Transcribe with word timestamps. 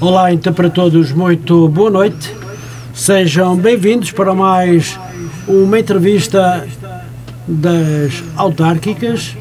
Olá, 0.00 0.32
então 0.32 0.50
para 0.54 0.70
todos, 0.70 1.12
muito 1.12 1.68
boa 1.68 1.90
noite. 1.90 2.34
Sejam 2.94 3.54
bem-vindos 3.54 4.10
para 4.10 4.34
mais 4.34 4.98
uma 5.46 5.78
entrevista 5.78 6.66
das 7.46 8.24
autárquicas. 8.34 9.36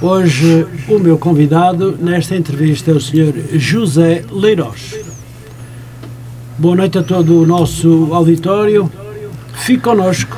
Hoje, 0.00 0.64
o 0.88 1.00
meu 1.00 1.18
convidado 1.18 1.98
nesta 2.00 2.36
entrevista 2.36 2.92
é 2.92 2.94
o 2.94 3.00
Sr. 3.00 3.34
José 3.58 4.24
Leiroz. 4.30 4.96
Boa 6.56 6.76
noite 6.76 6.98
a 6.98 7.02
todo 7.02 7.42
o 7.42 7.44
nosso 7.44 8.14
auditório. 8.14 8.88
Fique 9.54 9.82
connosco. 9.82 10.36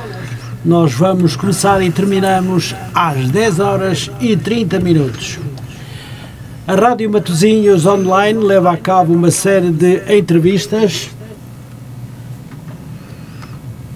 Nós 0.65 0.95
vamos 0.95 1.35
começar 1.35 1.79
e 1.83 1.91
terminamos 1.91 2.73
às 2.91 3.29
10 3.29 3.59
horas 3.59 4.09
e 4.19 4.35
30 4.35 4.79
minutos. 4.79 5.37
A 6.67 6.75
Rádio 6.75 7.09
Matozinhos 7.09 7.85
Online 7.85 8.43
leva 8.43 8.73
a 8.73 8.75
cabo 8.75 9.13
uma 9.13 9.31
série 9.31 9.71
de 9.71 10.03
entrevistas 10.13 11.09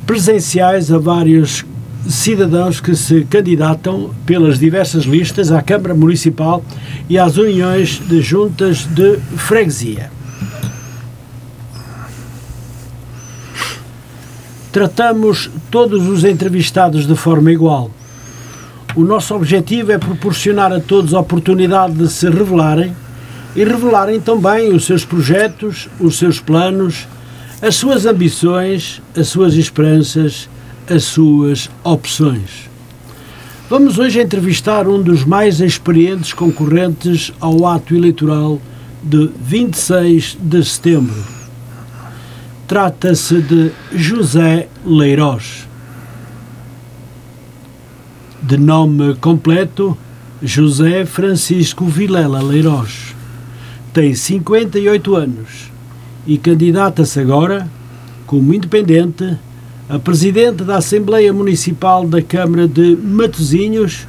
presenciais 0.08 0.90
a 0.90 0.98
vários 0.98 1.66
cidadãos 2.08 2.80
que 2.80 2.96
se 2.96 3.26
candidatam 3.26 4.16
pelas 4.26 4.58
diversas 4.58 5.04
listas 5.04 5.52
à 5.52 5.62
Câmara 5.62 5.94
Municipal 5.94 6.64
e 7.10 7.18
às 7.18 7.36
uniões 7.36 8.00
de 8.08 8.22
juntas 8.22 8.86
de 8.86 9.18
freguesia. 9.36 10.10
Tratamos 14.72 15.52
todos 15.70 16.08
os 16.08 16.24
entrevistados 16.24 17.06
de 17.06 17.18
forma 17.18 17.52
igual 17.52 17.92
o 18.96 19.04
nosso 19.04 19.34
objetivo 19.34 19.92
é 19.92 19.98
proporcionar 19.98 20.72
a 20.74 20.80
todos 20.80 21.14
a 21.14 21.20
oportunidade 21.20 21.94
de 21.94 22.10
se 22.10 22.30
revelarem 22.30 22.94
e 23.56 23.64
revelarem 23.64 24.20
também 24.20 24.74
os 24.74 24.86
seus 24.86 25.06
projetos, 25.06 25.88
os 26.00 26.18
seus 26.18 26.40
planos, 26.40 27.08
as 27.62 27.76
suas 27.76 28.06
ambições, 28.06 29.02
as 29.16 29.28
suas 29.28 29.54
esperanças, 29.54 30.50
as 30.90 31.04
suas 31.04 31.70
opções. 31.84 32.70
Vamos 33.70 33.98
hoje 33.98 34.20
entrevistar 34.20 34.88
um 34.88 35.02
dos 35.02 35.24
mais 35.24 35.62
experientes 35.62 36.34
concorrentes 36.34 37.32
ao 37.40 37.66
ato 37.66 37.96
eleitoral 37.96 38.60
de 39.02 39.30
26 39.40 40.38
de 40.42 40.66
setembro. 40.66 41.24
Trata-se 42.68 43.42
de 43.42 43.72
José 43.94 44.68
Leiroz 44.86 45.71
de 48.42 48.58
nome 48.58 49.14
completo 49.16 49.96
José 50.42 51.06
Francisco 51.06 51.86
Vilela 51.86 52.42
Leiroz. 52.42 53.16
Tem 53.94 54.16
58 54.16 55.16
anos 55.16 55.72
e 56.26 56.38
candidata-se 56.38 57.20
agora, 57.20 57.70
como 58.26 58.54
independente, 58.54 59.38
a 59.88 60.00
presidente 60.00 60.64
da 60.64 60.78
Assembleia 60.78 61.32
Municipal 61.32 62.08
da 62.08 62.22
Câmara 62.22 62.68
de 62.68 62.96
Matosinhos, 62.96 64.08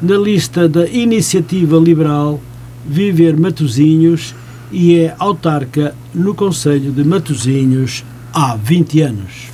na 0.00 0.16
lista 0.16 0.68
da 0.68 0.86
Iniciativa 0.86 1.76
Liberal 1.76 2.40
Viver 2.86 3.36
Matosinhos 3.36 4.34
e 4.70 4.96
é 4.96 5.14
autarca 5.18 5.94
no 6.14 6.34
Conselho 6.34 6.90
de 6.90 7.04
Matosinhos 7.04 8.04
há 8.32 8.56
20 8.56 9.00
anos. 9.02 9.48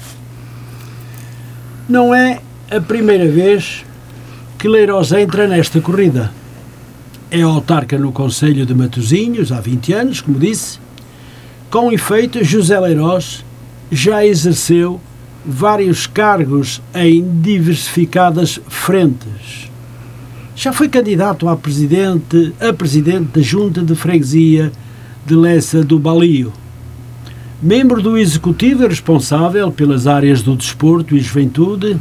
Não 1.88 2.14
é 2.14 2.40
a 2.70 2.80
primeira 2.80 3.28
vez 3.28 3.84
que 4.60 4.68
Leirosa 4.68 5.18
entra 5.18 5.48
nesta 5.48 5.80
corrida. 5.80 6.30
É 7.30 7.40
autarca 7.40 7.96
no 7.96 8.12
Conselho 8.12 8.66
de 8.66 8.74
Matosinhos 8.74 9.50
há 9.50 9.58
20 9.58 9.92
anos, 9.94 10.20
como 10.20 10.38
disse. 10.38 10.78
Com 11.70 11.90
efeito, 11.90 12.44
José 12.44 12.78
Leiroz 12.78 13.42
já 13.90 14.24
exerceu 14.24 15.00
vários 15.46 16.06
cargos 16.06 16.82
em 16.94 17.40
diversificadas 17.40 18.60
frentes. 18.68 19.70
Já 20.54 20.74
foi 20.74 20.90
candidato 20.90 21.48
a 21.48 21.56
presidente, 21.56 22.52
a 22.60 22.70
presidente 22.70 23.38
da 23.38 23.40
Junta 23.40 23.80
de 23.80 23.94
Freguesia 23.94 24.70
de 25.24 25.34
Lessa 25.34 25.82
do 25.82 25.98
Balio. 25.98 26.52
Membro 27.62 28.02
do 28.02 28.18
Executivo 28.18 28.86
responsável 28.86 29.72
pelas 29.72 30.06
áreas 30.06 30.42
do 30.42 30.54
desporto 30.54 31.16
e 31.16 31.20
juventude, 31.20 31.98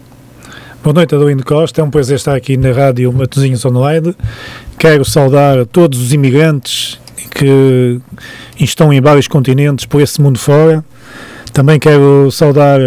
Boa 0.83 0.95
noite, 0.95 1.15
Adelino 1.15 1.45
Costa. 1.45 1.81
É 1.81 1.85
um 1.85 1.91
prazer 1.91 2.17
estar 2.17 2.35
aqui 2.35 2.57
na 2.57 2.73
Rádio 2.73 3.13
Matosinhos 3.13 3.65
Online. 3.65 4.17
Quero 4.77 5.05
saudar 5.05 5.65
todos 5.67 6.01
os 6.01 6.13
imigrantes 6.13 6.99
que 7.31 8.01
estão 8.59 8.93
em 8.93 9.00
vários 9.00 9.29
continentes 9.29 9.87
por 9.87 10.00
esse 10.00 10.21
mundo 10.21 10.39
fora. 10.39 10.85
Também 11.53 11.79
quero 11.79 12.31
saudar 12.33 12.81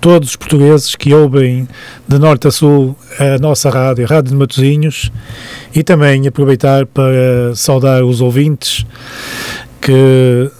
todos 0.00 0.28
os 0.28 0.36
portugueses 0.36 0.94
que 0.94 1.12
ouvem 1.12 1.66
de 2.06 2.18
norte 2.18 2.46
a 2.46 2.50
sul 2.50 2.94
a 3.18 3.38
nossa 3.38 3.70
rádio, 3.70 4.04
a 4.04 4.08
Rádio 4.08 4.30
de 4.30 4.36
Matosinhos, 4.36 5.10
e 5.74 5.82
também 5.82 6.28
aproveitar 6.28 6.86
para 6.86 7.54
saudar 7.56 8.04
os 8.04 8.20
ouvintes 8.20 8.86
que, 9.80 10.50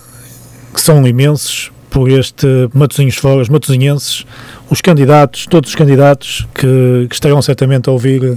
que 0.73 0.81
são 0.81 1.07
imensos 1.07 1.71
por 1.95 2.11
este 2.11 2.69
Matosinhos 2.75 3.15
Fora, 3.15 3.41
os 3.41 3.49
matosinhenses, 3.49 4.27
os 4.69 4.81
candidatos, 4.81 5.47
todos 5.47 5.71
os 5.71 5.77
candidatos 5.77 6.45
que, 6.53 7.07
que 7.09 7.15
estarão 7.15 7.41
certamente 7.41 7.89
a 7.89 7.93
ouvir 7.93 8.37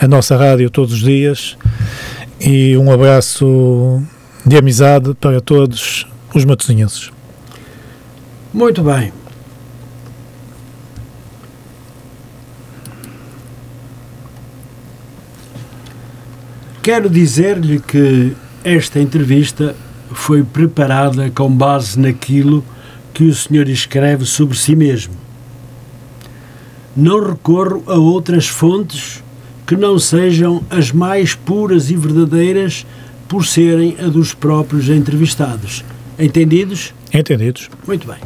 a 0.00 0.08
nossa 0.08 0.38
rádio 0.38 0.70
todos 0.70 0.94
os 0.94 1.00
dias 1.00 1.54
e 2.40 2.78
um 2.78 2.90
abraço 2.90 4.02
de 4.46 4.56
amizade 4.56 5.14
para 5.20 5.38
todos 5.38 6.06
os 6.34 6.46
matosinhenses. 6.46 7.10
Muito 8.54 8.82
bem. 8.82 9.12
Quero 16.82 17.10
dizer-lhe 17.10 17.80
que 17.80 18.34
esta 18.64 18.98
entrevista 18.98 19.76
foi 20.10 20.42
preparada 20.42 21.30
com 21.30 21.52
base 21.52 22.00
naquilo 22.00 22.64
que 23.12 23.24
o 23.24 23.34
Senhor 23.34 23.68
escreve 23.68 24.24
sobre 24.24 24.56
si 24.56 24.76
mesmo. 24.76 25.14
Não 26.96 27.24
recorro 27.24 27.82
a 27.86 27.94
outras 27.94 28.48
fontes 28.48 29.22
que 29.66 29.76
não 29.76 29.98
sejam 29.98 30.64
as 30.70 30.90
mais 30.90 31.34
puras 31.34 31.90
e 31.90 31.96
verdadeiras 31.96 32.86
por 33.28 33.44
serem 33.44 33.96
a 34.00 34.08
dos 34.08 34.32
próprios 34.32 34.88
entrevistados. 34.88 35.84
Entendidos? 36.18 36.94
Entendidos. 37.12 37.68
Muito 37.86 38.06
bem. 38.06 38.16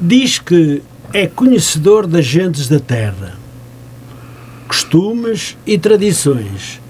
Diz 0.00 0.38
que 0.38 0.82
é 1.12 1.26
conhecedor 1.26 2.06
das 2.06 2.24
gentes 2.24 2.68
da 2.68 2.80
terra, 2.80 3.38
costumes 4.66 5.56
e 5.64 5.78
tradições, 5.78 6.80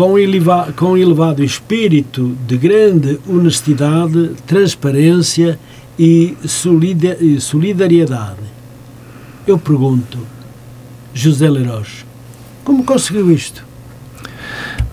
com, 0.00 0.18
eleva 0.18 0.72
com 0.74 0.96
elevado 0.96 1.44
espírito 1.44 2.34
de 2.46 2.56
grande 2.56 3.20
honestidade, 3.28 4.30
transparência 4.46 5.60
e 5.98 6.34
solidariedade. 7.38 8.40
Eu 9.46 9.58
pergunto, 9.58 10.16
José 11.12 11.50
Leiroz, 11.50 12.06
como 12.64 12.82
conseguiu 12.82 13.30
isto? 13.30 13.62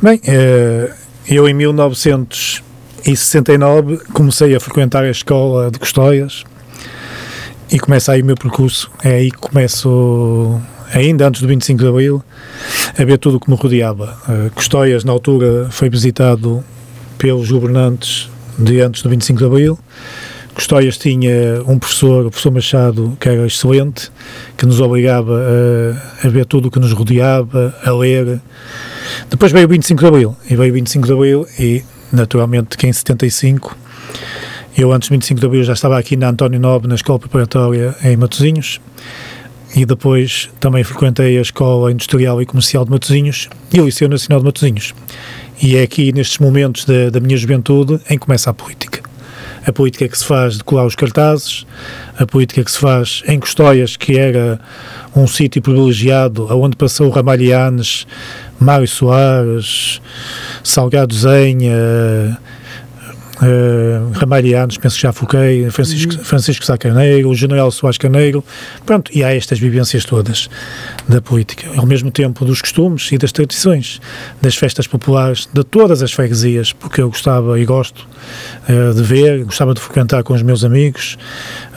Bem, 0.01 0.19
eh, 0.27 0.93
eu 1.29 1.47
em 1.47 1.53
1969 1.53 3.99
comecei 4.11 4.53
a 4.53 4.59
frequentar 4.59 5.05
a 5.05 5.09
escola 5.09 5.71
de 5.71 5.79
Custóias 5.79 6.43
e 7.71 7.79
começa 7.79 8.11
aí 8.11 8.21
o 8.21 8.25
meu 8.25 8.35
percurso. 8.35 8.91
É 9.01 9.11
aí 9.11 9.31
que 9.31 9.37
começo, 9.37 10.59
ainda 10.93 11.27
antes 11.27 11.41
do 11.41 11.47
25 11.47 11.79
de 11.79 11.87
Abril, 11.87 12.23
a 12.97 13.03
ver 13.03 13.17
tudo 13.17 13.37
o 13.37 13.39
que 13.39 13.49
me 13.49 13.55
rodeava. 13.55 14.17
Uh, 14.27 14.51
Custóias, 14.51 15.03
na 15.03 15.11
altura, 15.11 15.67
foi 15.69 15.89
visitado 15.89 16.63
pelos 17.17 17.51
governantes 17.51 18.29
de 18.57 18.81
antes 18.81 19.01
do 19.01 19.09
25 19.09 19.39
de 19.39 19.45
Abril. 19.45 19.79
Custóias 20.53 20.97
tinha 20.97 21.61
um 21.67 21.77
professor, 21.77 22.25
o 22.25 22.31
professor 22.31 22.51
Machado, 22.51 23.15
que 23.19 23.29
era 23.29 23.45
excelente, 23.45 24.11
que 24.57 24.65
nos 24.65 24.81
obrigava 24.81 25.39
a, 26.23 26.27
a 26.27 26.29
ver 26.29 26.45
tudo 26.45 26.67
o 26.67 26.71
que 26.71 26.79
nos 26.79 26.91
rodeava, 26.93 27.75
a 27.83 27.91
ler. 27.91 28.41
Depois 29.29 29.51
veio 29.51 29.65
o 29.65 29.69
25 29.69 30.01
de 30.01 30.07
Abril, 30.07 30.35
e 30.49 30.55
veio 30.55 30.71
o 30.71 30.73
25 30.73 31.05
de 31.05 31.13
Abril, 31.13 31.47
e 31.59 31.83
naturalmente 32.11 32.75
que 32.75 32.87
em 32.87 32.93
75 32.93 33.77
eu, 34.77 34.91
antes 34.93 35.09
do 35.09 35.13
25 35.13 35.39
de 35.39 35.45
Abril, 35.47 35.63
já 35.63 35.73
estava 35.73 35.97
aqui 35.97 36.15
na 36.15 36.29
António 36.29 36.59
Nobre, 36.59 36.87
na 36.87 36.93
Escola 36.93 37.17
Preparatória 37.17 37.95
em 38.03 38.15
Matosinhos, 38.15 38.79
e 39.77 39.85
depois 39.85 40.49
também 40.59 40.83
frequentei 40.83 41.37
a 41.37 41.41
Escola 41.41 41.91
Industrial 41.91 42.41
e 42.41 42.47
Comercial 42.47 42.83
de 42.83 42.89
Matosinhos 42.89 43.47
e 43.71 43.79
o 43.79 43.85
Liceu 43.85 44.09
Nacional 44.09 44.39
de 44.39 44.45
Matosinhos. 44.45 44.91
E 45.61 45.77
é 45.77 45.83
aqui, 45.83 46.11
nestes 46.11 46.39
momentos 46.39 46.83
da, 46.83 47.11
da 47.11 47.19
minha 47.19 47.37
juventude, 47.37 48.01
em 48.09 48.17
que 48.17 48.25
começa 48.25 48.49
a 48.49 48.53
política. 48.55 49.07
A 49.67 49.71
política 49.71 50.07
que 50.07 50.17
se 50.17 50.25
faz 50.25 50.57
de 50.57 50.63
colar 50.63 50.83
os 50.83 50.95
cartazes, 50.95 51.67
a 52.17 52.25
política 52.25 52.63
que 52.63 52.71
se 52.71 52.79
faz 52.79 53.21
em 53.27 53.39
Custóias, 53.39 53.95
que 53.95 54.17
era 54.17 54.59
um 55.15 55.27
sítio 55.27 55.61
privilegiado, 55.61 56.47
onde 56.57 56.75
passou 56.75 57.11
Ramalhianes, 57.11 58.07
Mário 58.59 58.87
Soares, 58.87 60.01
Salgado 60.63 61.13
Zenha, 61.13 62.35
uh, 63.41 64.11
Ramalhianos, 64.13 64.77
penso 64.77 64.95
que 64.95 65.01
já 65.01 65.11
foquei, 65.11 65.69
Francisco, 65.69 66.13
uhum. 66.13 66.23
Francisco 66.23 66.65
Sá 66.65 66.77
Carneiro, 66.77 67.29
o 67.29 67.35
General 67.35 67.69
Soares 67.71 67.97
Carneiro, 67.97 68.43
pronto, 68.85 69.11
e 69.13 69.23
há 69.23 69.33
estas 69.33 69.59
vivências 69.59 70.05
todas 70.05 70.49
da 71.07 71.21
política, 71.21 71.67
ao 71.75 71.85
mesmo 71.85 72.11
tempo 72.11 72.45
dos 72.45 72.61
costumes 72.61 73.11
e 73.11 73.17
das 73.17 73.31
tradições, 73.31 73.99
das 74.41 74.55
festas 74.55 74.87
populares 74.87 75.47
de 75.51 75.63
todas 75.63 76.01
as 76.01 76.11
freguesias, 76.11 76.73
porque 76.73 77.01
eu 77.01 77.09
gostava 77.09 77.59
e 77.59 77.65
gosto 77.65 78.07
uh, 78.69 78.93
de 78.93 79.03
ver, 79.03 79.43
gostava 79.43 79.73
de 79.73 79.81
frequentar 79.81 80.23
com 80.23 80.33
os 80.33 80.41
meus 80.41 80.63
amigos, 80.63 81.17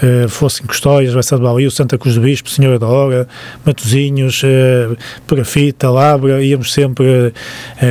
uh, 0.02 0.28
fossem 0.28 0.66
Custóias, 0.66 1.14
Bessa 1.14 1.36
de 1.36 1.42
Balio, 1.42 1.70
Santa 1.70 1.98
Cruz 1.98 2.14
do 2.14 2.20
Bispo, 2.20 2.48
Senhora 2.48 2.78
da 2.78 2.86
Hora, 2.86 3.28
Matozinhos, 3.64 4.42
uh, 4.42 4.96
Perafita, 5.26 5.90
Labra, 5.90 6.42
íamos 6.42 6.72
sempre 6.72 7.04
uh, 7.04 7.32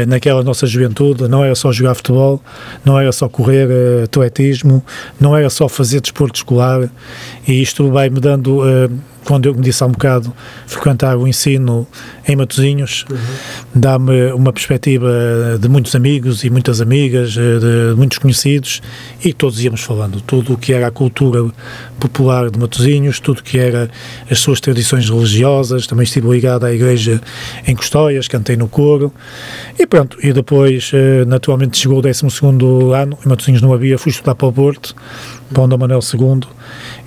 naquela 0.07 0.43
nossa 0.43 0.65
juventude, 0.65 1.27
não 1.27 1.43
era 1.43 1.55
só 1.55 1.71
jogar 1.71 1.95
futebol, 1.95 2.41
não 2.83 2.99
era 2.99 3.11
só 3.11 3.27
correr, 3.27 3.67
atletismo, 4.03 4.83
não 5.19 5.35
era 5.35 5.49
só 5.49 5.67
fazer 5.67 6.01
desporto 6.01 6.37
escolar, 6.37 6.89
e 7.47 7.61
isto 7.61 7.89
vai-me 7.91 8.19
dando 8.19 8.61
quando 9.29 9.45
eu 9.45 9.53
me 9.53 9.61
disse 9.61 9.83
há 9.83 9.85
um 9.85 9.91
bocado, 9.91 10.33
frequentar 10.65 11.15
o 11.15 11.27
ensino 11.27 11.87
em 12.27 12.35
Matosinhos, 12.35 13.05
uhum. 13.07 13.17
dá-me 13.75 14.31
uma 14.31 14.51
perspectiva 14.51 15.07
de 15.61 15.69
muitos 15.69 15.93
amigos 15.93 16.43
e 16.43 16.49
muitas 16.49 16.81
amigas, 16.81 17.37
eh, 17.37 17.59
de 17.59 17.95
muitos 17.95 18.17
conhecidos, 18.17 18.81
e 19.23 19.31
todos 19.31 19.63
íamos 19.63 19.81
falando 19.81 20.19
tudo 20.19 20.53
o 20.53 20.57
que 20.57 20.73
era 20.73 20.87
a 20.87 20.91
cultura 20.91 21.45
popular 21.99 22.49
de 22.49 22.57
Matosinhos, 22.57 23.19
tudo 23.19 23.41
o 23.41 23.43
que 23.43 23.59
era 23.59 23.91
as 24.31 24.39
suas 24.39 24.59
tradições 24.59 25.07
religiosas, 25.07 25.85
também 25.85 26.05
estive 26.05 26.27
ligado 26.27 26.65
à 26.65 26.73
igreja 26.73 27.21
em 27.67 27.75
Custóias, 27.75 28.27
cantei 28.27 28.57
no 28.57 28.67
coro, 28.67 29.13
e 29.77 29.85
pronto, 29.85 30.17
e 30.23 30.33
depois 30.33 30.89
eh, 30.91 31.23
naturalmente 31.25 31.77
chegou 31.77 31.99
o 31.99 32.01
12 32.01 32.25
ano, 32.95 33.15
em 33.23 33.29
Matosinhos 33.29 33.61
não 33.61 33.73
havia, 33.73 33.95
fui 33.99 34.11
estudar 34.11 34.33
para 34.33 34.47
o 34.47 34.51
Porto, 34.51 34.95
para 35.53 35.67
Dom 35.67 35.77
Manuel 35.77 35.99
II, 36.01 36.41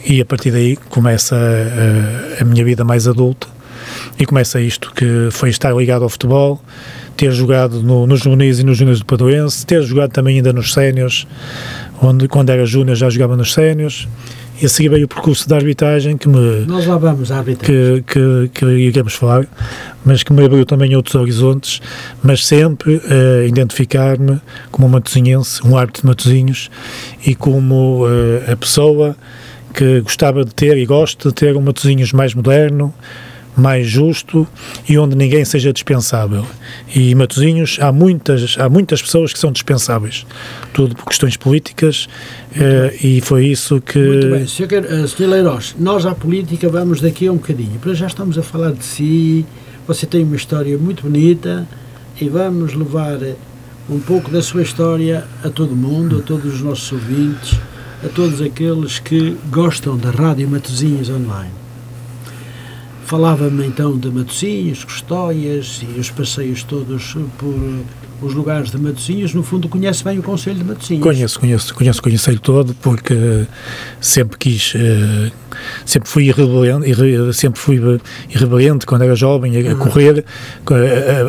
e 0.06 0.20
a 0.20 0.24
partir 0.24 0.50
daí 0.50 0.76
começa 0.88 1.36
a, 1.36 2.42
a, 2.42 2.44
minha 2.44 2.64
vida 2.64 2.84
mais 2.84 3.06
adulta 3.06 3.46
e 4.18 4.26
começa 4.26 4.60
isto 4.60 4.92
que 4.94 5.28
foi 5.30 5.50
estar 5.50 5.74
ligado 5.74 6.02
ao 6.02 6.08
futebol, 6.08 6.60
ter 7.16 7.30
jogado 7.32 7.82
no, 7.82 8.06
nos 8.06 8.20
juvenis 8.20 8.58
e 8.58 8.64
nos 8.64 8.78
júniores 8.78 9.00
do 9.00 9.06
Padoense, 9.06 9.66
ter 9.66 9.82
jogado 9.82 10.10
também 10.10 10.36
ainda 10.36 10.52
nos 10.52 10.72
séniores, 10.72 11.26
onde 12.02 12.28
quando 12.28 12.50
era 12.50 12.66
júnior 12.66 12.96
já 12.96 13.08
jogava 13.08 13.36
nos 13.36 13.52
séniores, 13.52 14.08
e 14.60 14.66
a 14.66 14.68
seguir 14.68 14.90
veio 14.90 15.06
o 15.06 15.08
percurso 15.08 15.48
da 15.48 15.56
arbitragem 15.56 16.16
que 16.16 16.28
me... 16.28 16.64
Nós 16.66 16.86
lá 16.86 16.96
vamos 16.98 17.32
à 17.32 17.38
arbitragem. 17.38 18.02
Que, 18.02 18.12
que, 18.12 18.50
que 18.52 18.66
iremos 18.66 19.14
falar, 19.14 19.46
mas 20.04 20.22
que 20.22 20.32
me 20.32 20.44
abriu 20.44 20.66
também 20.66 20.94
outros 20.94 21.14
horizontes, 21.14 21.80
mas 22.22 22.44
sempre 22.44 22.96
uh, 22.96 23.46
identificar-me 23.46 24.40
como 24.70 24.86
um 24.86 24.90
matosinhense, 24.90 25.66
um 25.66 25.76
árbitro 25.76 26.02
de 26.02 26.08
matosinhos, 26.08 26.70
e 27.26 27.34
como 27.34 28.04
uh, 28.06 28.52
a 28.52 28.56
pessoa 28.56 29.16
que 29.72 30.00
gostava 30.00 30.44
de 30.44 30.54
ter 30.54 30.76
e 30.76 30.84
gosto 30.84 31.28
de 31.28 31.34
ter 31.34 31.56
um 31.56 31.62
Matosinhos 31.62 32.12
mais 32.12 32.34
moderno, 32.34 32.92
mais 33.56 33.86
justo 33.86 34.46
e 34.88 34.98
onde 34.98 35.16
ninguém 35.16 35.44
seja 35.44 35.72
dispensável. 35.72 36.46
E 36.94 37.14
Matosinhos 37.14 37.78
há 37.80 37.92
muitas, 37.92 38.56
há 38.58 38.68
muitas 38.68 39.02
pessoas 39.02 39.32
que 39.32 39.38
são 39.38 39.52
dispensáveis, 39.52 40.26
tudo 40.72 40.94
por 40.94 41.06
questões 41.06 41.36
políticas, 41.36 42.08
eh, 42.56 42.96
e 43.02 43.20
foi 43.20 43.46
isso 43.46 43.80
que... 43.80 43.98
Muito 43.98 44.30
bem, 44.30 44.46
Sr. 44.46 45.08
Sr. 45.08 45.26
Leiros, 45.28 45.74
nós 45.78 46.06
à 46.06 46.14
política 46.14 46.68
vamos 46.68 47.00
daqui 47.00 47.26
a 47.26 47.32
um 47.32 47.36
bocadinho, 47.36 47.78
para 47.80 47.94
já 47.94 48.06
estamos 48.06 48.38
a 48.38 48.42
falar 48.42 48.72
de 48.72 48.84
si, 48.84 49.44
você 49.86 50.06
tem 50.06 50.22
uma 50.24 50.36
história 50.36 50.76
muito 50.78 51.02
bonita 51.02 51.66
e 52.20 52.28
vamos 52.28 52.74
levar 52.74 53.18
um 53.90 53.98
pouco 53.98 54.30
da 54.30 54.42
sua 54.42 54.62
história 54.62 55.24
a 55.44 55.50
todo 55.50 55.74
mundo, 55.74 56.18
a 56.18 56.22
todos 56.22 56.54
os 56.54 56.60
nossos 56.60 56.90
ouvintes, 56.92 57.58
a 58.04 58.08
todos 58.08 58.40
aqueles 58.40 58.98
que 58.98 59.36
gostam 59.50 59.96
da 59.96 60.10
Rádio 60.10 60.48
Matosinhos 60.48 61.10
Online. 61.10 61.61
Falava-me 63.12 63.66
então 63.66 63.98
de 63.98 64.10
Matosinhos, 64.10 64.84
Custóias 64.84 65.82
e 65.82 66.00
os 66.00 66.08
passeios 66.08 66.62
todos 66.62 67.14
por 67.36 67.54
os 68.26 68.34
lugares 68.34 68.70
de 68.70 68.78
Matosinhos, 68.78 69.34
no 69.34 69.42
fundo 69.42 69.68
conhece 69.68 70.04
bem 70.04 70.18
o 70.18 70.22
Conselho 70.22 70.56
de 70.56 70.64
Matosinhos. 70.64 71.02
Conheço, 71.02 71.40
conheço, 71.40 71.74
conheço 71.74 72.00
o 72.00 72.02
Conselho 72.02 72.40
todo, 72.40 72.74
porque 72.74 73.46
sempre 74.00 74.38
quis, 74.38 74.74
uh, 74.74 75.32
sempre 75.84 76.08
fui 76.08 76.24
irreverente, 76.24 76.88
irre, 76.88 77.32
sempre 77.32 77.60
fui 77.60 78.00
irreverente 78.28 78.86
quando 78.86 79.02
era 79.02 79.14
jovem, 79.14 79.56
a, 79.56 79.72
uhum. 79.72 79.78
correr, 79.78 80.24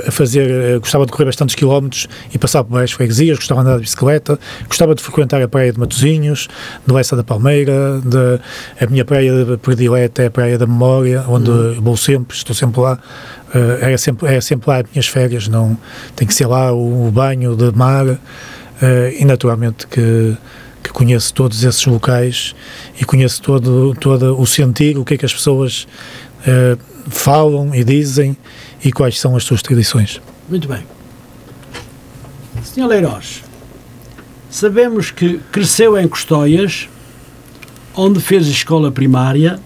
a, 0.07 0.11
fazer, 0.11 0.79
gostava 0.79 1.05
de 1.05 1.11
correr 1.11 1.25
bastantes 1.25 1.55
quilómetros 1.55 2.07
e 2.33 2.37
passar 2.37 2.63
por 2.63 2.73
várias 2.73 2.91
freguesias, 2.91 3.37
gostava 3.37 3.61
de 3.61 3.67
andar 3.67 3.77
de 3.77 3.83
bicicleta, 3.83 4.39
gostava 4.67 4.95
de 4.95 5.03
frequentar 5.03 5.41
a 5.41 5.47
praia 5.47 5.71
de 5.71 5.79
Matosinhos, 5.79 6.47
de 6.85 6.93
Lessa 6.93 7.15
da 7.15 7.23
Palmeira, 7.23 8.01
de, 8.03 8.39
a 8.83 8.87
minha 8.89 9.05
praia 9.05 9.31
predileta 9.61 10.23
é 10.23 10.27
a 10.27 10.31
praia 10.31 10.57
da 10.57 10.67
Memória, 10.67 11.23
onde 11.27 11.49
uhum. 11.49 11.81
vou 11.81 11.97
sempre, 11.97 12.35
estou 12.35 12.55
sempre 12.55 12.81
lá, 12.81 12.99
era, 13.81 13.97
sempre, 13.97 14.27
era 14.27 14.41
sempre 14.41 14.69
lá 14.69 14.77
as 14.77 14.85
minhas 14.91 15.07
férias, 15.07 15.47
não 15.47 15.77
tem 16.15 16.27
que 16.27 16.33
ser 16.33 16.47
lá 16.47 16.73
o, 16.73 17.07
o 17.07 17.11
banho 17.11 17.55
de 17.55 17.71
mar 17.71 18.07
uh, 18.07 18.19
e 19.17 19.23
naturalmente 19.25 19.87
que, 19.87 20.35
que 20.83 20.89
conheço 20.89 21.33
todos 21.33 21.63
esses 21.63 21.85
locais 21.85 22.55
e 22.99 23.05
conheço 23.05 23.41
todo, 23.41 23.95
todo 23.99 24.39
o 24.39 24.45
sentir, 24.45 24.97
o 24.97 25.05
que 25.05 25.13
é 25.13 25.17
que 25.17 25.25
as 25.25 25.33
pessoas 25.33 25.87
uh, 26.39 26.79
falam 27.09 27.73
e 27.73 27.83
dizem 27.83 28.35
e 28.83 28.91
quais 28.91 29.19
são 29.19 29.35
as 29.35 29.43
suas 29.43 29.61
tradições. 29.61 30.21
Muito 30.49 30.67
bem. 30.67 30.83
Senhor 32.63 32.87
Leiroz, 32.87 33.43
sabemos 34.49 35.11
que 35.11 35.39
cresceu 35.51 35.97
em 35.97 36.07
Custóias, 36.07 36.87
onde 37.95 38.19
fez 38.19 38.47
escola 38.47 38.91
primária, 38.91 39.59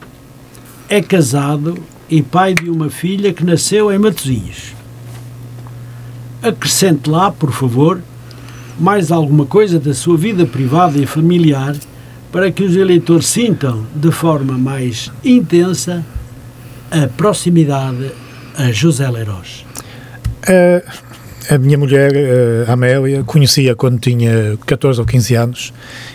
é 0.90 1.02
casado 1.02 1.78
e 2.10 2.22
pai 2.22 2.54
de 2.54 2.70
uma 2.70 2.90
filha 2.90 3.34
que 3.34 3.44
nasceu 3.44 3.92
em 3.92 3.98
Matosinhos. 3.98 4.74
Acrescente 6.42 7.10
lá, 7.10 7.32
por 7.32 7.52
favor, 7.52 8.02
mais 8.80 9.12
alguma 9.12 9.46
coisa 9.46 9.80
da 9.80 9.94
sua 9.94 10.18
vida 10.18 10.46
privada 10.46 10.98
e 10.98 11.06
familiar 11.06 11.76
para 12.32 12.52
que 12.52 12.64
os 12.64 12.76
eleitores 12.76 13.28
sintam 13.28 13.86
de 13.96 14.12
forma 14.12 14.58
mais 14.58 15.12
intensa 15.24 16.06
a 16.92 17.08
proximidade, 17.08 18.12
a 18.56 18.72
José 18.72 19.10
Leiroz? 19.10 19.66
A, 20.48 21.07
a 21.50 21.58
minha 21.58 21.78
mulher, 21.78 22.12
a 22.68 22.74
Amélia, 22.74 23.24
conhecia 23.24 23.76
quando 23.76 24.00
tinha 24.00 24.58
14 24.66 25.00
ou 25.00 25.06
15 25.06 25.36
anos, 25.36 25.74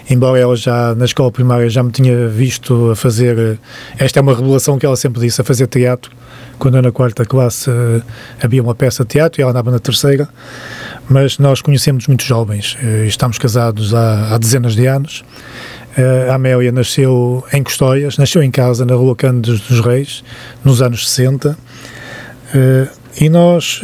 embora 0.09 0.39
ela 0.39 0.57
já 0.57 0.95
na 0.95 1.05
escola 1.05 1.31
primária 1.31 1.69
já 1.71 1.83
me 1.83 1.91
tinha 1.91 2.29
visto 2.29 2.91
a 2.91 2.97
fazer, 2.97 3.59
esta 3.99 4.19
é 4.19 4.23
uma 4.23 4.35
revelação 4.35 4.79
que 4.79 4.87
ela 4.87 4.97
sempre 4.97 5.21
disse, 5.21 5.41
a 5.41 5.45
fazer 5.45 5.67
teatro. 5.67 6.11
Quando 6.59 6.77
eu 6.77 6.83
na 6.83 6.93
quarta 6.93 7.25
classe 7.25 7.71
havia 8.43 8.63
uma 8.63 8.75
peça 8.75 9.05
de 9.05 9.11
teatro 9.11 9.41
e 9.41 9.43
ela 9.43 9.51
andava 9.51 9.71
na 9.71 9.79
terceira, 9.79 10.29
mas 11.09 11.39
nós 11.39 11.61
conhecemos 11.61 12.07
muito 12.07 12.25
jovens, 12.25 12.77
estamos 13.07 13.39
casados 13.39 13.95
há, 13.95 14.35
há 14.35 14.39
dezenas 14.39 14.75
de 14.75 14.87
anos. 14.87 15.25
A 16.31 16.35
Amélia 16.35 16.73
nasceu 16.73 17.45
em 17.53 17.63
Custóias, 17.63 18.17
nasceu 18.17 18.43
em 18.43 18.51
casa 18.51 18.85
na 18.85 18.95
Rua 18.95 19.15
Cândido 19.15 19.59
dos 19.59 19.81
Reis, 19.81 20.23
nos 20.65 20.81
anos 20.81 21.11
60 21.11 21.57
Uh, 22.53 22.87
e 23.19 23.29
nós, 23.29 23.81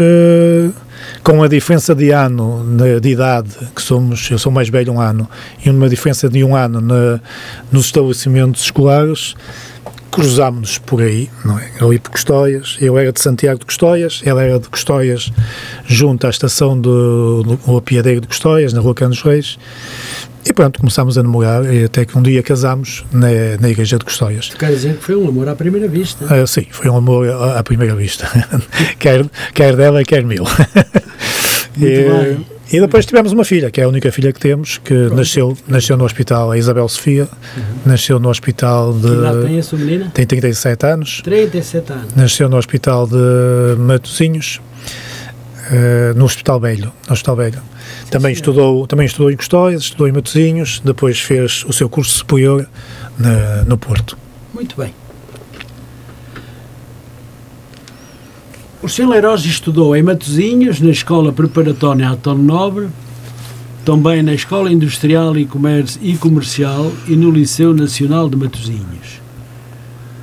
com 1.23 1.43
a 1.43 1.49
diferença 1.49 1.95
de 1.95 2.11
ano, 2.11 2.65
de, 2.77 3.01
de, 3.01 3.09
idade, 3.11 3.51
que 3.75 3.83
somos, 3.83 4.31
eu 4.31 4.39
sou 4.39 4.53
mais 4.53 4.69
velho 4.69 4.93
um 4.93 5.01
ano, 5.01 5.29
e 5.65 5.71
uma 5.71 5.89
diferença 5.89 6.29
de 6.29 6.43
um 6.45 6.55
ano 6.55 6.81
na, 6.81 7.21
nos 7.71 7.87
estabelecimentos 7.87 8.63
escolares, 8.63 9.35
cruzámos-nos 10.11 10.79
por 10.79 11.03
aí, 11.03 11.31
não 11.45 11.59
é? 11.59 11.71
Ali 11.81 11.99
por 11.99 12.11
Custóias, 12.11 12.77
eu 12.81 12.99
era 12.99 13.13
de 13.13 13.21
Santiago 13.21 13.61
de 13.61 13.67
Custóias, 13.67 14.23
ela 14.25 14.43
era 14.43 14.59
de 14.59 14.69
Custóias, 14.69 15.31
junto 15.87 16.27
à 16.27 16.31
estação 16.31 16.81
do, 16.81 17.43
do 17.43 17.77
Apiadeiro 17.77 18.21
de 18.21 18.27
Custóias, 18.27 18.73
na 18.73 18.81
Rua 18.81 18.95
Canos 18.95 19.23
Reis, 19.23 19.59
e 20.49 20.53
pronto, 20.53 20.81
começámos 20.81 21.19
a 21.19 21.23
namorar 21.23 21.73
e 21.73 21.85
até 21.85 22.07
que 22.07 22.17
um 22.17 22.23
dia 22.23 22.43
casámos 22.43 23.05
na, 23.13 23.29
na 23.61 23.69
igreja 23.69 23.99
de 23.99 24.05
Custóias. 24.05 24.51
Quer 24.59 24.71
dizer 24.71 24.97
que 24.97 25.05
foi 25.05 25.15
um 25.15 25.29
amor 25.29 25.47
à 25.47 25.55
primeira 25.55 25.87
vista? 25.87 26.25
Uh, 26.25 26.47
sim, 26.47 26.67
foi 26.71 26.91
um 26.91 26.97
amor 26.97 27.29
à, 27.29 27.59
à 27.59 27.63
primeira 27.63 27.95
vista. 27.95 28.27
quer, 28.99 29.27
quer 29.53 29.77
dela, 29.77 30.03
quer 30.05 30.25
meu. 30.25 30.45
e, 31.77 32.75
e, 32.75 32.81
depois 32.81 33.05
tivemos 33.05 33.31
uma 33.33 33.45
filha, 33.45 33.71
que 33.71 33.79
é 33.79 33.85
a 33.85 33.89
única 33.89 34.11
filha 34.11 34.33
que 34.33 34.41
temos, 34.41 34.79
que 34.79 34.95
nasceu, 35.11 35.55
nasceu 35.67 35.99
no 35.99 36.05
hospital, 36.05 36.51
a 36.51 36.57
Isabel 36.57 36.89
Sofia, 36.89 37.29
uhum. 37.55 37.63
nasceu 37.85 38.19
no 38.19 38.31
hospital 38.31 38.95
de... 38.95 39.03
Que 39.03 39.15
idade 39.15 39.47
tem 39.47 39.59
a 39.59 39.63
sua 39.63 39.79
menina? 39.79 40.11
Tem 40.15 40.27
37 40.27 40.87
anos. 40.87 41.21
37 41.23 41.93
anos. 41.93 42.15
Nasceu 42.17 42.49
no 42.49 42.57
hospital 42.57 43.07
de 43.07 43.77
Matosinhos, 43.79 44.63
uh, 45.71 46.17
no 46.17 46.25
Hospital 46.25 46.59
Velho, 46.59 46.93
no 47.07 47.13
Hospital 47.13 47.37
Velho. 47.37 47.78
Também 48.11 48.33
estudou, 48.33 48.87
também 48.87 49.07
estudou 49.07 49.31
em 49.31 49.37
Custóias, 49.37 49.83
estudou 49.83 50.09
em 50.09 50.13
Matosinhos, 50.13 50.81
depois 50.83 51.21
fez 51.21 51.65
o 51.69 51.73
seu 51.73 51.89
curso 51.89 52.19
superior 52.19 52.67
na, 53.19 53.65
no 53.65 53.77
Porto. 53.77 54.17
Muito 54.55 54.77
bem. 54.77 54.95
O 58.83 58.89
Sr. 58.89 59.09
Leiroz 59.09 59.45
estudou 59.45 59.95
em 59.95 60.03
Matosinhos, 60.03 60.81
na 60.81 60.91
Escola 60.91 61.33
Preparatória 61.33 62.09
Antônio 62.09 62.45
Nobre, 62.45 62.89
também 63.85 64.23
na 64.23 64.33
Escola 64.33 64.73
Industrial 64.73 65.37
e, 65.37 65.45
Comércio 65.45 66.01
e 66.03 66.17
Comercial 66.17 66.93
e 67.07 67.17
no 67.17 67.31
Liceu 67.31 67.75
Nacional 67.75 68.29
de 68.29 68.37
Matosinhos. 68.37 69.21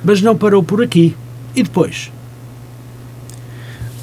Mas 0.02 0.22
não 0.22 0.36
parou 0.36 0.62
por 0.62 0.82
aqui. 0.82 1.14
E 1.54 1.62
depois? 1.62 2.10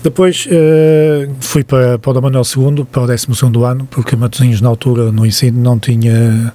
Depois 0.03 0.45
uh, 0.47 1.33
fui 1.39 1.63
para, 1.63 1.97
para 1.97 2.11
o 2.11 2.13
Dom 2.13 2.21
Manuel 2.21 2.43
II, 2.43 2.83
para 2.83 3.03
o 3.03 3.07
12 3.07 3.27
ano, 3.65 3.87
porque 3.89 4.17
Matosinhos, 4.17 4.59
na 4.59 4.67
altura, 4.67 5.13
no 5.13 5.25
ensino, 5.25 5.61
não 5.61 5.79
tinha 5.79 6.53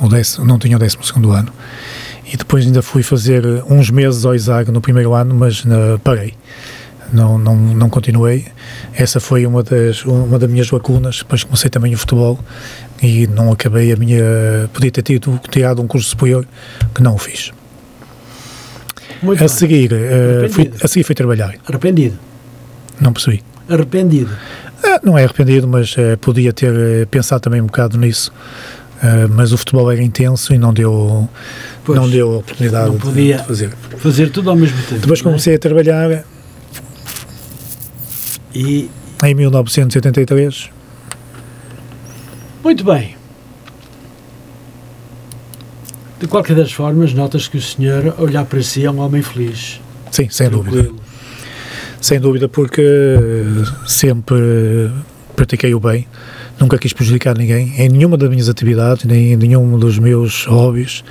o 0.00 0.08
décimo, 0.08 0.44
não 0.44 0.58
tinha 0.58 0.76
o 0.76 0.80
12 0.80 0.96
ano. 1.32 1.52
E 2.32 2.36
depois 2.36 2.66
ainda 2.66 2.82
fui 2.82 3.04
fazer 3.04 3.44
uns 3.68 3.90
meses 3.90 4.24
ao 4.24 4.34
ISAG 4.34 4.72
no 4.72 4.80
primeiro 4.80 5.14
ano, 5.14 5.36
mas 5.36 5.64
uh, 5.64 6.00
parei. 6.02 6.34
Não, 7.12 7.38
não, 7.38 7.56
não 7.56 7.88
continuei. 7.88 8.46
Essa 8.92 9.20
foi 9.20 9.46
uma 9.46 9.62
das, 9.62 10.04
uma 10.04 10.38
das 10.38 10.50
minhas 10.50 10.70
lacunas. 10.70 11.18
Depois 11.18 11.44
comecei 11.44 11.70
também 11.70 11.94
o 11.94 11.98
futebol 11.98 12.40
e 13.00 13.28
não 13.28 13.52
acabei 13.52 13.92
a 13.92 13.96
minha. 13.96 14.20
Podia 14.72 14.90
ter 14.90 15.02
tido, 15.02 15.40
tirado 15.48 15.80
um 15.80 15.86
curso 15.86 16.10
superior 16.10 16.46
que 16.92 17.02
não 17.02 17.14
o 17.14 17.18
fiz. 17.18 17.52
Muito 19.22 19.44
a 19.44 19.48
seguir, 19.48 19.92
uh, 19.92 20.48
fui, 20.50 20.72
a 20.82 20.88
seguir 20.88 21.04
fui 21.04 21.14
trabalhar. 21.14 21.54
Arrependido? 21.66 22.29
Não 23.00 23.12
percebi. 23.12 23.42
Arrependido? 23.68 24.30
Ah, 24.84 25.00
não 25.02 25.16
é 25.16 25.24
arrependido, 25.24 25.66
mas 25.68 25.94
uh, 25.96 26.16
podia 26.20 26.52
ter 26.52 26.72
uh, 26.72 27.06
pensado 27.06 27.40
também 27.40 27.60
um 27.60 27.66
bocado 27.66 27.96
nisso. 27.98 28.32
Uh, 29.02 29.28
mas 29.30 29.52
o 29.52 29.56
futebol 29.56 29.90
era 29.90 30.02
intenso 30.02 30.52
e 30.52 30.58
não 30.58 30.74
deu, 30.74 31.28
pois, 31.84 31.98
não 31.98 32.08
deu 32.08 32.36
oportunidade 32.36 32.90
não 32.90 32.98
podia 32.98 33.38
de 33.38 33.46
fazer. 33.46 33.70
Fazer 33.96 34.30
tudo 34.30 34.50
ao 34.50 34.56
mesmo 34.56 34.76
tempo. 34.82 35.00
Depois 35.00 35.22
comecei 35.22 35.54
é? 35.54 35.56
a 35.56 35.58
trabalhar 35.58 36.24
e... 38.54 38.90
em 39.24 39.34
1983. 39.34 40.70
Muito 42.62 42.84
bem. 42.84 43.16
De 46.18 46.26
qualquer 46.26 46.54
das 46.54 46.70
formas, 46.70 47.14
notas 47.14 47.48
que 47.48 47.56
o 47.56 47.62
senhor, 47.62 48.14
olhar 48.18 48.44
para 48.44 48.62
si, 48.62 48.84
é 48.84 48.90
um 48.90 48.98
homem 48.98 49.22
feliz. 49.22 49.80
Sim, 50.10 50.28
sem 50.28 50.50
tranquilo. 50.50 50.82
dúvida. 50.82 51.09
Sem 52.00 52.18
dúvida, 52.18 52.48
porque 52.48 52.82
sempre 53.86 54.90
pratiquei 55.36 55.74
o 55.74 55.80
bem, 55.80 56.06
nunca 56.58 56.78
quis 56.78 56.92
prejudicar 56.92 57.36
ninguém 57.36 57.74
em 57.78 57.88
nenhuma 57.88 58.16
das 58.16 58.28
minhas 58.28 58.48
atividades, 58.48 59.04
nem 59.04 59.32
em 59.32 59.36
nenhum 59.36 59.78
dos 59.78 59.98
meus 59.98 60.44
hobbies. 60.46 61.04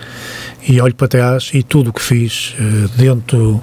E 0.68 0.80
olho 0.82 0.94
para 0.96 1.08
trás 1.08 1.52
e 1.54 1.64
tudo 1.64 1.90
o 1.90 1.94
que 1.94 2.02
fiz 2.02 2.56
eh, 2.60 2.90
dentro 2.98 3.62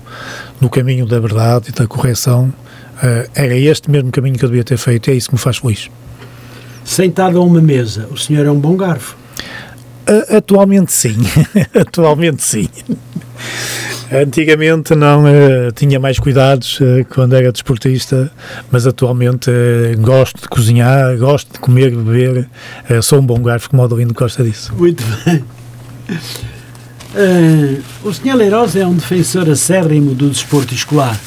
do 0.61 0.69
caminho 0.69 1.07
da 1.07 1.21
verdade 1.21 1.69
e 1.69 1.73
da 1.73 1.87
correção 1.87 2.53
eh, 3.03 3.29
era 3.35 3.57
este 3.57 3.91
mesmo 3.91 4.11
caminho 4.11 4.39
que 4.39 4.45
eu 4.45 4.49
devia 4.49 4.65
ter 4.65 4.77
feito, 4.77 5.11
é 5.11 5.15
isso 5.15 5.29
que 5.29 5.35
me 5.35 5.41
faz 5.41 5.59
feliz. 5.59 5.91
Sentado 6.85 7.39
a 7.39 7.41
uma 7.41 7.61
mesa, 7.61 8.09
o 8.11 8.17
senhor 8.17 8.47
é 8.47 8.51
um 8.51 8.59
bom 8.59 8.77
garfo? 8.77 9.17
Atualmente 10.31 10.93
sim, 10.93 11.17
atualmente 11.75 12.43
sim. 12.43 12.69
Antigamente 14.13 14.95
não 14.95 15.25
uh, 15.25 15.73
tinha 15.75 15.99
mais 15.99 16.19
cuidados 16.21 16.79
uh, 16.81 17.05
quando 17.13 17.35
era 17.35 17.51
desportista, 17.51 18.31
mas 18.71 18.87
atualmente 18.87 19.51
uh, 19.51 20.01
gosto 20.01 20.43
de 20.43 20.49
cozinhar, 20.49 21.17
gosto 21.19 21.55
de 21.55 21.59
comer 21.59 21.91
beber. 21.91 22.49
sou 23.03 23.19
um 23.19 23.27
bom 23.27 23.43
garfo, 23.43 23.69
como 23.69 23.83
o 23.83 23.85
Adelino 23.85 24.15
gosta 24.15 24.45
disso. 24.45 24.73
Muito 24.77 25.03
bem. 25.25 25.45
o 28.05 28.13
Sr. 28.13 28.37
Leirosa 28.37 28.79
é 28.79 28.87
um 28.87 28.95
defensor 28.95 29.51
acérrimo 29.51 30.15
do 30.15 30.31
desporto 30.31 30.73
escolar. 30.73 31.19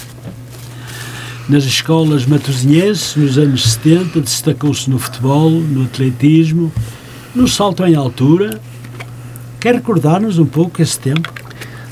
Nas 1.50 1.66
escolas 1.66 2.26
matosinhenses, 2.26 3.16
nos 3.16 3.38
anos 3.38 3.74
70, 3.74 4.22
destacou-se 4.22 4.90
no 4.90 5.00
futebol, 5.00 5.50
no 5.50 5.84
atletismo, 5.84 6.72
no 7.36 7.48
salto 7.48 7.84
em 7.86 7.96
altura. 7.96 8.62
Quer 9.60 9.76
recordar-nos 9.76 10.40
um 10.40 10.46
pouco 10.46 10.82
esse 10.82 10.98
tempo? 10.98 11.32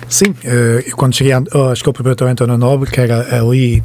Sim, 0.10 0.34
eh, 0.46 0.86
eu 0.88 0.96
quando 0.96 1.14
cheguei 1.14 1.34
à 1.34 1.42
Escola 1.74 1.94
Preparatória 1.94 2.32
António 2.32 2.58
Nobre, 2.58 2.90
que 2.90 3.02
era 3.02 3.38
ali 3.38 3.84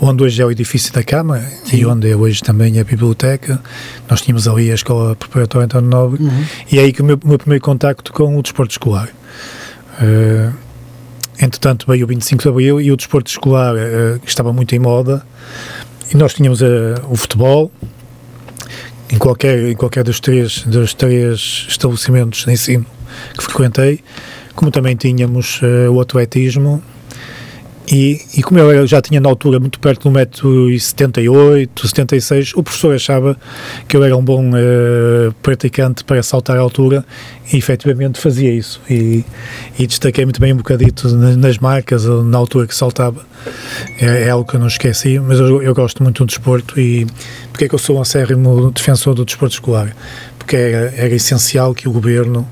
onde 0.00 0.22
hoje 0.22 0.40
é 0.40 0.46
o 0.46 0.50
edifício 0.50 0.92
da 0.92 1.02
Câmara 1.02 1.42
Sim. 1.64 1.78
e 1.78 1.86
onde 1.86 2.08
é 2.08 2.16
hoje 2.16 2.40
também 2.40 2.78
a 2.78 2.84
biblioteca, 2.84 3.60
nós 4.08 4.20
tínhamos 4.20 4.46
ali 4.46 4.70
a 4.70 4.74
Escola 4.74 5.16
Preparatória 5.16 5.64
António 5.64 5.90
Nobre 5.90 6.22
uhum. 6.22 6.44
e 6.70 6.78
é 6.78 6.82
aí 6.82 6.92
que 6.92 7.02
o 7.02 7.04
meu, 7.04 7.18
meu 7.24 7.36
primeiro 7.36 7.64
contacto 7.64 8.12
com 8.12 8.38
o 8.38 8.42
desporto 8.42 8.70
escolar. 8.70 9.08
Uh, 10.00 10.54
entretanto 11.40 11.84
veio 11.88 12.04
o 12.04 12.08
25 12.08 12.42
de 12.44 12.48
Abril 12.48 12.80
e 12.80 12.92
o 12.92 12.96
desporto 12.96 13.28
escolar 13.28 13.74
uh, 13.74 14.20
estava 14.24 14.52
muito 14.52 14.72
em 14.74 14.78
moda 14.78 15.26
e 16.12 16.16
nós 16.16 16.32
tínhamos 16.32 16.60
uh, 16.60 16.64
o 17.10 17.16
futebol, 17.16 17.72
em 19.10 19.18
qualquer, 19.18 19.70
em 19.70 19.74
qualquer 19.74 20.04
dos 20.04 20.20
três, 20.20 20.60
dos 20.60 20.94
três 20.94 21.66
estabelecimentos 21.68 22.44
de 22.44 22.52
ensino 22.52 22.86
que 23.36 23.44
frequentei, 23.44 24.00
como 24.54 24.70
também 24.70 24.96
tínhamos 24.96 25.60
uh, 25.62 25.92
o 25.92 26.00
atletismo, 26.00 26.82
e, 27.90 28.20
e, 28.36 28.42
como 28.42 28.58
eu 28.58 28.84
já 28.84 29.00
tinha 29.00 29.20
na 29.20 29.28
altura 29.28 29.60
muito 29.60 29.78
perto 29.78 30.10
do 30.10 30.18
1,78m, 30.18 31.68
76 31.86 32.52
o 32.56 32.62
professor 32.62 32.94
achava 32.96 33.38
que 33.86 33.96
eu 33.96 34.02
era 34.02 34.16
um 34.16 34.24
bom 34.24 34.50
uh, 34.50 35.32
praticante 35.40 36.02
para 36.02 36.20
saltar 36.20 36.56
a 36.56 36.60
altura 36.60 37.04
e 37.52 37.56
efetivamente 37.56 38.18
fazia 38.18 38.52
isso. 38.52 38.80
E, 38.90 39.24
e 39.78 39.86
destaquei 39.86 40.24
muito 40.24 40.40
bem 40.40 40.52
um 40.52 40.56
bocadito 40.56 41.08
nas 41.08 41.58
marcas, 41.58 42.04
na 42.04 42.36
altura 42.36 42.66
que 42.66 42.74
saltava. 42.74 43.24
É, 44.00 44.24
é 44.24 44.30
algo 44.30 44.48
que 44.48 44.56
eu 44.56 44.60
não 44.60 44.66
esqueci, 44.66 45.20
mas 45.20 45.38
eu, 45.38 45.62
eu, 45.62 45.72
gosto 45.72 46.02
muito 46.02 46.24
do 46.24 46.26
desporto 46.26 46.80
e 46.80 47.06
porque 47.52 47.66
é 47.66 47.68
que 47.68 47.74
eu 47.74 47.78
sou 47.78 47.98
um 47.98 48.00
acérrimo 48.00 48.72
defensor 48.72 49.14
do 49.14 49.24
desporto 49.24 49.54
escolar? 49.54 49.94
Porque 50.36 50.56
era, 50.56 50.92
era 50.96 51.14
essencial 51.14 51.72
que 51.72 51.88
o 51.88 51.92
governo 51.92 52.48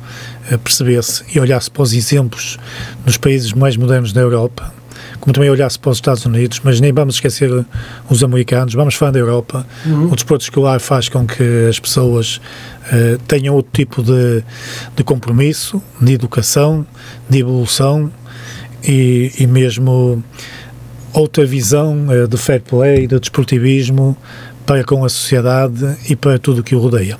percebesse 0.62 1.24
e 1.34 1.40
olhasse 1.40 1.70
para 1.70 1.82
os 1.82 1.92
exemplos 1.92 2.58
nos 3.04 3.16
países 3.16 3.52
mais 3.52 3.76
modernos 3.76 4.12
da 4.12 4.20
Europa 4.20 4.72
como 5.24 5.32
também 5.32 5.48
olhasse 5.48 5.78
para 5.78 5.90
os 5.90 5.96
Estados 5.96 6.26
Unidos, 6.26 6.60
mas 6.62 6.80
nem 6.80 6.92
vamos 6.92 7.14
esquecer 7.14 7.50
os 8.10 8.22
americanos, 8.22 8.74
vamos 8.74 8.94
falar 8.94 9.12
da 9.12 9.18
Europa. 9.18 9.66
Uhum. 9.86 10.12
O 10.12 10.14
desporto 10.14 10.42
escolar 10.42 10.78
faz 10.80 11.08
com 11.08 11.26
que 11.26 11.66
as 11.66 11.80
pessoas 11.80 12.36
uh, 12.92 13.18
tenham 13.26 13.54
outro 13.54 13.72
tipo 13.72 14.02
de, 14.02 14.44
de 14.94 15.02
compromisso, 15.02 15.82
de 15.98 16.12
educação, 16.12 16.86
de 17.28 17.38
evolução 17.38 18.12
e, 18.86 19.32
e 19.38 19.46
mesmo 19.46 20.22
outra 21.14 21.46
visão 21.46 22.06
uh, 22.08 22.28
de 22.28 22.36
fair 22.36 22.60
play, 22.60 23.06
de 23.06 23.18
desportivismo 23.18 24.14
para 24.66 24.84
com 24.84 25.06
a 25.06 25.08
sociedade 25.08 25.96
e 26.08 26.14
para 26.14 26.38
tudo 26.38 26.60
o 26.60 26.62
que 26.62 26.74
o 26.74 26.78
rodeia. 26.78 27.18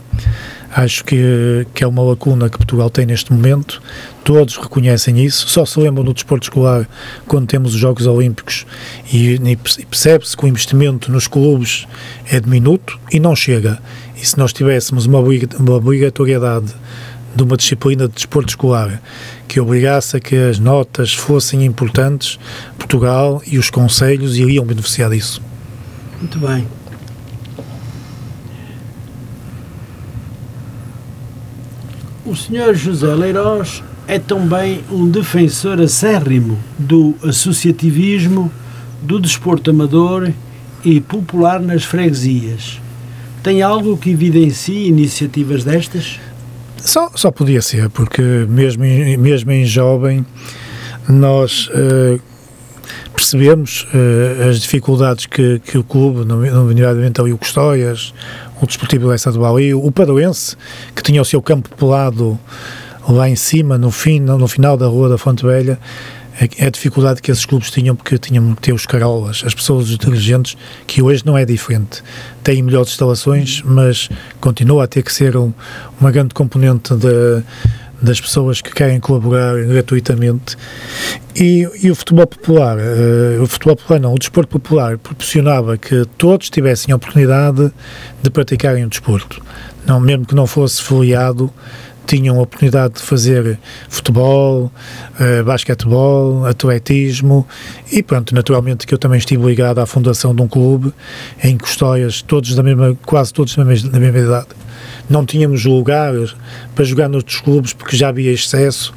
Acho 0.77 1.05
que, 1.05 1.65
que 1.73 1.85
é 1.85 1.87
uma 1.87 2.03
lacuna 2.03 2.51
que 2.51 2.57
Portugal 2.57 2.91
tem 2.91 3.07
neste 3.07 3.33
momento. 3.33 3.81
Todos 4.25 4.57
reconhecem 4.57 5.25
isso. 5.25 5.49
Só 5.49 5.65
se 5.65 5.79
lembram 5.79 6.05
do 6.05 6.13
desporto 6.13 6.47
escolar 6.47 6.89
quando 7.29 7.47
temos 7.47 7.75
os 7.75 7.81
Jogos 7.81 8.09
Olímpicos 8.09 8.67
e, 9.13 9.35
e 9.35 9.57
percebe-se 9.87 10.37
que 10.37 10.45
o 10.45 10.49
investimento 10.49 11.13
nos 11.13 11.29
clubes 11.29 11.87
é 12.29 12.41
diminuto 12.41 12.99
e 13.13 13.21
não 13.21 13.37
chega. 13.37 13.79
E 14.21 14.27
se 14.27 14.37
nós 14.37 14.53
tivéssemos 14.53 15.07
uma 15.07 15.21
obrigatoriedade 15.77 16.75
de 17.37 17.43
uma 17.45 17.57
disciplina 17.57 18.09
de 18.09 18.15
desporto 18.15 18.51
escolar 18.51 19.01
que 19.47 19.61
obrigasse 19.61 20.17
a 20.17 20.21
que 20.21 20.35
as 20.35 20.59
notas 20.59 21.15
fossem 21.15 21.65
importantes, 21.65 22.37
Portugal 22.77 23.41
e 23.47 23.59
os 23.59 23.71
conselhos 23.71 24.37
iriam 24.37 24.65
beneficiar 24.65 25.11
disso. 25.11 25.41
Muito 26.19 26.39
bem. 26.39 26.67
O 32.25 32.35
Sr. 32.35 32.75
José 32.75 33.15
Leiroz 33.15 33.83
é 34.09 34.19
também 34.19 34.83
um 34.91 35.07
defensor 35.11 35.79
acérrimo 35.79 36.59
do 36.79 37.15
associativismo, 37.23 38.51
do 39.03 39.21
desporto 39.21 39.71
amador 39.71 40.33
e 40.83 41.03
popular 41.03 41.61
nas 41.61 41.85
freguesias. 41.85 42.81
Tem 43.43 43.61
algo 43.61 43.99
que 43.99 44.11
evidencie 44.11 44.89
iniciativas 44.89 45.65
destas? 45.65 46.19
Só, 46.79 47.11
só 47.15 47.31
podia 47.31 47.61
ser, 47.61 47.91
porque 47.91 48.23
mesmo 48.49 48.85
em, 48.85 49.19
mesmo 49.19 49.51
em 49.51 49.67
jovem 49.67 50.25
nós 51.07 51.69
uh, 51.69 52.19
percebemos 53.15 53.87
uh, 53.95 54.49
as 54.49 54.61
dificuldades 54.61 55.27
que, 55.27 55.61
que 55.61 55.79
o 55.79 55.85
clube, 55.85 56.25
nomeadamente 56.25 57.21
ali 57.21 57.33
o 57.33 57.39
Custóias, 57.39 58.13
o 58.61 58.67
Desportivo 58.67 59.09
Lessa 59.09 59.31
do 59.31 59.41
Bali, 59.41 59.75
o 59.75 59.91
Padoense, 59.91 60.57
que 60.95 61.03
tinha 61.03 61.23
o 61.23 61.25
seu 61.25 61.41
campo 61.41 61.69
pelado 61.77 62.39
lá 63.09 63.29
em 63.29 63.37
cima, 63.37 63.79
no, 63.79 63.91
fim, 63.91 64.21
no 64.21 64.49
final 64.49 64.77
da 64.77 64.87
Rua 64.87 65.09
da 65.09 65.19
Fonte 65.19 65.45
Velha, 65.45 65.79
é 66.59 66.67
a 66.67 66.71
dificuldade 66.71 67.23
que 67.23 67.31
esses 67.31 67.47
clubes 67.47 67.71
tinham 67.71 67.95
porque 67.95 68.19
tinham 68.19 68.55
que 68.57 68.63
ter 68.63 68.73
os 68.73 68.87
carolas, 68.87 69.43
as 69.47 69.55
pessoas 69.55 69.91
inteligentes, 69.91 70.57
que 70.87 71.01
hoje 71.01 71.25
não 71.25 71.39
é 71.39 71.45
diferente. 71.45 72.03
Têm 72.43 72.61
melhores 72.61 72.91
instalações, 72.91 73.63
mas 73.65 74.09
continua 74.41 74.85
a 74.85 74.87
ter 74.89 75.03
que 75.03 75.13
ser 75.13 75.37
um, 75.37 75.53
uma 76.01 76.11
grande 76.11 76.35
componente 76.35 76.93
de, 76.95 77.43
das 78.05 78.21
pessoas 78.21 78.61
que 78.61 78.73
querem 78.73 79.01
colaborar 79.01 79.57
gratuitamente. 79.65 80.57
E, 81.35 81.69
e 81.83 81.91
o 81.91 81.95
futebol 81.95 82.27
popular, 82.27 82.77
uh, 82.77 83.43
o 83.43 83.47
futebol 83.47 83.77
popular 83.77 84.01
não, 84.01 84.15
o 84.15 84.19
desporto 84.19 84.51
popular 84.59 84.99
proporcionava 84.99 85.77
que 85.77 86.05
todos 86.17 86.49
tivessem 86.49 86.93
a 86.93 86.97
oportunidade 86.97 87.73
de 88.23 88.31
praticarem 88.31 88.85
o 88.85 88.89
desporto. 88.89 89.43
Não, 89.87 89.99
mesmo 89.99 90.25
que 90.25 90.35
não 90.35 90.47
fosse 90.47 90.83
filiado, 90.83 91.53
tinham 92.07 92.39
a 92.39 92.43
oportunidade 92.43 92.95
de 92.95 93.01
fazer 93.01 93.59
futebol, 93.89 94.71
uh, 95.19 95.45
basquetebol, 95.45 96.45
atletismo 96.47 97.47
e 97.91 98.03
pronto, 98.03 98.35
naturalmente 98.35 98.87
que 98.87 98.95
eu 98.95 98.99
também 98.99 99.19
estive 99.19 99.45
ligado 99.45 99.79
à 99.79 99.87
fundação 99.87 100.35
de 100.35 100.43
um 100.43 100.49
clube 100.49 100.93
em 101.43 101.57
Custóias, 101.57 102.23
todos 102.23 102.55
da 102.55 102.63
mesma, 102.63 102.97
quase 103.05 103.33
todos 103.33 103.57
da 103.57 103.65
mesma, 103.65 103.91
da 103.91 103.99
mesma 103.99 104.19
idade. 104.19 104.49
Não 105.09 105.27
tínhamos 105.27 105.65
lugar 105.65 106.15
para 106.75 106.85
jogar 106.85 107.09
noutros 107.09 107.41
clubes 107.41 107.73
porque 107.73 107.97
já 107.97 108.09
havia 108.09 108.33
excesso 108.33 108.95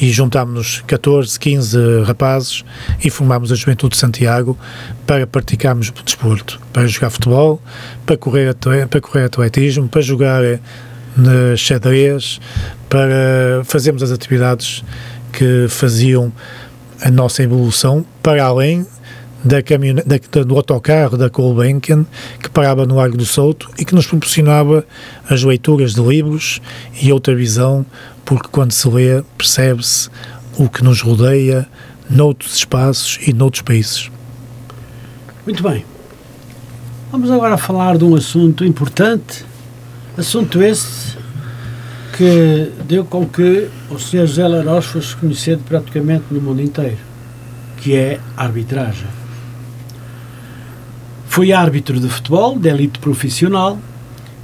e 0.00 0.10
juntámos-nos 0.10 0.82
14, 0.86 1.38
15 1.38 2.02
rapazes 2.04 2.64
e 3.02 3.10
formámos 3.10 3.50
a 3.50 3.54
Juventude 3.56 3.94
de 3.94 3.98
Santiago 3.98 4.56
para 5.06 5.26
praticarmos 5.26 5.88
o 5.88 6.02
desporto, 6.04 6.60
para 6.72 6.86
jogar 6.86 7.10
futebol, 7.10 7.60
para 8.06 8.16
correr, 8.16 8.54
para 8.88 9.00
correr 9.00 9.24
atletismo, 9.24 9.88
para 9.88 10.00
jogar 10.00 10.42
na 11.16 11.56
xadrez 11.56 12.40
para 12.88 13.62
fazermos 13.64 14.02
as 14.02 14.12
atividades 14.12 14.84
que 15.32 15.66
faziam 15.68 16.32
a 17.02 17.10
nossa 17.10 17.42
evolução 17.42 18.04
para 18.22 18.44
além 18.44 18.86
da 19.44 19.62
caminhone, 19.62 20.02
da, 20.02 20.42
do 20.42 20.56
autocarro 20.56 21.16
da 21.16 21.28
Gulbenkian 21.28 22.04
que 22.40 22.50
parava 22.50 22.86
no 22.86 22.96
Largo 22.96 23.16
do 23.16 23.24
Souto 23.24 23.70
e 23.78 23.84
que 23.84 23.94
nos 23.94 24.06
proporcionava 24.06 24.84
as 25.28 25.42
leituras 25.42 25.94
de 25.94 26.00
livros 26.00 26.60
e 27.00 27.12
outra 27.12 27.34
visão, 27.34 27.86
porque 28.24 28.48
quando 28.50 28.72
se 28.72 28.88
lê 28.88 29.22
percebe-se 29.36 30.10
o 30.58 30.68
que 30.68 30.82
nos 30.82 31.00
rodeia 31.00 31.66
noutros 32.10 32.56
espaços 32.56 33.18
e 33.26 33.32
noutros 33.32 33.62
países. 33.62 34.10
Muito 35.46 35.62
bem. 35.62 35.84
Vamos 37.12 37.30
agora 37.30 37.56
falar 37.56 37.96
de 37.96 38.04
um 38.04 38.14
assunto 38.14 38.64
importante 38.64 39.46
Assunto 40.18 40.60
esse 40.60 41.16
que 42.16 42.72
deu 42.88 43.04
com 43.04 43.24
que 43.24 43.68
o 43.88 44.00
Sr. 44.00 44.26
José 44.26 44.48
Laros 44.48 44.86
fosse 44.86 45.14
conhecido 45.14 45.62
praticamente 45.62 46.24
no 46.32 46.40
mundo 46.40 46.60
inteiro, 46.60 46.98
que 47.76 47.94
é 47.94 48.18
a 48.36 48.42
arbitragem. 48.42 49.06
Foi 51.28 51.52
árbitro 51.52 52.00
de 52.00 52.08
futebol, 52.08 52.58
de 52.58 52.68
elite 52.68 52.98
profissional, 52.98 53.78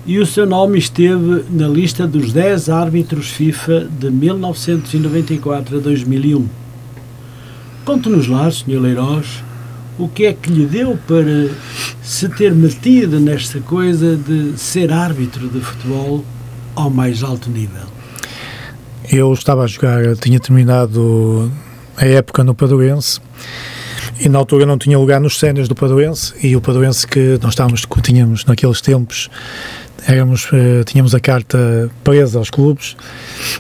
e 0.06 0.18
o 0.18 0.26
seu 0.26 0.46
nome 0.46 0.78
esteve 0.78 1.44
na 1.50 1.66
lista 1.66 2.06
dos 2.06 2.32
10 2.32 2.68
árbitros 2.68 3.30
FIFA 3.30 3.88
de 3.98 4.10
1994 4.10 5.78
a 5.78 5.80
2001. 5.80 6.46
Conte-nos 7.84 8.28
lá, 8.28 8.50
Sr. 8.50 8.80
Leiroz, 8.80 9.42
o 9.98 10.08
que 10.08 10.26
é 10.26 10.32
que 10.32 10.50
lhe 10.50 10.66
deu 10.66 10.98
para 11.06 11.48
se 12.02 12.28
ter 12.28 12.54
metido 12.54 13.18
nesta 13.18 13.60
coisa 13.60 14.16
de 14.16 14.58
ser 14.58 14.92
árbitro 14.92 15.48
de 15.48 15.60
futebol 15.60 16.24
ao 16.76 16.90
mais 16.90 17.22
alto 17.22 17.50
nível? 17.50 17.86
Eu 19.10 19.32
estava 19.32 19.64
a 19.64 19.66
jogar, 19.66 20.16
tinha 20.16 20.38
terminado 20.38 21.50
a 21.96 22.06
época 22.06 22.44
no 22.44 22.54
Padoense 22.54 23.20
e 24.20 24.28
na 24.28 24.38
altura 24.38 24.64
não 24.64 24.78
tinha 24.78 24.98
lugar 24.98 25.20
nos 25.20 25.38
cenas 25.38 25.68
do 25.68 25.74
Padoense 25.74 26.34
e 26.42 26.54
o 26.54 26.60
Padoense 26.60 27.06
que 27.06 27.38
nós 27.42 27.52
estávamos, 27.52 27.86
tínhamos 28.02 28.44
naqueles 28.44 28.80
tempos 28.80 29.28
éramos, 30.06 30.48
eh, 30.52 30.84
tínhamos 30.84 31.14
a 31.14 31.20
carta 31.20 31.90
presa 32.02 32.38
aos 32.38 32.50
clubes 32.50 32.96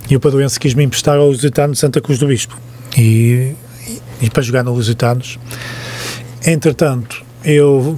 e 0.08 0.16
o 0.16 0.20
Padoense 0.20 0.60
quis 0.60 0.74
me 0.74 0.84
emprestar 0.84 1.16
ao 1.16 1.28
Lusitano 1.28 1.72
de 1.72 1.78
Santa 1.78 2.00
Cruz 2.00 2.18
do 2.18 2.26
Bispo 2.26 2.56
e, 2.96 3.54
e, 3.88 4.26
e 4.26 4.30
para 4.30 4.42
jogar 4.42 4.62
no 4.62 4.72
Lusitanos 4.72 5.38
Entretanto, 6.46 7.24
eu 7.42 7.96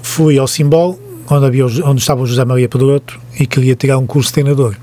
fui 0.00 0.38
ao 0.38 0.48
Simbol, 0.48 0.98
onde, 1.28 1.44
havia, 1.44 1.66
onde 1.66 2.00
estava 2.00 2.22
o 2.22 2.26
José 2.26 2.42
Maria 2.42 2.66
Pedroto, 2.66 3.20
e 3.38 3.46
queria 3.46 3.76
tirar 3.76 3.98
um 3.98 4.06
curso 4.06 4.30
de 4.30 4.34
treinador. 4.34 4.74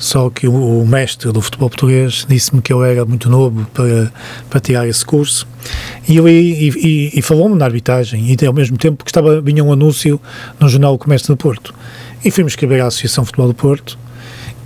Só 0.00 0.30
que 0.30 0.48
o, 0.48 0.86
mestre 0.86 1.30
do 1.30 1.42
futebol 1.42 1.68
português 1.68 2.24
disse-me 2.26 2.62
que 2.62 2.72
eu 2.72 2.82
era 2.82 3.04
muito 3.04 3.28
novo 3.28 3.66
para, 3.74 4.10
para 4.48 4.58
tirar 4.58 4.88
esse 4.88 5.04
curso. 5.04 5.46
E, 6.08 6.18
e, 6.18 6.68
e, 6.70 7.18
e 7.18 7.22
falou-me 7.22 7.54
na 7.54 7.66
arbitragem, 7.66 8.34
e 8.34 8.46
ao 8.46 8.54
mesmo 8.54 8.78
tempo 8.78 9.04
que 9.04 9.10
estava, 9.10 9.42
vinha 9.42 9.62
um 9.62 9.70
anúncio 9.70 10.18
no 10.58 10.70
jornal 10.70 10.96
Comércio 10.96 11.28
do 11.28 11.36
Porto. 11.36 11.74
E 12.24 12.30
fui-me 12.30 12.48
escrever 12.48 12.80
à 12.80 12.86
Associação 12.86 13.26
Futebol 13.26 13.48
do 13.48 13.54
Porto, 13.54 13.98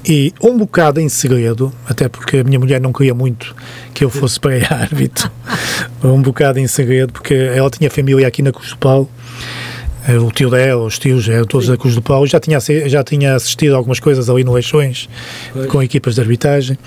e 0.07 0.33
um 0.41 0.57
bocado 0.57 1.01
em 1.01 1.09
segredo, 1.09 1.73
até 1.89 2.09
porque 2.09 2.39
a 2.39 2.45
minha 2.45 2.59
mulher 2.59 2.81
não 2.81 2.93
queria 2.93 3.15
muito 3.15 3.57
que 3.93 4.05
eu 4.05 4.11
fosse 4.11 4.39
para 4.39 4.55
árbitro, 4.71 5.31
um 6.03 6.23
bocado 6.23 6.61
em 6.61 6.67
segredo, 6.69 7.13
porque 7.13 7.35
ela 7.35 7.71
tinha 7.71 7.91
família 7.91 8.29
aqui 8.29 8.41
na 8.41 8.51
eh, 8.51 8.53
o 10.13 10.31
tio 10.31 10.51
dela, 10.51 10.85
os 10.85 10.99
tios 10.99 11.29
eram 11.29 11.47
todos 11.47 11.69
da 11.69 11.77
Cruz 11.77 11.95
do 11.95 12.03
Paulo, 12.03 12.27
já 12.27 12.39
tinha, 12.39 12.59
já 12.61 13.03
tinha 13.03 13.35
assistido 13.35 13.75
algumas 13.75 13.99
coisas 13.99 14.29
ali 14.29 14.45
no 14.45 14.53
Leixões, 14.53 15.09
com 15.69 15.83
equipas 15.83 16.15
de 16.17 16.21
arbitragem, 16.21 16.79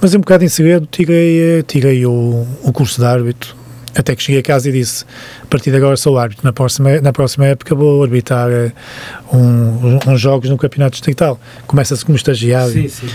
mas 0.00 0.14
um 0.14 0.20
bocado 0.20 0.44
em 0.44 0.48
segredo 0.48 0.86
tirei, 0.90 1.58
eh, 1.58 1.62
tirei 1.62 2.06
o, 2.06 2.46
o 2.62 2.72
curso 2.72 3.00
de 3.00 3.06
árbitro, 3.06 3.56
até 3.94 4.14
que 4.16 4.22
cheguei 4.22 4.40
a 4.40 4.42
casa 4.42 4.68
e 4.68 4.72
disse: 4.72 5.04
a 5.42 5.46
partir 5.46 5.70
de 5.70 5.76
agora 5.76 5.96
sou 5.96 6.18
árbitro, 6.18 6.44
na 6.44 6.52
próxima, 6.52 7.00
na 7.00 7.12
próxima 7.12 7.46
época 7.46 7.74
vou 7.74 8.02
arbitrar 8.02 8.48
uh, 8.50 9.36
um, 9.36 9.98
uns 10.06 10.20
jogos 10.20 10.50
no 10.50 10.56
Campeonato 10.56 10.92
Distrital. 10.92 11.40
Começa-se 11.66 12.04
como 12.04 12.16
estagiário. 12.16 12.72
Sim, 12.72 12.88
sim. 12.88 13.08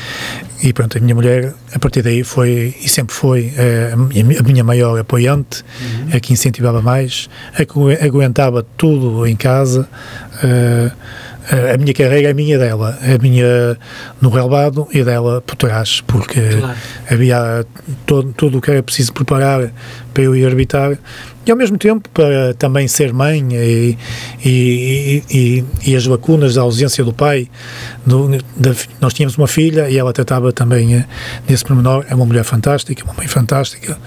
E 0.62 0.74
pronto, 0.74 0.98
a 0.98 1.02
minha 1.02 1.16
mulher, 1.16 1.54
a 1.74 1.80
partir 1.80 2.02
daí, 2.02 2.24
foi 2.24 2.76
e 2.82 2.90
sempre 2.90 3.16
foi 3.16 3.54
uh, 3.54 4.40
a 4.40 4.44
minha 4.44 4.64
maior 4.64 5.00
apoiante, 5.00 5.64
uhum. 5.82 6.10
a 6.18 6.20
que 6.20 6.34
incentivava 6.34 6.82
mais, 6.82 7.30
a 7.54 7.66
que 7.66 8.04
aguentava 8.04 8.66
tudo 8.78 9.26
em 9.26 9.36
casa. 9.36 9.88
Uh, 10.44 10.92
a 11.50 11.78
minha 11.78 11.94
carreira 11.94 12.28
é 12.28 12.32
a 12.32 12.34
minha 12.34 12.58
dela, 12.58 12.98
a 13.02 13.22
minha 13.22 13.78
no 14.22 14.30
relevado 14.30 14.88
e 14.94 15.04
dela 15.04 15.42
por 15.42 15.56
trás, 15.56 16.02
porque 16.02 16.42
claro. 16.42 16.78
havia 17.10 17.66
todo, 18.06 18.32
tudo 18.34 18.58
o 18.60 18.62
que 18.62 18.70
era 18.72 18.84
preciso 18.84 19.14
preparar 19.14 19.72
para 20.14 20.24
eu 20.24 20.36
ir 20.36 20.46
arbitrar. 20.46 20.98
E 21.50 21.52
ao 21.52 21.58
mesmo 21.58 21.80
tempo, 21.80 22.08
para 22.10 22.54
também 22.54 22.88
ser 22.88 23.12
mãe 23.12 23.44
e, 23.52 23.98
e, 24.46 25.24
e, 25.32 25.66
e 25.84 25.96
as 25.96 26.06
lacunas 26.06 26.54
da 26.54 26.62
ausência 26.62 27.04
do 27.04 27.12
pai, 27.12 27.50
do, 28.06 28.30
da, 28.56 28.76
nós 29.02 29.16
tínhamos 29.16 29.36
uma 29.36 29.48
filha 29.48 29.90
e 29.90 29.98
ela 29.98 30.14
tratava 30.14 30.54
também 30.54 30.94
eh, 30.94 31.06
nesse 31.48 31.66
pormenor. 31.66 32.06
É 32.08 32.14
uma 32.14 32.28
mulher 32.28 32.44
fantástica, 32.44 33.04
uma 33.04 33.16
mãe 33.16 33.28
fantástica 33.28 33.98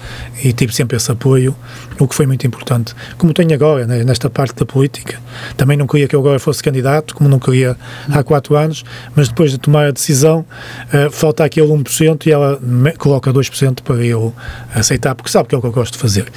e 0.41 0.53
tive 0.53 0.73
sempre 0.73 0.95
esse 0.95 1.11
apoio, 1.11 1.53
o 1.99 2.07
que 2.07 2.15
foi 2.15 2.25
muito 2.25 2.47
importante. 2.47 2.95
Como 3.17 3.33
tenho 3.33 3.53
agora, 3.53 3.85
né, 3.85 4.05
nesta 4.05 4.29
parte 4.29 4.55
da 4.55 4.65
política. 4.65 5.19
Também 5.57 5.75
não 5.75 5.85
queria 5.85 6.07
que 6.07 6.15
eu 6.15 6.21
agora 6.21 6.39
fosse 6.39 6.63
candidato, 6.63 7.13
como 7.13 7.29
não 7.29 7.39
queria 7.39 7.75
há 8.09 8.23
quatro 8.23 8.55
anos, 8.55 8.85
mas 9.13 9.27
depois 9.27 9.51
de 9.51 9.57
tomar 9.57 9.87
a 9.87 9.91
decisão, 9.91 10.45
uh, 10.93 11.11
falta 11.11 11.43
aquele 11.43 11.67
1% 11.67 12.25
e 12.25 12.31
ela 12.31 12.57
coloca 12.97 13.33
2% 13.33 13.81
para 13.81 13.95
eu 13.97 14.33
aceitar, 14.73 15.13
porque 15.13 15.29
sabe 15.29 15.49
que 15.49 15.55
é 15.55 15.57
o 15.57 15.61
que 15.61 15.67
eu 15.67 15.73
gosto 15.73 15.93
de 15.93 15.99
fazer. 15.99 16.31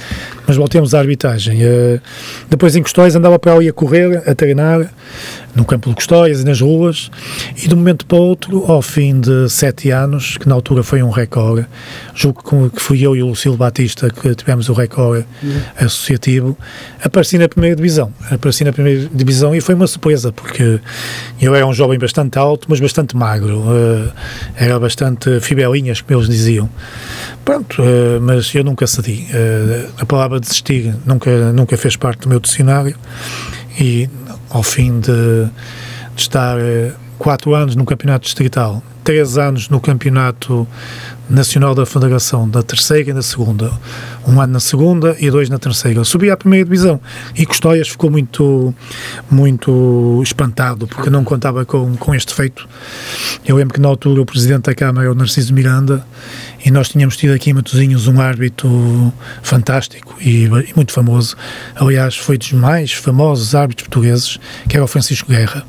Mas 0.45 0.57
voltemos 0.57 0.93
arbitragem. 0.99 1.65
Uh, 1.65 2.01
depois 2.49 2.75
em 2.75 2.81
Custóis 2.81 3.15
andava 3.15 3.37
para 3.39 3.53
ali 3.53 3.67
a 3.67 3.73
correr, 3.73 4.23
a 4.27 4.35
treinar, 4.35 4.91
no 5.57 5.65
campo 5.65 5.89
de 5.89 5.95
Custóias 5.95 6.41
e 6.41 6.45
nas 6.45 6.61
ruas, 6.61 7.09
e 7.57 7.67
de 7.67 7.73
um 7.73 7.77
momento 7.77 8.05
para 8.05 8.17
outro, 8.17 8.71
ao 8.71 8.81
fim 8.81 9.19
de 9.19 9.49
sete 9.49 9.89
anos, 9.89 10.37
que 10.37 10.47
na 10.47 10.53
altura 10.53 10.83
foi 10.83 11.01
um 11.01 11.09
recorde, 11.09 11.65
julgo 12.13 12.69
que 12.69 12.81
fui 12.81 13.05
eu 13.05 13.15
e 13.15 13.23
o 13.23 13.27
Lucilo 13.27 13.57
Batista 13.57 14.09
que 14.09 14.35
tivemos 14.35 14.69
o 14.69 14.73
recorde 14.73 15.25
uhum. 15.41 15.61
associativo, 15.79 16.57
apareci 17.03 17.37
na 17.37 17.49
primeira 17.49 17.75
divisão. 17.75 18.13
Apareci 18.29 18.63
na 18.63 18.71
primeira 18.71 19.09
divisão 19.11 19.55
e 19.55 19.59
foi 19.59 19.73
uma 19.75 19.87
surpresa, 19.87 20.31
porque 20.31 20.79
eu 21.41 21.55
era 21.55 21.65
um 21.65 21.73
jovem 21.73 21.97
bastante 21.97 22.37
alto, 22.37 22.67
mas 22.69 22.79
bastante 22.79 23.17
magro, 23.17 23.59
uh, 23.59 24.11
era 24.55 24.79
bastante 24.79 25.39
fibelinhas, 25.41 26.01
como 26.01 26.19
eles 26.19 26.29
diziam. 26.29 26.69
Pronto, 27.43 27.81
uh, 27.81 28.21
mas 28.21 28.53
eu 28.53 28.63
nunca 28.63 28.85
cedi. 28.85 29.27
Uh, 29.31 29.89
a 29.99 30.05
palavra 30.05 30.39
desistir 30.39 30.95
nunca, 31.05 31.51
nunca 31.51 31.75
fez 31.77 31.95
parte 31.95 32.21
do 32.21 32.29
meu 32.29 32.39
dicionário 32.39 32.95
e 33.79 34.09
ao 34.49 34.63
fim 34.63 34.99
de, 34.99 35.45
de 36.15 36.21
estar 36.21 36.57
eh, 37.17 37.23
quatro 37.23 37.53
anos 37.53 37.75
no 37.75 37.85
campeonato 37.85 38.25
distrital, 38.25 38.81
três 39.03 39.37
anos 39.37 39.69
no 39.69 39.79
campeonato 39.79 40.67
nacional 41.29 41.73
da 41.73 41.85
Federação, 41.85 42.47
da 42.47 42.63
terceira 42.63 43.09
e 43.09 43.13
da 43.13 43.21
segunda, 43.21 43.71
um 44.27 44.39
ano 44.39 44.53
na 44.53 44.59
segunda 44.59 45.15
e 45.19 45.29
dois 45.29 45.49
na 45.49 45.57
terceira. 45.57 46.03
Subi 46.03 46.29
à 46.29 46.37
primeira 46.37 46.65
divisão 46.65 46.99
e 47.35 47.45
Custóias 47.45 47.87
ficou 47.87 48.09
muito, 48.09 48.73
muito 49.29 50.21
espantado 50.23 50.87
porque 50.87 51.09
não 51.09 51.23
contava 51.23 51.65
com, 51.65 51.95
com 51.97 52.15
este 52.15 52.33
feito. 52.33 52.67
Eu 53.45 53.55
lembro 53.55 53.73
que 53.73 53.79
na 53.79 53.87
altura 53.87 54.21
o 54.21 54.25
presidente 54.25 54.63
da 54.63 54.75
Câmara, 54.75 55.11
o 55.11 55.15
Narciso 55.15 55.53
Miranda, 55.53 56.05
e 56.65 56.71
nós 56.71 56.89
tínhamos 56.89 57.15
tido 57.15 57.33
aqui 57.33 57.51
em 57.51 57.53
Matosinhos 57.53 58.07
um 58.07 58.19
árbitro 58.19 59.13
fantástico 59.41 60.15
e, 60.19 60.45
e, 60.45 60.73
muito 60.75 60.91
famoso. 60.91 61.35
Aliás, 61.75 62.15
foi 62.15 62.37
dos 62.37 62.51
mais 62.53 62.91
famosos 62.91 63.55
árbitros 63.55 63.87
portugueses, 63.87 64.39
que 64.67 64.75
era 64.75 64.83
o 64.83 64.87
Francisco 64.87 65.29
Guerra, 65.29 65.65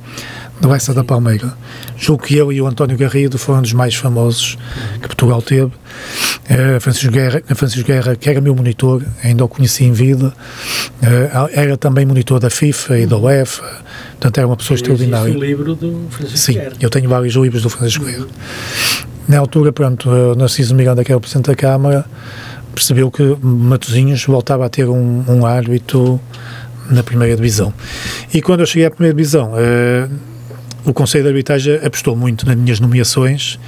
do 0.60 0.74
Essa 0.74 0.92
da 0.92 1.04
Palmeira. 1.04 1.52
Julgo 1.96 2.24
que 2.24 2.36
ele 2.36 2.54
e 2.54 2.60
o 2.60 2.66
António 2.66 2.96
Garrido 2.96 3.38
foram 3.38 3.62
dos 3.62 3.72
mais 3.72 3.94
famosos 3.94 4.58
que 5.00 5.06
Portugal 5.06 5.40
teve. 5.40 5.66
Uh, 5.66 6.80
Francisco, 6.80 7.12
Guerra, 7.12 7.42
Francisco 7.54 7.86
Guerra, 7.86 8.16
que 8.16 8.28
era 8.28 8.40
meu 8.40 8.54
monitor, 8.54 9.04
ainda 9.22 9.44
o 9.44 9.48
conheci 9.48 9.84
em 9.84 9.92
vida, 9.92 10.28
uh, 10.28 11.48
era 11.52 11.76
também 11.76 12.06
monitor 12.06 12.40
da 12.40 12.50
FIFA 12.50 12.98
e 12.98 13.06
da 13.06 13.18
UEFA, 13.18 13.62
portanto 14.12 14.38
era 14.38 14.46
uma 14.46 14.56
pessoa 14.56 14.74
extraordinária. 14.76 15.36
o 15.36 15.38
livro 15.38 15.74
do 15.74 16.06
Francisco 16.10 16.38
Sim, 16.38 16.52
Guerra. 16.54 16.72
eu 16.80 16.90
tenho 16.90 17.08
vários 17.08 17.34
livros 17.34 17.62
do 17.62 17.68
Francisco 17.68 18.04
Guerra. 18.04 18.26
Na 19.28 19.38
altura, 19.38 19.72
pronto, 19.72 20.08
o 20.08 20.34
Narciso 20.34 20.74
Miranda, 20.74 21.04
que 21.04 21.12
era 21.12 21.18
o 21.18 21.20
Presidente 21.20 21.48
da 21.48 21.54
Câmara, 21.54 22.06
percebeu 22.74 23.10
que 23.10 23.36
Matosinhos 23.42 24.24
voltava 24.24 24.64
a 24.64 24.68
ter 24.70 24.88
um, 24.88 25.24
um 25.28 25.44
árbitro 25.44 26.18
na 26.90 27.02
primeira 27.02 27.36
divisão. 27.36 27.74
E 28.32 28.40
quando 28.40 28.60
eu 28.60 28.66
cheguei 28.66 28.86
à 28.86 28.90
primeira 28.90 29.14
divisão, 29.14 29.52
uh, 29.52 30.10
o 30.84 30.92
Conselho 30.92 31.24
de 31.24 31.30
Arbitragem 31.30 31.76
apostou 31.84 32.16
muito 32.16 32.46
nas 32.46 32.56
minhas 32.56 32.80
nomeações 32.80 33.58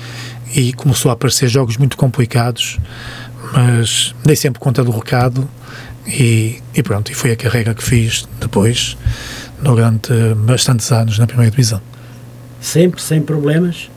e 0.55 0.73
começou 0.73 1.11
a 1.11 1.15
aparecer 1.15 1.49
jogos 1.49 1.77
muito 1.77 1.97
complicados, 1.97 2.79
mas 3.53 4.15
dei 4.25 4.37
sempre 4.37 4.61
conta 4.61 4.83
do 4.83 4.91
recado 4.91 5.49
e, 6.07 6.61
e 6.75 6.83
pronto, 6.83 7.11
e 7.11 7.15
foi 7.15 7.33
a 7.33 7.37
carreira 7.37 7.75
que 7.75 7.83
fiz 7.83 8.29
depois, 8.41 8.97
durante 9.63 10.13
bastantes 10.37 10.91
anos 10.91 11.19
na 11.19 11.27
primeira 11.27 11.51
divisão. 11.51 11.81
Sempre, 12.61 13.01
sem 13.01 13.23
problemas? 13.23 13.91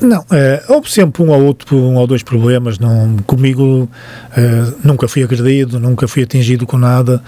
Não, 0.00 0.24
é, 0.30 0.62
houve 0.68 0.90
sempre 0.90 1.22
um 1.22 1.30
ou 1.30 1.42
outro, 1.42 1.76
um 1.76 1.96
ou 1.96 2.06
dois 2.06 2.22
problemas. 2.22 2.78
Não, 2.78 3.16
comigo 3.26 3.88
é, 4.36 4.72
nunca 4.84 5.08
fui 5.08 5.22
agredido, 5.22 5.80
nunca 5.80 6.06
fui 6.06 6.22
atingido 6.22 6.66
com 6.66 6.76
nada, 6.76 7.22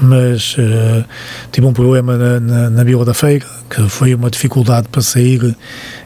mas 0.00 0.56
uh, 0.58 1.04
tive 1.52 1.66
um 1.66 1.72
problema 1.72 2.16
na, 2.16 2.40
na, 2.40 2.70
na, 2.70 2.84
Vila 2.84 3.04
da 3.04 3.14
Feira, 3.14 3.46
que 3.68 3.88
foi 3.88 4.14
uma 4.14 4.30
dificuldade 4.30 4.88
para 4.88 5.02
sair 5.02 5.56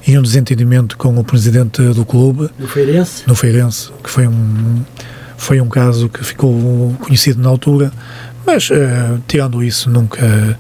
e 0.07 0.19
um 0.19 0.23
desentendimento 0.23 0.97
com 0.97 1.17
o 1.19 1.25
presidente 1.25 1.83
do 1.83 2.05
clube. 2.05 2.51
No 2.59 2.69
Feirense? 2.69 3.23
No 3.27 3.35
Feirense, 3.35 3.91
que 4.03 4.11
foi 4.11 4.27
um, 4.27 4.83
foi 5.37 5.61
um 5.61 5.69
caso 5.69 6.09
que 6.09 6.25
ficou 6.25 6.95
conhecido 7.01 7.41
na 7.41 7.49
altura, 7.49 7.93
mas 8.49 8.71
uh, 8.71 9.21
tirando 9.29 9.63
isso 9.63 9.91
nunca, 9.91 10.59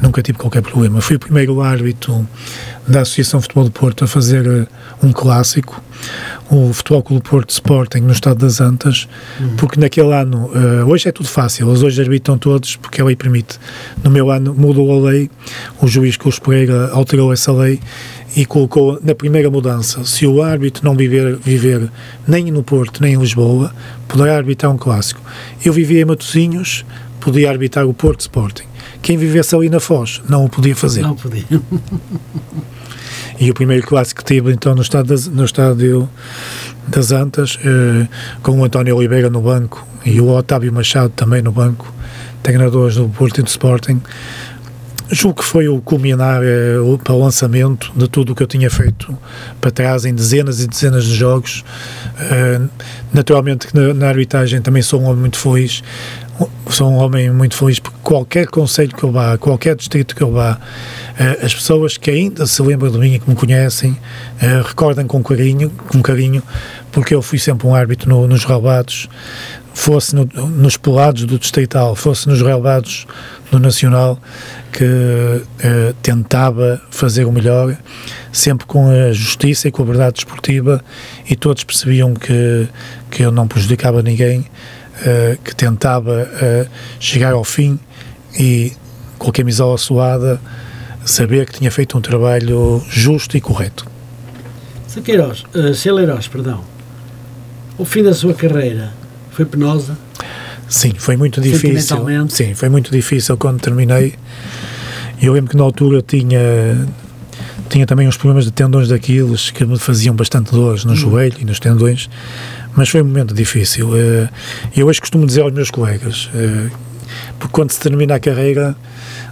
nunca 0.00 0.22
tive 0.22 0.38
qualquer 0.38 0.62
problema. 0.62 1.00
Fui 1.00 1.16
o 1.16 1.18
primeiro 1.18 1.60
árbitro 1.60 2.24
da 2.86 3.00
Associação 3.00 3.42
Futebol 3.42 3.64
do 3.64 3.72
Porto 3.72 4.04
a 4.04 4.06
fazer 4.06 4.46
uh, 4.46 4.68
um 5.02 5.12
clássico, 5.12 5.82
o 6.48 6.72
Futebol 6.72 7.02
Clube 7.02 7.28
Porto 7.28 7.50
Sporting 7.50 8.02
no 8.02 8.12
estado 8.12 8.38
das 8.38 8.60
Antas, 8.60 9.08
uhum. 9.40 9.56
porque 9.56 9.80
naquele 9.80 10.14
ano, 10.14 10.48
uh, 10.54 10.88
hoje 10.88 11.08
é 11.08 11.12
tudo 11.12 11.28
fácil, 11.28 11.68
eles 11.70 11.82
hoje 11.82 12.00
arbitram 12.00 12.38
todos 12.38 12.76
porque 12.76 13.00
a 13.00 13.04
lei 13.04 13.16
permite. 13.16 13.58
No 14.04 14.12
meu 14.12 14.30
ano 14.30 14.54
mudou 14.54 14.92
a 14.92 15.10
lei, 15.10 15.28
o 15.82 15.88
juiz 15.88 16.16
Carlos 16.16 16.38
Pereira 16.38 16.90
alterou 16.92 17.32
essa 17.32 17.52
lei 17.52 17.80
e 18.36 18.44
colocou 18.44 19.00
na 19.02 19.14
primeira 19.14 19.50
mudança, 19.50 20.04
se 20.04 20.24
o 20.24 20.40
árbitro 20.40 20.84
não 20.84 20.94
viver, 20.94 21.36
viver 21.36 21.90
nem 22.28 22.50
no 22.52 22.62
Porto 22.62 23.00
nem 23.00 23.14
em 23.14 23.18
Lisboa, 23.18 23.72
poderá 24.06 24.36
arbitrar 24.36 24.72
um 24.72 24.76
clássico. 24.76 25.20
Eu 25.64 25.72
vivia 25.72 26.02
em 26.02 26.04
Matosinhos, 26.04 26.84
podia 27.24 27.50
arbitrar 27.50 27.86
o 27.86 27.94
Porto 27.94 28.20
Sporting. 28.20 28.64
Quem 29.00 29.16
vivesse 29.16 29.54
ali 29.56 29.70
na 29.70 29.80
Foz 29.80 30.20
não 30.28 30.44
o 30.44 30.48
podia 30.48 30.76
fazer. 30.76 31.00
Não 31.02 31.16
podia. 31.16 31.44
E 33.38 33.50
o 33.50 33.54
primeiro 33.54 33.84
clássico 33.84 34.22
que 34.22 34.32
tive 34.32 34.52
então 34.52 34.76
no 34.76 34.82
estádio 34.82 35.08
das, 35.08 35.26
no 35.26 35.44
estádio 35.44 36.08
das 36.86 37.10
Antas, 37.10 37.58
eh, 37.64 38.06
com 38.42 38.60
o 38.60 38.64
António 38.64 38.96
Oliveira 38.96 39.28
no 39.28 39.40
banco 39.40 39.84
e 40.04 40.20
o 40.20 40.28
Otávio 40.28 40.72
Machado 40.72 41.10
também 41.10 41.42
no 41.42 41.50
banco, 41.50 41.92
treinadores 42.44 42.94
do 42.94 43.08
Porto 43.08 43.40
e 43.40 43.42
do 43.42 43.48
Sporting. 43.48 44.00
Julgo 45.10 45.42
que 45.42 45.48
foi 45.48 45.66
o 45.68 45.80
culminar 45.80 46.42
eh, 46.44 46.76
para 47.02 47.12
o 47.12 47.18
lançamento 47.18 47.90
de 47.96 48.08
tudo 48.08 48.32
o 48.32 48.34
que 48.36 48.42
eu 48.42 48.46
tinha 48.46 48.70
feito 48.70 49.16
para 49.60 49.72
trás 49.72 50.04
em 50.04 50.14
dezenas 50.14 50.60
e 50.60 50.68
dezenas 50.68 51.04
de 51.04 51.16
jogos. 51.16 51.64
Eh, 52.20 52.60
naturalmente 53.12 53.66
que 53.66 53.76
na, 53.76 53.92
na 53.92 54.08
arbitragem 54.08 54.62
também 54.62 54.82
sou 54.82 55.00
um 55.00 55.06
homem 55.06 55.20
muito 55.20 55.38
feliz 55.38 55.82
sou 56.68 56.90
um 56.90 56.96
homem 56.96 57.30
muito 57.30 57.54
feliz 57.54 57.78
porque 57.78 57.98
qualquer 58.02 58.46
conselho 58.46 58.94
que 58.94 59.04
eu 59.04 59.12
vá, 59.12 59.38
qualquer 59.38 59.76
distrito 59.76 60.14
que 60.14 60.22
eu 60.22 60.32
vá, 60.32 60.58
uh, 60.58 61.44
as 61.44 61.54
pessoas 61.54 61.96
que 61.96 62.10
ainda 62.10 62.46
se 62.46 62.60
lembram 62.62 62.90
de 62.90 62.98
mim 62.98 63.14
e 63.14 63.18
que 63.18 63.28
me 63.28 63.36
conhecem 63.36 63.92
uh, 63.92 64.66
recordam 64.66 65.06
com 65.06 65.22
carinho, 65.22 65.70
com 65.70 66.02
carinho, 66.02 66.42
porque 66.90 67.14
eu 67.14 67.22
fui 67.22 67.38
sempre 67.38 67.66
um 67.66 67.74
árbitro 67.74 68.08
no, 68.08 68.26
nos 68.26 68.44
relevados, 68.44 69.08
fosse 69.72 70.14
no, 70.14 70.24
nos 70.24 70.76
pelados 70.76 71.24
do 71.24 71.38
distrital, 71.38 71.94
fosse 71.94 72.28
nos 72.28 72.40
relevados 72.40 73.06
do 73.50 73.60
nacional, 73.60 74.18
que 74.72 74.84
uh, 74.84 75.94
tentava 76.02 76.82
fazer 76.90 77.24
o 77.24 77.30
melhor, 77.30 77.76
sempre 78.32 78.66
com 78.66 78.90
a 78.90 79.12
justiça 79.12 79.68
e 79.68 79.70
com 79.70 79.82
a 79.82 79.86
verdade 79.86 80.14
desportiva, 80.14 80.82
e 81.28 81.36
todos 81.36 81.62
percebiam 81.62 82.14
que, 82.14 82.68
que 83.10 83.22
eu 83.22 83.30
não 83.30 83.46
prejudicava 83.46 84.02
ninguém 84.02 84.44
uh, 85.00 85.42
que 85.42 85.54
tentava 85.54 86.28
uh, 86.28 86.68
chegar 86.98 87.32
ao 87.32 87.44
fim 87.44 87.78
e, 88.38 88.72
com 89.18 89.30
a 89.30 89.32
camisola 89.32 89.78
suada, 89.78 90.40
saber 91.04 91.46
que 91.46 91.58
tinha 91.58 91.70
feito 91.70 91.96
um 91.96 92.00
trabalho 92.00 92.82
justo 92.88 93.36
e 93.36 93.40
correto. 93.40 93.86
Saqueiros, 94.86 95.44
uh, 95.54 95.68
eh, 95.68 95.74
Celeiros, 95.74 96.28
perdão, 96.28 96.62
o 97.76 97.84
fim 97.84 98.02
da 98.02 98.14
sua 98.14 98.34
carreira 98.34 98.92
foi 99.30 99.44
penosa? 99.44 99.98
Sim, 100.68 100.94
foi 100.96 101.16
muito 101.16 101.40
difícil. 101.40 101.98
Sim, 102.28 102.54
foi 102.54 102.68
muito 102.68 102.90
difícil 102.90 103.36
quando 103.36 103.60
terminei. 103.60 104.14
Eu 105.20 105.32
lembro 105.32 105.50
que 105.50 105.56
na 105.56 105.64
altura 105.64 106.00
tinha 106.00 106.86
tinha 107.68 107.86
também 107.86 108.06
uns 108.06 108.16
problemas 108.16 108.44
de 108.44 108.52
tendões 108.52 108.88
daqueles 108.88 109.50
que 109.50 109.64
me 109.64 109.78
faziam 109.78 110.14
bastante 110.14 110.52
dores 110.52 110.84
no 110.84 110.92
hum. 110.92 110.96
joelho 110.96 111.36
e 111.40 111.44
nos 111.44 111.58
tendões 111.58 112.08
mas 112.76 112.88
foi 112.88 113.02
um 113.02 113.04
momento 113.04 113.34
difícil. 113.34 113.96
Eh, 113.96 114.28
eu 114.76 114.86
hoje 114.86 115.00
costumo 115.00 115.26
dizer 115.26 115.42
aos 115.42 115.52
meus 115.52 115.70
colegas, 115.70 116.30
eh, 116.34 116.70
porque 117.38 117.52
quando 117.52 117.70
se 117.70 117.80
termina 117.80 118.14
a 118.14 118.20
carreira, 118.20 118.76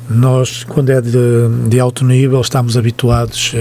nós, 0.08 0.64
quando 0.64 0.90
é 0.90 1.00
de, 1.00 1.10
de 1.68 1.80
alto 1.80 2.04
nível, 2.04 2.40
estamos 2.40 2.76
habituados 2.76 3.54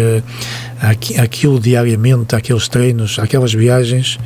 àquilo 1.18 1.60
diariamente, 1.60 2.36
àqueles 2.36 2.68
treinos, 2.68 3.18
àquelas 3.20 3.54
viagens. 3.54 4.20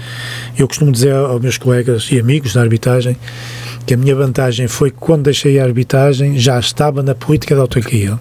Eu 0.57 0.67
costumo 0.67 0.91
dizer 0.91 1.13
aos 1.13 1.39
meus 1.39 1.57
colegas 1.57 2.07
e 2.11 2.19
amigos 2.19 2.53
da 2.53 2.61
arbitragem 2.61 3.15
que 3.85 3.93
a 3.93 3.97
minha 3.97 4.15
vantagem 4.15 4.67
foi 4.67 4.89
que 4.89 4.97
quando 4.97 5.23
deixei 5.25 5.59
a 5.59 5.63
arbitragem 5.63 6.39
já 6.39 6.59
estava 6.59 7.03
na 7.03 7.13
política 7.13 7.55
da 7.55 7.61
autarquia. 7.61 8.17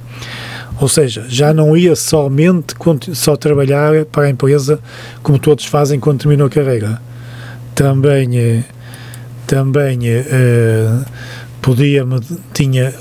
Ou 0.80 0.88
seja, 0.88 1.24
já 1.28 1.54
não 1.54 1.76
ia 1.76 1.94
somente 1.94 2.74
só 3.14 3.36
trabalhar 3.36 4.04
para 4.06 4.24
a 4.24 4.30
empresa 4.30 4.78
como 5.22 5.38
todos 5.38 5.64
fazem 5.64 6.00
quando 6.00 6.20
terminou 6.20 6.46
a 6.46 6.50
carreira. 6.50 7.00
Também, 7.74 8.38
eh, 8.38 8.64
também 9.46 9.98
eh, 10.04 11.04
podia-me, 11.60 12.20
tinha 12.52 12.94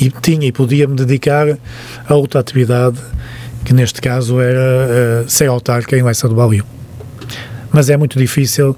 e 0.00 0.10
tinha 0.10 0.46
e 0.46 0.52
podia-me 0.52 0.94
dedicar 0.94 1.58
a 2.06 2.14
outra 2.14 2.40
atividade 2.40 2.98
que 3.64 3.74
neste 3.74 4.00
caso 4.00 4.40
era 4.40 5.24
uh, 5.24 5.28
ser 5.28 5.46
autarca 5.46 5.96
em 5.96 6.02
Leça 6.02 6.28
do 6.28 6.34
Balio. 6.34 6.64
Mas 7.72 7.90
é 7.90 7.96
muito 7.96 8.18
difícil 8.18 8.76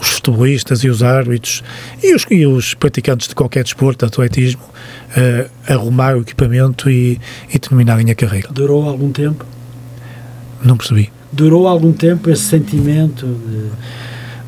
os 0.00 0.08
futebolistas 0.08 0.80
e 0.80 0.88
os 0.88 1.02
árbitros 1.02 1.62
e 2.02 2.14
os, 2.14 2.26
e 2.30 2.46
os 2.46 2.74
praticantes 2.74 3.28
de 3.28 3.34
qualquer 3.34 3.62
desporto, 3.62 4.04
de 4.04 4.12
atletismo, 4.12 4.62
uh, 4.62 5.48
arrumar 5.72 6.16
o 6.16 6.22
equipamento 6.22 6.90
e, 6.90 7.20
e 7.52 7.58
terminarem 7.58 8.10
a 8.10 8.14
carreira. 8.14 8.48
Durou 8.50 8.88
algum 8.88 9.12
tempo? 9.12 9.44
Não 10.64 10.76
percebi. 10.76 11.12
Durou 11.30 11.68
algum 11.68 11.92
tempo 11.92 12.30
esse 12.30 12.42
sentimento? 12.42 13.26
De... 13.26 13.70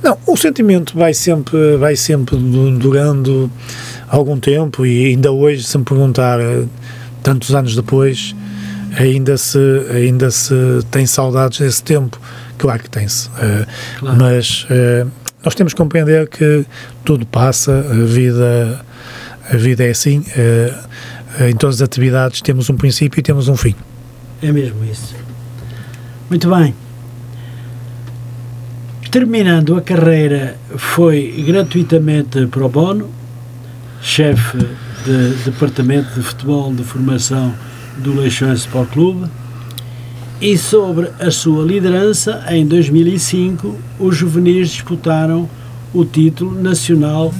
Não, 0.02 0.16
o 0.26 0.36
sentimento 0.36 0.96
vai 0.96 1.12
sempre, 1.12 1.76
vai 1.76 1.96
sempre 1.96 2.36
durando 2.36 3.50
algum 4.08 4.38
tempo 4.38 4.86
e 4.86 5.06
ainda 5.06 5.32
hoje, 5.32 5.64
se 5.64 5.76
me 5.76 5.84
perguntar, 5.84 6.40
eh, 6.40 6.64
tantos 7.22 7.54
anos 7.54 7.74
depois, 7.74 8.34
ainda 8.96 9.36
se, 9.36 9.58
ainda 9.92 10.30
se 10.30 10.54
tem 10.90 11.06
saudades 11.06 11.58
desse 11.58 11.82
tempo. 11.82 12.20
Claro 12.56 12.82
que 12.82 12.90
tem-se. 12.90 13.28
Uh, 13.28 13.66
claro. 14.00 14.18
Mas 14.18 14.64
uh, 14.64 15.10
nós 15.44 15.54
temos 15.54 15.72
que 15.72 15.78
compreender 15.78 16.28
que 16.28 16.64
tudo 17.04 17.24
passa, 17.26 17.72
a 17.78 18.04
vida, 18.04 18.84
a 19.50 19.56
vida 19.56 19.84
é 19.84 19.90
assim. 19.90 20.24
Em 21.48 21.54
todas 21.54 21.76
as 21.76 21.82
atividades 21.82 22.40
temos 22.40 22.68
um 22.68 22.76
princípio 22.76 23.20
e 23.20 23.22
temos 23.22 23.48
um 23.48 23.56
fim. 23.56 23.74
É 24.42 24.50
mesmo 24.50 24.84
isso. 24.84 25.14
Muito 26.28 26.48
bem. 26.50 26.74
Terminando 29.10 29.74
a 29.74 29.80
carreira, 29.80 30.58
foi 30.76 31.42
gratuitamente 31.46 32.46
pro 32.46 32.68
bono, 32.68 33.08
chefe 34.02 34.58
de 34.58 35.30
departamento 35.46 36.12
de 36.14 36.20
futebol 36.20 36.74
de 36.74 36.84
formação 36.84 37.54
do 37.96 38.14
Leixões 38.14 38.60
Sport 38.60 38.90
Clube 38.90 39.30
e 40.42 40.58
sobre 40.58 41.08
a 41.18 41.30
sua 41.30 41.64
liderança, 41.64 42.44
em 42.50 42.66
2005, 42.66 43.76
os 43.98 44.14
juvenis 44.14 44.72
disputaram 44.72 45.48
o 45.94 46.04
título 46.04 46.60
nacional 46.60 47.32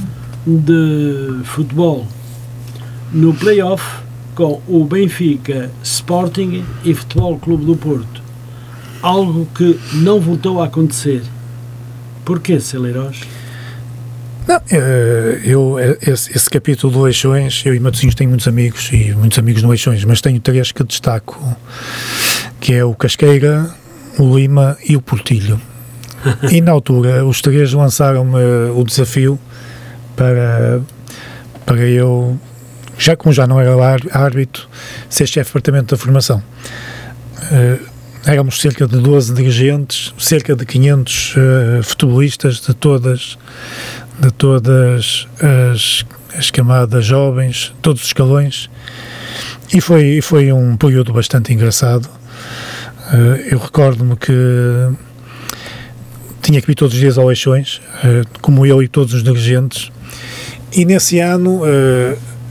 de 0.46 1.44
futebol 1.44 2.07
no 3.12 3.35
play-off 3.35 3.85
com 4.35 4.62
o 4.66 4.85
Benfica, 4.87 5.70
Sporting 5.83 6.64
e 6.83 6.94
Futebol 6.94 7.38
Clube 7.38 7.66
do 7.66 7.76
Porto. 7.76 8.22
Algo 9.02 9.46
que 9.54 9.78
não 9.92 10.18
voltou 10.18 10.62
a 10.62 10.64
acontecer. 10.64 11.22
Porquê, 12.29 12.61
Celeiros? 12.61 13.23
Não, 14.47 14.61
eh, 14.71 15.41
eu, 15.45 15.79
eh, 15.79 15.97
esse, 16.03 16.31
esse, 16.37 16.51
capítulo 16.51 16.93
do 16.93 17.01
Leixões, 17.01 17.62
eu 17.64 17.75
e 17.75 17.81
Matosinhos 17.81 18.14
tenho 18.14 18.29
muitos 18.29 18.47
amigos 18.47 18.91
e 18.93 19.14
muitos 19.14 19.38
amigos 19.38 19.62
no 19.62 19.71
Leixões, 19.71 20.05
mas 20.05 20.21
tenho 20.21 20.38
três 20.38 20.71
que 20.71 20.85
destaco, 20.85 21.43
que 22.61 22.75
é 22.75 22.85
o 22.85 22.93
Casqueira, 22.93 23.75
o 24.19 24.37
Lima 24.37 24.77
e 24.87 24.95
o 24.95 25.01
Portilho. 25.01 25.59
e 26.53 26.61
na 26.61 26.71
altura, 26.71 27.25
os 27.25 27.41
três 27.41 27.73
lançaram-me 27.73 28.37
o 28.77 28.85
desafio 28.85 29.41
para, 30.14 30.83
para 31.64 31.81
eu, 31.81 32.38
já 32.99 33.17
como 33.17 33.33
já 33.33 33.47
não 33.47 33.59
era 33.59 33.73
árbitro, 34.12 34.69
ser 35.09 35.27
chefe 35.27 35.49
de 35.49 35.55
departamento 35.55 35.95
da 35.95 35.99
formação. 35.99 36.43
Uh, 37.51 37.88
éramos 38.29 38.61
cerca 38.61 38.87
de 38.87 38.99
12 38.99 39.33
dirigentes, 39.33 40.12
cerca 40.19 40.55
de 40.55 40.67
500 40.67 41.35
uh, 41.35 41.83
futebolistas 41.83 42.61
de 42.61 42.75
todas 42.75 43.38
de 44.21 44.31
todas 44.33 45.27
as, 45.73 46.05
as 46.37 46.51
camadas 46.51 47.07
jovens, 47.07 47.73
todos 47.81 48.03
os 48.03 48.09
escalões, 48.09 48.69
e 49.73 49.81
foi, 49.81 50.21
foi 50.21 50.53
um 50.53 50.77
período 50.77 51.12
bastante 51.12 51.55
engraçado. 51.55 52.07
Uh, 52.07 53.37
eu 53.51 53.59
recordo-me 53.59 54.17
que 54.17 54.33
tinha 56.43 56.61
que 56.61 56.73
ir 56.73 56.75
todos 56.75 56.95
os 56.95 57.01
dias 57.01 57.17
ao 57.17 57.31
Eixões, 57.31 57.81
uh, 58.05 58.29
como 58.43 58.67
eu 58.67 58.83
e 58.83 58.88
todos 58.88 59.14
os 59.14 59.23
dirigentes, 59.23 59.91
e 60.71 60.85
nesse 60.85 61.19
ano 61.19 61.62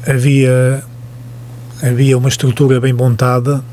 havia, 0.08 0.84
havia 1.84 2.18
uma 2.18 2.30
estrutura 2.30 2.80
bem 2.82 2.92
montada 2.92 3.63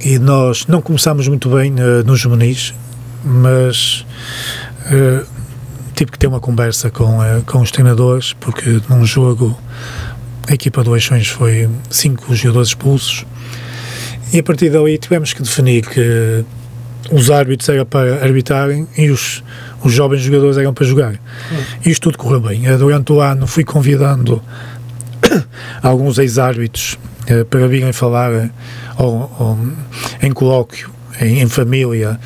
e 0.00 0.18
nós 0.18 0.66
não 0.66 0.80
começámos 0.80 1.26
muito 1.28 1.48
bem 1.48 1.72
nos 2.04 2.20
juvenis, 2.20 2.74
mas 3.24 4.04
tive 5.96 6.12
que 6.12 6.18
ter 6.18 6.26
uma 6.26 6.40
conversa 6.40 6.90
com, 6.90 7.18
uh, 7.18 7.42
com 7.46 7.60
os 7.60 7.70
treinadores, 7.70 8.34
porque 8.34 8.80
num 8.88 9.04
jogo 9.06 9.58
a 10.46 10.52
equipa 10.52 10.84
do 10.84 10.94
Eixões 10.94 11.26
foi 11.26 11.68
cinco 11.90 12.34
jogadores 12.34 12.68
expulsos 12.68 13.24
e 14.32 14.38
a 14.38 14.42
partir 14.42 14.68
daí 14.68 14.98
tivemos 14.98 15.32
que 15.32 15.42
definir 15.42 15.86
que 15.86 16.44
os 17.10 17.30
árbitros 17.30 17.68
eram 17.70 17.86
para 17.86 18.22
arbitrarem 18.22 18.86
e 18.96 19.08
os, 19.08 19.42
os 19.82 19.92
jovens 19.92 20.20
jogadores 20.20 20.58
eram 20.58 20.74
para 20.74 20.84
jogar. 20.84 21.14
E 21.84 21.90
isto 21.90 22.02
tudo 22.10 22.18
correu 22.18 22.40
bem. 22.40 22.62
Durante 22.76 23.12
o 23.12 23.20
ano 23.20 23.46
fui 23.46 23.64
convidando 23.64 24.42
alguns 25.82 26.18
ex-árbitros 26.18 26.98
uh, 27.30 27.44
para 27.46 27.66
virem 27.66 27.92
falar 27.92 28.50
uh, 28.98 29.58
em 30.22 30.32
colóquio, 30.32 30.90
em, 31.20 31.40
em 31.40 31.48
família, 31.48 32.18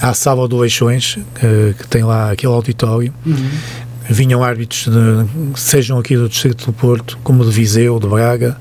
à 0.00 0.14
sala 0.14 0.46
do 0.48 0.58
Leixões, 0.58 1.16
uh, 1.16 1.74
que 1.78 1.86
tem 1.88 2.02
lá 2.02 2.30
aquele 2.30 2.52
auditório. 2.52 3.12
Uhum. 3.24 3.50
Vinham 4.10 4.42
árbitros, 4.42 4.88
de, 4.88 5.60
sejam 5.60 5.98
aqui 5.98 6.16
do 6.16 6.28
Distrito 6.28 6.66
do 6.66 6.72
Porto, 6.72 7.16
como 7.22 7.44
de 7.44 7.50
Viseu, 7.50 8.00
de 8.00 8.08
Braga. 8.08 8.56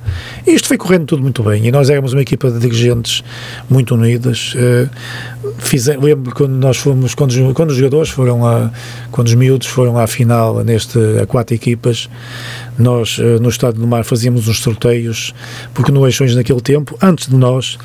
E 0.45 0.51
isto 0.51 0.67
foi 0.67 0.77
correndo 0.77 1.05
tudo 1.07 1.23
muito 1.23 1.41
bem. 1.41 1.65
E 1.65 1.71
nós 1.71 1.89
éramos 1.89 2.13
uma 2.13 2.21
equipa 2.21 2.51
de 2.51 2.59
dirigentes 2.59 3.23
muito 3.67 3.95
unidas. 3.95 4.53
Uh, 4.53 5.40
fize, 5.57 5.95
lembro 5.97 6.33
quando 6.33 6.53
nós 6.53 6.77
fomos, 6.77 7.15
quando, 7.15 7.53
quando 7.53 7.71
os 7.71 7.75
jogadores 7.75 8.09
foram 8.09 8.41
lá, 8.41 8.71
quando 9.11 9.27
os 9.27 9.33
miúdos 9.33 9.67
foram 9.67 9.97
à 9.97 10.07
final, 10.07 10.63
neste, 10.63 10.97
a 11.21 11.25
quatro 11.25 11.55
equipas, 11.55 12.09
nós, 12.77 13.17
uh, 13.17 13.41
no 13.41 13.49
Estado 13.49 13.79
do 13.79 13.87
Mar, 13.87 14.03
fazíamos 14.03 14.47
uns 14.47 14.59
sorteios, 14.59 15.33
porque 15.73 15.91
no 15.91 16.05
Eixões 16.05 16.35
naquele 16.35 16.61
tempo, 16.61 16.97
antes 17.01 17.27
de 17.27 17.35
nós, 17.35 17.77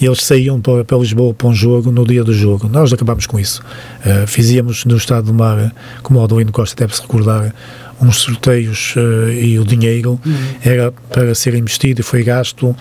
eles 0.00 0.22
saíam 0.22 0.60
para, 0.60 0.84
para 0.84 0.98
Lisboa 0.98 1.34
para 1.34 1.48
um 1.48 1.54
jogo 1.54 1.90
no 1.90 2.06
dia 2.06 2.24
do 2.24 2.32
jogo. 2.32 2.68
Nós 2.68 2.92
acabámos 2.92 3.26
com 3.26 3.38
isso. 3.38 3.62
Uh, 4.00 4.26
fizíamos 4.26 4.84
no 4.84 4.96
Estado 4.96 5.26
do 5.26 5.34
Mar, 5.34 5.74
como 6.02 6.20
o 6.20 6.24
Adelino 6.24 6.52
Costa 6.52 6.76
deve-se 6.76 7.02
recordar, 7.02 7.54
uns 8.00 8.18
sorteios 8.18 8.94
uh, 8.96 9.30
e 9.30 9.58
o 9.58 9.64
dinheiro 9.64 10.20
uhum. 10.24 10.34
era 10.62 10.92
para 10.92 11.34
ser 11.34 11.54
investido 11.54 12.00
e 12.00 12.04
foi 12.04 12.22
gasto 12.22 12.68
uh, 12.68 12.76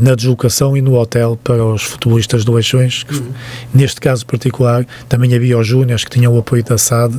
na 0.00 0.14
deslocação 0.14 0.76
e 0.76 0.80
no 0.80 0.94
hotel 0.94 1.38
para 1.42 1.64
os 1.64 1.82
futebolistas 1.82 2.44
do 2.44 2.56
Eixões. 2.56 3.02
Que, 3.02 3.14
uhum. 3.14 3.32
Neste 3.74 4.00
caso 4.00 4.24
particular, 4.24 4.86
também 5.08 5.34
havia 5.34 5.58
os 5.58 5.66
júniores 5.66 6.04
que 6.04 6.10
tinham 6.10 6.34
o 6.34 6.38
apoio 6.38 6.62
da 6.62 6.78
SAD, 6.78 7.18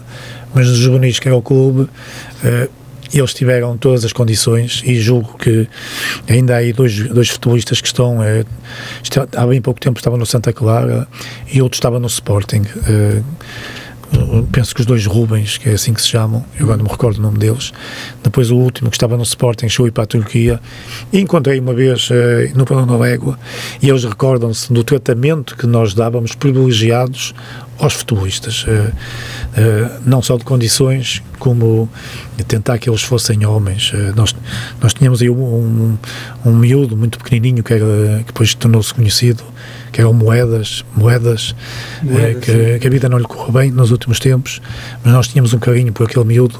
mas 0.53 0.67
os 0.69 0.77
juvenis, 0.77 1.19
que 1.19 1.27
era 1.27 1.35
o 1.35 1.41
clube, 1.41 1.81
uh, 1.81 2.69
eles 3.13 3.33
tiveram 3.33 3.77
todas 3.77 4.03
as 4.03 4.11
condições 4.11 4.81
e 4.85 4.99
julgo 4.99 5.37
que 5.37 5.67
ainda 6.27 6.55
há 6.55 6.57
aí 6.57 6.73
dois, 6.73 7.07
dois 7.07 7.29
futebolistas 7.29 7.79
que 7.79 7.87
estão, 7.87 8.21
é, 8.21 8.43
há 9.35 9.47
bem 9.47 9.61
pouco 9.61 9.79
tempo 9.79 9.97
estavam 9.97 10.19
no 10.19 10.25
Santa 10.25 10.51
Clara 10.51 11.07
e 11.51 11.61
outro 11.61 11.77
estava 11.77 11.99
no 11.99 12.07
Sporting. 12.07 12.63
É, 12.87 13.21
penso 14.51 14.73
que 14.73 14.81
os 14.81 14.85
dois 14.85 15.05
Rubens, 15.05 15.57
que 15.57 15.69
é 15.69 15.73
assim 15.73 15.93
que 15.93 16.01
se 16.01 16.07
chamam, 16.07 16.43
eu 16.57 16.63
agora 16.65 16.77
não 16.77 16.85
me 16.85 16.91
recordo 16.91 17.17
o 17.17 17.21
nome 17.21 17.37
deles, 17.37 17.73
depois 18.23 18.49
o 18.49 18.55
último 18.55 18.89
que 18.89 18.95
estava 18.95 19.17
no 19.17 19.23
Sporting 19.23 19.67
chegou 19.69 19.91
para 19.91 20.03
a 20.03 20.07
Turquia 20.07 20.59
encontrei 21.11 21.59
uma 21.59 21.73
vez 21.73 22.09
eh, 22.11 22.51
no 22.55 22.65
Pão 22.65 22.85
da 22.85 22.95
Légua 22.95 23.37
e 23.81 23.89
eles 23.89 24.03
recordam-se 24.03 24.71
do 24.71 24.83
tratamento 24.83 25.55
que 25.55 25.67
nós 25.67 25.93
dávamos 25.93 26.35
privilegiados 26.35 27.33
aos 27.79 27.93
futebolistas, 27.93 28.63
uh, 28.63 28.69
uh, 28.69 30.01
não 30.05 30.21
só 30.21 30.37
de 30.37 30.43
condições, 30.43 31.21
como 31.37 31.89
tentar 32.47 32.79
que 32.79 32.89
eles 32.89 33.03
fossem 33.03 33.45
homens. 33.45 33.91
Uh, 33.93 34.13
nós, 34.15 34.35
nós 34.81 34.93
tínhamos 34.93 35.21
aí 35.21 35.29
um, 35.29 35.35
um, 35.35 35.97
um 36.45 36.55
miúdo 36.55 36.97
muito 36.97 37.17
pequenininho 37.19 37.63
que, 37.63 37.73
era, 37.73 37.85
que 38.19 38.25
depois 38.25 38.53
tornou-se 38.55 38.93
conhecido, 38.93 39.43
que 39.97 40.01
eram 40.01 40.13
moedas, 40.13 40.85
moedas, 40.95 41.55
moedas 42.03 42.45
que, 42.45 42.77
que, 42.77 42.85
a 42.85 42.89
vida 42.91 43.09
não 43.09 43.17
lhe 43.17 43.23
correu 43.23 43.51
bem 43.51 43.71
nos 43.71 43.89
últimos 43.89 44.19
tempos, 44.19 44.61
mas 45.03 45.11
nós 45.11 45.27
tínhamos 45.27 45.55
um 45.55 45.57
carinho 45.57 45.91
por 45.91 46.05
aquele 46.05 46.23
miúdo, 46.23 46.59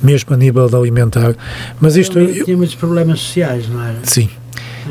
mesmo 0.00 0.32
a 0.32 0.36
nível 0.36 0.68
de 0.68 0.76
alimentar. 0.76 1.34
Mas 1.80 1.96
isto. 1.96 2.16
Ele 2.16 2.44
tinha 2.44 2.56
muitos 2.56 2.76
problemas 2.76 3.18
sociais, 3.18 3.68
não 3.68 3.82
era? 3.82 3.98
Sim. 4.04 4.30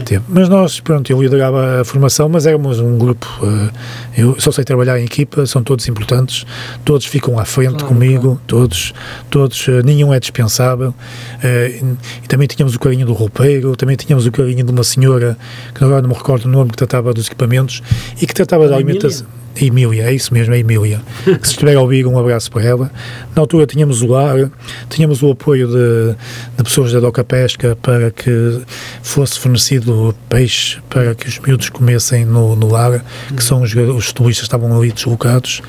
Teve. 0.05 0.23
Mas 0.27 0.49
nós, 0.49 0.79
pronto, 0.79 1.11
eu 1.11 1.21
liderava 1.21 1.81
a 1.81 1.85
formação, 1.85 2.29
mas 2.29 2.45
éramos 2.45 2.79
um 2.79 2.97
grupo. 2.97 3.27
Uh, 3.41 3.71
eu 4.17 4.39
só 4.39 4.51
sei 4.51 4.63
trabalhar 4.63 4.99
em 4.99 5.05
equipa, 5.05 5.45
são 5.45 5.63
todos 5.63 5.87
importantes, 5.87 6.45
todos 6.85 7.05
ficam 7.05 7.39
à 7.39 7.45
frente 7.45 7.71
claro, 7.73 7.87
comigo, 7.87 8.21
claro. 8.21 8.41
todos, 8.47 8.93
todos, 9.29 9.67
uh, 9.67 9.81
nenhum 9.83 10.13
é 10.13 10.19
dispensável. 10.19 10.89
Uh, 10.89 11.97
e 12.23 12.27
também 12.27 12.47
tínhamos 12.47 12.75
o 12.75 12.79
carinho 12.79 13.05
do 13.05 13.13
roupeiro, 13.13 13.75
também 13.75 13.95
tínhamos 13.95 14.25
o 14.25 14.31
carinho 14.31 14.63
de 14.63 14.71
uma 14.71 14.83
senhora, 14.83 15.37
que 15.73 15.83
agora 15.83 16.01
não 16.01 16.09
me 16.09 16.15
recordo 16.15 16.45
o 16.45 16.49
nome, 16.49 16.71
que 16.71 16.77
tratava 16.77 17.13
dos 17.13 17.27
equipamentos 17.27 17.81
e 18.21 18.25
que 18.25 18.33
tratava 18.33 18.67
da 18.67 18.75
alimentação. 18.75 19.27
Emília, 19.55 20.03
é 20.03 20.13
isso 20.13 20.33
mesmo, 20.33 20.53
é 20.53 20.59
Emília. 20.59 21.01
que 21.23 21.47
se 21.47 21.53
estiver 21.53 21.75
a 21.75 21.81
ouvir, 21.81 22.05
um 22.05 22.17
abraço 22.17 22.51
para 22.51 22.63
ela. 22.63 22.91
Na 23.35 23.41
altura 23.41 23.65
tínhamos 23.65 24.01
o 24.01 24.07
lar, 24.07 24.49
tínhamos 24.89 25.21
o 25.21 25.31
apoio 25.31 25.67
de, 25.67 26.15
de 26.57 26.63
pessoas 26.63 26.91
da 26.91 26.99
Doca 26.99 27.23
Pesca 27.23 27.77
para 27.81 28.11
que 28.11 28.61
fosse 29.01 29.39
fornecido 29.39 30.15
peixe 30.27 30.79
para 30.89 31.13
que 31.15 31.27
os 31.27 31.39
miúdos 31.39 31.69
comessem 31.69 32.25
no, 32.25 32.55
no 32.55 32.67
lar, 32.67 33.03
que 33.35 33.43
são 33.43 33.61
os, 33.61 33.73
os 33.73 34.13
turistas 34.13 34.45
estavam 34.45 34.75
ali 34.77 34.91
deslocados. 34.91 35.61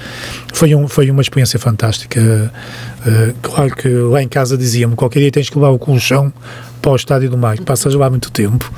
Foi, 0.53 0.75
um, 0.75 0.87
foi 0.89 1.11
uma 1.11 1.23
experiência 1.23 1.59
fantástica. 1.59 2.53
Uh, 3.01 3.35
claro 3.43 3.75
que 3.75 3.89
lá 3.89 4.23
em 4.23 4.29
casa 4.29 4.57
diziam-me: 4.57 4.95
qualquer 4.97 5.21
dia 5.21 5.31
tens 5.31 5.49
que 5.49 5.57
levar 5.57 5.71
o 5.71 5.79
colchão 5.79 6.33
para 6.81 6.93
o 6.93 6.97
Estádio 6.97 7.31
do 7.31 7.37
Mar, 7.37 7.59
passas 7.61 7.95
lá 7.95 8.09
muito 8.09 8.31
tempo, 8.31 8.73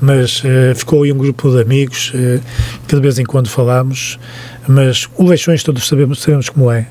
mas 0.00 0.42
uh, 0.44 0.74
ficou 0.74 1.02
aí 1.02 1.12
um 1.12 1.18
grupo 1.18 1.50
de 1.50 1.60
amigos 1.60 2.12
uh, 2.14 2.40
que 2.86 2.94
de 2.94 3.00
vez 3.00 3.18
em 3.18 3.24
quando 3.24 3.48
falamos, 3.48 4.18
mas 4.66 5.08
o 5.16 5.26
Leixões 5.26 5.62
todos 5.62 5.86
sabemos, 5.86 6.20
sabemos 6.20 6.48
como 6.48 6.70
é. 6.70 6.86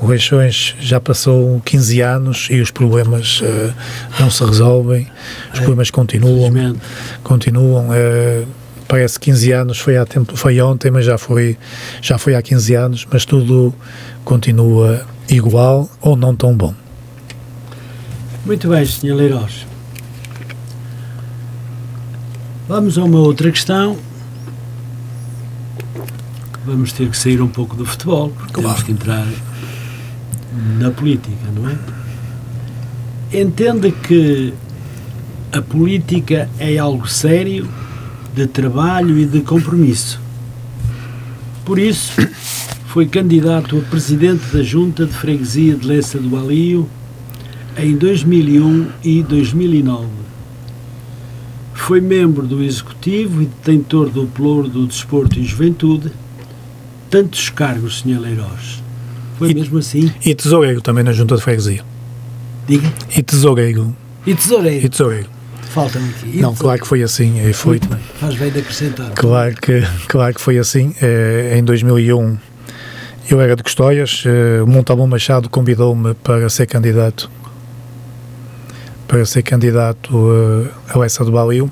O 0.00 0.06
Leixões 0.06 0.76
já 0.80 1.00
passou 1.00 1.60
15 1.64 2.00
anos 2.00 2.48
e 2.50 2.60
os 2.60 2.70
problemas 2.70 3.40
uh, 3.40 3.74
não 4.18 4.30
se 4.30 4.44
resolvem, 4.44 5.06
os 5.52 5.58
problemas 5.58 5.90
continuam, 5.90 6.76
continuam. 7.22 7.88
parece 8.86 9.18
15 9.18 9.52
anos, 9.52 9.78
foi, 9.78 9.96
há 9.96 10.06
tempo, 10.06 10.36
foi 10.36 10.60
ontem, 10.60 10.90
mas 10.90 11.04
já 11.04 11.18
foi, 11.18 11.58
já 12.00 12.16
foi 12.16 12.34
há 12.34 12.42
15 12.42 12.74
anos, 12.74 13.06
mas 13.10 13.24
tudo 13.24 13.74
continua 14.24 15.04
igual 15.28 15.90
ou 16.00 16.16
não 16.16 16.34
tão 16.34 16.56
bom. 16.56 16.72
Muito 18.46 18.68
bem, 18.68 18.86
Sr. 18.86 19.14
Leiroz. 19.14 19.67
Vamos 22.68 22.98
a 22.98 23.04
uma 23.04 23.20
outra 23.20 23.50
questão. 23.50 23.96
Vamos 26.66 26.92
ter 26.92 27.08
que 27.08 27.16
sair 27.16 27.40
um 27.40 27.48
pouco 27.48 27.74
do 27.74 27.86
futebol, 27.86 28.28
porque 28.28 28.52
claro. 28.52 28.68
temos 28.68 28.82
que 28.82 28.92
entrar 28.92 29.26
na 30.78 30.90
política, 30.90 31.50
não 31.56 31.66
é? 31.66 31.78
Entende 33.40 33.90
que 33.90 34.52
a 35.50 35.62
política 35.62 36.50
é 36.58 36.76
algo 36.76 37.08
sério, 37.08 37.66
de 38.34 38.46
trabalho 38.46 39.18
e 39.18 39.24
de 39.24 39.40
compromisso. 39.40 40.20
Por 41.64 41.78
isso, 41.78 42.12
foi 42.88 43.06
candidato 43.06 43.78
a 43.78 43.80
presidente 43.80 44.44
da 44.52 44.62
Junta 44.62 45.06
de 45.06 45.12
Freguesia 45.14 45.74
de 45.74 45.86
Lessa 45.86 46.18
do 46.18 46.36
Alio 46.36 46.86
em 47.78 47.96
2001 47.96 48.88
e 49.02 49.22
2009 49.22 50.18
foi 51.88 52.02
membro 52.02 52.46
do 52.46 52.62
Executivo 52.62 53.40
e 53.40 53.46
detentor 53.46 54.10
do 54.10 54.26
Ploro 54.26 54.68
do 54.68 54.86
Desporto 54.86 55.38
e 55.38 55.42
Juventude. 55.42 56.12
Tantos 57.08 57.48
cargos, 57.48 58.00
Sr. 58.00 58.20
Leiroz. 58.20 58.82
Foi 59.38 59.52
e, 59.52 59.54
mesmo 59.54 59.78
assim? 59.78 60.12
E 60.22 60.34
tesoureiro 60.34 60.82
também 60.82 61.02
na 61.02 61.12
Junta 61.12 61.34
de 61.34 61.40
Freguesia. 61.40 61.82
Diga? 62.66 62.92
E 63.16 63.22
tesoureiro. 63.22 63.96
E 64.26 64.34
tesoureiro? 64.34 64.84
E 64.84 64.88
tesoureiro. 64.90 65.30
Falta-me 65.70 66.10
aqui. 66.10 66.36
E 66.36 66.42
não, 66.42 66.54
claro 66.54 66.78
que 66.78 66.86
foi 66.86 67.02
assim. 67.02 67.40
E 67.48 67.54
foi, 67.54 67.78
Muito 67.78 67.88
bem. 67.88 68.00
Faz 68.20 68.34
bem 68.36 68.50
de 68.50 68.58
acrescentar. 68.58 69.10
Claro 69.14 69.54
que, 69.56 69.82
claro 70.08 70.34
que 70.34 70.42
foi 70.42 70.58
assim. 70.58 70.94
É, 71.00 71.56
em 71.56 71.64
2001 71.64 72.36
eu 73.30 73.40
era 73.40 73.56
de 73.56 73.62
Custóias, 73.62 74.24
o 74.62 74.66
Montalbão 74.66 75.06
Machado 75.06 75.48
convidou-me 75.48 76.12
para 76.14 76.50
ser 76.50 76.66
candidato 76.66 77.30
para 79.08 79.24
ser 79.24 79.42
candidato 79.42 80.14
uh, 80.14 80.68
a 80.88 80.98
Lessa 80.98 81.24
do 81.24 81.32
Balio. 81.32 81.70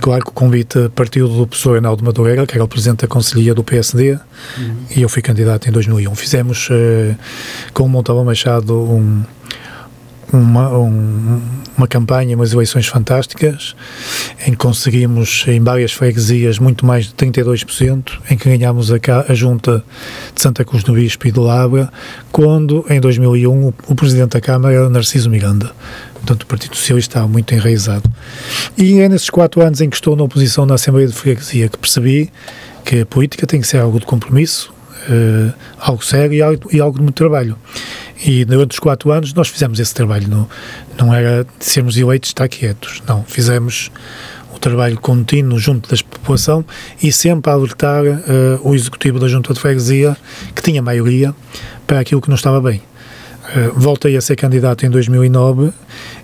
Claro 0.00 0.22
que 0.22 0.30
o 0.30 0.34
convite 0.34 0.90
partiu 0.94 1.26
do 1.26 1.46
professor 1.46 1.72
Reinaldo 1.72 2.04
Madureira, 2.04 2.46
que 2.46 2.54
era 2.54 2.62
o 2.62 2.68
presidente 2.68 3.00
da 3.00 3.08
Conselhia 3.08 3.54
do 3.54 3.64
PSD, 3.64 4.12
uhum. 4.12 4.76
e 4.94 5.02
eu 5.02 5.08
fui 5.08 5.22
candidato 5.22 5.68
em 5.68 5.72
2001. 5.72 6.14
Fizemos 6.14 6.68
uh, 6.68 7.16
com 7.72 7.84
o 7.84 7.88
Montalvão 7.88 8.26
Machado 8.26 8.74
um, 8.74 9.22
uma, 10.30 10.68
um, 10.76 11.40
uma 11.78 11.88
campanha, 11.88 12.36
umas 12.36 12.52
eleições 12.52 12.86
fantásticas, 12.86 13.74
em 14.46 14.50
que 14.50 14.56
conseguimos 14.58 15.44
em 15.48 15.62
várias 15.62 15.92
freguesias 15.92 16.58
muito 16.58 16.84
mais 16.84 17.06
de 17.06 17.14
32%, 17.14 18.18
em 18.30 18.36
que 18.36 18.48
ganhámos 18.50 18.92
a, 18.92 18.96
a 19.28 19.34
junta 19.34 19.82
de 20.34 20.42
Santa 20.42 20.64
Cruz 20.64 20.84
do 20.84 20.92
Bispo 20.92 21.26
e 21.26 21.32
de 21.32 21.40
Labra, 21.40 21.90
quando 22.30 22.84
em 22.90 23.00
2001 23.00 23.50
o, 23.50 23.74
o 23.88 23.94
presidente 23.94 24.32
da 24.32 24.40
Câmara 24.40 24.74
era 24.74 24.90
Narciso 24.90 25.30
Miranda 25.30 25.72
portanto 26.24 26.42
o 26.42 26.46
Partido 26.46 26.74
Socialista 26.74 27.18
está 27.18 27.28
muito 27.28 27.54
enraizado. 27.54 28.10
E 28.76 28.98
é 29.00 29.08
nesses 29.08 29.28
quatro 29.28 29.62
anos 29.62 29.80
em 29.80 29.90
que 29.90 29.96
estou 29.96 30.16
na 30.16 30.24
oposição 30.24 30.64
na 30.64 30.74
Assembleia 30.74 31.06
de 31.06 31.12
Freguesia 31.12 31.68
que 31.68 31.78
percebi 31.78 32.32
que 32.84 33.00
a 33.00 33.06
política 33.06 33.46
tem 33.46 33.60
que 33.60 33.66
ser 33.66 33.78
algo 33.78 34.00
de 34.00 34.06
compromisso, 34.06 34.72
uh, 35.08 35.52
algo 35.78 36.04
sério 36.04 36.34
e 36.34 36.42
algo, 36.42 36.68
e 36.72 36.80
algo, 36.80 36.96
de 36.96 37.02
muito 37.02 37.16
trabalho. 37.16 37.56
E 38.24 38.44
durante 38.44 38.72
os 38.72 38.78
quatro 38.78 39.12
anos 39.12 39.34
nós 39.34 39.48
fizemos 39.48 39.78
esse 39.78 39.94
trabalho, 39.94 40.26
não, 40.28 40.48
não 40.98 41.14
era 41.14 41.44
de 41.44 41.64
sermos 41.64 41.96
eleitos 41.96 42.30
estar 42.30 42.48
quietos, 42.48 43.02
não, 43.06 43.22
fizemos 43.24 43.90
o 44.54 44.58
trabalho 44.58 44.98
contínuo 44.98 45.58
junto 45.58 45.90
da 45.90 46.02
população 46.02 46.64
e 47.02 47.12
sempre 47.12 47.50
a 47.50 47.54
alertar 47.54 48.02
uh, 48.02 48.60
o 48.62 48.74
executivo 48.74 49.18
da 49.18 49.28
Junta 49.28 49.52
de 49.52 49.60
Freguesia, 49.60 50.16
que 50.54 50.62
tinha 50.62 50.80
maioria, 50.80 51.34
para 51.86 52.00
aquilo 52.00 52.20
que 52.20 52.28
não 52.28 52.36
estava 52.36 52.60
bem. 52.60 52.80
Uh, 53.44 53.78
voltei 53.78 54.16
a 54.16 54.20
ser 54.20 54.36
candidato 54.36 54.86
em 54.86 54.90
2009 54.90 55.70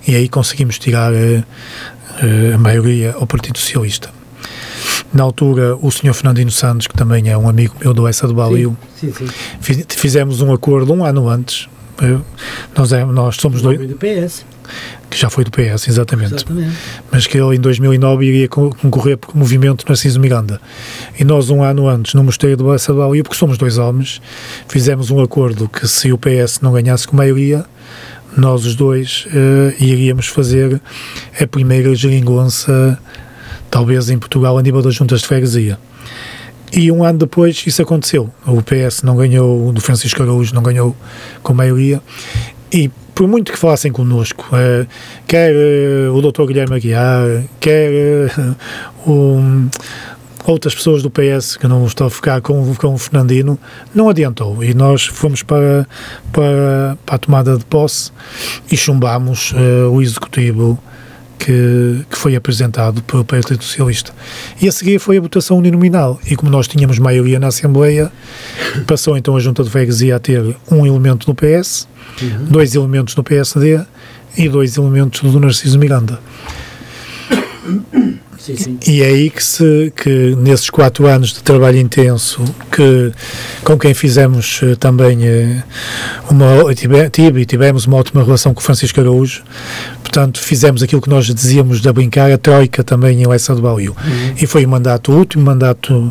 e 0.09 0.17
aí 0.17 0.29
conseguimos 0.29 0.79
tirar 0.79 1.13
uh, 1.13 1.17
uh, 1.17 2.55
a 2.55 2.59
maioria 2.59 3.13
ao 3.13 3.27
Partido 3.27 3.59
Socialista. 3.59 4.11
Na 5.13 5.25
altura, 5.25 5.77
o 5.77 5.91
Sr. 5.91 6.15
Fernandino 6.15 6.51
Santos, 6.51 6.87
que 6.87 6.95
também 6.95 7.29
é 7.29 7.37
um 7.37 7.49
amigo 7.49 7.75
meu 7.81 7.93
do 7.93 8.07
Essa 8.07 8.27
do 8.27 8.35
Balio, 8.35 8.77
sim, 8.97 9.13
sim, 9.13 9.27
sim. 9.27 9.85
fizemos 9.89 10.41
um 10.41 10.53
acordo 10.53 10.93
um 10.93 11.05
ano 11.05 11.29
antes. 11.29 11.69
Nós, 12.77 12.93
é, 12.93 13.05
nós 13.05 13.37
somos 13.37 13.63
dois. 13.63 13.79
do 13.89 13.97
PS 13.97 14.45
que 15.11 15.19
já 15.19 15.29
foi 15.29 15.45
do 15.45 15.51
PS, 15.51 15.89
exatamente. 15.89 16.35
exatamente. 16.35 16.77
Mas 17.11 17.27
que 17.27 17.37
ele 17.37 17.57
em 17.57 17.61
2009 17.61 18.25
iria 18.25 18.49
concorrer 18.49 19.19
por 19.19 19.37
movimento 19.37 19.85
Narciso 19.89 20.21
Miranda. 20.21 20.61
E 21.19 21.25
nós, 21.25 21.51
um 21.51 21.63
ano 21.63 21.89
antes, 21.89 22.15
no 22.15 22.23
Mosteiro 22.23 22.57
de 22.57 22.63
Bessa 22.63 22.93
de 22.93 23.23
porque 23.23 23.37
somos 23.37 23.59
dois 23.59 23.77
homens, 23.77 24.23
fizemos 24.69 25.11
um 25.11 25.21
acordo 25.21 25.69
que 25.69 25.87
se 25.89 26.13
o 26.13 26.19
PS 26.19 26.61
não 26.61 26.73
ganhasse 26.73 27.09
com 27.09 27.17
maioria, 27.17 27.65
nós 28.37 28.65
os 28.65 28.77
dois 28.77 29.27
uh, 29.27 29.83
iríamos 29.83 30.29
fazer 30.29 30.81
a 31.39 31.47
primeira 31.47 31.93
geringonça, 31.95 32.99
talvez 33.69 34.09
em 34.09 34.19
Portugal, 34.19 34.57
a 34.57 34.63
nível 34.63 34.81
das 34.81 34.95
juntas 34.95 35.23
de 35.23 35.27
freguesia. 35.27 35.79
E 36.73 36.91
um 36.91 37.03
ano 37.03 37.19
depois 37.19 37.63
isso 37.67 37.83
aconteceu. 37.83 38.31
O 38.47 38.63
PS 38.63 39.03
não 39.03 39.17
ganhou, 39.17 39.73
do 39.73 39.81
Francisco 39.81 40.23
Araújo 40.23 40.55
não 40.55 40.63
ganhou 40.63 40.95
com 41.43 41.53
maioria. 41.53 42.01
E 42.73 42.91
por 43.21 43.29
muito 43.29 43.53
que 43.53 43.59
falassem 43.59 43.93
connosco, 43.93 44.47
uh, 44.47 44.87
quer 45.27 45.53
uh, 45.55 46.15
o 46.15 46.23
Dr. 46.23 46.47
Guilherme 46.47 46.77
Aguiar, 46.77 47.45
quer 47.59 48.31
uh, 49.07 49.71
outras 50.47 50.75
pessoas 50.75 51.03
do 51.03 51.11
PS, 51.11 51.57
que 51.57 51.69
não 51.69 51.85
estou 51.85 52.07
a 52.07 52.11
ficar 52.11 52.41
com, 52.41 52.75
com 52.77 52.95
o 52.95 52.99
Fernandino, 52.99 53.59
não 53.95 54.09
adiantou. 54.09 54.65
E 54.65 54.73
nós 54.73 55.05
fomos 55.05 55.43
para, 55.43 55.87
para, 56.33 56.97
para 57.05 57.15
a 57.17 57.19
tomada 57.19 57.59
de 57.59 57.65
posse 57.67 58.11
e 58.71 58.77
chumbámos 58.77 59.53
o 59.93 60.01
executivo 60.01 60.79
que, 61.41 62.05
que, 62.11 62.17
foi 62.17 62.37
apresentado 62.37 63.03
pelo 63.03 63.25
Partido 63.25 63.65
Socialista. 63.65 64.13
E 64.61 64.69
a 64.69 64.73
seguir 64.73 64.99
foi 64.99 65.17
a 65.17 65.21
votação 65.21 65.57
uninominal. 65.57 66.21
E 66.31 66.37
como 66.37 66.51
nós 66.51 66.69
tínhamos 66.69 66.99
maioria 66.99 67.41
na 67.41 67.47
Assembleia, 67.47 68.13
passou 68.87 69.17
então 69.17 69.35
a 69.35 69.41
Junta 69.41 69.65
de 69.65 69.71
Freguesia 69.71 70.17
a 70.17 70.19
ter 70.19 70.55
um 70.71 70.87
elemento 70.87 71.27
no 71.27 71.35
PS 71.35 71.89
uhum. 72.23 72.45
dois 72.45 72.75
elementos 72.75 73.15
no 73.17 73.25
PSD 73.25 73.81
e 74.37 74.49
dois 74.49 74.77
elementos 74.77 75.21
do 75.21 75.41
Narciso 75.41 75.79
Miranda. 75.79 76.19
Sim, 78.41 78.57
sim. 78.57 78.79
E 78.87 79.03
é 79.03 79.07
aí 79.07 79.29
que, 79.29 79.45
se, 79.45 79.93
que 79.95 80.35
nesses 80.37 80.71
quatro 80.71 81.07
anos 81.07 81.35
de 81.35 81.43
trabalho 81.43 81.77
intenso, 81.77 82.43
que 82.73 83.13
com 83.63 83.79
quem 83.79 83.93
fizemos 83.93 84.63
uh, 84.63 84.75
também 84.77 85.19
uh, 85.19 85.63
uma 86.31 86.75
tive, 86.75 87.11
tive, 87.11 87.43
e 87.43 87.45
tivemos 87.45 87.85
uma 87.85 87.99
ótima 87.99 88.25
relação 88.25 88.55
com 88.55 88.61
o 88.61 88.63
Francisco 88.63 88.99
Araújo, 88.99 89.43
portanto 90.03 90.41
fizemos 90.41 90.83
aquilo 90.83 91.03
que 91.03 91.11
nós 91.11 91.27
dizíamos 91.27 91.83
de 91.83 91.93
brincar, 91.93 92.33
a 92.33 92.39
troika 92.39 92.83
também 92.83 93.21
em 93.21 93.27
Lessa 93.27 93.55
do 93.55 93.61
Balio. 93.61 93.95
Uhum. 94.03 94.35
E 94.41 94.47
foi 94.47 94.65
o 94.65 94.69
mandato, 94.69 95.13
o 95.13 95.19
último 95.19 95.45
mandato 95.45 96.11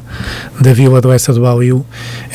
da 0.62 0.72
Vila 0.72 1.02
de 1.02 1.08
Lessa 1.08 1.34
do 1.34 1.42
Balio, 1.42 1.84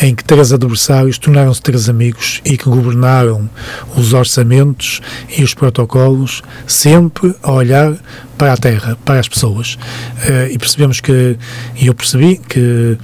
em 0.03 0.13
que 0.13 0.25
três 0.25 0.53
adversários 0.53 1.19
tornaram-se 1.19 1.63
três 1.63 1.89
amigos 1.89 2.41
e 2.45 2.57
que 2.57 2.69
governaram 2.69 3.49
os 3.97 4.13
orçamentos 4.13 5.01
e 5.39 5.45
os 5.45 5.55
protocolos, 5.55 6.43
sempre 6.67 7.33
a 7.45 7.53
olhar 7.53 7.97
para 8.37 8.53
a 8.53 8.57
terra, 8.57 8.97
para 9.05 9.21
as 9.21 9.29
pessoas. 9.29 9.75
uh, 9.75 10.51
e 10.51 10.59
percebemos 10.59 11.01
que, 11.01 11.37
e 11.77 11.87
eu 11.87 11.95
percebi 11.95 12.37
que, 12.37 12.99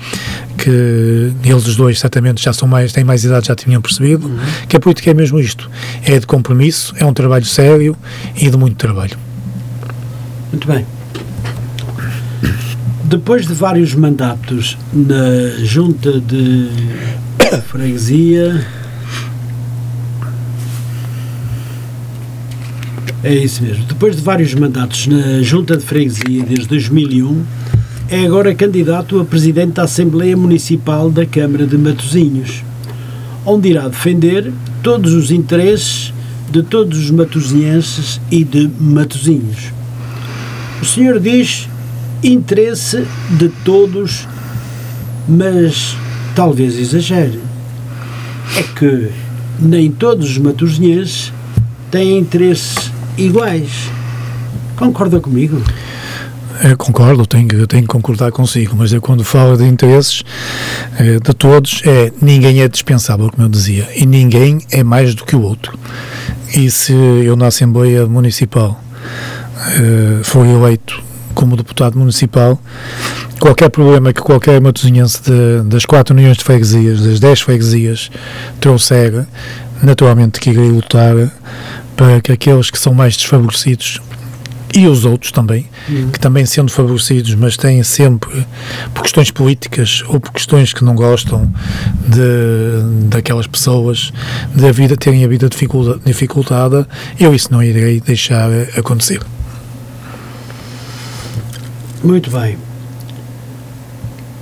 que 0.59 1.33
eles 1.45 1.67
os 1.67 1.77
dois 1.77 1.99
certamente 1.99 2.43
já 2.43 2.53
são 2.53 2.69
mais, 2.69 2.93
têm 2.93 3.05
mais 3.05 3.25
idade, 3.25 3.49
já 3.49 3.55
tinham 3.55 3.81
percebido, 3.81 4.27
uhum. 4.27 4.39
que 4.69 4.77
a 4.77 4.81
política 4.81 5.11
é 5.11 5.15
mesmo 5.15 5.39
isto, 5.39 5.71
é 6.05 6.19
de 6.19 6.27
compromisso, 6.27 6.95
é 6.97 7.05
um 7.05 7.13
trabalho 7.13 7.45
sério 7.45 7.97
e 8.37 8.51
de 8.51 8.57
muito 8.57 8.77
trabalho. 8.77 9.17
Muito 10.51 10.67
bem. 10.67 10.85
Depois 13.05 13.47
de 13.47 13.55
vários 13.55 13.95
mandatos 13.95 14.79
na 14.93 15.65
junta 15.65 16.21
de 16.21 16.69
freguesia, 17.67 18.65
É 23.23 23.35
isso 23.35 23.63
mesmo. 23.63 23.85
Depois 23.85 24.17
de 24.17 24.23
vários 24.23 24.55
mandatos 24.55 25.07
na 25.07 25.43
Junta 25.43 25.77
de 25.77 25.85
Freguesia 25.85 26.43
desde 26.43 26.67
2001, 26.67 27.45
é 28.09 28.25
agora 28.25 28.55
candidato 28.55 29.21
a 29.21 29.25
Presidente 29.25 29.75
da 29.75 29.83
Assembleia 29.83 30.37
Municipal 30.37 31.11
da 31.11 31.27
Câmara 31.27 31.67
de 31.67 31.77
Matosinhos, 31.77 32.65
onde 33.45 33.69
irá 33.69 33.89
defender 33.89 34.53
todos 34.83 35.13
os 35.13 35.31
interesses 35.31 36.13
de 36.51 36.63
todos 36.63 36.99
os 36.99 37.11
matosinhenses 37.11 38.21
e 38.31 38.43
de 38.43 38.71
Matosinhos. 38.81 39.73
O 40.83 40.85
senhor 40.85 41.21
diz 41.21 41.69
interesse 42.23 43.07
de 43.39 43.49
todos, 43.65 44.27
mas 45.29 45.97
talvez 46.35 46.79
exagere. 46.79 47.39
É 48.57 48.63
que 48.63 49.11
nem 49.61 49.91
todos 49.91 50.31
os 50.31 50.39
matosinhenses 50.39 51.33
têm 51.91 52.19
interesses 52.19 52.91
iguais. 53.17 53.91
Concorda 54.77 55.21
comigo? 55.21 55.63
Eu 56.63 56.77
concordo, 56.77 57.27
tenho, 57.27 57.67
tenho 57.67 57.83
que 57.83 57.89
concordar 57.89 58.31
consigo, 58.33 58.77
mas 58.77 58.93
eu 58.93 59.01
quando 59.01 59.25
falo 59.25 59.57
de 59.57 59.65
interesses 59.65 60.23
eh, 60.99 61.19
de 61.19 61.35
todos, 61.35 61.83
é 61.87 62.13
ninguém 62.21 62.61
é 62.61 62.69
dispensável, 62.69 63.31
como 63.31 63.45
eu 63.45 63.49
dizia, 63.49 63.89
e 63.97 64.05
ninguém 64.05 64.61
é 64.71 64.85
mais 64.85 65.15
do 65.15 65.25
que 65.25 65.35
o 65.35 65.41
outro. 65.41 65.79
E 66.55 66.71
se 66.71 66.93
eu 66.93 67.35
na 67.35 67.47
Assembleia 67.47 68.07
Municipal 68.07 68.79
for 70.23 70.47
eleito 70.47 71.03
como 71.35 71.57
deputado 71.57 71.99
municipal, 71.99 72.61
qualquer 73.39 73.71
problema 73.71 74.13
que 74.13 74.21
qualquer 74.21 74.61
matosinhense 74.61 75.23
das 75.65 75.87
4 75.87 76.15
uniões 76.15 76.37
de 76.37 76.45
freguesias, 76.45 77.01
das 77.01 77.21
10 77.21 77.41
freguesias, 77.41 78.11
trouxer, 78.61 79.27
naturalmente 79.83 80.41
que 80.41 80.51
irei 80.51 80.71
lutar 80.71 81.15
para 81.97 82.21
que 82.21 82.33
aqueles 82.33 82.71
que 82.71 82.79
são 82.79 82.95
mais 82.95 83.17
desfavorecidos 83.17 84.01
e 84.75 84.87
os 84.87 85.05
outros 85.05 85.33
também, 85.33 85.69
uhum. 85.89 86.11
que 86.11 86.21
também 86.21 86.47
sendo 86.47 86.71
favorecidos, 86.71 87.35
mas 87.35 87.57
têm 87.57 87.83
sempre, 87.83 88.47
por 88.95 89.03
questões 89.03 89.31
políticas 89.31 90.05
ou 90.07 90.21
por 90.21 90.33
questões 90.33 90.73
que 90.73 90.85
não 90.85 90.95
gostam 90.95 91.53
de, 92.07 93.09
daquelas 93.09 93.47
pessoas, 93.47 94.13
da 94.55 94.71
vida, 94.71 94.97
terem 94.97 95.25
a 95.25 95.29
vida 95.29 95.49
dificultada, 96.05 96.87
eu 97.19 97.35
isso 97.35 97.49
não 97.51 97.63
irei 97.63 98.01
deixar 98.01 98.49
acontecer. 98.77 99.21
Muito 102.03 102.31
bem. 102.31 102.57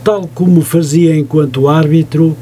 Tal 0.05 0.29
como 0.35 0.61
fazia 0.63 1.17
enquanto 1.17 1.69
árbitro, 1.69 2.37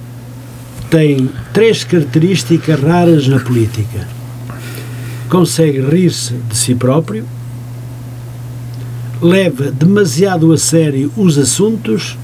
tem 0.96 1.28
três 1.52 1.84
características 1.84 2.80
raras 2.80 3.28
na 3.28 3.38
política 3.38 4.08
consegue 5.28 5.80
rir-se 5.80 6.32
de 6.48 6.56
si 6.56 6.74
próprio, 6.74 7.22
leva 9.20 9.70
demasiado 9.70 10.50
a 10.54 10.56
sério 10.56 11.12
os 11.18 11.36
assuntos 11.36 12.16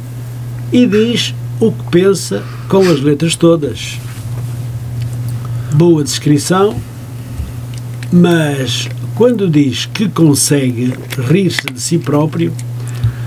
e 0.73 0.87
diz 0.87 1.35
o 1.61 1.71
que 1.71 1.83
pensa 1.91 2.43
com 2.67 2.89
as 2.89 3.01
letras 3.03 3.37
todas. 3.37 3.99
Boa 5.75 6.03
descrição, 6.03 6.75
mas 8.11 8.89
quando 9.15 9.51
diz 9.51 9.85
que 9.85 10.09
consegue 10.09 10.95
rir-se 11.29 11.67
de 11.71 11.79
si 11.79 11.99
próprio, 11.99 12.55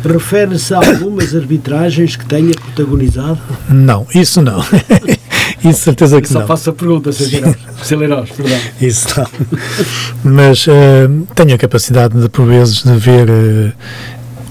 refere-se 0.03 0.73
a 0.73 0.77
algumas 0.77 1.35
arbitragens 1.35 2.15
que 2.15 2.25
tenha 2.25 2.53
protagonizado? 2.53 3.39
Não, 3.69 4.07
isso 4.15 4.41
não. 4.41 4.63
Isso 5.69 5.81
certeza 5.81 6.21
que 6.21 6.27
Só 6.27 6.39
não. 6.39 6.47
faço 6.47 6.69
a 6.69 6.73
pergunta, 6.73 7.11
Celeirós, 7.11 8.29
perdão. 8.31 8.57
Isso 8.81 9.07
não. 9.17 9.27
Mas 10.23 10.67
uh, 10.67 11.27
tenho 11.33 11.55
a 11.55 11.57
capacidade 11.57 12.19
de, 12.19 12.29
por 12.29 12.45
vezes, 12.45 12.83
de 12.83 12.95
ver 12.97 13.29
uh, 13.29 13.71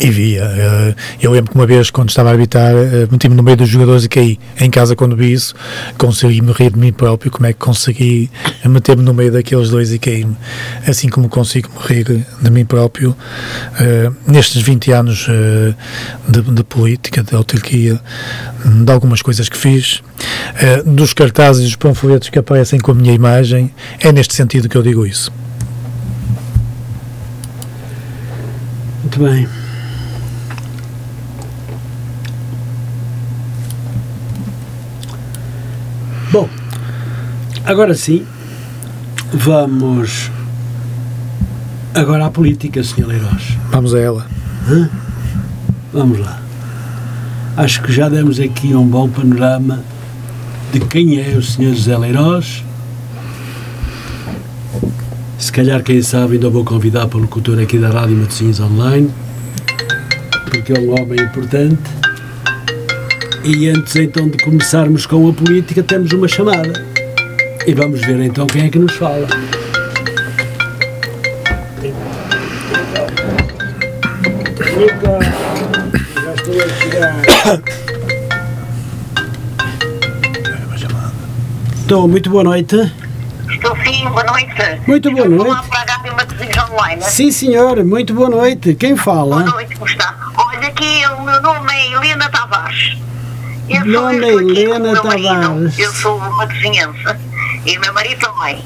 e 0.05 0.11
via. 0.11 0.43
Eh, 0.45 0.95
eu 1.23 1.33
lembro 1.33 1.51
que 1.51 1.57
uma 1.57 1.67
vez, 1.67 1.89
quando 1.91 2.11
estava 2.11 2.29
a 2.29 2.33
arbitrar, 2.33 2.75
eh, 2.75 3.09
meti-me 3.11 3.35
no 3.35 3.43
meio 3.43 3.57
dos 3.57 3.69
jogadores 3.69 4.05
e 4.05 4.09
caí. 4.09 4.39
Em 4.61 4.71
casa, 4.71 4.95
quando 4.95 5.17
vi 5.17 5.33
isso, 5.33 5.55
consegui 5.97 6.43
me 6.43 6.53
rir 6.53 6.73
de 6.73 6.79
mim 6.79 6.93
próprio. 6.93 7.31
Como 7.31 7.47
é 7.47 7.55
que 7.55 7.59
consegui 7.59 8.31
meter-me 8.67 9.03
no 9.03 9.15
meio 9.15 9.33
daqueles 9.33 9.71
dois 9.71 9.93
e 9.93 9.99
caí-me? 9.99 10.37
Assim 10.87 11.09
como 11.09 11.27
consigo 11.29 11.71
me 11.71 11.87
rir 11.87 12.27
de 12.41 12.51
mim 12.51 12.67
próprio 12.67 13.17
eh, 13.81 14.11
nestes 14.27 14.61
20 14.61 14.93
anos 14.93 15.27
de, 16.29 16.43
de 16.43 16.65
política, 16.65 17.23
de 17.23 17.35
autarquia, 17.35 17.99
de 18.65 18.93
algumas 18.93 19.23
coisas 19.23 19.49
que 19.49 19.57
fiz, 19.57 20.03
dos 20.85 21.15
cartazes 21.15 21.63
e 21.63 21.65
dos 21.65 21.77
panfletos 21.77 22.29
que 22.29 22.39
aparecem 22.39 22.79
com 22.79 22.93
a 22.93 22.95
minha 22.95 23.15
imagem. 23.15 23.73
É 24.01 24.13
neste 24.13 24.35
sentido 24.35 24.69
que 24.69 24.77
eu 24.77 24.83
digo 24.83 25.07
isso. 25.07 25.33
Muito 29.03 29.19
bem. 29.19 29.64
Bom, 36.35 36.49
agora 37.65 37.95
sim, 37.95 38.27
vamos 39.33 40.33
agora 41.95 42.27
à 42.27 42.31
política, 42.31 42.83
Sr. 42.83 43.07
Leiroz. 43.07 43.57
Vamos 43.71 43.95
a 43.95 44.01
ela. 44.01 44.27
Hã? 44.69 44.91
Vamos 45.93 46.19
lá. 46.19 46.43
Acho 47.57 47.81
que 47.85 47.93
já 47.93 48.09
demos 48.09 48.41
aqui 48.41 48.75
um 48.75 48.85
bom 48.85 49.09
panorama 49.09 49.85
de 50.73 50.81
quem 50.81 51.21
é 51.21 51.37
o 51.37 51.41
Sr. 51.41 51.73
José 51.73 51.97
Leiroz. 51.97 52.65
Se 55.39 55.53
calhar, 55.53 55.85
quem 55.85 56.03
sabe, 56.03 56.35
ainda 56.35 56.51
vou 56.51 56.65
convidar 56.65 57.07
para 57.07 57.19
o 57.19 57.21
locutor 57.21 57.61
aqui 57.61 57.79
da 57.79 57.91
Rádio 57.91 58.17
Matosinhos 58.17 58.59
Online, 58.59 59.09
porque 60.51 60.73
é 60.73 60.81
um 60.81 61.01
homem 61.01 61.21
importante. 61.21 62.04
E 63.47 63.69
antes 63.69 63.95
então 63.97 64.27
de 64.27 64.43
começarmos 64.43 65.05
com 65.05 65.29
a 65.29 65.33
política, 65.35 65.83
temos 65.83 66.11
uma 66.13 66.27
chamada. 66.27 66.83
E 67.67 67.75
vamos 67.75 68.01
ver 68.01 68.19
então 68.21 68.47
quem 68.47 68.65
é 68.65 68.71
que 68.71 68.79
nos 68.79 68.95
fala. 68.95 69.29
já 76.15 76.35
estou 76.35 76.63
a 76.63 76.69
chegar. 76.81 77.17
Estou, 81.81 82.09
muito 82.09 82.31
boa 82.31 82.45
noite. 82.45 82.77
Estou 83.51 83.77
sim, 83.85 84.09
boa 84.09 84.25
noite. 84.25 84.81
Muito 84.87 85.11
boa 85.11 85.29
Estou 85.29 85.45
noite. 85.45 85.69
Para 85.69 85.81
a 85.81 85.97
Rádio 85.97 86.17
Matosinhos 86.17 86.71
Online. 86.71 87.03
Sim, 87.03 87.31
senhor, 87.31 87.85
muito 87.85 88.15
boa 88.15 88.31
noite. 88.31 88.75
Quem 88.75 88.97
fala? 88.97 89.41
Boa 89.41 89.51
noite, 89.51 89.75
como 89.75 89.87
está? 89.87 90.17
Olha, 90.35 90.67
aqui 90.67 91.03
o 91.19 91.23
meu 91.25 91.43
nome 91.43 91.71
é 91.75 91.93
Helena 91.93 92.31
Tavares. 92.31 93.04
Eu 93.69 93.85
Dona 93.85 94.29
Helena 94.29 94.95
Tavares. 95.01 95.79
Eu 95.79 95.93
sou 95.93 96.17
uma 96.19 96.47
vizinhança 96.47 97.19
e 97.65 97.77
o 97.77 97.81
meu 97.81 97.93
marido 97.93 98.21
também. 98.21 98.65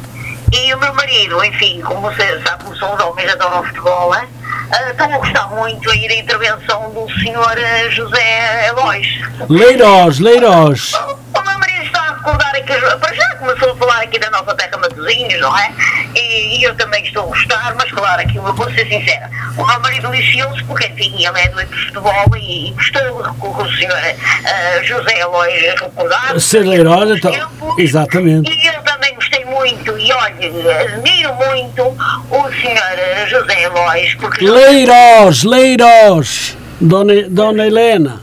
E 0.52 0.74
o 0.74 0.78
meu 0.78 0.94
marido, 0.94 1.44
enfim, 1.44 1.80
como 1.82 2.00
você 2.00 2.40
sabe, 2.40 2.64
como 2.64 2.76
são 2.76 2.94
os 2.94 3.00
homens 3.00 3.30
adoram 3.30 3.62
futebol, 3.64 4.14
hein? 4.14 4.26
Uh, 4.68 4.90
estão 4.90 5.14
a 5.14 5.18
gostar 5.18 5.48
muito 5.48 5.90
aí 5.90 6.08
da 6.08 6.14
intervenção 6.14 6.90
do 6.90 7.08
senhor 7.20 7.56
uh, 7.56 7.90
José 7.90 8.68
Elois. 8.68 9.06
Leiroz, 9.48 10.18
Leiroz. 10.18 10.92
O 10.94 11.42
meu 11.42 11.58
marido 11.58 11.84
está 11.84 12.07
a 12.07 12.07
recordar 12.18 12.54
aqui, 12.54 12.72
para 13.00 13.14
já 13.14 13.36
começou 13.36 13.72
a 13.72 13.76
falar 13.76 14.02
aqui 14.02 14.18
da 14.18 14.30
nossa 14.30 14.54
terra 14.54 14.76
Matosinhos, 14.78 15.40
não 15.40 15.56
é? 15.56 15.72
E, 16.14 16.58
e, 16.58 16.64
eu 16.64 16.74
também 16.76 17.04
estou 17.04 17.24
a 17.24 17.26
gostar, 17.26 17.74
mas 17.76 17.90
claro, 17.92 18.20
aqui 18.20 18.36
eu 18.36 18.42
vou 18.42 18.70
ser 18.72 18.86
sincera. 18.86 19.30
O 19.56 19.66
meu 19.66 19.80
marido 19.80 20.10
lixou-se 20.10 20.62
porque, 20.64 20.86
enfim, 20.86 21.24
ele 21.24 21.40
é 21.40 21.48
doido 21.48 21.68
de 21.68 21.86
futebol 21.86 22.36
e, 22.36 22.68
e 22.68 22.70
gostou 22.72 23.34
com 23.38 23.62
o 23.62 23.72
senhor 23.76 23.96
uh, 23.96 24.84
José 24.84 25.20
Eloy 25.20 25.52
recordar. 25.52 26.40
Ser 26.40 26.64
Leiroz, 26.64 27.10
então, 27.10 27.32
exatamente. 27.78 28.50
E 28.50 28.66
eu 28.66 28.82
também 28.82 29.14
gostei 29.14 29.44
muito 29.44 29.98
e, 29.98 30.12
olha, 30.12 30.80
admiro 30.80 31.34
muito 31.34 31.82
o 32.30 32.50
senhor 32.60 33.28
José 33.28 33.62
Eloy. 33.62 34.16
Porque 34.16 34.48
Leiroz, 34.48 35.44
Leiroz, 35.44 36.56
Dona, 36.80 37.28
Dona 37.28 37.66
Helena. 37.66 38.20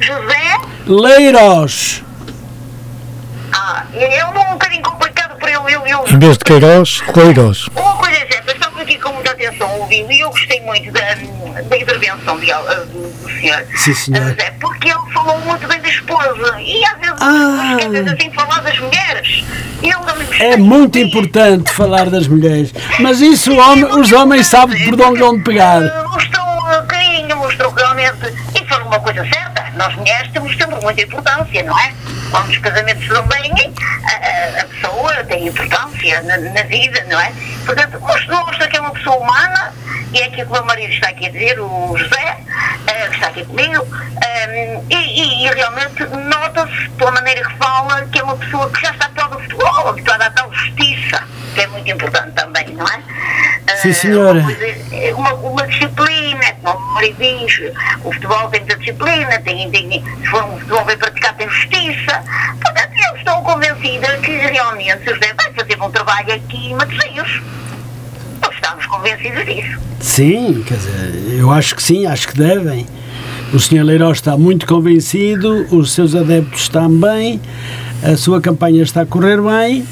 José? 0.00 0.60
Leiroz. 0.86 2.02
Ah, 3.52 3.84
é 3.94 4.24
um 4.24 4.52
bocadinho 4.52 4.82
complicado 4.82 5.36
para 5.38 5.50
eu, 5.50 5.68
eu, 5.68 5.86
eu. 5.86 6.04
Em 6.08 6.18
vez 6.18 6.38
de 6.38 6.44
Queiroz, 6.44 7.00
Queiroz. 7.12 7.66
Uma 7.74 7.96
coisa 7.96 8.16
é 8.16 8.26
certa, 8.32 8.52
estamos 8.52 8.80
aqui 8.80 8.98
com 8.98 9.12
muita 9.12 9.30
atenção 9.32 9.70
ouvindo 9.80 10.12
e 10.12 10.20
eu 10.20 10.30
gostei 10.30 10.60
muito 10.62 10.90
da, 10.92 11.00
da 11.62 11.76
intervenção 11.76 12.38
de, 12.38 12.52
uh, 12.52 12.86
do, 12.86 13.30
senhor. 13.40 13.64
Sim, 13.76 13.94
senhor. 13.94 14.34
É 14.38 14.50
porque 14.60 14.88
ele 14.88 15.12
falou 15.12 15.38
muito 15.40 15.66
bem 15.66 15.80
da 15.80 15.88
esposa. 15.88 16.60
E 16.60 16.84
às 16.84 16.98
vezes 16.98 17.14
Ah. 17.20 17.76
esquece 17.80 18.08
assim 18.14 18.30
falar 18.32 18.60
das 18.60 18.78
mulheres. 18.78 19.44
E 19.82 19.86
ele 19.86 19.94
não 20.06 20.16
me 20.16 20.42
É 20.42 20.56
muito 20.56 20.98
importante 20.98 21.72
falar 21.72 22.08
das 22.10 22.28
mulheres, 22.28 22.72
mas 23.00 23.20
isso 23.20 23.52
homem- 23.56 23.84
os 23.84 24.12
homens 24.12 24.46
sabem 24.46 24.84
por 24.90 25.00
onde 25.00 25.22
onde 25.22 25.42
pegar. 25.42 25.82
Eh, 25.82 26.02
Mostrou 26.04 26.82
carinho, 26.86 27.36
mostrou 27.36 27.72
realmente. 27.72 28.14
E 28.54 28.66
foi 28.68 28.82
uma 28.82 29.00
coisa 29.00 29.24
certa. 29.26 29.70
Nós 29.76 29.94
mulheres 29.96 30.30
temos 30.32 30.54
sempre 30.56 30.76
muita 30.82 31.02
importância, 31.02 31.62
não 31.62 31.78
é? 31.78 31.94
Quando 32.30 32.48
os 32.50 32.58
casamentos 32.58 33.08
dão 33.08 33.26
bem, 33.26 33.52
a, 34.04 34.58
a- 34.58 34.62
a 34.62 34.64
pessoa 34.66 35.24
tem 35.24 35.46
importância 35.48 36.22
na, 36.22 36.36
na 36.38 36.62
vida, 36.62 37.04
não 37.08 37.20
é? 37.20 37.32
Portanto, 37.66 38.00
mostra, 38.00 38.68
que 38.68 38.76
é 38.76 38.80
uma 38.80 38.90
pessoa 38.92 39.16
humana 39.16 39.72
e 40.12 40.18
é 40.20 40.24
aquilo 40.26 40.46
que 40.46 40.50
o 40.50 40.52
meu 40.52 40.64
marido 40.64 40.92
está 40.92 41.08
aqui 41.08 41.26
a 41.26 41.30
dizer, 41.30 41.60
o 41.60 41.96
José, 41.96 42.36
eh, 42.86 43.08
que 43.08 43.14
está 43.14 43.28
aqui 43.28 43.44
comigo, 43.44 43.86
eh, 44.24 44.80
e, 44.90 44.94
e- 44.96 45.46
e 45.46 45.50
realmente 45.54 46.04
nota-se, 46.04 46.88
pela 46.90 47.12
maneira 47.12 47.48
que 47.48 47.56
fala, 47.58 48.02
que 48.06 48.18
é 48.18 48.22
uma 48.24 48.36
pessoa 48.36 48.68
que 48.70 48.80
já 48.82 48.90
está 48.92 49.08
fora 49.14 49.28
do 49.28 49.40
futebol, 49.40 49.88
habituada 49.88 50.26
à 50.26 50.30
tal 50.30 50.52
justiça, 50.52 51.22
que 51.54 51.60
é 51.60 51.66
muito 51.68 51.90
importante 51.90 52.32
também, 52.32 52.66
não 52.74 52.86
é? 52.86 53.00
Eh, 53.72 53.76
Sim, 53.76 53.92
senhora. 53.92 54.40
uma 54.40 54.52
coisa- 54.54 55.14
uma, 55.16 55.34
uma 55.34 55.66
disciplina, 55.66 56.44
como 56.62 56.78
o 56.90 56.94
marido 56.94 57.16
diz, 57.18 57.72
o 58.04 58.12
futebol 58.12 58.48
tem 58.48 58.60
muita 58.60 58.76
disciplina, 58.78 59.38
tem, 59.44 59.70
tem, 59.70 59.90
se 60.02 60.26
for 60.28 60.44
um 60.44 60.58
futebol 60.58 60.84
bem 60.84 60.98
praticado 60.98 61.38
tem 61.38 61.48
justiça. 61.48 62.22
Portanto, 62.62 62.90
eu 63.10 63.16
estou 63.18 63.34
convencida 63.42 64.16
que 64.18 64.32
realmente 64.32 65.08
o 65.10 65.14
José 65.14 65.34
vai 65.36 65.52
fazer 65.52 65.76
bom 65.76 65.90
trabalho 65.90 66.32
aqui 66.34 66.70
em 66.70 66.74
Matosinhos. 66.74 67.42
Nós 68.42 68.54
estamos 68.54 68.86
convencidos 68.86 69.44
disso. 69.46 69.78
Sim, 70.00 70.64
quer 70.66 70.74
dizer, 70.76 71.38
eu 71.38 71.50
acho 71.50 71.74
que 71.76 71.82
sim, 71.82 72.06
acho 72.06 72.28
que 72.28 72.36
devem. 72.38 72.86
O 73.52 73.58
Sr. 73.58 73.82
Leiró 73.82 74.10
está 74.12 74.36
muito 74.36 74.66
convencido, 74.66 75.66
os 75.74 75.92
seus 75.92 76.14
adeptos 76.14 76.68
também, 76.68 77.40
a 78.02 78.16
sua 78.16 78.40
campanha 78.40 78.82
está 78.82 79.02
a 79.02 79.06
correr 79.06 79.40
bem. 79.40 79.86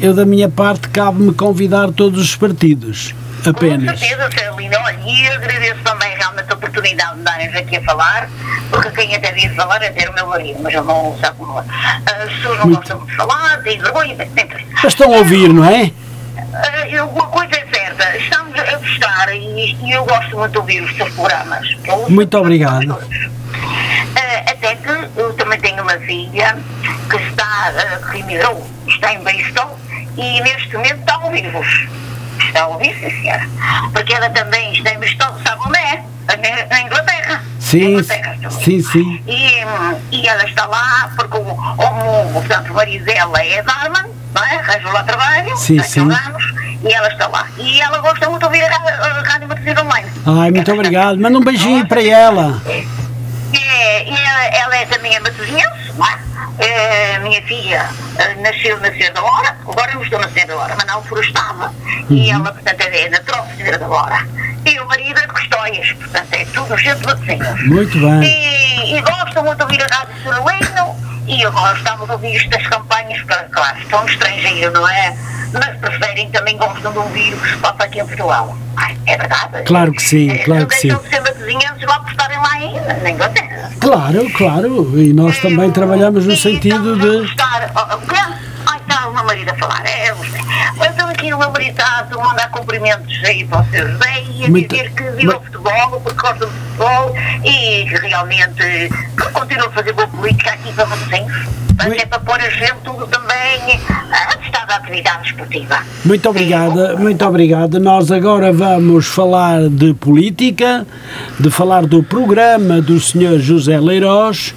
Eu, 0.00 0.12
da 0.12 0.26
minha 0.26 0.48
parte, 0.48 0.88
cabe-me 0.88 1.32
convidar 1.32 1.92
todos 1.92 2.20
os 2.20 2.34
partidos. 2.36 3.14
Com 3.44 3.50
Apenas. 3.50 3.98
certeza, 4.00 4.30
Celina. 4.30 4.78
Olha, 4.80 4.98
e 5.04 5.26
eu 5.26 5.32
agradeço 5.34 5.80
também 5.82 6.16
realmente 6.16 6.50
a 6.50 6.54
oportunidade 6.54 7.16
de 7.16 7.22
darem-nos 7.22 7.56
aqui 7.56 7.76
a 7.76 7.82
falar, 7.82 8.28
porque 8.70 8.90
quem 8.90 9.14
até 9.14 9.32
devia 9.32 9.54
falar 9.54 9.82
é 9.82 9.90
ter 9.90 10.08
o 10.08 10.14
meu 10.14 10.26
marido, 10.28 10.58
mas 10.62 10.72
ele 10.74 10.82
não 10.84 11.16
como 11.36 11.60
é. 11.60 11.64
As 12.06 12.32
pessoas 12.32 12.58
não 12.58 12.66
Muito. 12.66 12.78
gostam 12.78 13.04
de 13.06 13.16
falar, 13.16 13.62
têm 13.62 13.78
vergonha, 13.78 14.14
isso. 14.14 14.66
Mas 14.82 14.84
estão 14.92 15.12
a 15.14 15.18
ouvir, 15.18 15.48
não 15.52 15.64
é? 15.64 15.92
Ah, 16.54 16.88
eu- 16.88 17.08
uma 17.08 17.26
coisa 17.28 17.54
é 17.56 17.66
certa, 17.72 18.16
estamos 18.16 18.58
a 18.58 18.76
gostar 18.78 19.34
e, 19.34 19.74
e 19.82 19.92
eu 19.92 20.04
gosto 20.04 20.36
muito 20.38 20.52
de 20.52 20.58
ouvir 20.58 20.82
os 20.82 20.96
seus 20.96 21.12
programas. 21.14 21.66
Eu 21.84 22.08
Muito 22.10 22.38
obrigado. 22.38 22.98
Ah, 24.16 24.50
até 24.50 24.76
que 24.76 24.90
eu 25.20 25.32
também 25.34 25.60
tenho 25.60 25.82
uma 25.82 25.98
filha 25.98 26.56
que 27.10 27.16
está, 27.16 27.72
ah, 27.76 28.10
que 28.10 28.18
emigrou, 28.18 28.66
está 28.88 29.12
em 29.14 29.18
Bristol 29.22 29.78
e 30.16 30.40
neste 30.42 30.74
momento 30.76 31.00
está 31.00 31.14
a 31.14 31.24
ouvir-vos. 31.24 31.86
Está 32.54 32.66
a 32.66 32.68
ouvir, 32.68 32.94
sim, 33.00 33.10
senhora. 33.10 33.48
Porque 33.92 34.14
ela 34.14 34.30
também 34.30 34.72
está 34.72 34.94
em 34.94 34.98
Bristol, 35.00 35.34
sabe 35.44 35.60
onde 35.66 35.76
é? 35.76 36.04
Na, 36.70 36.80
Inglaterra. 36.82 37.42
Sim, 37.58 37.96
Inglaterra 37.96 38.36
sim, 38.48 38.80
sim. 38.80 39.20
E, 39.26 39.64
e 40.12 40.28
ela 40.28 40.44
está 40.44 40.64
lá 40.66 41.10
porque 41.16 41.36
o, 41.36 41.40
o, 41.40 42.32
portanto, 42.32 42.70
o 42.70 42.74
marido 42.74 43.04
dela 43.04 43.44
é 43.44 43.60
barman, 43.60 44.04
não 44.32 44.44
é? 44.44 44.54
Arranjou 44.54 44.92
lá 44.92 45.02
trabalho, 45.02 45.56
Sim, 45.56 45.80
sim. 45.80 46.02
anos, 46.02 46.44
e 46.84 46.92
ela 46.92 47.08
está 47.08 47.26
lá. 47.26 47.48
E 47.58 47.80
ela 47.80 47.98
gosta 47.98 48.30
muito 48.30 48.38
de 48.38 48.46
ouvir 48.46 48.62
a, 48.62 49.22
Rádio 49.22 49.48
Matizina 49.48 49.82
Online. 49.82 50.08
Ai, 50.24 50.50
muito 50.52 50.72
obrigado. 50.72 51.18
Manda 51.18 51.36
um 51.36 51.42
beijinho 51.42 51.88
para 51.88 52.04
ela. 52.04 52.62
É, 52.66 52.84
e 54.02 54.10
ela, 54.10 54.44
ela 54.44 54.76
é 54.76 54.86
também 54.86 55.14
é 55.14 55.20
matosinhense, 55.20 55.92
não 55.96 56.06
é? 56.06 56.18
É, 56.58 57.18
minha 57.18 57.42
filha 57.42 57.88
eh, 58.18 58.34
nasceu 58.36 58.78
na 58.78 58.90
Serra 58.92 59.10
da 59.10 59.22
Hora, 59.22 59.56
agora 59.66 59.90
eu 59.90 59.96
não 59.96 60.02
estou 60.02 60.18
na 60.20 60.28
Serra 60.28 60.46
da 60.46 60.56
Hora, 60.56 60.74
mas 60.76 60.86
na 60.86 60.92
altura 60.94 61.20
estava. 61.20 61.74
E 62.08 62.30
ela, 62.30 62.52
portanto, 62.52 62.80
é 62.80 63.08
na 63.08 63.18
tropa 63.20 63.48
de 63.48 63.64
Serra 63.64 63.78
da 63.78 63.88
Hora. 63.88 64.26
E 64.64 64.80
o 64.80 64.86
marido 64.86 65.18
é 65.18 65.22
de 65.22 65.28
Custóias, 65.28 65.92
portanto, 65.92 66.32
é 66.32 66.44
tudo 66.46 66.76
gente 66.76 67.00
de 67.00 67.06
Matosinhos. 67.06 67.62
Muito 67.66 67.98
bem. 67.98 68.22
E, 68.22 68.96
e 68.96 69.02
gosto 69.02 69.42
muito 69.42 69.56
de 69.56 69.62
ouvir 69.62 69.82
a 69.82 69.96
Rádio 69.96 70.22
Sorolino 70.22 71.03
e 71.26 71.42
eu 71.42 71.52
gostava 71.52 72.04
de 72.06 72.12
ouvir 72.12 72.36
estas 72.36 72.66
campanhas, 72.66 73.22
para, 73.22 73.44
claro, 73.44 73.78
estão 73.78 74.04
estrangeiro, 74.06 74.72
não 74.72 74.88
é? 74.88 75.16
Mas 75.52 75.76
preferem, 75.78 76.30
também 76.30 76.56
gostam 76.56 76.92
de 76.92 76.98
ouvir 76.98 77.32
o 77.34 77.36
que 77.38 77.48
se 77.50 77.56
passa 77.58 77.84
aqui 77.84 78.00
em 78.00 78.06
Portugal. 78.06 78.56
É 79.06 79.16
verdade. 79.18 79.62
Claro 79.66 79.92
que 79.92 80.02
sim, 80.02 80.30
Eh, 80.30 80.38
claro 80.38 80.62
não 80.62 80.68
que 80.68 80.76
sim. 80.76 80.88
deixam 80.88 81.02
de 81.04 81.08
ser 81.10 81.20
matosinhenses 81.20 81.82
lá 81.86 82.00
por 82.00 82.10
estarem 82.10 82.38
lá 82.38 82.52
ainda, 82.52 82.94
na 83.02 83.10
Inglaterra. 83.10 83.70
Claro, 83.80 84.30
claro. 84.32 84.98
E 84.98 85.12
nós 85.12 85.38
também 85.38 85.70
trabalhamos 85.70 86.24
no 86.26 86.34
sentido 86.36 86.94
estamos 86.94 87.00
a 87.04 87.10
de. 87.10 87.18
gostar. 87.18 87.70
Meu 89.14 89.24
marido 89.24 89.50
a 89.50 89.54
falar. 89.54 89.84
É. 89.86 90.14
Então 90.88 91.08
aqui 91.08 91.32
o 91.32 91.38
meu 91.38 91.50
marido 91.50 91.70
está 91.70 92.06
a 92.10 92.16
mandar 92.18 92.50
cumprimentos 92.50 93.20
aí 93.24 93.44
para 93.46 93.60
o 93.60 93.64
seu 93.70 93.88
José 93.88 94.24
e 94.30 94.44
a 94.44 94.48
dizer 94.48 94.90
que 94.92 95.02
viva 95.12 95.34
mas- 95.34 95.44
futebol, 95.44 96.00
porque 96.00 96.20
gosta 96.20 96.46
de 96.46 96.52
futebol 96.52 97.14
e 97.44 97.84
realmente 98.08 98.88
continua 99.32 99.66
a 99.68 99.70
fazer 99.70 99.92
boa 99.92 100.08
política 100.08 100.50
aqui 100.52 100.72
para. 100.72 100.86
Portanto, 100.86 101.88
Muito- 101.88 102.02
é 102.02 102.06
para 102.06 102.20
pôr 102.20 102.40
a 102.40 102.50
gente 102.50 102.82
também 103.10 103.80
a 104.12 104.36
testar 104.36 104.64
da 104.66 104.76
atividade 104.76 105.28
esportiva. 105.30 105.78
Muito 106.04 106.28
obrigada, 106.30 106.96
muito 106.96 107.24
obrigada. 107.26 107.80
Nós 107.80 108.12
agora 108.12 108.52
vamos 108.52 109.06
falar 109.06 109.68
de 109.68 109.92
política, 109.94 110.86
de 111.40 111.50
falar 111.50 111.84
do 111.84 112.00
programa 112.04 112.80
do 112.80 113.00
Sr. 113.00 113.40
José 113.40 113.80
Leirós 113.80 114.54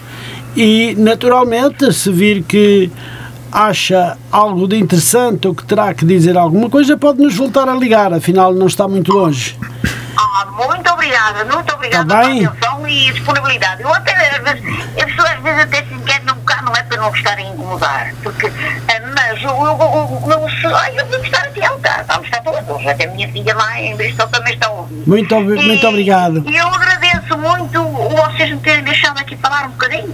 e, 0.55 0.93
naturalmente, 0.99 1.91
se 1.91 2.11
vir 2.11 2.43
que 2.43 2.91
acha 3.57 4.15
algo 4.31 4.67
de 4.67 4.77
interessante 4.77 5.47
ou 5.47 5.55
que 5.55 5.65
terá 5.65 5.91
que 5.91 6.05
dizer 6.05 6.37
alguma 6.37 6.69
coisa, 6.69 6.95
pode 6.95 7.19
nos 7.19 7.35
voltar 7.35 7.67
a 7.67 7.73
ligar, 7.73 8.13
afinal 8.13 8.53
não 8.53 8.67
está 8.67 8.87
muito 8.87 9.11
longe. 9.11 9.57
Ah, 10.15 10.45
muito 10.45 10.87
obrigada, 10.91 11.43
muito 11.45 11.73
obrigada 11.73 12.07
Tá 12.07 12.21
pela 12.21 12.49
atenção 12.49 12.87
e 12.87 13.11
disponibilidade. 13.11 13.81
Eu 13.81 13.91
até, 13.91 14.13
às 14.13 14.43
vezes, 14.43 14.61
pessoas 14.95 15.31
às 15.31 15.41
vezes 15.41 15.59
até 15.61 15.77
se 15.77 16.03
querem 16.05 16.25
não 16.25 16.35
cá, 16.41 16.61
não 16.61 16.73
é 16.73 16.83
para 16.83 16.97
não 16.97 17.11
estarem 17.15 17.47
a 17.47 17.49
incomodar, 17.49 18.13
porque, 18.21 18.45
ah, 18.47 19.11
mas 19.15 19.43
eu, 19.43 19.49
eu, 19.49 19.65
eu, 19.65 19.73
eu, 19.73 20.31
eu, 20.31 20.99
eu 20.99 21.07
vou 21.07 21.19
estar 21.23 21.47
atenta, 21.47 22.05
vamos 22.07 22.25
estar 22.25 22.41
todos, 22.41 22.87
até 22.87 23.05
a 23.05 23.11
minha 23.11 23.31
filha 23.31 23.55
lá 23.55 23.81
em 23.81 23.95
Bristol 23.95 24.27
também 24.27 24.53
está 24.53 24.67
a 24.67 24.71
ouvir. 24.71 25.03
Muito, 25.07 25.35
muito 25.35 25.87
obrigado. 25.87 26.43
E 26.47 26.55
eu 26.55 26.67
agradeço 26.67 27.06
muito 27.35 27.81
vocês 27.83 28.51
me 28.51 28.57
terem 28.57 28.83
deixado 28.83 29.17
aqui 29.19 29.35
falar 29.37 29.65
um 29.67 29.71
bocadinho. 29.71 30.13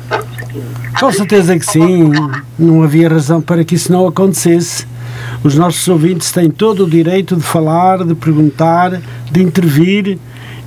Com 0.99 1.11
certeza 1.11 1.57
que 1.59 1.66
sim, 1.66 2.11
não 2.57 2.84
havia 2.84 3.09
razão 3.09 3.41
para 3.41 3.64
que 3.66 3.76
isso 3.76 3.91
não 3.91 4.07
acontecesse. 4.07 4.88
Os 5.43 5.55
nossos 5.55 5.88
ouvintes 5.88 6.32
têm 6.32 6.49
todo 6.49 6.86
o 6.86 6.89
direito 6.89 7.36
de 7.36 7.43
falar, 7.43 8.03
de 8.03 8.16
perguntar, 8.16 8.91
de 9.32 9.41
intervir 9.43 10.18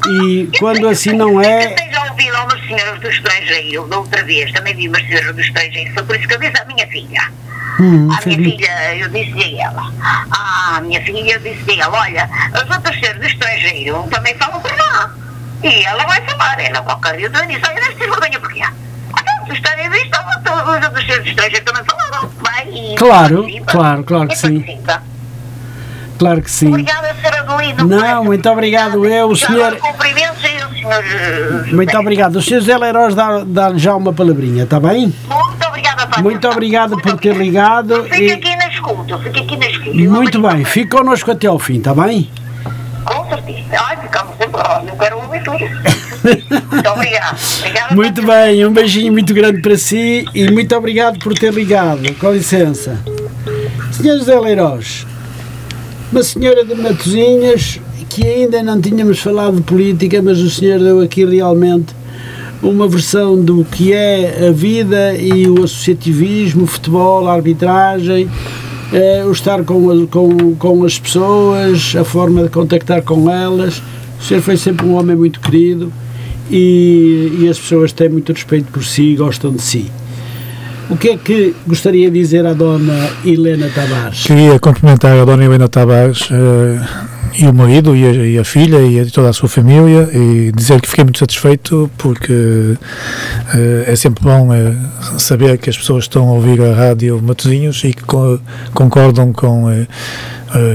e 0.09 0.49
quando 0.59 0.87
assim 0.89 1.13
não 1.13 1.41
é, 1.41 1.73
Eu 1.89 1.93
já 1.93 2.11
ouvi 2.11 2.31
lá 2.31 2.45
umas 2.45 2.61
senhoras 2.67 3.01
do 3.01 3.09
estrangeiro, 3.09 3.89
da 3.89 3.99
outra 3.99 4.23
vez, 4.25 4.53
também 4.53 4.75
vi 4.77 4.89
umas 4.89 5.03
senhoras 5.07 5.35
do 5.35 5.41
estrangeiro, 5.41 5.93
foi 5.95 6.03
por 6.05 6.17
isso 6.17 6.29
que 6.29 6.35
eu 6.35 6.39
disse 6.41 6.61
à 6.61 6.65
minha 6.67 6.87
filha. 6.87 7.33
Hum, 7.81 8.05
A 8.05 8.07
minha 8.07 8.21
fez- 8.23 8.37
filha, 8.37 8.97
eu 8.97 9.09
disse-lhe 9.09 9.61
a 9.61 9.65
ela, 9.67 9.93
ah, 10.31 10.81
minha 10.85 11.03
filha, 11.03 11.33
eu 11.33 11.41
disse-lhe 11.41 11.81
a 11.81 11.85
ela, 11.87 11.99
olha, 12.01 12.31
as 12.53 12.71
outras 12.71 12.95
senhoras 13.01 13.21
do 13.21 13.27
estrangeiro 13.27 14.05
também 14.11 14.35
falam 14.37 14.61
por 14.61 14.71
lá. 14.77 15.15
E 15.69 15.85
ela 15.85 16.05
vai 16.07 16.21
falar, 16.25 16.61
ela 16.61 16.81
qualquer 16.83 17.17
dia 17.17 17.29
disse, 17.29 17.41
olha, 17.43 17.75
deve 17.81 17.95
ter 17.95 18.11
vergonha 18.11 18.41
porquê? 18.41 18.63
Ah, 18.63 18.73
não, 19.41 19.47
se 19.47 19.53
estarem 19.55 19.87
a 19.87 19.91
ver, 19.91 20.05
estão, 20.05 20.21
os 20.27 20.85
outros 20.85 21.05
senhores 21.05 21.25
do 21.25 21.29
estrangeiro 21.31 21.65
também 21.65 21.85
falaram, 21.85 22.31
vai 22.43 22.69
e 22.69 22.95
Claro, 22.97 23.47
claro, 23.67 24.05
claro 24.05 24.29
que 24.29 24.37
sim. 24.39 24.65
claro 26.19 26.43
que 26.43 26.51
sim. 26.51 26.69
Obrigada, 26.69 27.15
Sra. 27.23 27.41
Adelina. 27.41 27.85
Não, 27.85 28.25
muito 28.25 28.49
obrigado, 28.49 29.05
eu, 29.07 29.29
o 29.29 29.37
senhor- 29.37 29.73
dou 29.73 29.81
Cumprimentos 29.81 30.43
e 30.45 30.65
o 30.65 30.69
senhor... 30.75 31.05
eh, 31.05 31.73
Muito 31.75 31.99
obrigado. 31.99 32.37
O. 32.37 32.41
José 32.41 32.77
Leiroz 32.77 33.15
dá- 33.15 33.43
dá-lhe 33.45 33.79
já 33.79 33.95
uma 33.95 34.13
palavrinha, 34.13 34.65
está 34.65 34.79
bem? 34.81 35.15
Muito 35.29 35.67
obrigada 35.67 36.07
pela 36.07 36.23
Muito 36.23 36.49
obrigado 36.49 36.97
por 37.01 37.19
ter 37.19 37.37
ligado 37.37 38.07
e- 38.15 38.33
aqui 38.33 38.57
na 38.57 38.69
escuta, 38.69 39.19
fique 39.19 39.41
aqui 39.41 39.57
na 39.57 39.67
escuta. 39.67 39.91
Muito 39.97 40.41
bem, 40.41 40.65
fique 40.65 40.91
connosco 40.97 41.31
até 41.31 41.47
ao 41.49 41.59
fim, 41.59 41.79
está 41.79 41.95
bem? 41.95 42.31
Com 43.05 43.29
certeza. 43.29 43.67
Ai, 43.87 43.97
ficamos 43.99 44.37
sempre. 44.37 44.61
Olha, 44.61 44.89
eu 44.91 44.97
quero. 44.97 45.21
Muito 46.73 46.89
obrigada. 46.91 47.37
Obrigada 47.61 47.95
Muito 47.95 48.23
bem, 48.27 48.67
um 48.67 48.73
beijinho 48.73 49.13
muito 49.13 49.33
grande 49.35 49.61
para 49.61 49.77
si 49.77 50.25
e 50.35 50.51
muito 50.51 50.75
obrigado 50.77 51.19
por 51.19 51.35
ter 51.35 51.53
ligado. 51.53 52.13
Com 52.15 52.33
licença. 52.33 52.99
Senhor 53.93 54.19
José 54.19 54.39
Leiroz, 54.39 55.07
uma 56.13 56.23
senhora 56.23 56.65
de 56.65 56.75
Matosinhas 56.75 57.81
que 58.09 58.27
ainda 58.27 58.63
não 58.63 58.81
tínhamos 58.81 59.19
falado 59.19 59.57
de 59.57 59.63
política, 59.63 60.23
mas 60.23 60.39
o 60.41 60.49
senhor 60.51 60.79
deu 60.79 61.01
aqui 61.01 61.25
realmente 61.25 61.95
uma 62.63 62.89
versão 62.89 63.37
do 63.43 63.65
que 63.65 63.93
é 63.93 64.49
a 64.49 64.53
vida 64.53 65.15
e 65.15 65.47
o 65.49 65.65
associativismo, 65.65 66.65
o 66.65 66.67
futebol, 66.67 67.29
a 67.29 67.35
arbitragem, 67.35 68.31
eh, 68.93 69.23
o 69.27 69.33
estar 69.33 69.63
com, 69.65 69.91
a- 69.91 70.07
com, 70.07 70.55
com 70.57 70.85
as 70.85 70.99
pessoas, 70.99 71.95
a 71.99 72.05
forma 72.05 72.45
de 72.45 72.49
contactar 72.49 73.03
com 73.03 73.31
elas. 73.31 73.83
O 74.19 74.23
senhor 74.23 74.43
foi 74.43 74.57
sempre 74.57 74.87
um 74.87 74.95
homem 74.95 75.17
muito 75.17 75.41
querido 75.41 75.93
e, 76.51 77.39
e 77.41 77.49
as 77.49 77.59
pessoas 77.59 77.93
têm 77.93 78.09
muito 78.09 78.33
respeito 78.33 78.71
por 78.73 78.85
si 78.85 79.13
e 79.13 79.17
gostam 79.17 79.53
de 79.53 79.63
si. 79.63 79.91
O 80.89 80.97
que 80.97 81.09
é 81.09 81.17
que 81.17 81.55
gostaria 81.67 82.11
de 82.11 82.19
dizer 82.19 82.47
à 82.47 82.53
Dona 82.53 83.11
Helena 83.25 83.69
Tavares? 83.75 84.23
Queria 84.23 84.59
cumprimentar 84.61 85.19
a 85.19 85.25
Dona 85.25 85.45
Helena 85.45 85.69
Tavares 85.69 86.31
uh, 86.31 87.16
e 87.39 87.47
o 87.47 87.53
marido 87.53 87.95
e 87.95 88.05
a, 88.05 88.13
e 88.13 88.39
a, 88.39 88.45
filha 88.45 88.79
e 88.79 89.01
a, 89.01 89.07
toda 89.07 89.29
a 89.29 89.33
sua 89.33 89.49
família 89.49 90.09
e 90.13 90.53
dizer 90.53 90.81
que 90.81 90.89
fiquei 90.89 91.05
muito 91.05 91.19
satisfeito 91.19 91.91
porque 91.99 92.33
uh, 92.33 92.79
é 93.87 93.95
sempre 93.97 94.25
bom 94.25 94.49
uh, 94.49 95.21
saber 95.21 95.59
que 95.59 95.69
as 95.69 95.77
pessoas 95.77 96.05
estão 96.05 96.29
a 96.29 96.33
ouvir 96.33 96.61
a 96.63 96.75
rádio 96.75 97.21
Matosinhos 97.23 97.83
e 97.85 97.93
que 97.93 98.05
co 98.05 98.41
concordam 98.73 99.33
com 99.33 99.65
uh, 99.65 99.87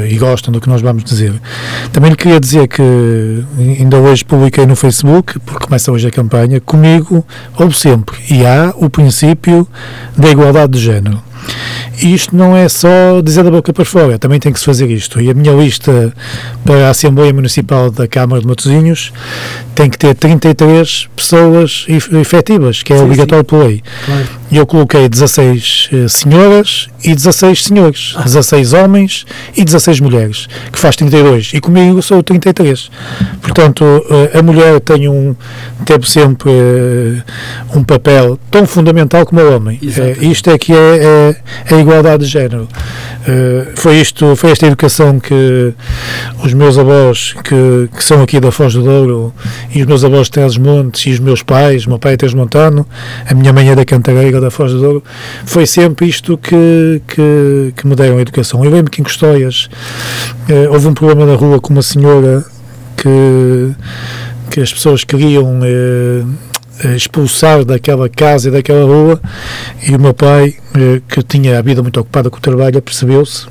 e 0.07 0.16
gostam 0.18 0.51
do 0.51 0.62
que 0.62 0.70
nós 0.70 0.82
vamos 0.82 1.03
dizer. 1.03 1.34
Também 1.91 2.12
lhe 2.12 2.16
queria 2.16 2.39
dizer 2.39 2.68
que 2.68 2.84
ainda 3.57 3.97
hoje 3.97 4.24
publiquei 4.24 4.66
no 4.66 4.76
Facebook, 4.76 5.39
porque 5.39 5.66
começa 5.66 5.91
hoje 5.91 6.07
a 6.07 6.12
campanha, 6.12 6.59
comigo 6.62 7.26
ou 7.57 7.72
sempre 7.72 8.18
e 8.30 8.45
há 8.45 8.74
o 8.76 8.89
princípio 8.89 9.68
da 10.16 10.30
igualdade 10.30 10.74
de 10.74 10.80
género. 10.80 11.24
Isto 12.01 12.35
não 12.35 12.57
é 12.57 12.67
só 12.67 13.21
dizer 13.23 13.43
da 13.43 13.51
boca 13.51 13.71
para 13.71 13.85
fora, 13.85 14.17
também 14.17 14.39
tem 14.39 14.51
que 14.51 14.59
se 14.59 14.65
fazer 14.65 14.89
isto. 14.89 15.21
E 15.21 15.29
a 15.29 15.33
minha 15.33 15.53
lista 15.53 16.13
para 16.65 16.87
a 16.87 16.89
Assembleia 16.89 17.33
Municipal 17.33 17.91
da 17.91 18.07
Câmara 18.07 18.41
de 18.41 18.47
Matosinhos 18.47 19.13
tem 19.75 19.89
que 19.89 19.97
ter 19.97 20.15
33 20.15 21.09
pessoas 21.15 21.85
efetivas, 21.87 22.83
que 22.83 22.93
é 22.93 22.97
sim, 22.97 23.03
obrigatório 23.03 23.43
sim. 23.43 23.47
por 23.47 23.65
lei. 23.65 23.83
Claro. 24.05 24.41
Eu 24.51 24.65
coloquei 24.65 25.07
16 25.07 25.89
uh, 25.93 26.09
senhoras 26.09 26.89
e 27.03 27.15
16 27.15 27.65
senhores, 27.65 28.13
ah. 28.17 28.23
16 28.23 28.73
homens 28.73 29.25
e 29.55 29.63
16 29.63 30.01
mulheres, 30.01 30.47
que 30.71 30.77
faz 30.79 30.95
32. 30.97 31.51
E 31.53 31.61
comigo 31.61 32.01
sou 32.01 32.21
33. 32.21 32.91
Portanto, 33.41 33.83
uh, 33.83 34.37
a 34.37 34.41
mulher 34.41 34.81
tem 34.81 35.07
um, 35.07 35.35
teve 35.85 36.09
sempre 36.09 36.49
uh, 36.49 37.77
um 37.77 37.83
papel 37.83 38.37
tão 38.49 38.65
fundamental 38.65 39.25
como 39.25 39.41
o 39.41 39.55
homem. 39.55 39.79
isto 40.19 40.49
é 40.49 40.57
que 40.57 40.73
é, 40.73 40.75
é, 40.75 41.35
é 41.73 41.75
a 41.75 41.77
igualdade 41.91 42.25
de 42.25 42.31
género. 42.31 42.67
foi, 43.75 43.99
isto, 43.99 44.35
foi 44.35 44.51
esta 44.51 44.65
educação 44.65 45.19
que 45.19 45.73
os 46.43 46.53
meus 46.53 46.77
avós, 46.77 47.33
que, 47.43 47.89
que 47.95 48.03
são 48.03 48.21
aqui 48.23 48.39
da 48.39 48.51
Foz 48.51 48.73
do 48.73 48.81
Douro, 48.81 49.33
e 49.73 49.81
os 49.81 49.87
meus 49.87 50.03
avós 50.03 50.27
de 50.27 50.31
Trás 50.31 50.57
Montes, 50.57 51.05
e 51.05 51.11
os 51.11 51.19
meus 51.19 51.43
pais, 51.43 51.85
o 51.85 51.89
meu 51.89 51.99
pai 51.99 52.13
é 52.13 52.35
Montano, 52.35 52.87
a 53.29 53.33
minha 53.33 53.51
mãe 53.51 53.69
é 53.69 53.75
da 53.75 53.85
Cantareira, 53.85 54.39
da 54.39 54.49
Foz 54.49 54.71
do 54.71 54.79
Douro, 54.79 55.03
foi 55.45 55.65
sempre 55.65 56.07
isto 56.07 56.37
que, 56.37 57.01
que, 57.07 57.73
que 57.75 57.87
me 57.87 57.95
deram 57.95 58.17
a 58.17 58.21
educação. 58.21 58.63
Eu 58.63 58.71
lembro 58.71 58.89
que 58.89 59.01
em 59.01 59.03
Custóias 59.03 59.69
eh, 60.47 60.69
houve 60.69 60.87
um 60.87 60.93
problema 60.93 61.25
na 61.25 61.35
rua 61.35 61.59
com 61.59 61.73
uma 61.73 61.81
senhora 61.81 62.43
que, 62.95 63.73
que 64.49 64.61
as 64.61 64.71
pessoas 64.73 65.03
queriam 65.03 65.59
eh, 65.63 66.23
expulsar 66.95 67.63
daquela 67.63 68.09
casa 68.09 68.49
e 68.49 68.51
daquela 68.51 68.86
rua 68.86 69.21
e 69.88 69.95
o 69.95 69.99
meu 69.99 70.13
pai, 70.13 70.55
eh, 70.75 71.01
que 71.07 71.23
tinha 71.23 71.59
a 71.59 71.61
vida 71.61 71.82
muito 71.82 71.99
ocupada 71.99 72.29
com 72.29 72.38
o 72.38 72.41
trabalho, 72.41 72.82
percebeu-se 72.82 73.47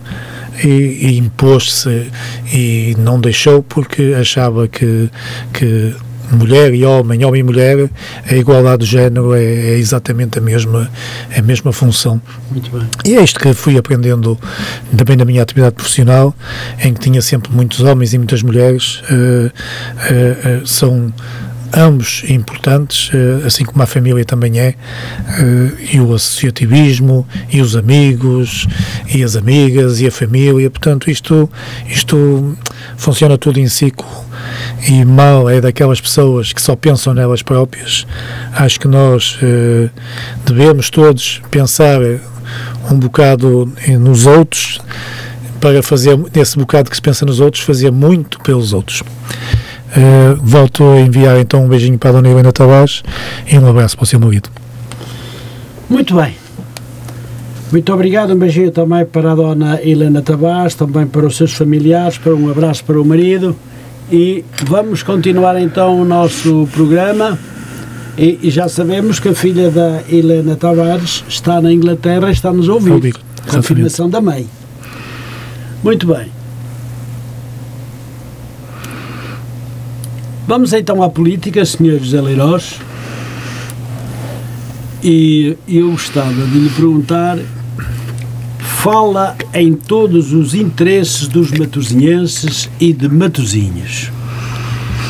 e, 0.63 0.69
e 0.69 1.19
impôs-se 1.19 2.11
e 2.53 2.95
não 2.99 3.21
deixou 3.21 3.63
porque 3.63 4.15
achava 4.19 4.69
que, 4.69 5.11
que 5.53 5.95
mulher 6.31 6.73
e 6.75 6.85
homem, 6.85 7.25
homem 7.25 7.41
e 7.41 7.43
mulher, 7.43 7.91
a 8.29 8.35
igualdade 8.35 8.85
de 8.85 8.91
género 8.91 9.35
é, 9.35 9.43
é, 9.43 9.79
exatamente 9.79 10.39
a 10.39 10.43
mesma, 10.43 10.91
a 11.37 11.43
mesma 11.43 11.73
função. 11.73 12.21
Muito 12.51 12.71
bem. 12.71 12.89
E 13.05 13.17
é 13.17 13.23
isto 13.23 13.41
que 13.41 13.53
fui 13.53 13.77
aprendendo 13.77 14.39
também 14.97 15.17
na 15.17 15.25
minha 15.25 15.43
atividade 15.43 15.75
profissional, 15.75 16.35
em 16.83 16.95
que 16.95 17.01
tinha 17.01 17.21
sempre 17.23 17.53
muitos 17.53 17.81
homens 17.81 18.15
e 18.15 18.19
muitas 18.19 18.43
mulheres, 18.43 19.03
uh, 19.11 19.47
uh, 19.47 20.63
uh, 20.63 20.67
são 20.67 21.13
ambos 21.75 22.25
importantes, 22.29 23.11
assim 23.47 23.65
como 23.65 23.83
a 23.83 23.87
família 23.87 24.25
também 24.25 24.59
é, 24.59 24.75
e 25.93 26.01
o 26.01 26.15
associativismo, 26.15 27.27
e 27.51 27.61
os 27.61 27.77
amigos, 27.77 28.67
e 29.13 29.23
as 29.23 29.37
amigas, 29.37 30.01
e 30.01 30.07
a 30.07 30.11
família, 30.11 30.71
portanto 30.71 31.11
isto, 31.11 31.49
isto 31.89 32.57
funciona 32.97 33.39
tudo 33.39 33.59
em 33.59 33.69
ciclo 33.69 34.07
e 34.89 35.05
mal 35.05 35.49
é 35.49 35.61
daquelas 35.61 36.01
pessoas 36.01 36.53
que 36.53 36.63
só 36.63 36.75
pensam 36.75 37.15
nelas 37.15 37.43
próprias. 37.43 38.07
Acho 38.53 38.81
que 38.81 38.89
nós 38.89 39.39
eh, 39.43 39.91
devemos 40.45 40.91
todos 40.91 41.41
pensar 41.51 42.01
um 42.91 42.99
bocado 42.99 43.73
nos 44.01 44.27
outros 44.27 44.81
para 45.61 45.83
fazer, 45.83 46.19
nesse 46.35 46.59
bocado 46.59 46.89
que 46.89 46.97
se 46.97 47.03
pensa 47.03 47.27
nos 47.27 47.39
outros, 47.39 47.63
fazer 47.63 47.91
muito 47.93 48.41
pelos 48.41 48.73
outros. 48.73 49.03
Uh, 49.91 50.37
volto 50.41 50.85
a 50.85 51.01
enviar 51.01 51.41
então 51.41 51.65
um 51.65 51.69
beijinho 51.69 51.99
para 51.99 52.11
a 52.11 52.13
Dona 52.15 52.29
Helena 52.29 52.53
Tavares 52.53 53.03
e 53.47 53.59
um 53.59 53.69
abraço 53.69 53.97
para 53.97 54.05
o 54.05 54.07
seu 54.07 54.21
marido. 54.21 54.49
Muito 55.89 56.15
bem. 56.15 56.35
Muito 57.73 57.93
obrigado, 57.93 58.33
um 58.33 58.37
beijinho 58.37 58.71
também 58.71 59.05
para 59.05 59.33
a 59.33 59.35
Dona 59.35 59.81
Helena 59.83 60.23
Tavares, 60.23 60.75
também 60.75 61.07
para 61.07 61.27
os 61.27 61.37
seus 61.37 61.53
familiares, 61.53 62.19
para 62.19 62.35
um 62.35 62.51
abraço 62.51 62.85
para 62.85 63.01
o 63.01 63.05
marido. 63.05 63.57
E 64.11 64.45
vamos 64.67 65.03
continuar 65.03 65.61
então 65.61 66.01
o 66.01 66.05
nosso 66.05 66.69
programa. 66.73 67.39
E, 68.19 68.41
e 68.43 68.51
já 68.51 68.69
sabemos 68.69 69.21
que 69.21 69.29
a 69.29 69.35
filha 69.35 69.71
da 69.71 70.03
Helena 70.09 70.57
Tavares 70.57 71.25
está 71.29 71.61
na 71.61 71.73
Inglaterra 71.73 72.29
e 72.29 72.33
está 72.33 72.53
nos 72.53 72.69
ouvir. 72.69 73.15
Confirmação 73.49 74.11
da 74.11 74.21
mãe. 74.21 74.47
Muito 75.83 76.07
bem. 76.07 76.40
Vamos 80.51 80.73
então 80.73 81.01
à 81.01 81.09
política, 81.09 81.65
Sr. 81.65 82.01
José 82.01 82.21
Leirós. 82.21 82.81
E 85.01 85.57
eu 85.69 85.93
gostava 85.93 86.45
de 86.45 86.59
lhe 86.59 86.69
perguntar 86.71 87.39
fala 88.59 89.37
em 89.55 89.75
todos 89.75 90.33
os 90.33 90.53
interesses 90.53 91.29
dos 91.29 91.53
matosinhenses 91.53 92.69
e 92.81 92.93
de 92.93 93.09
Matosinhos. 93.09 94.11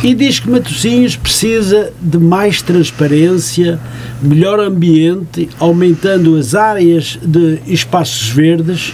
E 0.05 0.15
diz 0.15 0.39
que 0.41 0.51
Matosinhos 0.51 1.17
precisa 1.17 1.91
de 1.99 2.19
mais 2.19 2.61
transparência, 2.61 3.81
melhor 4.21 4.61
ambiente, 4.61 5.49
aumentando 5.59 6.37
as 6.37 6.55
áreas 6.55 7.19
de 7.23 7.61
espaços 7.67 8.29
verdes, 8.29 8.93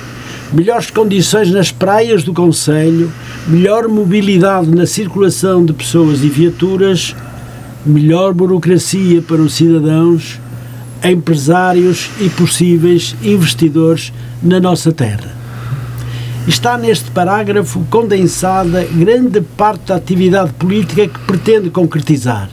melhores 0.56 0.90
condições 0.90 1.50
nas 1.50 1.70
praias 1.70 2.24
do 2.24 2.32
Conselho, 2.32 3.12
melhor 3.46 3.86
mobilidade 3.88 4.70
na 4.70 4.86
circulação 4.86 5.62
de 5.62 5.74
pessoas 5.74 6.24
e 6.24 6.30
viaturas, 6.30 7.14
melhor 7.84 8.32
burocracia 8.32 9.20
para 9.20 9.42
os 9.42 9.52
cidadãos, 9.52 10.40
empresários 11.04 12.08
e 12.18 12.30
possíveis 12.30 13.14
investidores 13.22 14.14
na 14.42 14.58
nossa 14.58 14.90
terra. 14.90 15.36
Está 16.48 16.78
neste 16.78 17.10
parágrafo 17.10 17.84
condensada 17.90 18.82
grande 18.84 19.42
parte 19.42 19.88
da 19.88 19.96
atividade 19.96 20.54
política 20.54 21.06
que 21.06 21.18
pretende 21.26 21.68
concretizar. 21.68 22.48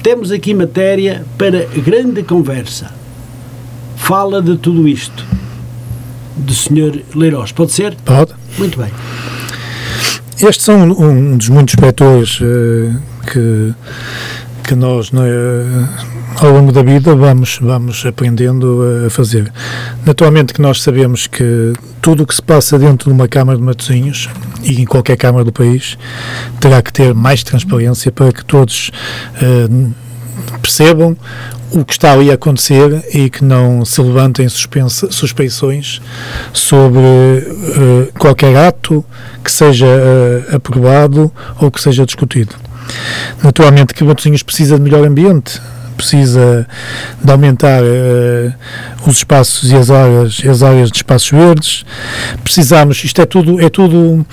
Temos 0.00 0.30
aqui 0.30 0.54
matéria 0.54 1.24
para 1.36 1.66
grande 1.84 2.22
conversa. 2.22 2.92
Fala 3.96 4.40
de 4.40 4.56
tudo 4.56 4.86
isto. 4.86 5.35
Do 6.36 6.54
Sr. 6.54 7.02
Leiroz. 7.14 7.52
Pode 7.52 7.72
ser? 7.72 7.94
Pode. 8.04 8.32
Muito 8.58 8.78
bem. 8.78 8.90
Estes 10.38 10.64
são 10.64 10.82
um 10.82 11.36
dos 11.36 11.48
muitos 11.48 11.74
vetores 11.76 12.40
uh, 12.40 13.00
que, 13.26 13.74
que 14.64 14.74
nós, 14.74 15.08
uh, 15.08 15.88
ao 16.36 16.50
longo 16.50 16.72
da 16.72 16.82
vida 16.82 17.14
vamos, 17.14 17.58
vamos 17.60 18.04
aprendendo 18.04 18.82
a 19.06 19.08
fazer. 19.08 19.50
Naturalmente 20.04 20.52
que 20.52 20.60
nós 20.60 20.82
sabemos 20.82 21.26
que 21.26 21.72
tudo 22.02 22.24
o 22.24 22.26
que 22.26 22.34
se 22.34 22.42
passa 22.42 22.78
dentro 22.78 23.10
de 23.10 23.14
uma 23.14 23.26
Câmara 23.26 23.58
de 23.58 23.64
Matosinhos 23.64 24.28
e 24.62 24.80
em 24.82 24.84
qualquer 24.84 25.16
Câmara 25.16 25.42
do 25.42 25.52
país 25.52 25.96
terá 26.60 26.82
que 26.82 26.92
ter 26.92 27.14
mais 27.14 27.42
transparência 27.42 28.12
para 28.12 28.30
que 28.30 28.44
todos 28.44 28.90
uh, 29.40 29.94
percebam 30.60 31.16
o 31.70 31.84
que 31.84 31.92
está 31.92 32.12
ali 32.12 32.30
a 32.30 32.34
acontecer 32.34 33.04
e 33.12 33.28
que 33.28 33.44
não 33.44 33.84
se 33.84 34.00
levantem 34.00 34.46
suspeições 34.48 36.00
sobre 36.52 36.98
uh, 36.98 38.12
qualquer 38.18 38.56
ato 38.56 39.04
que 39.42 39.50
seja 39.50 39.86
uh, 39.86 40.56
aprovado 40.56 41.32
ou 41.60 41.70
que 41.70 41.80
seja 41.80 42.06
discutido. 42.06 42.54
Naturalmente 43.42 43.92
que 43.92 44.04
Matosinhos 44.04 44.42
precisa 44.42 44.76
de 44.76 44.82
melhor 44.82 45.04
ambiente, 45.04 45.60
precisa 45.96 46.66
de 47.22 47.32
aumentar 47.32 47.82
uh, 47.82 48.54
os 49.06 49.18
espaços 49.18 49.70
e 49.70 49.76
as 49.76 49.90
áreas, 49.90 50.42
as 50.48 50.62
áreas 50.62 50.90
de 50.90 50.98
espaços 50.98 51.30
verdes. 51.30 51.84
Precisamos, 52.44 53.02
isto 53.02 53.20
é 53.20 53.26
tudo, 53.26 53.60
é 53.60 53.68
tudo 53.68 54.24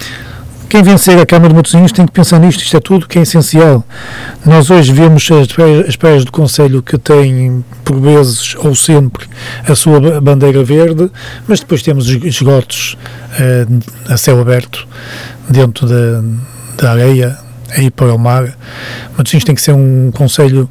quem 0.70 0.82
vencer 0.82 1.20
a 1.20 1.26
Câmara 1.26 1.50
de 1.50 1.56
Matosinhos 1.56 1.92
tem 1.92 2.06
que 2.06 2.12
pensar 2.12 2.40
nisto, 2.40 2.62
isto 2.62 2.78
é 2.78 2.80
tudo 2.80 3.08
que 3.08 3.20
é 3.20 3.22
essencial. 3.22 3.86
Nós 4.46 4.70
hoje 4.70 4.92
vemos 4.92 5.30
as 5.32 5.48
praias, 5.48 5.90
as 5.90 5.96
praias 5.96 6.26
do 6.26 6.32
Conselho 6.32 6.82
que 6.82 6.98
têm, 6.98 7.64
por 7.84 8.00
vezes 8.00 8.56
ou 8.56 8.74
sempre, 8.74 9.28
a 9.68 9.76
sua 9.76 10.20
bandeira 10.20 10.64
verde, 10.64 11.12
mas 11.48 11.60
depois 11.60 11.82
temos 11.82 12.08
esgotos 12.08 12.98
uh, 13.40 14.12
a 14.12 14.18
céu 14.18 14.40
aberto 14.40 14.88
dentro 15.50 15.88
da, 15.88 16.24
da 16.78 16.92
areia 16.92 17.43
a 17.76 17.82
ir 17.82 17.92
para 17.92 18.14
o 18.14 18.18
mar. 18.18 18.56
Matosinhos 19.18 19.44
tem 19.44 19.56
que 19.56 19.62
ser 19.62 19.74
um 19.74 20.12
conselho 20.12 20.70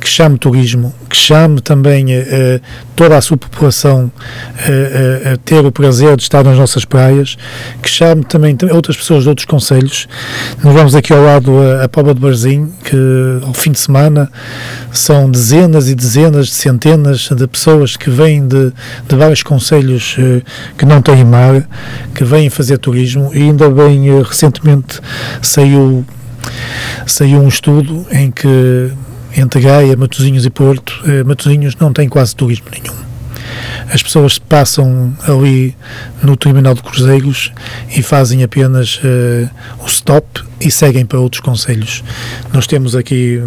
que 0.00 0.08
chame 0.08 0.38
turismo, 0.38 0.94
que 1.08 1.16
chame 1.16 1.60
também 1.60 2.06
uh, 2.06 2.60
toda 2.94 3.16
a 3.16 3.20
sua 3.20 3.36
população 3.36 4.06
uh, 4.06 5.32
a 5.32 5.36
ter 5.38 5.64
o 5.64 5.72
prazer 5.72 6.16
de 6.16 6.22
estar 6.22 6.44
nas 6.44 6.56
nossas 6.56 6.84
praias, 6.84 7.36
que 7.82 7.88
chame 7.88 8.24
também 8.24 8.56
outras 8.72 8.96
pessoas 8.96 9.24
de 9.24 9.28
outros 9.28 9.46
conselhos. 9.46 10.08
Nós 10.62 10.74
vamos 10.74 10.94
aqui 10.94 11.12
ao 11.12 11.22
lado 11.22 11.52
a, 11.60 11.84
a 11.84 12.12
de 12.12 12.20
Barzim, 12.20 12.72
que 12.84 12.96
ao 13.46 13.54
fim 13.54 13.72
de 13.72 13.80
semana 13.80 14.30
são 14.92 15.30
dezenas 15.30 15.88
e 15.88 15.94
dezenas 15.94 16.46
de 16.46 16.52
centenas 16.52 17.28
de 17.28 17.46
pessoas 17.46 17.96
que 17.96 18.10
vêm 18.10 18.46
de, 18.46 18.72
de 19.08 19.16
vários 19.16 19.42
conselhos 19.42 20.16
que 20.76 20.84
não 20.84 21.02
têm 21.02 21.24
mar, 21.24 21.66
que 22.14 22.24
vêm 22.24 22.48
fazer 22.50 22.78
turismo 22.78 23.30
e 23.34 23.42
ainda 23.42 23.68
bem 23.68 24.22
recentemente 24.22 25.00
saiu 25.42 26.04
saiu 27.06 27.40
um 27.40 27.48
estudo 27.48 28.06
em 28.10 28.30
que 28.30 28.92
entre 29.36 29.60
Gaia, 29.60 29.96
Matosinhos 29.96 30.44
e 30.44 30.50
Porto, 30.50 31.02
eh, 31.06 31.22
Matosinhos 31.22 31.76
não 31.76 31.92
tem 31.92 32.08
quase 32.08 32.34
turismo 32.34 32.66
nenhum. 32.72 33.10
As 33.92 34.02
pessoas 34.02 34.38
passam 34.38 35.16
ali 35.26 35.76
no 36.22 36.36
terminal 36.36 36.74
de 36.74 36.82
cruzeiros 36.82 37.52
e 37.96 38.02
fazem 38.02 38.42
apenas 38.42 38.98
uh, 38.98 39.50
o 39.82 39.86
stop 39.86 40.44
e 40.60 40.70
seguem 40.70 41.04
para 41.04 41.18
outros 41.18 41.40
conselhos. 41.40 42.04
Nós 42.52 42.68
temos 42.68 42.94
aqui 42.94 43.42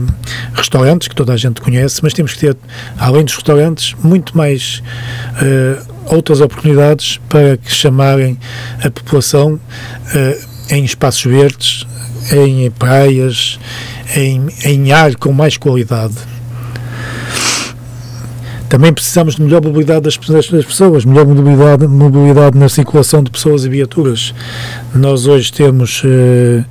restaurantes 0.54 1.08
que 1.08 1.16
toda 1.16 1.32
a 1.32 1.38
gente 1.38 1.62
conhece, 1.62 2.02
mas 2.04 2.14
temos 2.14 2.34
que 2.34 2.40
ter, 2.40 2.58
além 2.98 3.24
dos 3.24 3.36
restaurantes, 3.36 3.96
muito 4.04 4.38
mais 4.38 4.84
uh, 5.42 6.14
outras 6.14 6.42
oportunidades 6.42 7.20
para 7.30 7.56
que 7.56 7.72
chamarem 7.72 8.38
a 8.84 8.90
população 8.90 9.54
uh, 9.54 10.54
em 10.70 10.84
espaços 10.84 11.24
verdes, 11.24 11.86
em 12.32 12.70
praias, 12.72 13.60
em, 14.16 14.48
em 14.64 14.92
ar 14.92 15.16
com 15.16 15.32
mais 15.32 15.58
qualidade. 15.58 16.16
Também 18.74 18.92
precisamos 18.92 19.36
de 19.36 19.42
melhor 19.44 19.64
mobilidade 19.64 20.02
das, 20.02 20.18
das, 20.18 20.48
pessoas, 20.66 21.06
melhor 21.06 21.28
mobilidade, 21.28 21.86
mobilidade 21.86 22.58
na 22.58 22.68
circulação 22.68 23.22
de 23.22 23.30
pessoas 23.30 23.66
e 23.66 23.70
viaturas. 23.70 24.34
Nós 24.96 25.28
hoje 25.28 25.54
temos 25.54 26.04
uh, 26.04 26.66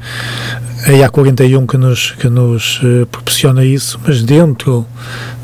a 0.84 0.90
IA41 0.90 1.64
que 1.64 1.76
nos, 1.76 2.10
que 2.10 2.28
nos 2.28 2.80
uh, 2.82 3.06
proporciona 3.06 3.64
isso, 3.64 4.00
mas 4.04 4.20
dentro 4.20 4.84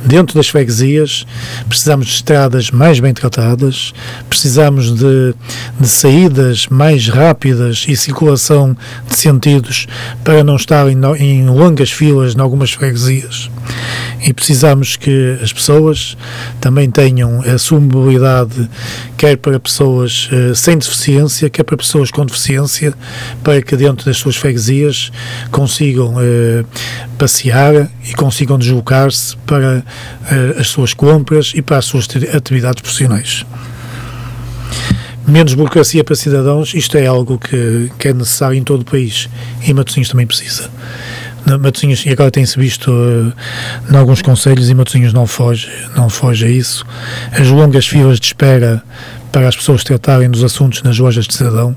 dentro 0.04 0.36
das 0.36 0.48
freguesias, 0.48 1.26
precisamos 1.68 2.06
de 2.06 2.12
estradas 2.12 2.70
mais 2.70 3.00
bem 3.00 3.12
tratadas, 3.12 3.92
precisamos 4.28 4.94
de, 4.94 5.34
de 5.78 5.88
saídas 5.88 6.66
mais 6.68 7.08
rápidas 7.08 7.84
e 7.88 7.96
circulação 7.96 8.76
de 9.08 9.16
sentidos 9.16 9.86
para 10.22 10.44
não 10.44 10.56
estar 10.56 10.88
em, 10.88 10.98
em 11.18 11.46
longas 11.46 11.90
filas 11.90 12.34
em 12.34 12.40
algumas 12.40 12.72
freguesias. 12.72 13.50
E 14.20 14.32
precisamos 14.32 14.96
que 14.96 15.38
as 15.42 15.52
pessoas 15.52 16.16
também 16.60 16.90
tenham 16.90 17.40
a 17.42 17.56
sua 17.56 17.78
mobilidade, 17.78 18.68
quer 19.16 19.36
para 19.36 19.60
pessoas 19.60 20.28
uh, 20.32 20.54
sem 20.54 20.76
deficiência, 20.76 21.48
quer 21.48 21.62
para 21.62 21.76
pessoas 21.76 22.10
com 22.10 22.26
deficiência, 22.26 22.92
para 23.44 23.62
que 23.62 23.76
dentro 23.76 24.06
das 24.06 24.16
suas 24.16 24.34
freguesias 24.36 25.12
consigam 25.50 26.14
uh, 26.14 26.66
passear 27.16 27.88
e 28.08 28.12
consigam 28.14 28.58
deslocar-se 28.58 29.36
para 29.46 29.84
uh, 30.22 30.60
as 30.60 30.68
suas 30.68 30.94
compras 30.94 31.52
e 31.54 31.62
para 31.62 31.78
as 31.78 31.84
suas 31.84 32.08
atividades 32.34 32.82
profissionais. 32.82 33.44
Menos 35.26 35.52
burocracia 35.54 36.02
para 36.02 36.14
cidadãos, 36.14 36.72
isto 36.72 36.96
é 36.96 37.06
algo 37.06 37.38
que, 37.38 37.90
que 37.98 38.08
é 38.08 38.14
necessário 38.14 38.56
em 38.56 38.64
todo 38.64 38.80
o 38.80 38.84
país 38.84 39.28
e 39.62 39.74
Matosinhos 39.74 40.08
também 40.08 40.26
precisa. 40.26 40.70
Matosinhos, 41.56 42.04
e 42.04 42.10
agora 42.10 42.30
tem-se 42.30 42.58
visto 42.58 42.90
uh, 42.90 43.32
em 43.90 43.96
alguns 43.96 44.20
conselhos 44.20 44.68
e 44.68 44.74
Matosinhos 44.74 45.12
não 45.12 45.26
foge, 45.26 45.70
não 45.96 46.08
foge 46.08 46.44
a 46.44 46.48
isso. 46.48 46.84
As 47.32 47.48
longas 47.48 47.86
filas 47.86 48.18
de 48.18 48.26
espera 48.26 48.82
para 49.38 49.46
as 49.46 49.54
pessoas 49.54 49.84
tratarem 49.84 50.28
dos 50.28 50.42
assuntos 50.42 50.82
nas 50.82 50.98
lojas 50.98 51.24
de 51.24 51.32
cidadão. 51.32 51.76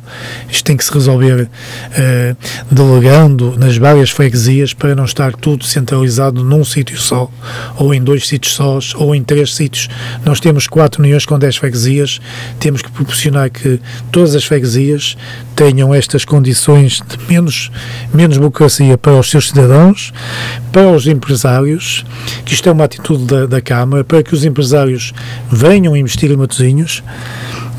Isto 0.50 0.64
tem 0.64 0.76
que 0.76 0.84
se 0.84 0.92
resolver 0.92 1.48
eh, 1.96 2.36
delegando 2.72 3.56
nas 3.56 3.78
várias 3.78 4.10
freguesias 4.10 4.74
para 4.74 4.96
não 4.96 5.06
estar 5.06 5.32
tudo 5.34 5.64
centralizado 5.64 6.44
num 6.44 6.66
sítio 6.66 6.98
só, 6.98 7.30
ou 7.78 7.94
em 7.94 8.02
dois 8.02 8.28
sítios 8.28 8.56
sós, 8.56 8.96
ou 8.96 9.14
em 9.14 9.24
três 9.24 9.54
sítios. 9.54 9.90
Nós 10.26 10.40
temos 10.40 10.66
quatro 10.66 11.04
uniões 11.04 11.24
com 11.24 11.38
dez 11.38 11.56
freguesias, 11.56 12.20
temos 12.60 12.82
que 12.82 12.90
proporcionar 12.90 13.52
que 13.52 13.80
todas 14.12 14.34
as 14.34 14.44
freguesias 14.44 15.16
tenham 15.56 15.94
estas 15.94 16.26
condições 16.26 17.00
de 17.08 17.32
menos, 17.32 17.70
menos 18.12 18.38
burocracia 18.38 18.98
para 18.98 19.20
os 19.20 19.30
seus 19.30 19.50
cidadãos, 19.50 20.12
para 20.72 20.90
os 20.90 21.06
empresários, 21.06 22.04
que 22.44 22.56
isto 22.56 22.68
é 22.68 22.72
uma 22.72 22.86
atitude 22.86 23.26
da, 23.26 23.46
da 23.46 23.62
Câmara, 23.62 24.04
para 24.04 24.24
que 24.24 24.34
os 24.34 24.44
empresários 24.44 25.14
venham 25.52 25.96
investir 25.96 26.32
em 26.32 26.36
Matosinhos, 26.36 27.04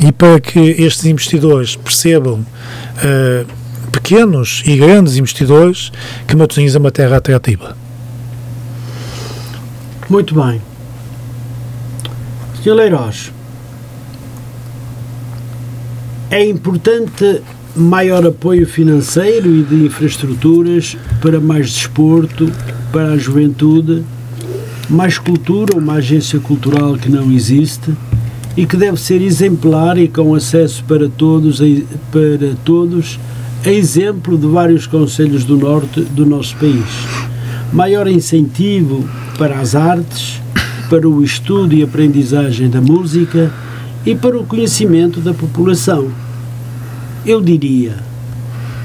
e 0.01 0.11
para 0.11 0.41
que 0.41 0.59
estes 0.59 1.05
investidores 1.07 1.77
percebam, 1.77 2.41
uh, 2.41 3.47
pequenos 3.91 4.63
e 4.67 4.77
grandes 4.77 5.17
investidores, 5.17 5.93
que 6.27 6.35
Matosinhos 6.35 6.75
é 6.75 6.79
uma 6.79 6.91
terra 6.91 7.19
atrativa. 7.19 7.77
Muito 10.09 10.35
bem. 10.35 10.61
Sr. 12.63 12.75
Leiroz, 12.75 13.33
é 16.31 16.45
importante 16.45 17.43
maior 17.75 18.27
apoio 18.27 18.67
financeiro 18.67 19.49
e 19.55 19.63
de 19.63 19.87
infraestruturas 19.87 20.97
para 21.21 21.41
mais 21.41 21.73
desporto, 21.73 22.51
para 22.93 23.13
a 23.13 23.17
juventude, 23.17 24.05
mais 24.89 25.19
cultura, 25.19 25.77
uma 25.77 25.95
agência 25.95 26.39
cultural 26.39 26.95
que 26.95 27.09
não 27.09 27.31
existe 27.33 27.93
e 28.57 28.67
que 28.67 28.77
deve 28.77 29.01
ser 29.01 29.23
exemplar 29.23 29.97
e 29.99 30.09
com 30.09 30.35
acesso 30.35 30.85
para 30.85 31.09
todos, 31.09 31.61
para 32.11 32.55
todos, 32.65 33.19
a 33.65 33.71
exemplo 33.71 34.37
de 34.37 34.47
vários 34.47 34.87
conselhos 34.87 35.45
do 35.45 35.57
norte 35.57 36.01
do 36.01 36.27
nosso 36.27 36.57
país. 36.57 36.85
Maior 37.73 38.07
incentivo 38.07 39.09
para 39.39 39.59
as 39.59 39.75
artes, 39.75 40.41
para 40.91 41.09
o 41.09 41.25
estudo 41.25 41.75
e 41.75 41.83
aprendizagem 41.83 42.69
da 42.69 42.81
música 42.81 43.51
e 44.05 44.15
para 44.15 44.39
o 44.39 44.45
conhecimento 44.45 45.21
da 45.21 45.33
população. 45.33 46.11
Eu 47.25 47.41
diria, 47.41 47.97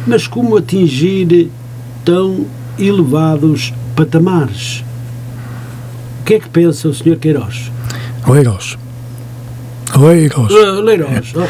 mas 0.05 0.27
como 0.27 0.55
atingir 0.55 1.49
tão 2.05 2.45
elevados 2.79 3.73
patamares? 3.95 4.85
O 6.21 6.23
que 6.23 6.35
é 6.35 6.39
que 6.39 6.49
pensa 6.49 6.87
o 6.87 6.93
Sr. 6.93 7.17
Queiroz? 7.17 7.71
Queiroz. 8.23 8.77
Leiros. 9.95 10.51
Leiros. 10.83 11.33
Oh. 11.35 11.47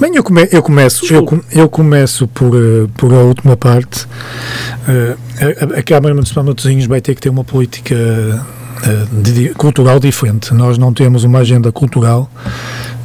Bem, 0.00 0.16
eu, 0.16 0.24
come, 0.24 0.48
eu 0.50 0.62
começo, 0.62 1.14
eu, 1.14 1.44
eu, 1.52 1.68
começo 1.68 2.26
por, 2.26 2.54
uh, 2.54 2.88
por 2.96 3.12
a 3.12 3.18
última 3.18 3.56
parte. 3.56 4.04
Uh, 4.04 5.16
a, 5.76 5.78
a 5.78 5.82
Câmara 5.82 6.12
Municipal 6.12 6.42
de 6.42 6.50
Matosinhos 6.50 6.86
vai 6.86 7.00
ter 7.00 7.14
que 7.14 7.20
ter 7.20 7.28
uma 7.28 7.44
política 7.44 7.94
uh, 7.94 9.22
de, 9.22 9.50
cultural 9.50 10.00
diferente. 10.00 10.52
Nós 10.54 10.76
não 10.76 10.92
temos 10.92 11.22
uma 11.22 11.38
agenda 11.38 11.70
cultural 11.70 12.28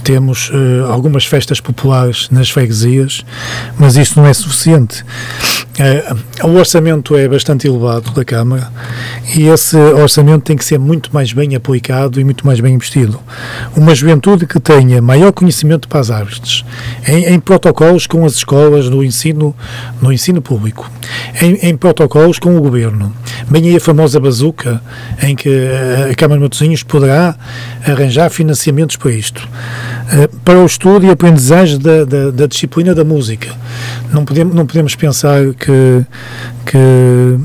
temos 0.07 0.49
uh, 0.51 0.89
algumas 0.89 1.25
festas 1.25 1.59
populares 1.59 2.29
nas 2.29 2.49
freguesias, 2.49 3.25
mas 3.77 3.97
isso 3.97 4.17
não 4.17 4.25
é 4.25 4.33
suficiente. 4.33 5.03
Uh, 5.77 6.47
o 6.47 6.55
orçamento 6.55 7.15
é 7.15 7.27
bastante 7.27 7.67
elevado 7.67 8.09
da 8.09 8.25
Câmara 8.25 8.71
e 9.35 9.47
esse 9.47 9.77
orçamento 9.77 10.43
tem 10.43 10.57
que 10.57 10.65
ser 10.65 10.79
muito 10.79 11.13
mais 11.13 11.31
bem 11.31 11.55
aplicado 11.55 12.19
e 12.19 12.23
muito 12.23 12.47
mais 12.47 12.59
bem 12.59 12.73
investido. 12.73 13.19
Uma 13.75 13.93
juventude 13.93 14.47
que 14.47 14.59
tenha 14.59 14.99
maior 15.03 15.31
conhecimento 15.31 15.87
para 15.87 15.99
as 15.99 16.09
artes, 16.09 16.65
em, 17.07 17.25
em 17.25 17.39
protocolos 17.39 18.07
com 18.07 18.25
as 18.25 18.33
escolas 18.33 18.89
no 18.89 19.03
ensino, 19.03 19.55
no 20.01 20.11
ensino 20.11 20.41
público, 20.41 20.89
em, 21.39 21.53
em, 21.69 21.77
protocolos 21.77 22.39
com 22.39 22.57
o 22.57 22.61
governo. 22.61 23.13
Bem 23.47 23.69
aí 23.69 23.75
a 23.75 23.79
famosa 23.79 24.19
bazuca, 24.19 24.81
em 25.21 25.35
que 25.35 25.49
a 26.09 26.15
Câmara 26.15 26.39
de 26.39 26.43
Matosinhos 26.43 26.81
poderá 26.81 27.35
arranjar 27.85 28.31
financiamentos 28.31 28.95
para 28.95 29.11
isto. 29.11 29.47
Eh, 30.09 30.29
para 30.45 30.59
o 30.59 30.65
estudo 30.65 31.05
e 31.05 31.09
aprendizagem 31.09 31.77
da, 31.77 32.05
da, 32.05 32.31
da, 32.31 32.47
disciplina 32.47 32.95
da 32.95 33.03
música. 33.03 33.49
Não 34.13 34.23
podemos, 34.23 34.55
não 34.55 34.65
podemos 34.65 34.95
pensar 34.95 35.53
que, 35.53 35.66
que 36.65 37.37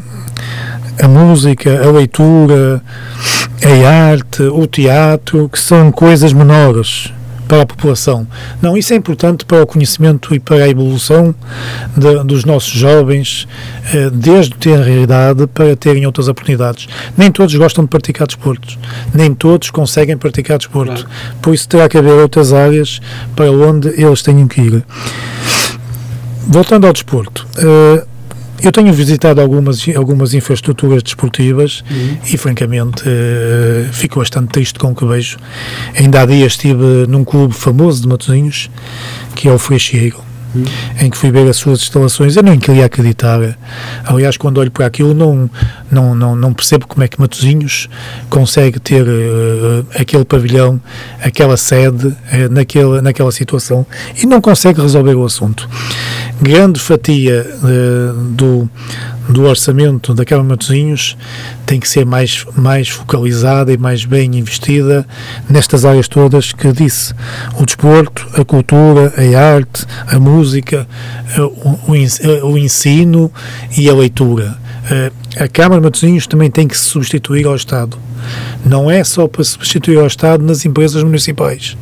a 1.03 1.09
música, 1.09 1.85
a 1.85 1.91
leitura, 1.91 2.83
a 3.64 3.89
arte, 4.11 4.43
o 4.43 4.66
teatro, 4.66 5.49
que 5.49 5.59
são 5.59 5.91
coisas 5.91 6.33
menores 6.33 7.12
para 7.53 7.62
a 7.62 7.66
população. 7.66 8.27
Não, 8.62 8.79
isso 8.79 8.95
é 8.95 8.97
importante 8.97 9.45
para 9.45 9.62
o 9.62 9.66
conhecimento 9.66 10.35
e 10.35 10.41
para 10.41 10.64
a 10.64 10.68
evolução 10.68 11.35
de, 11.95 12.25
dos 12.25 12.47
nossos 12.47 12.73
jovens, 12.73 13.47
eh, 13.93 14.09
desde 14.11 14.55
ter 14.55 14.79
realidade 14.79 15.47
para 15.49 15.77
terem 15.77 16.07
outras 16.07 16.29
oportunidades. 16.29 16.89
Nem 17.14 17.31
todos 17.31 17.55
gostam 17.55 17.85
de 17.85 17.91
praticar 17.91 18.27
desportos, 18.27 18.79
nem 19.12 19.35
todos 19.35 19.68
conseguem 19.70 20.16
praticar 20.16 20.57
desporto. 20.57 21.07
Por 21.43 21.53
isso 21.53 21.68
terá 21.68 21.91
que 21.91 21.99
haver 21.99 22.14
outras 22.14 22.55
áreas 22.55 23.01
para 23.37 23.51
onde 23.51 23.89
eles 24.01 24.23
tenham 24.23 24.49
que 24.49 24.61
ir. 24.61 24.85
Voltando 26.49 26.87
ao 26.87 26.93
desporto, 26.93 27.47
uh, 27.59 28.12
eu 28.63 28.73
tenho 28.73 28.93
visitado 28.93 29.41
algumas, 29.41 29.87
algumas 29.97 30.35
infraestruturas 30.35 31.03
desportivas 31.03 31.83
uhum. 31.91 32.17
e, 32.33 32.37
francamente, 32.37 33.03
uh, 33.03 33.93
fico 33.93 34.19
bastante 34.19 34.49
triste 34.49 34.79
com 34.79 34.93
o 34.93 34.95
que 34.95 35.05
vejo. 35.05 35.39
Ainda 35.99 36.23
há 36.23 36.27
dias 36.27 36.53
estive 36.53 37.07
num 37.09 37.25
clube 37.25 37.55
famoso 37.55 38.03
de 38.03 38.09
Matosinhos, 38.09 38.71
que 39.35 39.49
é 39.49 39.53
o 39.53 39.59
Freixeiro 39.59 40.32
em 41.00 41.11
que 41.11 41.16
fui 41.16 41.30
ver 41.30 41.48
as 41.48 41.57
suas 41.57 41.80
instalações, 41.80 42.36
eu 42.36 42.42
nem 42.42 42.59
queria 42.59 42.86
acreditar. 42.86 43.40
Aliás, 44.05 44.36
quando 44.36 44.59
olho 44.59 44.70
para 44.70 44.86
aquilo, 44.86 45.14
não, 45.14 45.50
não, 45.90 46.14
não, 46.14 46.36
não 46.36 46.53
percebo 46.53 46.86
como 46.86 47.03
é 47.03 47.09
que 47.09 47.20
Matosinhos 47.20 47.88
consegue 48.28 48.78
ter 48.78 49.03
uh, 49.03 49.86
aquele 49.98 50.24
pavilhão, 50.24 50.80
aquela 51.22 51.57
sede, 51.57 52.09
uh, 52.09 52.16
naquela, 53.03 53.32
situação 53.32 53.86
e 54.20 54.26
não 54.26 54.40
consegue 54.40 54.80
resolver 54.80 55.14
o 55.14 55.24
assunto. 55.24 55.68
Grande 56.40 56.80
fatia 56.80 57.46
uh, 57.62 58.12
do 58.30 58.68
do 59.29 59.45
orçamento 59.45 60.14
da 60.14 60.25
Câmara 60.25 60.45
de 60.45 60.51
Matosinhos 60.51 61.16
tem 61.66 61.79
que 61.79 61.89
ser 61.89 62.05
mais, 62.05 62.45
mais 62.57 62.89
focalizada 62.89 63.73
e 63.73 63.79
mais 63.79 64.05
bem 64.05 64.37
investida 64.37 65.07
nestas 65.49 65.85
áreas 65.85 66.09
todas 66.09 66.53
que 66.53 66.73
disse. 66.73 67.14
O 67.59 67.64
desporto, 67.64 68.27
a 68.35 68.45
cultura, 68.45 69.12
a 69.16 69.55
arte, 69.55 69.87
a 70.07 70.18
música, 70.18 70.87
o, 71.39 72.51
o 72.53 72.59
ensino 72.59 73.31
e 73.77 73.89
a 73.89 73.95
leitura. 73.95 74.57
Eh, 74.91 75.12
a 75.37 75.49
Câmara 75.49 75.81
de 75.81 75.85
Matosinhos 75.85 76.27
também 76.27 76.51
tem 76.51 76.66
que 76.66 76.77
se 76.77 76.85
substituir 76.85 77.47
ao 77.47 77.55
Estado. 77.55 77.97
Não 78.64 78.91
é 78.91 79.03
só 79.03 79.27
para 79.27 79.43
substituir 79.45 79.99
ao 79.99 80.07
Estado 80.07 80.45
nas 80.45 80.64
empresas 80.66 81.03
municipais. 81.03 81.77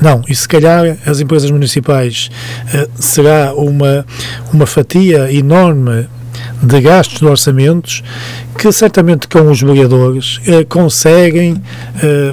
Não, 0.00 0.22
e 0.28 0.34
se 0.34 0.46
calhar 0.46 0.96
as 1.06 1.20
empresas 1.20 1.50
municipais 1.50 2.30
será 2.96 3.54
uma, 3.54 4.04
uma 4.52 4.66
fatia 4.66 5.32
enorme 5.32 6.08
de 6.62 6.80
gastos 6.80 7.18
de 7.18 7.26
orçamentos 7.26 8.02
que 8.56 8.70
certamente 8.70 9.26
com 9.26 9.50
os 9.50 9.60
vereadores 9.60 10.40
eh, 10.46 10.64
conseguem 10.64 11.60
eh, 12.02 12.32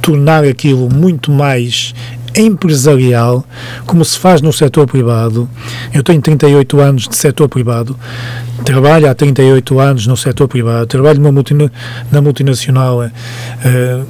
tornar 0.00 0.44
aquilo 0.44 0.88
muito 0.92 1.30
mais 1.30 1.94
empresarial, 2.36 3.44
como 3.86 4.04
se 4.04 4.18
faz 4.18 4.40
no 4.40 4.52
setor 4.52 4.86
privado. 4.86 5.48
Eu 5.92 6.02
tenho 6.02 6.20
38 6.20 6.80
anos 6.80 7.08
de 7.08 7.16
setor 7.16 7.48
privado, 7.48 7.96
trabalho 8.64 9.08
há 9.08 9.14
38 9.14 9.78
anos 9.78 10.06
no 10.06 10.16
setor 10.16 10.48
privado, 10.48 10.86
trabalho 10.86 11.20
multina, 11.20 11.70
na 12.10 12.20
multinacional. 12.20 13.04
Eh, 13.04 14.00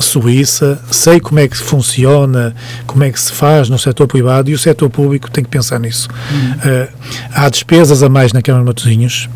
Suíça, 0.00 0.80
sei 0.90 1.20
como 1.20 1.40
é 1.40 1.48
que 1.48 1.56
funciona, 1.56 2.54
como 2.86 3.04
é 3.04 3.10
que 3.10 3.20
se 3.20 3.32
faz 3.32 3.68
no 3.68 3.78
setor 3.78 4.06
privado 4.06 4.50
e 4.50 4.54
o 4.54 4.58
setor 4.58 4.88
público 4.90 5.30
tem 5.30 5.44
que 5.44 5.50
pensar 5.50 5.78
nisso. 5.78 6.08
Uh, 6.08 6.88
há 7.32 7.48
despesas 7.48 8.02
a 8.02 8.08
mais 8.08 8.32
na 8.32 8.42
Câmara 8.42 8.64
de 8.64 8.68
Matosinhos, 8.68 9.28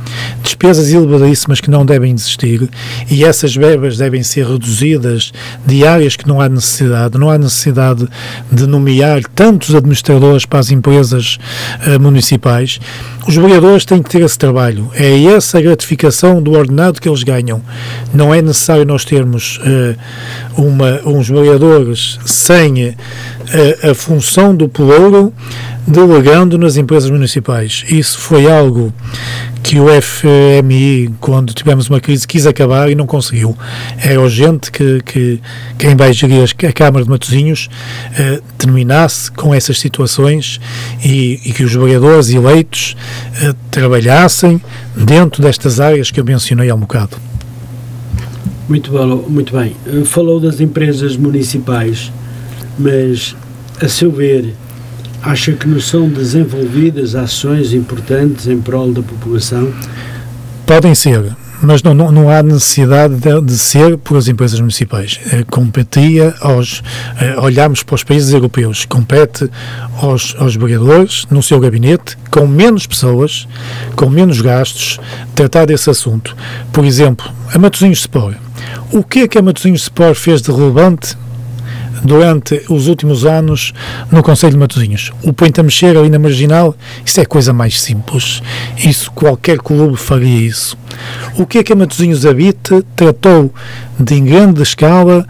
despesas 0.42 0.92
elevadíssimas 0.92 1.60
que 1.60 1.70
não 1.70 1.84
devem 1.84 2.12
existir 2.12 2.68
e 3.10 3.24
essas 3.24 3.54
verbas 3.54 3.96
devem 3.96 4.22
ser 4.22 4.46
reduzidas 4.46 5.32
de 5.66 5.86
áreas 5.86 6.16
que 6.16 6.26
não 6.26 6.40
há 6.40 6.48
necessidade. 6.48 7.18
Não 7.18 7.30
há 7.30 7.38
necessidade 7.38 8.08
de 8.50 8.66
nomear 8.66 9.22
tantos 9.34 9.74
administradores 9.74 10.44
para 10.44 10.60
as 10.60 10.70
empresas 10.70 11.38
uh, 11.86 12.00
municipais. 12.00 12.80
Os 13.26 13.36
vereadores 13.36 13.84
têm 13.84 14.02
que 14.02 14.10
ter 14.10 14.22
esse 14.22 14.38
trabalho. 14.38 14.90
É 14.94 15.22
essa 15.24 15.58
a 15.58 15.60
gratificação 15.60 16.42
do 16.42 16.52
ordenado 16.52 17.00
que 17.00 17.08
eles 17.08 17.22
ganham. 17.22 17.62
Não 18.12 18.34
é 18.34 18.42
necessário 18.42 18.84
nós 18.84 19.04
termos 19.04 19.58
uh, 19.58 20.51
uma, 20.56 21.00
uns 21.06 21.28
vereadores 21.28 22.18
sem 22.24 22.88
a, 22.88 22.94
eh, 23.52 23.90
a 23.90 23.94
função 23.94 24.54
do 24.54 24.68
pelouro 24.68 25.32
delegando 25.86 26.56
nas 26.56 26.76
empresas 26.76 27.10
municipais. 27.10 27.84
Isso 27.88 28.18
foi 28.18 28.50
algo 28.50 28.92
que 29.62 29.78
o 29.78 29.86
FMI, 29.88 31.12
quando 31.20 31.52
tivemos 31.52 31.88
uma 31.88 32.00
crise, 32.00 32.26
quis 32.26 32.46
acabar 32.46 32.90
e 32.90 32.94
não 32.94 33.06
conseguiu. 33.06 33.56
É 34.02 34.18
urgente 34.18 34.70
que, 34.70 35.00
que 35.02 35.40
quem 35.78 35.94
vai 35.94 36.12
gerir 36.12 36.42
a 36.42 36.72
Câmara 36.72 37.04
de 37.04 37.10
Matosinhos 37.10 37.68
eh, 38.18 38.40
terminasse 38.58 39.30
com 39.30 39.54
essas 39.54 39.78
situações 39.78 40.60
e, 41.04 41.40
e 41.44 41.52
que 41.52 41.64
os 41.64 41.74
vereadores 41.74 42.30
eleitos 42.30 42.96
eh, 43.40 43.54
trabalhassem 43.70 44.60
dentro 44.96 45.42
destas 45.42 45.80
áreas 45.80 46.10
que 46.10 46.20
eu 46.20 46.24
mencionei 46.24 46.68
há 46.70 46.74
um 46.74 46.80
bocado. 46.80 47.31
Muito, 48.68 48.90
bom, 48.92 49.24
muito 49.28 49.56
bem. 49.56 49.74
Eh, 49.86 50.04
falou 50.04 50.40
das 50.40 50.60
empresas 50.60 51.16
municipais, 51.16 52.12
mas, 52.78 53.34
a 53.80 53.88
seu 53.88 54.10
ver, 54.10 54.54
acha 55.22 55.52
que 55.52 55.66
não 55.68 55.80
são 55.80 56.08
desenvolvidas 56.08 57.14
ações 57.14 57.72
importantes 57.72 58.46
em 58.46 58.60
prol 58.60 58.92
da 58.92 59.02
população? 59.02 59.72
Podem 60.66 60.94
ser, 60.94 61.36
mas 61.62 61.82
não, 61.82 61.94
não, 61.94 62.12
não 62.12 62.30
há 62.30 62.42
necessidade 62.42 63.14
de, 63.14 63.40
de, 63.40 63.58
ser 63.58 63.96
por 63.98 64.16
as 64.16 64.28
empresas 64.28 64.60
municipais. 64.60 65.20
É, 65.32 65.44
competia 65.44 66.34
aos. 66.40 66.82
É, 67.20 67.38
olhamos 67.38 67.82
para 67.82 67.94
os 67.94 68.04
países 68.04 68.32
europeus, 68.32 68.84
compete 68.84 69.48
aos, 70.00 70.34
aos 70.38 70.56
vereadores, 70.56 71.26
no 71.30 71.42
seu 71.42 71.60
gabinete, 71.60 72.16
com 72.30 72.46
menos 72.46 72.86
pessoas, 72.86 73.46
com 73.96 74.10
menos 74.10 74.40
gastos, 74.40 74.98
tratar 75.34 75.66
desse 75.66 75.88
assunto. 75.88 76.36
Por 76.72 76.84
exemplo, 76.84 77.30
a 77.54 77.58
Matosinhos 77.58 78.00
Sport 78.00 78.36
o 78.92 79.02
que 79.02 79.20
é 79.20 79.28
que 79.28 79.38
a 79.38 79.42
Matosinhos 79.42 79.82
Sport 79.82 80.16
fez 80.16 80.42
de 80.42 80.50
relevante 80.50 81.16
durante 82.02 82.62
os 82.68 82.88
últimos 82.88 83.24
anos 83.24 83.72
no 84.10 84.22
Conselho 84.22 84.52
de 84.52 84.58
Matosinhos? 84.58 85.12
O 85.22 85.32
põe 85.32 85.50
a 85.56 85.62
mexer 85.62 85.96
ali 85.96 86.10
na 86.10 86.18
marginal, 86.18 86.74
isso 87.04 87.20
é 87.20 87.24
coisa 87.24 87.52
mais 87.52 87.80
simples. 87.80 88.42
Isso, 88.76 89.10
qualquer 89.12 89.58
clube 89.58 89.96
faria 89.96 90.46
isso. 90.46 90.76
O 91.36 91.46
que 91.46 91.58
é 91.58 91.62
que 91.62 91.72
a 91.72 91.76
Matosinhos 91.76 92.26
Habita 92.26 92.82
tratou 92.96 93.52
de 93.98 94.14
em 94.14 94.24
grande 94.24 94.62
escala 94.62 95.26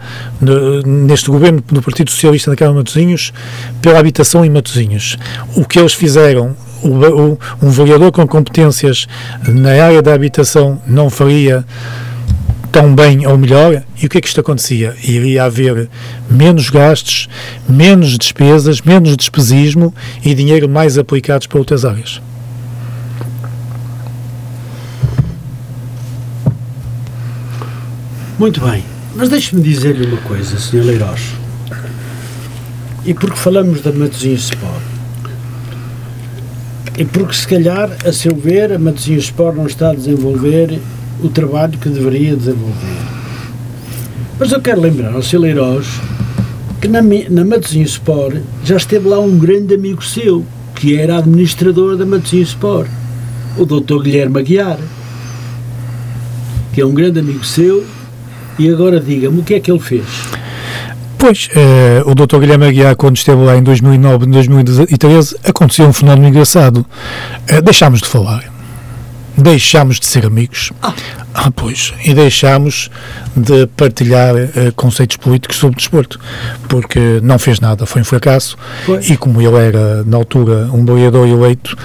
neste 0.85 1.29
governo 1.29 1.63
do 1.67 1.81
Partido 1.81 2.11
Socialista 2.11 2.51
da 2.51 2.57
Câmara 2.57 2.75
de 2.75 2.79
Matosinhos 2.79 3.33
pela 3.81 3.99
habitação 3.99 4.43
em 4.43 4.49
Matosinhos? 4.49 5.17
O 5.55 5.65
que 5.65 5.79
eles 5.79 5.93
fizeram 5.93 6.55
um 6.83 7.69
vereador 7.69 8.11
com 8.11 8.27
competências 8.27 9.07
na 9.47 9.71
área 9.71 10.01
da 10.01 10.13
habitação 10.13 10.81
não 10.85 11.09
faria 11.09 11.65
tão 12.73 12.95
bem 12.95 13.27
ou 13.27 13.37
melhor, 13.37 13.83
e 14.01 14.07
o 14.07 14.09
que 14.09 14.17
é 14.17 14.21
que 14.21 14.27
isto 14.27 14.41
acontecia? 14.41 14.95
Iria 15.03 15.43
haver 15.43 15.87
menos 16.27 16.71
gastos, 16.71 17.29
menos 17.69 18.17
despesas, 18.17 18.81
menos 18.81 19.15
despesismo 19.15 19.93
e 20.25 20.33
dinheiro 20.33 20.67
mais 20.67 20.97
aplicados 20.97 21.45
para 21.45 21.59
outras 21.59 21.85
áreas. 21.85 22.19
Muito 28.39 28.59
bem, 28.59 28.83
mas 29.15 29.29
deixe-me 29.29 29.61
dizer-lhe 29.61 30.07
uma 30.07 30.17
coisa, 30.17 30.57
Sr. 30.57 30.83
Leiroz. 30.83 31.21
E 33.05 33.13
porque 33.13 33.37
falamos 33.37 33.81
da 33.81 33.91
Matosinhos 33.91 34.45
Sport? 34.45 34.81
E 36.97 37.05
porque, 37.05 37.35
se 37.35 37.47
calhar, 37.47 37.91
a 38.03 38.11
seu 38.11 38.35
ver, 38.35 38.73
a 38.73 38.79
Matosinhos 38.79 39.25
Sport 39.25 39.57
não 39.57 39.67
está 39.67 39.91
a 39.91 39.93
desenvolver 39.93 40.79
o 41.23 41.29
trabalho 41.29 41.77
que 41.79 41.89
deveria 41.89 42.35
desenvolver. 42.35 43.13
Mas 44.37 44.51
eu 44.51 44.61
quero 44.61 44.81
lembrar 44.81 45.13
ao 45.13 45.21
Cileiros 45.21 45.87
que 46.81 46.87
na, 46.89 47.01
na 47.01 47.57
Sport 47.85 48.41
já 48.63 48.75
esteve 48.75 49.07
lá 49.07 49.17
um 49.17 49.37
grande 49.37 49.73
amigo 49.73 50.03
seu, 50.03 50.45
que 50.75 50.97
era 50.97 51.17
administrador 51.17 51.95
da 51.95 52.05
Matosinhos 52.05 52.49
Sport, 52.49 52.89
o 53.57 53.65
Dr. 53.65 54.03
Guilherme 54.03 54.39
Aguiar, 54.39 54.79
que 56.73 56.81
é 56.81 56.85
um 56.85 56.93
grande 56.93 57.19
amigo 57.19 57.45
seu, 57.45 57.85
e 58.59 58.69
agora 58.69 58.99
diga-me 58.99 59.39
o 59.39 59.43
que 59.43 59.53
é 59.53 59.59
que 59.61 59.71
ele 59.71 59.79
fez. 59.79 60.03
Pois, 61.17 61.47
eh, 61.55 62.03
o 62.05 62.13
Dr. 62.13 62.39
Guilherme 62.39 62.65
Aguiar, 62.65 62.97
quando 62.97 63.15
esteve 63.15 63.41
lá 63.41 63.55
em 63.55 63.63
2009, 63.63 64.25
2013, 64.25 65.37
aconteceu 65.45 65.87
um 65.87 65.93
fenómeno 65.93 66.27
engraçado. 66.27 66.85
Eh, 67.47 67.61
deixámos 67.61 68.01
de 68.01 68.09
falar 68.09 68.52
deixámos 69.37 69.99
de 69.99 70.05
ser 70.05 70.25
amigos. 70.25 70.71
Ah. 70.81 70.93
ah 71.33 71.51
pois. 71.51 71.93
E 72.05 72.13
deixámos 72.13 72.89
de 73.35 73.67
partilhar 73.67 74.35
uh, 74.35 74.73
conceitos 74.75 75.17
políticos 75.17 75.57
sobre 75.57 75.77
desporto, 75.77 76.19
porque 76.67 77.19
não 77.21 77.39
fez 77.39 77.59
nada, 77.59 77.85
foi 77.85 78.01
um 78.01 78.05
fracasso. 78.05 78.57
Pois. 78.85 79.09
E 79.09 79.17
como 79.17 79.41
ele 79.41 79.55
era, 79.55 80.03
na 80.03 80.17
altura, 80.17 80.69
um 80.73 80.85
vereador 80.85 81.27
eleito, 81.27 81.75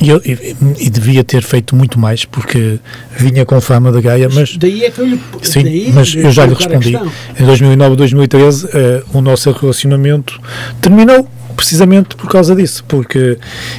e, 0.00 0.10
e, 0.10 0.56
e, 0.78 0.90
devia 0.90 1.24
ter 1.24 1.42
feito 1.42 1.74
muito 1.74 1.98
mais 1.98 2.26
porque 2.26 2.78
vinha 3.16 3.46
com 3.46 3.58
fama 3.62 3.90
da 3.90 3.98
Gaia, 3.98 4.28
mas 4.30 4.54
daí 4.58 4.84
é 4.84 4.90
que 4.90 4.98
eu 4.98 5.06
lhe, 5.06 5.20
sim, 5.40 5.90
mas 5.94 6.14
eu 6.14 6.30
já 6.30 6.44
lhe 6.44 6.52
respondi. 6.52 6.94
Em 7.40 7.44
2009, 7.46 7.96
2013, 7.96 8.66
uh, 8.66 8.70
o 9.14 9.22
nosso 9.22 9.50
relacionamento 9.52 10.38
terminou 10.82 11.26
precisamente 11.56 12.14
por 12.14 12.28
causa 12.28 12.54
disso, 12.54 12.84
porque 12.86 13.38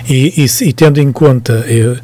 e, 0.10 0.34
e, 0.44 0.68
e 0.68 0.74
tendo 0.74 1.00
em 1.00 1.12
conta 1.12 1.64
eu, 1.68 1.96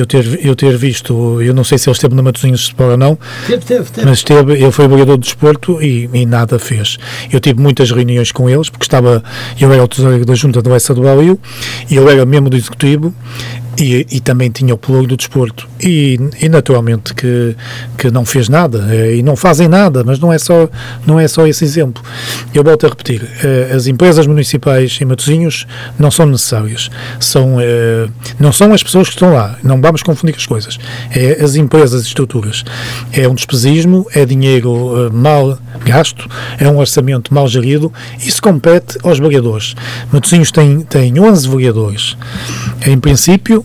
eu 0.00 0.06
ter, 0.06 0.44
eu 0.44 0.54
ter 0.54 0.76
visto, 0.76 1.40
eu 1.42 1.54
não 1.54 1.64
sei 1.64 1.78
se 1.78 1.88
ele 1.88 1.94
esteve 1.94 2.14
na 2.14 2.22
Matosinhos 2.22 2.60
de 2.60 2.66
Sport 2.66 2.90
ou 2.92 2.96
não, 2.96 3.18
teve, 3.46 3.64
teve, 3.64 3.90
teve. 3.90 4.06
mas 4.06 4.18
esteve, 4.18 4.52
ele 4.54 4.72
foi 4.72 4.88
vereador 4.88 5.18
de 5.18 5.24
desporto 5.24 5.82
e, 5.82 6.08
e, 6.12 6.26
nada 6.26 6.58
fez. 6.58 6.98
Eu 7.30 7.40
tive 7.40 7.60
muitas 7.60 7.90
reuniões 7.90 8.32
com 8.32 8.48
eles, 8.48 8.68
porque 8.68 8.84
estava, 8.84 9.22
eu 9.60 9.72
era 9.72 9.82
o 9.82 9.88
tesoureiro 9.88 10.24
da 10.24 10.34
junta 10.34 10.62
do 10.62 10.74
Essa 10.74 10.94
do 10.94 11.02
Baliu, 11.02 11.38
e 11.90 11.96
ele 11.96 12.10
era 12.10 12.24
membro 12.24 12.50
do 12.50 12.56
executivo, 12.56 13.14
e, 13.78 14.06
e, 14.10 14.20
também 14.20 14.50
tinha 14.50 14.74
o 14.74 14.78
pelouro 14.78 15.06
do 15.06 15.16
desporto. 15.16 15.68
E, 15.80 16.18
e, 16.40 16.48
naturalmente 16.48 17.14
que, 17.14 17.56
que 17.96 18.10
não 18.10 18.24
fez 18.24 18.48
nada 18.48 18.88
eh, 18.90 19.16
e 19.16 19.22
não 19.22 19.36
fazem 19.36 19.68
nada, 19.68 20.02
mas 20.02 20.18
não 20.18 20.32
é 20.32 20.38
só, 20.38 20.68
não 21.06 21.20
é 21.20 21.28
só 21.28 21.46
esse 21.46 21.64
exemplo. 21.64 22.02
Eu 22.52 22.64
volto 22.64 22.86
a 22.86 22.88
repetir: 22.88 23.22
eh, 23.44 23.70
as 23.72 23.86
empresas 23.86 24.26
municipais 24.26 24.98
em 25.00 25.04
Matosinhos 25.04 25.66
não 25.96 26.10
são 26.10 26.26
necessárias, 26.26 26.90
são, 27.20 27.60
eh, 27.60 28.08
não 28.40 28.52
são 28.52 28.74
as 28.74 28.82
pessoas 28.82 29.08
que 29.08 29.14
estão 29.14 29.32
lá, 29.32 29.56
não 29.62 29.80
vamos 29.80 30.02
confundir 30.02 30.34
as 30.36 30.46
coisas. 30.46 30.78
É 31.14 31.42
as 31.42 31.54
empresas 31.54 32.02
e 32.02 32.06
estruturas. 32.08 32.64
É 33.12 33.28
um 33.28 33.34
despesismo, 33.34 34.06
é 34.12 34.24
dinheiro 34.24 35.10
mal 35.12 35.56
gasto, 35.84 36.28
é 36.58 36.68
um 36.68 36.78
orçamento 36.78 37.32
mal 37.32 37.46
gerido. 37.46 37.92
Isso 38.18 38.42
compete 38.42 38.98
aos 39.04 39.20
vereadores. 39.20 39.76
Matosinhos 40.12 40.50
tem, 40.50 40.80
tem 40.80 41.18
11 41.18 41.48
vereadores. 41.48 42.16
Em 42.86 42.98
princípio, 42.98 43.64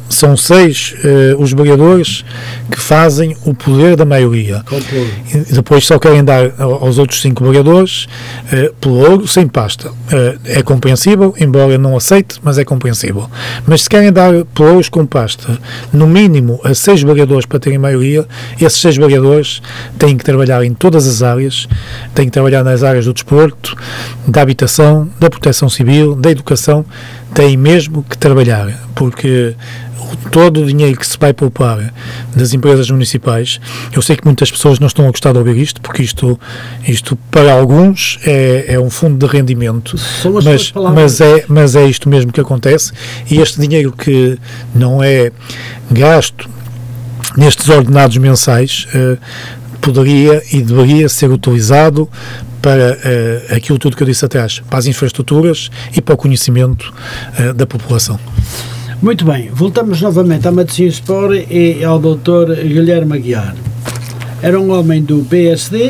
são 0.11 0.35
seis 0.35 0.93
uh, 1.03 1.41
os 1.41 1.53
vereadores 1.53 2.23
que 2.69 2.79
fazem 2.79 3.35
o 3.45 3.53
poder 3.53 3.95
da 3.95 4.05
maioria. 4.05 4.63
E 5.33 5.53
depois 5.53 5.85
só 5.85 5.97
querem 5.97 6.23
dar 6.23 6.53
aos 6.59 6.97
outros 6.97 7.21
cinco 7.21 7.43
vereadores 7.45 8.07
uh, 8.51 8.73
pelo 8.75 8.97
ouro 8.97 9.27
sem 9.27 9.47
pasta. 9.47 9.89
Uh, 9.89 10.39
é 10.45 10.61
compreensível, 10.61 11.33
embora 11.39 11.77
não 11.77 11.95
aceite, 11.95 12.39
mas 12.43 12.57
é 12.57 12.65
compreensível. 12.65 13.29
Mas 13.65 13.83
se 13.83 13.89
querem 13.89 14.11
dar 14.11 14.45
pelouros 14.53 14.89
com 14.89 15.05
pasta, 15.05 15.57
no 15.91 16.07
mínimo 16.07 16.59
a 16.63 16.73
seis 16.73 17.01
vereadores 17.01 17.45
para 17.45 17.59
terem 17.59 17.79
maioria, 17.79 18.27
esses 18.59 18.79
seis 18.79 18.97
vereadores 18.97 19.61
têm 19.97 20.17
que 20.17 20.23
trabalhar 20.23 20.63
em 20.63 20.73
todas 20.73 21.07
as 21.07 21.23
áreas, 21.23 21.67
têm 22.13 22.25
que 22.25 22.31
trabalhar 22.31 22.63
nas 22.63 22.83
áreas 22.83 23.05
do 23.05 23.13
desporto, 23.13 23.75
da 24.27 24.41
habitação, 24.41 25.09
da 25.19 25.29
proteção 25.29 25.69
civil, 25.69 26.15
da 26.15 26.31
educação, 26.31 26.85
têm 27.33 27.55
mesmo 27.57 28.03
que 28.03 28.17
trabalhar, 28.17 28.67
porque 28.95 29.55
todo 30.31 30.61
o 30.61 30.65
dinheiro 30.65 30.97
que 30.99 31.07
se 31.07 31.17
vai 31.17 31.33
poupar 31.33 31.93
das 32.35 32.53
empresas 32.53 32.89
municipais, 32.89 33.59
eu 33.93 34.01
sei 34.01 34.15
que 34.15 34.25
muitas 34.25 34.51
pessoas 34.51 34.79
não 34.79 34.87
estão 34.87 35.05
a 35.07 35.11
gostar 35.11 35.31
de 35.31 35.39
ouvir 35.39 35.57
isto, 35.57 35.81
porque 35.81 36.03
isto, 36.03 36.39
isto 36.87 37.15
para 37.29 37.53
alguns 37.53 38.19
é, 38.25 38.75
é 38.75 38.79
um 38.79 38.89
fundo 38.89 39.25
de 39.25 39.31
rendimento, 39.31 39.95
mas, 40.43 40.71
mas, 40.73 41.21
é, 41.21 41.45
mas 41.47 41.75
é 41.75 41.85
isto 41.85 42.09
mesmo 42.09 42.31
que 42.31 42.39
acontece, 42.39 42.91
e 43.29 43.39
este 43.39 43.59
dinheiro 43.59 43.91
que 43.91 44.37
não 44.73 45.03
é 45.03 45.31
gasto 45.89 46.49
nestes 47.37 47.69
ordenados 47.69 48.17
mensais 48.17 48.87
uh, 48.93 49.17
poderia 49.79 50.41
e 50.51 50.61
deveria 50.61 51.09
ser 51.09 51.31
utilizado 51.31 52.09
para 52.61 52.93
uh, 52.93 53.55
aquilo 53.55 53.79
tudo 53.79 53.97
que 53.97 54.03
eu 54.03 54.07
disse 54.07 54.23
atrás, 54.23 54.61
para 54.69 54.79
as 54.79 54.85
infraestruturas 54.85 55.69
e 55.95 56.01
para 56.01 56.13
o 56.13 56.17
conhecimento 56.17 56.93
uh, 57.39 57.53
da 57.53 57.65
população. 57.65 58.19
Muito 59.01 59.25
bem, 59.25 59.49
voltamos 59.49 59.99
novamente 59.99 60.47
à 60.47 60.51
Matosinhos 60.51 60.93
Sport 60.93 61.47
e 61.49 61.83
ao 61.83 61.97
Dr. 61.97 62.53
Guilherme 62.53 63.15
Aguiar. 63.15 63.55
Era 64.43 64.61
um 64.61 64.69
homem 64.69 65.01
do 65.01 65.25
PSD, 65.27 65.89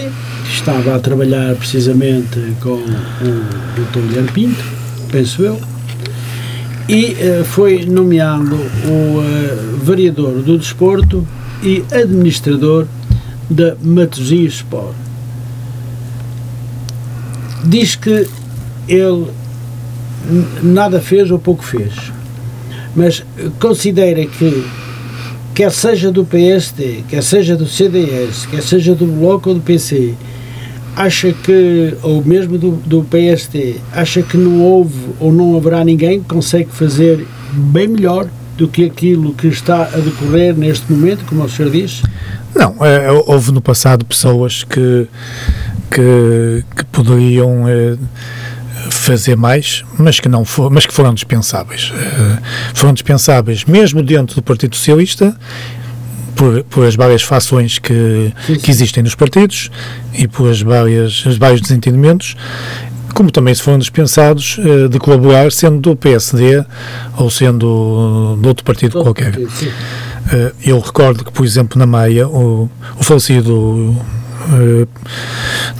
estava 0.49 0.95
a 0.95 0.99
trabalhar 0.99 1.53
precisamente 1.57 2.39
com 2.61 2.75
o 2.75 2.85
Dr. 3.75 3.99
Guilherme 4.07 4.31
Pinto, 4.31 4.63
penso 5.11 5.43
eu, 5.43 5.59
e 6.87 7.17
uh, 7.41 7.43
foi 7.43 7.85
nomeado 7.85 8.55
o 8.55 9.19
uh, 9.19 10.41
do 10.41 10.57
desporto 10.57 11.27
e 11.61 11.83
administrador 11.91 12.87
da 13.49 13.75
Matosinhos 13.83 14.53
Sport. 14.53 14.95
Diz 17.65 17.97
que 17.97 18.25
ele 18.87 19.27
nada 20.63 21.01
fez 21.01 21.29
ou 21.29 21.37
pouco 21.37 21.61
fez 21.61 21.93
mas 22.95 23.23
considera 23.59 24.25
que 24.25 24.65
quer 25.53 25.71
seja 25.71 26.11
do 26.11 26.25
PSD, 26.25 27.03
quer 27.07 27.23
seja 27.23 27.55
do 27.55 27.67
CDS, 27.67 28.45
quer 28.45 28.61
seja 28.61 28.95
do 28.95 29.05
Bloco 29.05 29.49
ou 29.49 29.55
do 29.55 29.61
PC, 29.61 30.13
acha 30.95 31.31
que, 31.31 31.95
ou 32.03 32.23
mesmo 32.23 32.57
do, 32.57 32.71
do 32.71 33.03
PSD, 33.03 33.75
acha 33.93 34.21
que 34.21 34.37
não 34.37 34.61
houve 34.61 34.95
ou 35.19 35.31
não 35.31 35.55
haverá 35.55 35.83
ninguém 35.83 36.19
que 36.19 36.27
consegue 36.27 36.69
fazer 36.71 37.25
bem 37.53 37.87
melhor 37.87 38.27
do 38.57 38.67
que 38.67 38.85
aquilo 38.85 39.33
que 39.33 39.47
está 39.47 39.83
a 39.83 39.97
decorrer 39.97 40.55
neste 40.55 40.91
momento, 40.91 41.25
como 41.25 41.43
o 41.43 41.49
senhor 41.49 41.71
disse? 41.71 42.03
Não, 42.53 42.75
é, 42.85 43.09
houve 43.11 43.51
no 43.51 43.61
passado 43.61 44.05
pessoas 44.05 44.63
que, 44.63 45.07
que, 45.89 46.63
que 46.75 46.85
poderiam. 46.85 47.67
É, 47.67 47.97
fazer 49.01 49.35
mais, 49.35 49.83
mas 49.97 50.19
que 50.19 50.29
não 50.29 50.45
for, 50.45 50.69
mas 50.69 50.85
que 50.85 50.93
foram 50.93 51.13
dispensáveis. 51.13 51.91
Uh, 51.91 52.41
foram 52.73 52.93
dispensáveis 52.93 53.65
mesmo 53.65 54.03
dentro 54.03 54.35
do 54.35 54.41
Partido 54.41 54.75
Socialista 54.75 55.35
por, 56.35 56.63
por, 56.65 56.85
as 56.85 56.95
várias 56.95 57.21
fações 57.21 57.79
que, 57.79 58.33
que 58.61 58.71
existem 58.71 59.03
nos 59.03 59.15
partidos 59.15 59.69
e 60.13 60.27
por 60.27 60.49
as 60.49 60.61
várias, 60.61 61.25
os 61.25 61.37
vários 61.37 61.61
desentendimentos, 61.61 62.35
como 63.13 63.31
também 63.31 63.53
se 63.53 63.61
foram 63.61 63.79
dispensados 63.79 64.57
uh, 64.57 64.87
de 64.87 64.99
colaborar, 64.99 65.51
sendo 65.51 65.79
do 65.79 65.95
PSD 65.95 66.63
ou 67.17 67.29
sendo 67.29 68.37
de 68.41 68.47
outro 68.47 68.63
partido 68.63 69.01
qualquer. 69.01 69.35
Uh, 69.35 70.55
eu 70.63 70.79
recordo 70.79 71.25
que, 71.25 71.31
por 71.31 71.45
exemplo, 71.45 71.77
na 71.77 71.85
Maia, 71.85 72.27
o, 72.27 72.69
o 72.97 73.03
falecido 73.03 73.95
uh, 74.41 74.87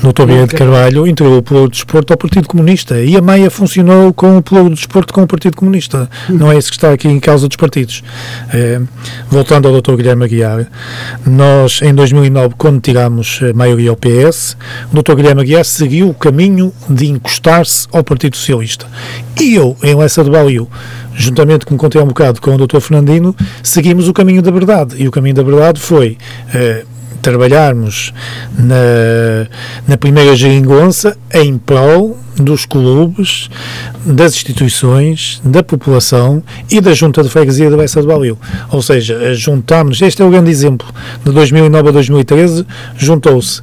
no 0.04 0.14
Tobia 0.14 0.48
de 0.48 0.56
Carvalho, 0.56 1.08
entregou 1.08 1.38
o 1.38 1.44
Pelouro 1.44 1.70
do 1.70 1.74
Desporto 1.74 2.14
ao 2.14 2.18
Partido 2.18 2.48
Comunista 2.48 3.02
e 3.02 3.16
a 3.16 3.22
Maia 3.22 3.50
funcionou 3.50 4.14
com 4.14 4.38
o 4.38 4.42
Pelouro 4.42 4.70
do 4.70 4.76
Desporto 4.76 5.14
com 5.14 5.24
o 5.24 5.28
Partido 5.28 5.58
Comunista. 5.58 6.10
Não 6.30 6.52
é 6.52 6.58
isso 6.58 6.70
que 6.70 6.78
está 6.78 6.92
aqui 6.92 7.08
em 7.08 7.20
causa 7.20 7.48
dos 7.48 7.58
partidos. 7.58 8.04
Uh, 8.54 8.88
voltando 9.30 9.68
ao 9.68 9.82
Dr. 9.82 9.96
Guilherme 9.96 10.26
Aguiar, 10.26 10.68
nós 11.26 11.82
em 11.82 11.94
2009, 11.94 12.56
quando 12.58 12.82
tirámos 12.82 13.40
a 13.50 13.54
maioria 13.54 13.90
ao 13.90 13.96
PS, 13.96 14.58
o 14.92 15.02
Dr. 15.02 15.16
Guilherme 15.16 15.42
Aguiar 15.42 15.66
seguiu 15.66 16.10
o 16.10 16.14
caminho 16.14 16.74
de 16.90 17.08
encostar-se 17.08 17.88
ao 17.92 18.04
Partido 18.04 18.38
Socialista. 18.38 18.86
E 19.40 19.56
eu, 19.56 19.76
em 19.84 19.96
Lessa 19.96 20.24
do 20.24 20.32
Balio, 20.32 20.70
juntamente 21.16 21.66
com 21.66 21.78
contei 21.78 22.02
um 22.02 22.08
bocado 22.08 22.42
com 22.42 22.56
o 22.56 22.68
Dr. 22.68 22.80
Fernandino, 22.80 23.36
seguimos 23.64 24.08
o 24.08 24.14
caminho 24.14 24.42
da 24.42 24.52
verdade. 24.52 24.96
E 25.02 25.08
o 25.08 25.12
caminho 25.12 25.36
da 25.36 25.44
verdade 25.44 25.80
foi 25.80 26.18
uh, 26.54 26.91
trabalharmos 27.22 28.14
na, 28.58 29.48
na 29.88 29.98
primeira 29.98 30.36
geringonça 30.36 31.18
em 31.34 31.58
prol 31.58 32.18
dos 32.36 32.66
clubes, 32.66 33.50
das 34.06 34.34
instituições, 34.34 35.42
da 35.44 35.62
população 35.62 36.42
e 36.70 36.82
da 36.82 36.94
Junta 36.94 37.22
de 37.22 37.30
Freguesia 37.30 37.70
da 37.70 37.78
Bessa 37.78 38.02
do 38.02 38.08
Balio. 38.08 38.38
Ou 38.70 38.82
seja, 38.82 39.34
juntámos, 39.36 40.02
este 40.02 40.22
é 40.22 40.26
o 40.26 40.30
grande 40.30 40.50
exemplo, 40.50 40.88
de 41.24 41.32
2009 41.32 41.90
a 41.90 41.92
2013, 41.92 42.66
juntou-se 42.98 43.62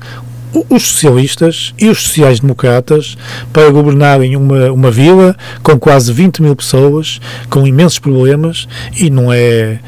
os 0.69 0.83
socialistas 0.83 1.75
e 1.79 1.89
os 1.89 2.03
sociais-democratas 2.03 3.17
para 3.53 3.71
governarem 3.71 4.37
uma, 4.37 4.71
uma 4.73 4.91
vila 4.91 5.37
com 5.63 5.79
quase 5.79 6.13
20 6.13 6.43
mil 6.43 6.57
pessoas, 6.57 7.21
com 7.51 7.67
imensos 7.67 7.99
problemas, 7.99 8.67
e 8.97 9.11
não 9.11 9.33
é, 9.33 9.79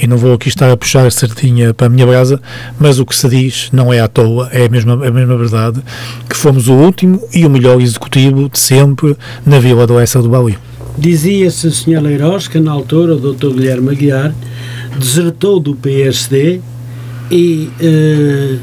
e 0.00 0.06
não 0.06 0.16
vou 0.16 0.34
aqui 0.34 0.48
estar 0.48 0.70
a 0.70 0.76
puxar 0.76 1.06
a 1.06 1.10
certinha 1.10 1.74
para 1.74 1.86
a 1.86 1.90
minha 1.90 2.06
brasa, 2.06 2.40
mas 2.78 2.98
o 2.98 3.06
que 3.06 3.14
se 3.14 3.28
diz 3.28 3.68
não 3.72 3.92
é 3.92 4.00
à 4.00 4.08
toa, 4.08 4.48
é 4.52 4.66
a 4.66 4.68
mesma, 4.68 4.94
a 4.94 5.10
mesma 5.10 5.36
verdade, 5.36 5.80
que 6.28 6.36
fomos 6.36 6.68
o 6.68 6.74
último 6.74 7.20
e 7.32 7.44
o 7.44 7.50
melhor 7.50 7.80
executivo 7.80 8.48
de 8.48 8.58
sempre 8.58 9.16
na 9.44 9.58
vila 9.58 9.86
do 9.86 9.94
Oeste 9.94 10.18
do 10.18 10.28
Balio. 10.28 10.58
Dizia-se 10.96 11.72
Sr. 11.72 12.00
Leiros 12.00 12.46
que 12.46 12.60
na 12.60 12.70
altura 12.70 13.16
o 13.16 13.32
Dr. 13.32 13.48
Guilherme 13.48 13.90
Aguiar 13.90 14.32
desertou 14.96 15.58
do 15.58 15.74
PSD 15.74 16.60
e 17.30 17.68
eh, 17.80 18.58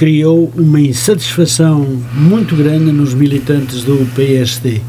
criou 0.00 0.50
uma 0.56 0.80
insatisfação 0.80 1.84
muito 2.14 2.56
grande 2.56 2.90
nos 2.90 3.12
militantes 3.12 3.84
do 3.84 4.10
PSD. 4.14 4.80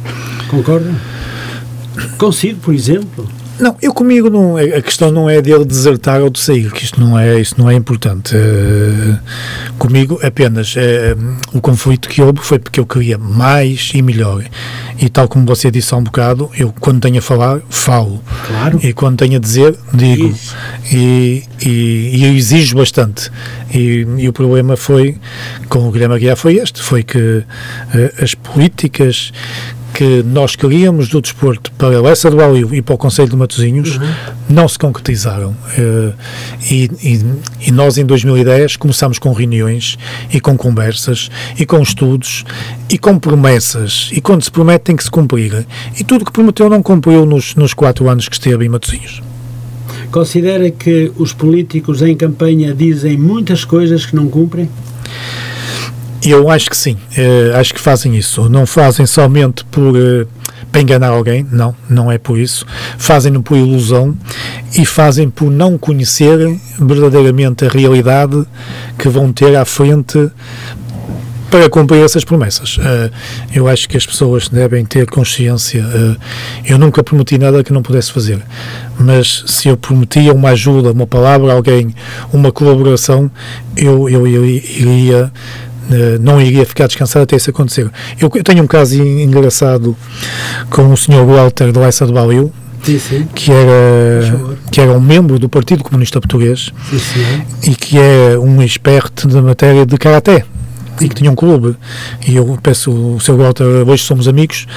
Concorda? 0.49 0.89
Consigo, 2.18 2.62
por 2.62 2.74
exemplo? 2.74 3.28
Não, 3.62 3.78
eu 3.80 3.93
comigo 3.93 4.28
não, 4.28 4.57
a 4.57 4.82
questão 4.82 5.12
não 5.12 5.30
é 5.30 5.39
dele 5.39 5.64
desertar 5.64 6.20
ou 6.20 6.32
de 6.32 6.39
sair, 6.39 6.72
que 6.72 6.84
isto 6.84 6.99
não 6.99 7.18
é, 7.18 7.39
isso 7.39 7.53
não 7.59 7.70
é 7.70 7.76
importante. 7.76 8.36
Uh, 8.36 9.20
comigo 9.78 10.20
apenas 10.24 10.76
uh, 10.76 10.80
o 11.53 11.62
conflito 11.62 12.09
que 12.09 12.24
houve 12.24 12.39
foi 12.41 12.57
porque 12.57 12.80
eu 12.80 12.88
queria 12.88 13.20
mais 13.20 13.91
e 13.93 14.01
melhor. 14.01 14.43
E 14.99 15.09
tal 15.09 15.28
como 15.28 15.45
você 15.45 15.70
disse 15.70 15.93
há 15.93 15.97
um 15.97 16.03
bocado, 16.03 16.49
eu 16.57 16.74
quando 16.80 17.01
tenho 17.01 17.20
a 17.20 17.22
falar, 17.22 17.62
falo. 17.70 18.20
Claro. 18.47 18.80
E 18.82 18.93
quando 18.93 19.18
tenho 19.18 19.38
a 19.38 19.39
dizer, 19.39 19.78
digo. 19.93 20.34
E, 20.91 21.43
e, 21.64 22.16
e, 22.16 22.26
eu 22.26 22.34
exijo 22.34 22.76
bastante. 22.76 23.30
E, 23.72 24.07
e, 24.18 24.28
o 24.28 24.34
problema 24.34 24.76
foi, 24.76 25.18
com 25.70 25.88
o 25.88 25.91
Guilherme 25.91 26.16
Aguiar, 26.16 26.36
foi 26.36 26.55
este, 26.55 26.82
foi 26.82 27.03
que 27.03 27.18
uh, 27.18 27.43
as 28.24 28.34
políticas 28.34 29.32
que 30.02 30.24
nós 30.24 30.56
queríamos 30.56 31.10
do 31.10 31.22
desporto 31.22 31.72
para 31.74 31.95
a 31.95 32.02
Lessa 32.02 32.28
do 32.28 32.36
Balio 32.36 32.74
e 32.74 32.82
para 32.82 32.95
o 32.95 32.97
Conselho 32.97 33.30
de 33.30 33.36
Matosinhos 33.36 33.97
uhum. 33.97 34.08
não 34.49 34.68
se 34.68 34.80
concretizaram. 34.80 35.52
Uh, 35.78 36.12
e, 36.72 36.89
e, 37.04 37.68
e, 37.68 37.72
nós, 37.72 37.99
em 37.99 38.06
2010, 38.08 38.78
começámos 38.78 39.20
com 39.20 39.32
reuniões 39.32 39.99
e 40.34 40.39
com 40.39 40.58
conversas 40.58 41.30
e 41.56 41.68
com 41.68 41.80
estudos 41.84 42.43
e 42.89 42.97
com 42.97 43.20
promessas. 43.20 44.10
E 44.12 44.20
quando 44.20 44.43
se 44.43 44.49
promete, 44.49 44.86
tem 44.86 44.95
que 44.95 45.04
se 45.04 45.12
cumprir. 45.12 45.68
E 45.95 46.04
tudo 46.04 46.26
que 46.26 46.32
prometeu 46.32 46.68
não 46.68 46.82
cumpriu 46.82 47.24
nos, 47.24 47.54
nos 47.54 47.76
quatro 47.76 48.10
anos 48.10 48.28
que 48.28 48.34
esteve 48.34 48.66
em 48.66 48.70
Matosinhos. 48.70 49.22
Considera 50.12 50.72
que 50.72 51.12
os 51.16 51.32
políticos 51.32 52.02
em 52.02 52.16
campanha 52.16 52.74
dizem 52.74 53.20
muitas 53.20 53.64
coisas 53.64 54.04
que 54.04 54.16
não 54.16 54.28
cumprem? 54.28 54.68
Eu 56.24 56.49
acho 56.49 56.69
que 56.69 56.78
sim, 56.78 56.93
uh, 56.93 57.57
acho 57.57 57.74
que 57.74 57.80
fazem 57.80 58.15
isso. 58.15 58.47
Não 58.47 58.65
fazem 58.65 59.05
somente 59.05 59.65
por 59.65 59.95
uh, 59.95 60.28
para 60.72 60.82
enganar 60.82 61.09
alguém, 61.09 61.45
não, 61.51 61.76
não 61.89 62.11
é 62.11 62.17
por 62.17 62.39
isso. 62.39 62.65
Fazem-no 62.97 63.43
por 63.43 63.57
ilusão 63.57 64.15
e 64.78 64.86
fazem 64.86 65.30
por 65.30 65.51
não 65.51 65.78
conhecerem 65.78 66.59
verdadeiramente 66.80 67.65
a 67.65 67.69
realidade 67.69 68.45
que 68.97 69.09
vão 69.09 69.34
ter 69.34 69.55
à 69.55 69.65
frente 69.65 70.32
para 71.49 71.69
cumprir 71.69 72.01
essas 72.01 72.24
promessas. 72.24 72.78
Uh, 72.78 73.11
eu 73.53 73.67
acho 73.67 73.89
que 73.89 73.97
as 73.97 74.05
pessoas 74.05 74.47
devem 74.47 74.86
ter 74.86 75.05
consciência. 75.05 75.84
Uh, 75.84 76.15
eu 76.65 76.78
nunca 76.78 77.03
prometi 77.03 77.38
nada 77.38 77.61
que 77.61 77.74
não 77.74 77.84
pudesse 77.84 78.09
fazer, 78.13 78.41
mas 78.97 79.43
se 79.47 79.67
eu 79.67 79.76
prometia 79.76 80.34
uma 80.34 80.51
ajuda, 80.51 80.93
uma 80.93 81.05
palavra 81.05 81.51
a 81.51 81.55
alguém, 81.55 81.93
uma 82.32 82.53
colaboração, 82.53 83.30
eu, 83.76 84.07
eu, 84.07 84.26
eu 84.26 84.45
iria 84.45 85.30
não 86.20 86.42
iria 86.42 86.66
ficar 86.66 86.88
descansado 86.88 87.24
até 87.24 87.36
isso 87.36 87.50
acontecer. 87.50 87.89
Eu, 88.20 88.32
eu 88.34 88.44
tenho 88.44 88.64
um 88.64 88.68
caso 88.68 89.02
engraçado 89.02 89.96
com 90.70 90.92
o 90.92 90.98
Sr. 90.98 91.26
Walter 91.26 91.72
de 91.72 91.80
Leça 91.80 92.06
de 92.06 92.14
Baliu, 92.14 92.52
Sim, 92.84 93.00
sim. 93.00 93.28
que 93.36 93.52
era 93.52 94.39
que 94.72 94.82
era 94.82 94.92
um 94.92 95.00
membro 95.02 95.38
do 95.38 95.48
Partido 95.48 95.84
Comunista 95.84 96.20
Português 96.20 96.72
sim, 96.89 97.70
e 97.72 97.76
que 97.76 97.98
é 98.00 98.39
um 98.39 98.62
expert 98.62 99.28
da 99.28 99.42
matéria 99.42 99.86
de 99.86 99.98
karaté 99.98 100.46
e 101.00 101.08
que 101.08 101.16
tinha 101.16 101.32
um 101.32 101.36
clube. 101.36 101.76
E 102.28 102.36
eu 102.36 102.58
peço 102.62 102.92
o 102.92 103.20
Sr. 103.20 103.36
Walter, 103.36 103.64
hoje 103.88 104.04
somos 104.04 104.28
amigos, 104.28 104.68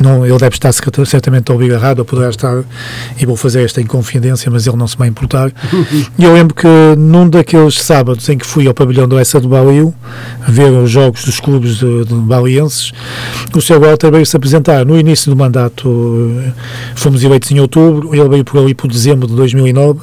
não, 0.00 0.24
ele 0.24 0.38
deve 0.38 0.56
estar 0.56 0.72
certamente 0.72 1.50
a 1.50 1.54
ouvir 1.54 1.74
a 1.74 1.78
rádio, 1.78 2.04
poderá 2.04 2.30
estar, 2.30 2.62
e 3.18 3.26
vou 3.26 3.36
fazer 3.36 3.64
esta 3.64 3.80
inconfidência, 3.80 4.50
mas 4.50 4.66
ele 4.66 4.76
não 4.76 4.86
se 4.86 4.96
vai 4.96 5.08
importar. 5.08 5.52
E 6.16 6.24
eu 6.24 6.32
lembro 6.32 6.54
que 6.54 6.66
num 6.96 7.28
daqueles 7.28 7.82
sábados 7.82 8.28
em 8.28 8.38
que 8.38 8.46
fui 8.46 8.66
ao 8.68 8.74
pavilhão 8.74 9.08
do 9.08 9.18
Essa 9.18 9.40
do 9.40 9.48
Baliu, 9.48 9.92
ver 10.46 10.70
os 10.70 10.90
jogos 10.90 11.24
dos 11.24 11.40
clubes 11.40 11.76
de, 11.78 12.04
de 12.04 12.14
balienses, 12.14 12.92
o 13.54 13.60
Sr. 13.60 13.80
Walter 13.80 14.10
veio-se 14.10 14.36
apresentar 14.36 14.84
no 14.84 14.98
início 14.98 15.30
do 15.30 15.36
mandato, 15.36 16.40
fomos 16.94 17.22
eleitos 17.22 17.50
em 17.50 17.58
outubro, 17.58 18.14
ele 18.14 18.28
veio 18.28 18.44
por 18.44 18.60
ali 18.60 18.74
por 18.74 18.88
dezembro 18.88 19.26
de 19.26 19.34
2009, 19.34 20.00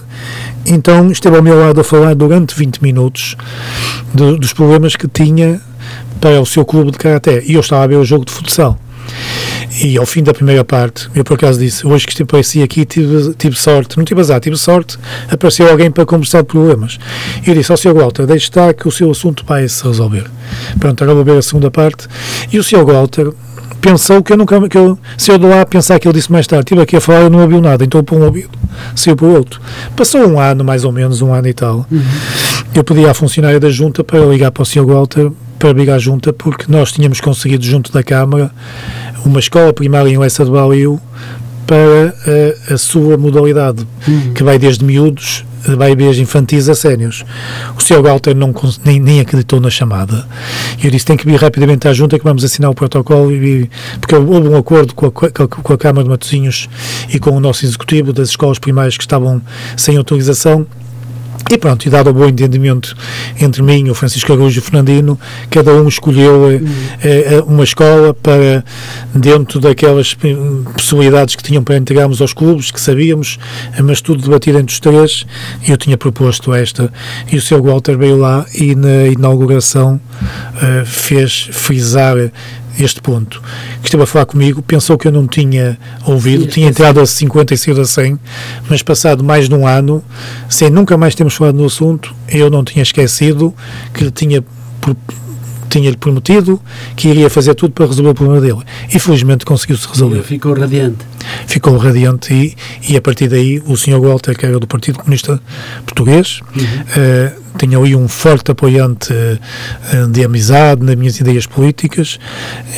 então 0.66 1.12
esteve 1.12 1.36
ao 1.36 1.43
meu 1.43 1.59
lado 1.59 1.82
a 1.82 1.84
falar 1.84 2.16
durante 2.16 2.55
20 2.55 2.82
minutos 2.82 3.36
de, 4.14 4.38
dos 4.38 4.53
problemas 4.53 4.95
que 4.95 5.07
tinha 5.07 5.62
para 6.20 6.39
o 6.39 6.45
seu 6.45 6.64
clube 6.64 6.91
de 6.91 6.97
karaté 6.97 7.43
e 7.45 7.53
eu 7.53 7.62
estava 7.62 7.84
a 7.84 7.88
ver 7.88 7.95
o 7.95 8.05
jogo 8.05 8.26
de 8.26 8.32
futsal. 8.32 8.78
E 9.84 9.97
ao 9.97 10.05
fim 10.05 10.22
da 10.22 10.34
primeira 10.34 10.64
parte, 10.64 11.09
eu 11.16 11.24
por 11.24 11.36
acaso 11.36 11.59
disse: 11.59 11.88
Hoje 11.88 12.05
que 12.05 12.22
apareci 12.22 12.62
aqui, 12.62 12.86
tive, 12.86 13.34
tive 13.36 13.57
sorte, 13.57 13.97
não 13.97 14.03
tive 14.03 14.20
azar, 14.20 14.39
tive 14.39 14.57
sorte, 14.57 14.97
apareceu 15.30 15.70
alguém 15.70 15.89
para 15.89 16.05
conversar 16.05 16.41
de 16.41 16.47
problemas. 16.47 16.99
E 17.45 17.49
eu 17.49 17.55
disse 17.55 17.72
ao 17.72 17.78
Sr. 17.78 17.93
Walter: 17.93 18.28
Deixe 18.28 18.45
estar 18.45 18.74
que 18.74 18.88
o 18.88 18.91
seu 18.91 19.09
assunto 19.09 19.45
vai 19.45 19.68
se 19.68 19.84
resolver. 19.84 20.30
Pronto, 20.80 21.03
agora 21.03 21.16
vou 21.16 21.26
ver 21.26 21.38
a 21.38 21.41
segunda 21.41 21.72
parte. 21.72 22.07
E 22.51 22.59
o 22.59 22.64
Sr. 22.64 22.86
Walter 22.86 23.32
pensou 23.82 24.21
que 24.23 24.32
eu 24.32 24.38
nunca, 24.38 24.69
que 24.69 24.77
eu, 24.77 24.97
se 25.17 25.32
eu 25.32 25.38
de 25.38 25.45
lá 25.45 25.65
pensar 25.65 25.99
que 25.99 26.07
ele 26.07 26.13
disse 26.13 26.32
mais 26.32 26.47
tarde, 26.47 26.63
estive 26.63 26.82
aqui 26.82 26.95
a 26.95 27.01
falar, 27.01 27.21
eu 27.21 27.29
não 27.29 27.41
ouviu 27.41 27.59
nada, 27.59 27.84
então 27.84 28.03
por 28.03 28.17
um 28.17 28.23
ouvido, 28.23 28.51
saiu 28.95 29.15
para 29.15 29.25
o 29.25 29.34
outro. 29.34 29.59
Passou 29.95 30.25
um 30.27 30.39
ano, 30.39 30.63
mais 30.63 30.86
ou 30.86 30.91
menos, 30.91 31.21
um 31.21 31.34
ano 31.34 31.47
e 31.47 31.53
tal. 31.53 31.86
Uhum. 31.91 32.01
Eu 32.73 32.84
pedi 32.84 33.05
à 33.05 33.13
funcionária 33.13 33.59
da 33.59 33.69
junta 33.69 34.03
para 34.03 34.19
ligar 34.19 34.51
para 34.51 34.63
o 34.63 34.65
Sr. 34.65 34.86
Walter 34.86 35.32
para 35.59 35.73
vir 35.73 35.91
à 35.91 35.99
junta, 35.99 36.32
porque 36.32 36.65
nós 36.71 36.91
tínhamos 36.91 37.19
conseguido, 37.21 37.63
junto 37.63 37.91
da 37.91 38.01
Câmara, 38.01 38.51
uma 39.25 39.39
escola 39.39 39.73
primária 39.73 40.09
em 40.09 40.17
Lessa 40.17 40.43
de 40.45 40.51
Baliu 40.51 40.99
para 41.72 42.13
a, 42.69 42.74
a 42.74 42.78
sua 42.78 43.15
modalidade, 43.15 43.88
uhum. 44.05 44.34
que 44.34 44.43
vai 44.43 44.59
desde 44.59 44.84
miúdos 44.84 45.45
vai 45.78 45.95
desde 45.95 46.24
infantis 46.24 46.67
a 46.67 46.76
sénios. 46.76 47.24
O 47.78 47.82
Sr. 47.82 48.01
Walter 48.01 48.36
não, 48.36 48.53
nem, 48.84 48.99
nem 48.99 49.19
acreditou 49.19 49.61
na 49.61 49.69
chamada. 49.69 50.28
E 50.82 50.86
eu 50.86 50.91
disse: 50.91 51.05
tem 51.05 51.15
que 51.15 51.26
vir 51.26 51.39
rapidamente 51.39 51.88
à 51.88 51.93
junta 51.93 52.17
que 52.17 52.26
vamos 52.26 52.43
assinar 52.43 52.72
o 52.72 52.74
protocolo, 52.74 53.32
e, 53.32 53.69
porque 53.99 54.15
houve 54.15 54.49
um 54.49 54.57
acordo 54.57 54.95
com 54.95 55.05
a, 55.05 55.11
com 55.11 55.74
a 55.74 55.78
Câmara 55.78 56.03
de 56.03 56.09
Matosinhos 56.09 56.67
e 57.13 57.19
com 57.19 57.30
o 57.30 57.39
nosso 57.39 57.63
executivo 57.63 58.11
das 58.11 58.30
escolas 58.30 58.57
primárias 58.57 58.97
que 58.97 59.03
estavam 59.03 59.41
sem 59.78 59.97
autorização 59.97 60.65
e 61.49 61.57
pronto, 61.57 61.85
e 61.85 61.89
dado 61.89 62.09
o 62.09 62.13
bom 62.13 62.27
entendimento 62.27 62.95
entre 63.39 63.61
mim, 63.61 63.89
o 63.89 63.95
Francisco 63.95 64.31
Araújo 64.31 64.57
e 64.57 64.59
o 64.59 64.61
Fernandino, 64.61 65.19
cada 65.49 65.73
um 65.73 65.87
escolheu 65.87 66.51
eh, 66.51 66.61
eh, 67.03 67.43
uma 67.45 67.63
escola 67.63 68.13
para, 68.13 68.63
dentro 69.13 69.59
daquelas 69.59 70.15
possibilidades 70.73 71.35
que 71.35 71.43
tinham 71.43 71.63
para 71.63 71.77
integrarmos 71.77 72.21
aos 72.21 72.33
clubes, 72.33 72.71
que 72.71 72.79
sabíamos, 72.79 73.39
eh, 73.77 73.81
mas 73.81 74.01
tudo 74.01 74.21
debatido 74.21 74.59
entre 74.59 74.73
os 74.73 74.79
três, 74.79 75.25
eu 75.67 75.77
tinha 75.77 75.97
proposto 75.97 76.53
esta, 76.53 76.91
e 77.31 77.37
o 77.37 77.41
Sr. 77.41 77.61
Walter 77.61 77.97
veio 77.97 78.17
lá 78.17 78.45
e 78.53 78.75
na 78.75 79.07
inauguração 79.07 79.99
uh, 80.21 80.85
fez 80.85 81.49
frisar 81.51 82.15
este 82.80 83.01
ponto, 83.01 83.41
que 83.82 83.88
esteve 83.88 84.03
a 84.03 84.05
falar 84.05 84.26
comigo, 84.26 84.61
pensou 84.61 84.97
que 84.97 85.07
eu 85.07 85.11
não 85.11 85.28
tinha 85.28 85.78
ouvido, 86.05 86.47
tinha 86.47 86.67
entrado 86.67 86.99
a 86.99 87.05
50 87.05 87.53
e 87.53 87.57
saído 87.57 87.82
a 87.82 87.86
100, 87.86 88.19
mas 88.69 88.82
passado 88.82 89.24
mais 89.24 89.49
de 89.49 89.55
um 89.55 89.67
ano, 89.67 90.03
sem 90.49 90.69
nunca 90.69 90.97
mais 90.97 91.15
termos 91.15 91.36
falado 91.36 91.55
no 91.55 91.65
assunto, 91.65 92.15
eu 92.28 92.49
não 92.49 92.63
tinha 92.63 92.84
esquecido 92.84 93.53
que 93.93 94.03
lhe 94.03 94.11
tinha 94.11 94.43
tinha-lhe 95.72 95.95
prometido 95.95 96.61
que 96.97 97.07
iria 97.07 97.30
fazer 97.30 97.55
tudo 97.55 97.72
para 97.72 97.86
resolver 97.86 98.09
o 98.09 98.13
problema 98.13 98.41
dele. 98.41 98.59
E 98.93 98.99
felizmente 98.99 99.45
conseguiu-se 99.45 99.88
resolver. 99.88 100.17
Ele 100.17 100.24
ficou 100.24 100.53
radiante. 100.53 101.05
Ficou 101.47 101.78
radiante 101.78 102.34
e, 102.34 102.55
e 102.91 102.97
a 102.97 103.01
partir 103.01 103.30
daí 103.30 103.63
o 103.65 103.78
Sr. 103.78 103.99
Walter, 103.99 104.38
que 104.38 104.45
era 104.45 104.59
do 104.59 104.67
Partido 104.67 104.99
Comunista 104.99 105.41
Português, 105.86 106.41
uhum. 106.53 106.63
uh, 106.63 107.41
tinha 107.57 107.78
ali 107.78 107.95
um 107.95 108.07
forte 108.07 108.51
apoiante 108.51 109.13
uh, 109.13 110.07
de 110.11 110.26
amizade 110.26 110.84
nas 110.84 110.95
minhas 110.95 111.17
ideias 111.19 111.45
políticas 111.45 112.19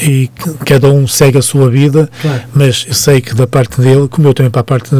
e 0.01 0.29
cada 0.65 0.91
um 0.91 1.07
segue 1.07 1.39
a 1.39 1.41
sua 1.41 1.69
vida, 1.69 2.09
claro. 2.21 2.41
mas 2.53 2.85
eu 2.87 2.93
sei 2.93 3.21
que 3.21 3.33
da 3.33 3.47
parte 3.47 3.81
dele, 3.81 4.07
como 4.07 4.27
eu 4.27 4.33
também 4.35 4.51
para 4.51 4.61
a 4.61 4.65
parte 4.65 4.91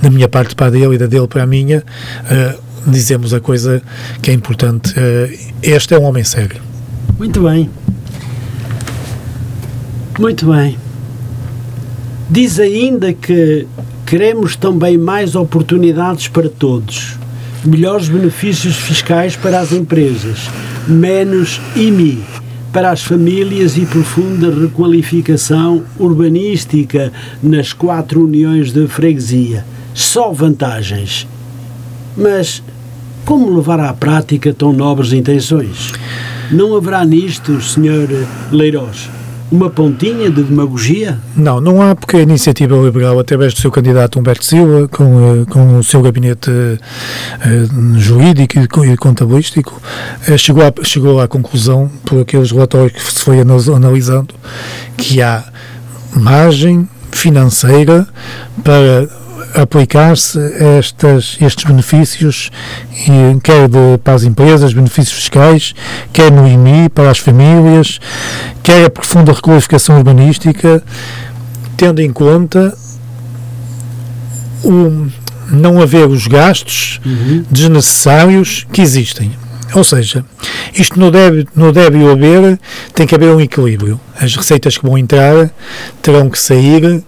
da 0.00 0.10
minha 0.10 0.28
parte 0.28 0.54
para 0.54 0.66
a 0.66 0.70
dele 0.70 0.94
e 0.94 0.98
da 0.98 1.06
dele 1.06 1.26
para 1.26 1.42
a 1.42 1.46
minha, 1.46 1.82
uh, 2.30 2.64
dizemos 2.86 3.34
a 3.34 3.40
coisa 3.40 3.82
que 4.22 4.30
é 4.30 4.34
importante. 4.34 4.94
este 5.62 5.94
é 5.94 5.98
um 5.98 6.04
homem 6.04 6.22
sério. 6.22 6.73
Muito 7.18 7.42
bem. 7.42 7.70
Muito 10.18 10.46
bem. 10.46 10.78
Diz 12.28 12.58
ainda 12.58 13.12
que 13.12 13.66
queremos 14.06 14.56
também 14.56 14.98
mais 14.98 15.34
oportunidades 15.34 16.28
para 16.28 16.48
todos, 16.48 17.16
melhores 17.64 18.08
benefícios 18.08 18.76
fiscais 18.76 19.36
para 19.36 19.60
as 19.60 19.72
empresas, 19.72 20.48
menos 20.88 21.60
IMI 21.76 22.22
para 22.72 22.90
as 22.90 23.02
famílias 23.02 23.76
e 23.76 23.86
profunda 23.86 24.50
requalificação 24.52 25.84
urbanística 25.96 27.12
nas 27.40 27.72
quatro 27.72 28.24
uniões 28.24 28.72
de 28.72 28.88
freguesia. 28.88 29.64
Só 29.94 30.32
vantagens. 30.32 31.24
Mas 32.16 32.60
como 33.24 33.56
levar 33.56 33.78
à 33.78 33.92
prática 33.92 34.52
tão 34.52 34.72
nobres 34.72 35.12
intenções? 35.12 35.92
Não 36.50 36.76
haverá 36.76 37.04
nisto, 37.04 37.60
Sr. 37.60 38.26
Leirós, 38.50 39.08
uma 39.50 39.70
pontinha 39.70 40.30
de 40.30 40.42
demagogia? 40.42 41.18
Não, 41.36 41.60
não 41.60 41.80
há, 41.80 41.94
porque 41.94 42.16
a 42.16 42.20
iniciativa 42.20 42.76
liberal, 42.76 43.18
através 43.18 43.54
do 43.54 43.60
seu 43.60 43.70
candidato 43.70 44.18
Humberto 44.18 44.44
Silva, 44.44 44.88
com, 44.88 45.42
eh, 45.42 45.44
com 45.50 45.78
o 45.78 45.84
seu 45.84 46.02
gabinete 46.02 46.50
uh, 46.50 47.98
jurídico 47.98 48.84
e 48.84 48.96
contabilístico, 48.96 49.80
uh, 50.28 50.38
chegou, 50.38 50.62
a, 50.64 50.84
chegou 50.84 51.20
à 51.20 51.28
conclusão, 51.28 51.90
por 52.04 52.20
aqueles 52.20 52.50
relatórios 52.50 52.92
que 52.92 53.12
se 53.12 53.22
foi 53.22 53.38
analisando, 53.40 54.34
que 54.96 55.22
há 55.22 55.44
margem 56.16 56.88
financeira 57.12 58.06
para 58.62 59.08
aplicar-se 59.54 60.38
estes 61.40 61.64
benefícios, 61.64 62.50
quer 63.42 63.68
de, 63.68 63.98
para 64.02 64.14
as 64.14 64.24
empresas, 64.24 64.72
benefícios 64.72 65.16
fiscais, 65.16 65.74
quer 66.12 66.30
no 66.30 66.46
IMI, 66.46 66.88
para 66.88 67.10
as 67.10 67.18
famílias, 67.18 68.00
quer 68.62 68.86
a 68.86 68.90
profunda 68.90 69.32
requalificação 69.32 69.96
urbanística, 69.96 70.82
tendo 71.76 72.00
em 72.00 72.12
conta 72.12 72.76
o 74.62 75.06
não 75.50 75.80
haver 75.80 76.08
os 76.08 76.26
gastos 76.26 77.00
uhum. 77.04 77.44
desnecessários 77.50 78.66
que 78.72 78.80
existem. 78.80 79.32
Ou 79.74 79.82
seja, 79.82 80.24
isto 80.74 80.98
não 80.98 81.10
deve, 81.10 81.46
não 81.54 81.72
deve 81.72 82.06
haver, 82.08 82.58
tem 82.94 83.06
que 83.06 83.14
haver 83.14 83.34
um 83.34 83.40
equilíbrio. 83.40 84.00
As 84.18 84.34
receitas 84.36 84.78
que 84.78 84.86
vão 84.86 84.96
entrar 84.96 85.50
terão 86.00 86.30
que 86.30 86.38
sair 86.38 87.02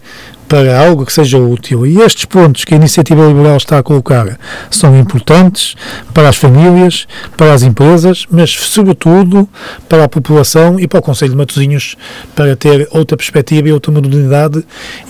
para 0.49 0.79
algo 0.79 1.05
que 1.05 1.13
seja 1.13 1.39
útil. 1.39 1.87
E 1.87 2.01
estes 2.01 2.25
pontos 2.25 2.65
que 2.65 2.75
a 2.75 2.77
Iniciativa 2.77 3.27
Liberal 3.27 3.57
está 3.57 3.79
a 3.79 3.83
colocar 3.83 4.39
são 4.71 4.99
importantes 4.99 5.75
para 6.15 6.29
as 6.29 6.37
famílias, 6.37 7.07
para 7.37 7.53
as 7.53 7.63
empresas, 7.63 8.25
mas 8.31 8.51
sobretudo 8.51 9.49
para 9.89 10.05
a 10.05 10.09
população 10.09 10.79
e 10.79 10.87
para 10.87 11.01
o 11.01 11.03
Conselho 11.03 11.33
de 11.33 11.37
Matosinhos 11.37 11.97
para 12.35 12.57
ter 12.57 12.89
outra 12.91 13.17
perspectiva 13.17 13.69
e 13.69 13.73
outra 13.73 13.93
modernidade 13.93 14.65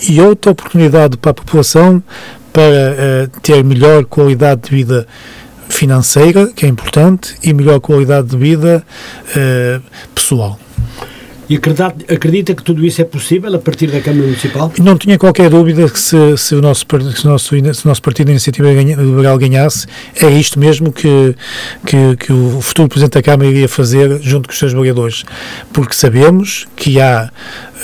e 0.09 0.21
outra 0.21 0.53
oportunidade 0.53 1.17
para 1.17 1.31
a 1.31 1.35
população 1.35 2.03
para 2.53 2.63
uh, 2.63 3.41
ter 3.41 3.63
melhor 3.63 4.07
qualidade 4.07 4.63
de 4.63 4.71
vida 4.71 5.07
financeira, 5.69 6.51
que 6.55 6.65
é 6.65 6.69
importante, 6.69 7.35
e 7.43 7.53
melhor 7.53 7.81
qualidade 7.81 8.29
de 8.29 8.37
vida 8.37 8.83
uh, 9.31 9.83
pessoal. 10.15 10.59
E 11.49 11.55
acredita, 11.57 12.55
que 12.55 12.63
tudo 12.63 12.85
isso 12.85 13.01
é 13.01 13.05
possível 13.05 13.55
a 13.55 13.59
partir 13.59 13.87
da 13.87 14.01
Câmara 14.01 14.25
Municipal? 14.25 14.73
Não 14.81 14.99
tinha 14.99 15.17
qualquer 15.17 15.49
dúvida 15.49 15.89
que 15.89 15.99
se, 15.99 16.37
se, 16.37 16.55
o, 16.57 16.61
nosso, 16.61 16.85
se, 17.15 17.27
o, 17.27 17.31
nosso, 17.31 17.49
se 17.75 17.85
o 17.85 17.89
nosso 17.89 18.03
Partido 18.03 18.27
de 18.27 18.33
Iniciativa 18.33 18.69
Liberal 18.69 19.39
ganhasse, 19.39 19.87
é 20.21 20.29
isto 20.29 20.59
mesmo 20.59 20.93
que, 20.93 21.37
que, 21.87 22.17
que, 22.17 22.33
o 22.33 22.61
futuro 22.61 22.89
Presidente 22.89 23.15
da 23.15 23.23
Câmara 23.23 23.49
iria 23.49 23.69
fazer 23.69 24.21
junto 24.21 24.49
com 24.49 24.53
os 24.53 24.59
seus 24.59 24.73
vereadores. 24.73 25.25
Porque 25.73 25.95
sabemos 25.95 26.67
que 26.75 27.01
há 27.01 27.31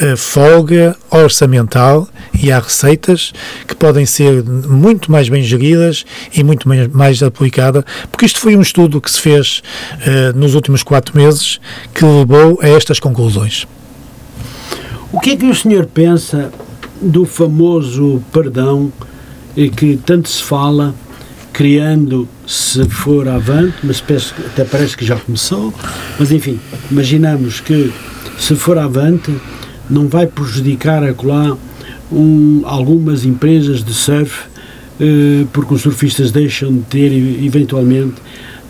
uh, 0.00 0.16
folga 0.16 0.96
orçamental 1.10 2.08
e 2.40 2.50
há 2.50 2.58
receitas 2.58 3.32
que 3.66 3.74
podem 3.74 4.06
ser 4.06 4.42
muito 4.44 5.10
mais 5.10 5.28
bem 5.28 5.42
geridas 5.42 6.04
e 6.34 6.42
muito 6.42 6.68
mais, 6.68 6.88
mais 6.88 7.22
aplicadas, 7.22 7.84
porque 8.10 8.26
isto 8.26 8.40
foi 8.40 8.56
um 8.56 8.62
estudo 8.62 9.00
que 9.00 9.10
se 9.10 9.20
fez 9.20 9.62
uh, 10.06 10.36
nos 10.38 10.54
últimos 10.54 10.82
quatro 10.82 11.16
meses 11.16 11.60
que 11.94 12.04
levou 12.04 12.58
a 12.62 12.68
estas 12.68 12.98
conclusões. 12.98 13.66
O 15.12 15.20
que 15.20 15.32
é 15.32 15.36
que 15.36 15.46
o 15.46 15.54
senhor 15.54 15.86
pensa 15.86 16.50
do 17.00 17.24
famoso 17.24 18.22
perdão 18.32 18.92
que 19.76 19.98
tanto 19.98 20.28
se 20.28 20.42
fala, 20.42 20.94
criando, 21.52 22.26
se 22.46 22.88
for 22.88 23.28
avante, 23.28 23.74
mas 23.84 24.02
até 24.46 24.64
parece 24.64 24.96
que 24.96 25.04
já 25.04 25.16
começou, 25.16 25.74
mas 26.18 26.32
enfim, 26.32 26.58
imaginamos 26.90 27.60
que 27.60 27.92
se 28.38 28.54
for 28.56 28.78
avante, 28.78 29.34
não 29.90 30.08
vai 30.08 30.26
prejudicar 30.26 31.04
acolá 31.04 31.56
um, 32.12 32.62
algumas 32.64 33.24
empresas 33.24 33.82
de 33.82 33.94
surf, 33.94 34.44
eh, 35.00 35.46
porque 35.52 35.74
os 35.74 35.82
surfistas 35.82 36.30
deixam 36.30 36.72
de 36.72 36.82
ter 36.82 37.12
eventualmente 37.44 38.14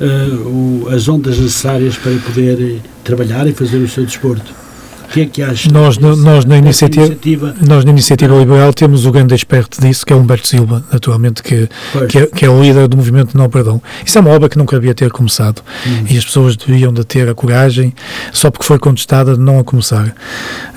eh, 0.00 0.04
o, 0.46 0.88
as 0.90 1.08
ondas 1.08 1.38
necessárias 1.38 1.96
para 1.96 2.12
poder 2.26 2.60
eh, 2.60 2.76
trabalhar 3.04 3.46
e 3.46 3.52
fazer 3.52 3.76
o 3.78 3.88
seu 3.88 4.04
desporto. 4.04 4.62
O 5.04 5.12
que 5.12 5.20
é 5.20 5.26
que 5.26 5.42
acha? 5.42 5.70
Nós, 5.70 5.98
no, 5.98 6.16
nós, 6.16 6.46
na 6.46 6.56
iniciativa, 6.56 7.04
iniciativa, 7.04 7.54
nós 7.60 7.84
na 7.84 7.90
Iniciativa 7.90 8.34
Liberal 8.34 8.72
temos 8.72 9.04
o 9.04 9.12
grande 9.12 9.34
experto 9.34 9.78
disso, 9.78 10.06
que 10.06 10.12
é 10.12 10.16
Humberto 10.16 10.48
Silva, 10.48 10.82
naturalmente, 10.90 11.42
que, 11.42 11.68
que 12.08 12.18
é, 12.18 12.26
que, 12.26 12.44
é, 12.46 12.48
o 12.48 12.62
líder 12.62 12.88
do 12.88 12.96
movimento 12.96 13.36
Não 13.36 13.50
Perdão. 13.50 13.82
Isso 14.06 14.16
é 14.16 14.20
uma 14.22 14.30
obra 14.30 14.48
que 14.48 14.56
nunca 14.56 14.74
havia 14.74 14.94
ter 14.94 15.10
começado 15.10 15.62
hum. 15.86 16.06
e 16.08 16.16
as 16.16 16.24
pessoas 16.24 16.56
deviam 16.56 16.94
de 16.94 17.04
ter 17.04 17.28
a 17.28 17.34
coragem, 17.34 17.92
só 18.32 18.50
porque 18.50 18.64
foi 18.64 18.78
contestada, 18.78 19.34
de 19.34 19.40
não 19.40 19.58
a 19.58 19.64
começar. 19.64 20.14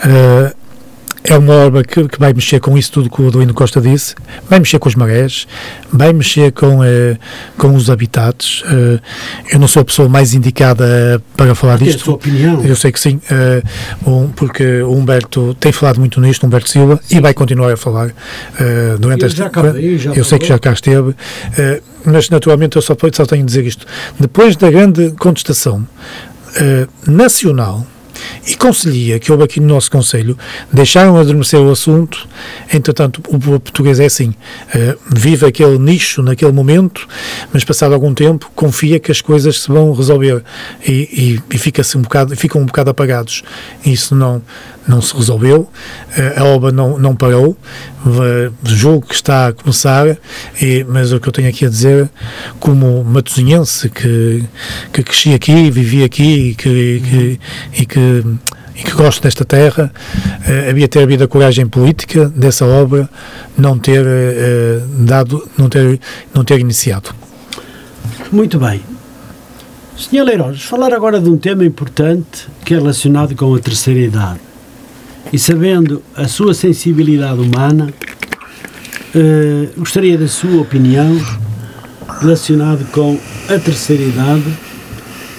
Uh, 0.04 0.65
é 1.28 1.38
uma 1.38 1.54
obra 1.54 1.84
que, 1.84 2.08
que, 2.08 2.20
vai 2.20 2.34
mexer 2.34 2.60
com 2.60 2.78
isso 2.78 2.92
tudo 2.92 3.10
que 3.10 3.22
o 3.22 3.28
Adelino 3.28 3.54
Costa 3.54 3.82
disse, 3.82 4.16
vai 4.50 4.60
mexer 4.60 4.80
com 4.80 4.88
os 4.88 4.96
marés, 4.96 5.48
vai 5.92 6.14
mexer 6.14 6.52
com, 6.52 6.84
eh, 6.84 7.18
com 7.58 7.74
os 7.76 7.90
habitats. 7.90 8.64
Eh, 8.68 9.00
eu 9.54 9.60
não 9.60 9.68
sou 9.68 9.82
a 9.82 9.86
pessoa 9.86 10.08
mais 10.08 10.34
indicada 10.34 11.22
para 11.36 11.56
falar 11.56 11.78
disto. 11.78 11.98
É 11.98 12.02
a 12.02 12.06
sua 12.06 12.14
opinião? 12.16 12.64
Eu 12.64 12.76
sei 12.76 12.92
que 12.92 13.00
sim, 13.00 13.20
eh, 13.30 13.64
um, 14.06 14.28
porque 14.28 14.82
o 14.82 14.92
Humberto 14.92 15.56
tem 15.60 15.72
falado 15.72 16.00
muito 16.00 16.22
nisto, 16.22 16.46
Humberto 16.46 16.70
Silva, 16.70 17.00
sim. 17.04 17.18
e 17.18 17.20
vai 17.20 17.34
continuar 17.34 17.74
a 17.74 17.78
falar 17.78 18.08
uh, 18.08 18.98
durante 19.00 19.22
eu 19.22 19.28
esta. 19.28 19.44
Eu 19.44 19.52
falou. 19.52 20.24
sei 20.24 20.40
que 20.40 20.46
já 20.46 20.60
cá 20.60 20.74
esteve, 20.74 21.16
mas 22.06 22.30
naturalmente 22.30 22.76
eu 22.76 22.82
só, 22.82 22.96
só 23.12 23.26
tenho 23.26 23.44
a 23.44 23.46
dizer 23.46 23.66
isto. 23.66 23.86
Depois 24.20 24.56
da 24.56 24.70
grande 24.70 25.12
contestação 25.18 25.88
nacional 27.08 27.86
e 28.48 28.56
conselhia 28.56 29.20
que 29.20 29.32
houve 29.32 29.44
aqui 29.44 29.60
no 29.60 29.68
nosso 29.68 29.90
Conselho, 29.90 30.38
deixaram 30.72 31.18
adormecer 31.18 31.60
o 31.60 31.72
assunto, 31.72 32.28
entretanto 32.72 33.22
o 33.28 33.40
português 33.40 34.00
é 34.00 34.06
assim, 34.06 34.30
uh, 34.30 35.00
vive 35.12 35.46
aquele 35.46 35.80
nicho 35.80 36.22
naquele 36.22 36.52
momento, 36.52 37.08
mas 37.52 37.64
passado 37.64 37.94
algum 37.94 38.14
tempo 38.14 38.52
confia 38.56 39.00
que 39.00 39.12
as 39.12 39.22
coisas 39.22 39.62
se 39.62 39.68
vão 39.68 39.94
resolver 39.94 40.44
e, 40.86 41.42
e, 41.50 41.56
e 41.56 41.58
fica-se 41.58 41.98
um 41.98 42.02
bocado, 42.02 42.36
ficam 42.36 42.62
um 42.62 42.66
bocado 42.66 42.90
apagados. 42.90 43.44
Isso 43.84 44.14
não, 44.16 44.42
não 44.88 45.02
se 45.02 45.16
resolveu, 45.16 45.62
uh, 45.62 46.40
a 46.40 46.44
obra 46.44 46.72
não, 46.72 47.00
não 47.00 47.16
parou, 47.16 47.58
uh, 48.06 48.54
julgo 48.64 49.08
que 49.08 49.16
está 49.16 49.48
a 49.48 49.54
começar, 49.54 50.18
e, 50.62 50.86
mas 50.88 51.12
o 51.12 51.20
que 51.20 51.28
eu 51.28 51.34
tenho 51.34 51.50
aqui 51.50 51.66
a 51.66 51.70
dizer, 51.70 52.10
como 52.60 53.04
matosinhense 53.04 53.90
que, 53.90 54.44
que 54.94 55.04
cresci 55.04 55.34
aqui, 55.34 55.72
vivi 55.72 56.04
aqui 56.04 56.50
e 56.50 56.56
que, 56.56 57.02
que, 57.02 57.40
e 57.82 57.86
que 57.86 58.35
e 58.76 58.84
que 58.84 58.92
gosto 58.92 59.24
desta 59.24 59.46
terra, 59.46 59.92
uh, 59.94 60.70
havia 60.70 60.88
ter 60.88 61.02
havido 61.04 61.24
a 61.24 61.28
coragem 61.28 61.66
política 61.68 62.28
dessa 62.30 62.66
obra 62.66 63.10
não 63.58 63.80
ter 63.80 64.06
uh, 64.06 64.82
dado, 65.00 65.48
não 65.58 65.70
ter, 65.70 66.00
não 66.34 66.44
ter 66.44 66.60
iniciado. 66.60 67.10
Muito 68.32 68.60
bem. 68.60 68.82
Sr. 69.98 70.24
Leiros, 70.24 70.64
falar 70.64 70.94
agora 70.94 71.22
de 71.22 71.30
um 71.30 71.38
tema 71.38 71.64
importante 71.64 72.48
que 72.66 72.74
é 72.74 72.78
relacionado 72.78 73.34
com 73.34 73.56
a 73.56 73.60
terceira 73.60 74.02
idade. 74.02 74.42
E 75.32 75.40
sabendo 75.40 76.04
a 76.16 76.28
sua 76.28 76.54
sensibilidade 76.54 77.40
humana, 77.40 77.94
uh, 79.16 79.80
gostaria 79.80 80.18
da 80.18 80.28
sua 80.28 80.62
opinião 80.62 81.18
relacionado 82.20 82.86
com 82.92 83.18
a 83.48 83.58
terceira 83.58 84.04
idade 84.04 84.65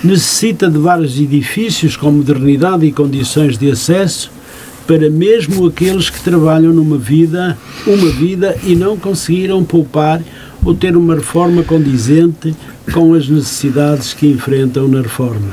necessita 0.02 0.70
de 0.70 0.78
vários 0.78 1.18
edifícios 1.18 1.96
com 1.96 2.10
modernidade 2.10 2.86
e 2.86 2.92
condições 2.92 3.56
de 3.58 3.70
acesso 3.70 4.30
para 4.86 5.10
mesmo 5.10 5.66
aqueles 5.66 6.08
que 6.08 6.20
trabalham 6.20 6.72
numa 6.72 6.96
vida, 6.96 7.58
uma 7.86 8.08
vida 8.10 8.56
e 8.62 8.76
não 8.76 8.96
conseguiram 8.96 9.64
poupar 9.64 10.22
ou 10.64 10.74
ter 10.74 10.96
uma 10.96 11.16
reforma 11.16 11.62
condizente 11.62 12.54
com 12.92 13.12
as 13.14 13.28
necessidades 13.28 14.14
que 14.14 14.28
enfrentam 14.28 14.86
na 14.86 15.02
reforma. 15.02 15.50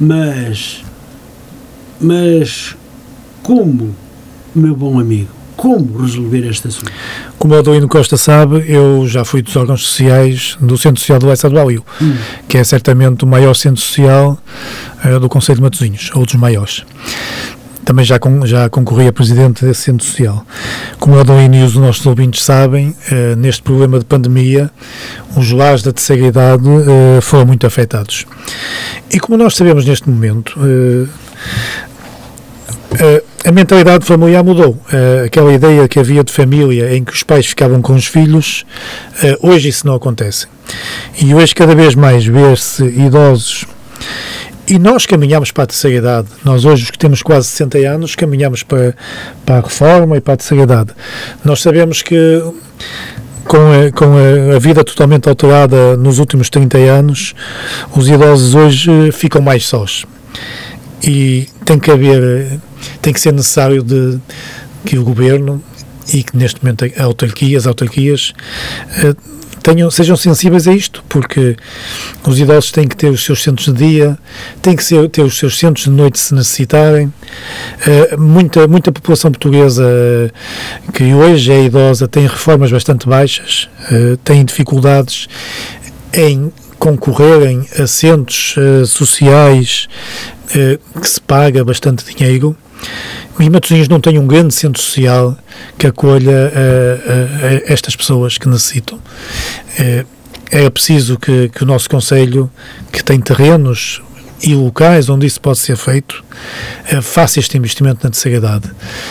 Mas, 0.00 0.82
mas 2.00 2.74
como, 3.42 3.94
meu 4.54 4.74
bom 4.74 4.98
amigo, 4.98 5.28
como 5.56 5.98
resolver 5.98 6.48
este 6.48 6.68
assunto? 6.68 6.92
Como 7.40 7.54
o 7.54 7.58
Adelino 7.58 7.88
Costa 7.88 8.18
sabe, 8.18 8.66
eu 8.68 9.08
já 9.08 9.24
fui 9.24 9.40
dos 9.40 9.56
órgãos 9.56 9.82
sociais 9.82 10.58
do 10.60 10.76
Centro 10.76 11.00
Social 11.00 11.18
do 11.18 11.26
Leça 11.26 11.48
do 11.48 11.58
Alio, 11.58 11.82
hum. 11.98 12.14
que 12.46 12.58
é 12.58 12.62
certamente 12.62 13.24
o 13.24 13.26
maior 13.26 13.54
centro 13.54 13.80
social 13.80 14.38
uh, 15.02 15.18
do 15.18 15.26
Conselho 15.26 15.56
de 15.56 15.62
Matosinhos, 15.62 16.10
ou 16.14 16.26
dos 16.26 16.34
maiores. 16.34 16.84
Também 17.82 18.04
já, 18.04 18.18
con 18.18 18.44
já 18.44 18.68
concorri 18.68 19.08
a 19.08 19.12
presidente 19.12 19.64
desse 19.64 19.84
centro 19.84 20.06
social. 20.06 20.44
Como 20.98 21.16
o 21.16 21.18
Adelino 21.18 21.56
e 21.56 21.62
os 21.62 21.74
nossos 21.76 22.04
ouvintes 22.04 22.44
sabem, 22.44 22.90
uh, 22.90 23.34
neste 23.36 23.62
problema 23.62 23.98
de 23.98 24.04
pandemia, 24.04 24.70
os 25.34 25.50
lares 25.50 25.82
da 25.82 25.94
terceira 25.94 26.26
idade 26.26 26.68
uh, 26.68 27.22
foram 27.22 27.46
muito 27.46 27.66
afetados. 27.66 28.26
E 29.10 29.18
como 29.18 29.38
nós 29.38 29.56
sabemos 29.56 29.86
neste 29.86 30.10
momento, 30.10 30.60
a 33.44 33.52
mentalidade 33.52 34.04
familiar 34.04 34.44
mudou. 34.44 34.72
Uh, 34.72 35.24
aquela 35.24 35.52
ideia 35.52 35.88
que 35.88 35.98
havia 35.98 36.22
de 36.22 36.32
família 36.32 36.94
em 36.94 37.02
que 37.02 37.12
os 37.12 37.22
pais 37.22 37.46
ficavam 37.46 37.80
com 37.80 37.94
os 37.94 38.06
filhos, 38.06 38.66
uh, 39.22 39.48
hoje 39.48 39.68
isso 39.68 39.86
não 39.86 39.94
acontece. 39.94 40.46
E 41.20 41.34
hoje, 41.34 41.54
cada 41.54 41.74
vez 41.74 41.94
mais, 41.94 42.24
vê-se 42.24 42.84
idosos. 42.84 43.64
E 44.68 44.78
nós 44.78 45.06
caminhamos 45.06 45.50
para 45.50 45.64
a 45.64 45.66
terceira 45.66 45.96
idade. 45.96 46.28
Nós, 46.44 46.64
hoje, 46.64 46.92
que 46.92 46.98
temos 46.98 47.22
quase 47.22 47.48
60 47.48 47.78
anos, 47.78 48.14
caminhamos 48.14 48.62
para, 48.62 48.94
para 49.44 49.58
a 49.58 49.60
reforma 49.60 50.16
e 50.16 50.20
para 50.20 50.34
a 50.34 50.36
terceira 50.36 50.64
idade. 50.64 50.90
Nós 51.44 51.60
sabemos 51.60 52.02
que. 52.02 52.42
Com, 53.42 53.56
a, 53.56 53.90
com 53.90 54.04
a, 54.04 54.56
a 54.56 54.58
vida 54.60 54.84
totalmente 54.84 55.28
alterada 55.28 55.96
nos 55.96 56.20
últimos 56.20 56.48
30 56.50 56.78
anos, 56.78 57.34
os 57.96 58.08
idosos 58.08 58.54
hoje 58.54 59.10
ficam 59.10 59.40
mais 59.40 59.66
sós. 59.66 60.04
E 61.02 61.48
tem 61.64 61.76
que 61.76 61.90
haver 61.90 62.60
tem 63.02 63.12
que 63.12 63.20
ser 63.20 63.32
necessário 63.32 63.82
de 63.82 64.18
que 64.84 64.98
o 64.98 65.04
governo 65.04 65.62
e 66.12 66.22
que 66.22 66.36
neste 66.36 66.62
momento 66.62 66.84
a 66.84 67.04
autarquia, 67.04 67.56
as 67.56 67.66
autarquias 67.66 68.32
uh, 69.04 69.16
tenham, 69.62 69.90
sejam 69.90 70.16
sensíveis 70.16 70.66
a 70.66 70.72
isto, 70.72 71.04
porque 71.08 71.56
os 72.26 72.38
idosos 72.38 72.72
têm 72.72 72.88
que 72.88 72.96
ter 72.96 73.10
os 73.10 73.24
seus 73.24 73.42
centros 73.42 73.66
de 73.66 73.90
dia, 73.90 74.18
têm 74.62 74.74
que 74.74 74.82
ser, 74.82 75.08
ter 75.08 75.22
os 75.22 75.36
seus 75.36 75.58
centros 75.58 75.84
de 75.84 75.90
noite 75.90 76.18
se 76.18 76.34
necessitarem. 76.34 77.06
Uh, 77.06 78.20
muita, 78.20 78.66
muita 78.66 78.90
população 78.90 79.30
portuguesa 79.30 79.84
uh, 79.84 80.92
que 80.92 81.14
hoje 81.14 81.52
é 81.52 81.64
idosa 81.64 82.08
tem 82.08 82.26
reformas 82.26 82.72
bastante 82.72 83.06
baixas, 83.06 83.68
tem 84.24 84.44
dificuldades 84.44 85.28
em 86.12 86.52
concorrerem 86.78 87.66
a 87.78 87.86
centros 87.86 88.54
sociais 88.86 89.88
que 90.46 91.08
se 91.08 91.20
paga 91.20 91.64
bastante 91.64 92.04
dinheiro 92.04 92.56
e 93.38 93.48
Matosinhos 93.48 93.88
não 93.88 94.00
tem 94.00 94.18
um 94.18 94.26
grande 94.26 94.54
centro 94.54 94.80
social 94.80 95.36
que 95.78 95.86
acolha 95.86 96.52
uh, 96.52 97.58
uh, 97.58 97.62
estas 97.66 97.96
pessoas 97.96 98.36
que 98.36 98.48
necessitam. 98.48 98.98
Uh, 98.98 100.06
é 100.50 100.68
preciso 100.68 101.18
que, 101.18 101.48
que, 101.48 101.62
o 101.62 101.66
nosso 101.66 101.88
Conselho, 101.88 102.50
que 102.92 103.02
tem 103.02 103.20
terrenos 103.20 104.02
e 104.42 104.54
locais 104.54 105.08
onde 105.08 105.26
isso 105.26 105.40
pode 105.40 105.58
ser 105.58 105.76
feito, 105.76 106.24
faça 107.02 107.38
este 107.38 107.56
investimento 107.56 108.02
na 108.02 108.10
terceira 108.10 108.38
idade. 108.38 108.70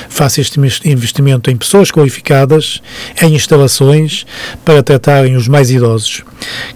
Faça 0.10 0.42
este 0.42 0.60
investimento 0.84 1.50
em 1.50 1.56
pessoas 1.56 1.92
qualificadas, 1.92 2.82
em 3.22 3.36
instalações 3.36 4.26
para 4.66 4.84
tratarem 4.84 5.38
os 5.38 5.48
mais 5.48 5.72
idosos, 5.72 6.24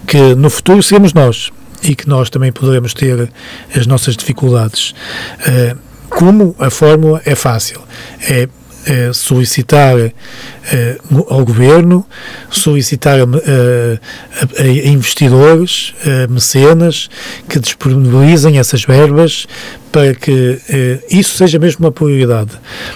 que 0.06 0.34
no 0.34 0.48
futuro 0.48 0.82
seremos 0.82 1.12
nós 1.12 1.50
e 1.82 1.94
que 1.94 2.08
nós 2.08 2.30
também 2.30 2.50
poderemos 2.50 2.94
ter 2.94 3.30
as 3.76 3.86
nossas 3.86 4.16
dificuldades. 4.16 4.94
Uh, 5.40 5.83
como 6.14 6.54
a 6.58 6.70
fórmula 6.70 7.20
é 7.24 7.34
fácil, 7.34 7.80
é 8.20 8.48
é, 8.86 9.12
solicitar 9.12 9.96
é, 9.98 10.98
ao 11.28 11.44
governo, 11.44 12.04
solicitar 12.50 13.18
a, 13.18 13.22
a, 13.22 14.62
a 14.62 14.66
investidores, 14.66 15.94
a 16.04 16.30
mecenas, 16.30 17.08
que 17.48 17.58
disponibilizem 17.58 18.58
essas 18.58 18.84
verbas 18.84 19.46
para 19.92 20.14
que 20.14 20.58
é, 20.68 20.98
isso 21.10 21.36
seja 21.36 21.58
mesmo 21.58 21.86
uma 21.86 21.92
prioridade. 21.92 22.50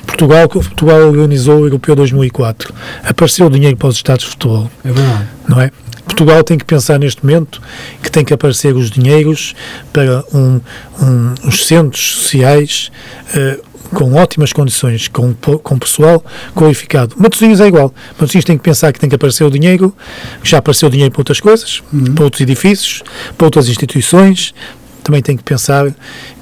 Portugal, 0.06 0.48
Portugal 0.48 1.00
organizou 1.08 1.60
o 1.60 1.66
Europeu 1.66 1.94
2004, 1.94 2.74
apareceu 3.04 3.46
o 3.46 3.50
dinheiro 3.50 3.76
para 3.76 3.88
os 3.88 3.96
Estados 3.96 4.24
de 4.24 4.30
futebol. 4.30 4.70
É 4.84 4.92
verdade. 4.92 5.28
Não 5.46 5.60
é? 5.60 5.70
Portugal 6.08 6.42
tem 6.42 6.58
que 6.58 6.64
pensar 6.64 6.98
neste 6.98 7.24
momento 7.24 7.60
que 8.02 8.10
tem 8.10 8.24
que 8.24 8.32
aparecer 8.32 8.74
os 8.74 8.90
dinheiros 8.90 9.54
para 9.92 10.24
um, 10.32 10.60
um, 11.00 11.34
os 11.46 11.66
centros 11.66 12.14
sociais 12.14 12.90
uh, 13.36 13.67
com 13.92 14.14
ótimas 14.14 14.52
condições, 14.52 15.08
com, 15.08 15.34
com 15.34 15.78
pessoal 15.78 16.24
qualificado. 16.54 17.14
Matosinhos 17.18 17.60
é 17.60 17.66
igual. 17.66 17.92
Matosinhos 18.12 18.44
tem 18.44 18.56
que 18.56 18.64
pensar 18.64 18.92
que 18.92 19.00
tem 19.00 19.08
que 19.08 19.16
aparecer 19.16 19.44
o 19.44 19.50
dinheiro, 19.50 19.94
já 20.42 20.58
apareceu 20.58 20.88
o 20.88 20.90
dinheiro 20.90 21.12
para 21.12 21.20
outras 21.20 21.40
coisas, 21.40 21.82
uhum. 21.92 22.14
para 22.14 22.24
outros 22.24 22.40
edifícios, 22.40 23.02
para 23.36 23.46
outras 23.46 23.68
instituições. 23.68 24.54
Também 25.02 25.22
tem 25.22 25.36
que 25.36 25.42
pensar 25.42 25.90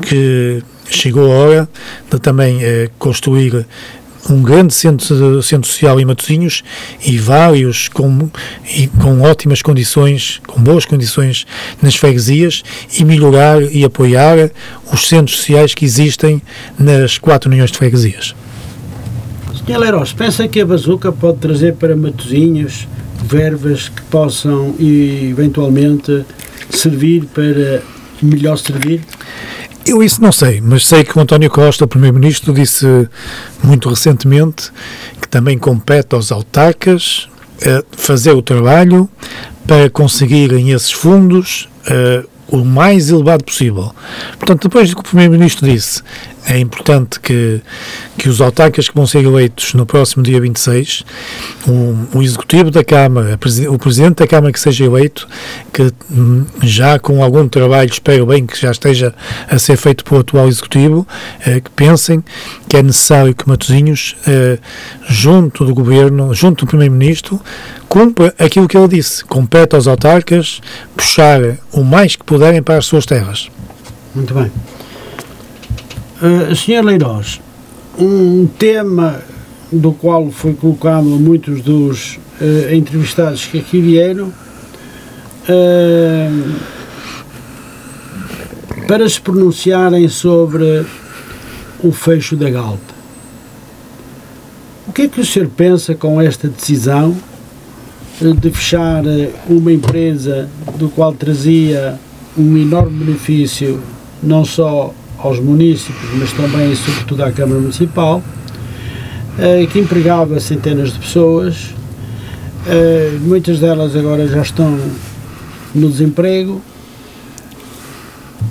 que 0.02 0.62
chegou 0.90 1.32
a 1.32 1.34
hora 1.34 1.68
de 2.10 2.18
também 2.18 2.62
eh, 2.62 2.90
construir 2.98 3.66
um 4.30 4.42
grande 4.42 4.74
centro, 4.74 5.42
centro 5.42 5.70
social 5.70 6.00
em 6.00 6.04
Matosinhos 6.04 6.62
e 7.04 7.18
vários 7.18 7.88
com, 7.88 8.28
e 8.76 8.86
com 8.86 9.20
ótimas 9.22 9.62
condições, 9.62 10.40
com 10.46 10.60
boas 10.60 10.84
condições 10.84 11.46
nas 11.82 11.96
freguesias 11.96 12.62
e 12.98 13.04
melhorar 13.04 13.62
e 13.62 13.84
apoiar 13.84 14.50
os 14.92 15.08
centros 15.08 15.38
sociais 15.38 15.74
que 15.74 15.84
existem 15.84 16.42
nas 16.78 17.18
quatro 17.18 17.50
uniões 17.50 17.70
de 17.70 17.78
freguesias. 17.78 18.34
Sr. 19.54 19.78
Leiros, 19.78 20.12
pensa 20.12 20.46
que 20.46 20.60
a 20.60 20.66
bazuca 20.66 21.10
pode 21.10 21.38
trazer 21.38 21.74
para 21.74 21.96
Matosinhos 21.96 22.86
verbas 23.24 23.88
que 23.88 24.02
possam 24.02 24.74
eventualmente 24.78 26.24
servir 26.70 27.24
para 27.26 27.82
melhor 28.22 28.56
servir? 28.58 29.00
Eu 29.86 30.02
isso 30.02 30.20
não 30.20 30.32
sei, 30.32 30.60
mas 30.60 30.84
sei 30.84 31.04
que 31.04 31.16
o 31.16 31.22
António 31.22 31.48
Costa, 31.48 31.84
o 31.84 31.88
Primeiro-Ministro, 31.88 32.52
disse 32.52 33.08
muito 33.62 33.88
recentemente 33.88 34.72
que 35.20 35.28
também 35.28 35.56
compete 35.56 36.12
aos 36.12 36.32
autarcas 36.32 37.28
uh, 37.58 37.86
fazer 37.92 38.32
o 38.32 38.42
trabalho 38.42 39.08
para 39.64 39.88
conseguirem 39.88 40.72
esses 40.72 40.90
fundos 40.90 41.68
uh, 41.88 42.28
o 42.48 42.64
mais 42.64 43.10
elevado 43.10 43.44
possível. 43.44 43.94
Portanto, 44.38 44.62
depois 44.62 44.90
do 44.90 44.96
que 44.96 45.02
o 45.02 45.04
Primeiro-Ministro 45.04 45.64
disse, 45.64 46.02
é 46.46 46.58
importante 46.58 47.18
que, 47.18 47.60
que 48.16 48.28
os 48.28 48.40
autarcas 48.40 48.88
que 48.88 48.94
vão 48.94 49.06
ser 49.06 49.24
eleitos 49.24 49.74
no 49.74 49.84
próximo 49.84 50.22
dia 50.22 50.40
26, 50.40 51.04
o, 51.66 52.18
o 52.18 52.22
Executivo 52.22 52.70
da 52.70 52.84
Câmara, 52.84 53.38
o 53.68 53.78
Presidente 53.78 54.18
da 54.18 54.26
Câmara 54.26 54.52
que 54.52 54.60
seja 54.60 54.84
eleito, 54.84 55.26
que 55.72 55.92
hum, 56.10 56.46
já 56.62 56.98
com 56.98 57.22
algum 57.22 57.48
trabalho, 57.48 57.90
espero 57.90 58.26
bem 58.26 58.46
que 58.46 58.60
já 58.60 58.70
esteja 58.70 59.12
a 59.50 59.58
ser 59.58 59.76
feito 59.76 60.04
pelo 60.04 60.20
atual 60.20 60.46
Executivo, 60.46 61.06
eh, 61.44 61.60
que 61.60 61.70
pensem 61.70 62.22
que 62.68 62.76
é 62.76 62.82
necessário 62.82 63.34
que 63.34 63.48
Matosinhos, 63.48 64.16
eh, 64.26 64.58
junto 65.08 65.64
do 65.64 65.74
Governo, 65.74 66.32
junto 66.32 66.64
do 66.64 66.68
Primeiro-Ministro, 66.68 67.40
cumpra 67.88 68.32
aquilo 68.38 68.68
que 68.68 68.76
ele 68.76 68.88
disse, 68.88 69.24
compete 69.24 69.74
aos 69.74 69.88
autarcas 69.88 70.60
puxar 70.96 71.40
o 71.72 71.82
mais 71.82 72.14
que 72.14 72.24
puderem 72.24 72.62
para 72.62 72.78
as 72.78 72.86
suas 72.86 73.04
terras. 73.04 73.48
Muito 74.14 74.32
bem. 74.32 74.50
Uh, 76.18 76.56
Senhor 76.56 76.82
Leirós, 76.82 77.42
um 77.98 78.46
tema 78.58 79.20
do 79.70 79.92
qual 79.92 80.30
foi 80.30 80.54
colocado 80.54 81.04
muitos 81.04 81.60
dos 81.60 82.18
uh, 82.40 82.74
entrevistados 82.74 83.44
que 83.44 83.58
aqui 83.58 83.82
vieram 83.82 84.32
uh, 85.48 86.54
para 88.88 89.06
se 89.06 89.20
pronunciarem 89.20 90.08
sobre 90.08 90.86
o 91.82 91.92
fecho 91.92 92.34
da 92.34 92.48
Galp. 92.48 92.80
O 94.88 94.92
que 94.92 95.02
é 95.02 95.08
que 95.08 95.20
o 95.20 95.26
senhor 95.26 95.50
pensa 95.50 95.94
com 95.94 96.18
esta 96.18 96.48
decisão 96.48 97.14
de 98.40 98.50
fechar 98.50 99.02
uma 99.50 99.70
empresa 99.70 100.48
do 100.78 100.88
qual 100.88 101.12
trazia 101.12 102.00
um 102.38 102.56
enorme 102.56 103.04
benefício 103.04 103.82
não 104.22 104.42
só 104.46 104.94
aos 105.18 105.40
municípios, 105.40 106.10
mas 106.18 106.32
também 106.32 106.72
e 106.72 106.76
sobretudo 106.76 107.24
à 107.24 107.32
Câmara 107.32 107.60
Municipal, 107.60 108.22
eh, 109.38 109.66
que 109.70 109.78
empregava 109.78 110.38
centenas 110.40 110.92
de 110.92 110.98
pessoas, 110.98 111.74
eh, 112.66 113.16
muitas 113.20 113.60
delas 113.60 113.94
agora 113.94 114.26
já 114.26 114.42
estão 114.42 114.78
no 115.74 115.90
desemprego. 115.90 116.60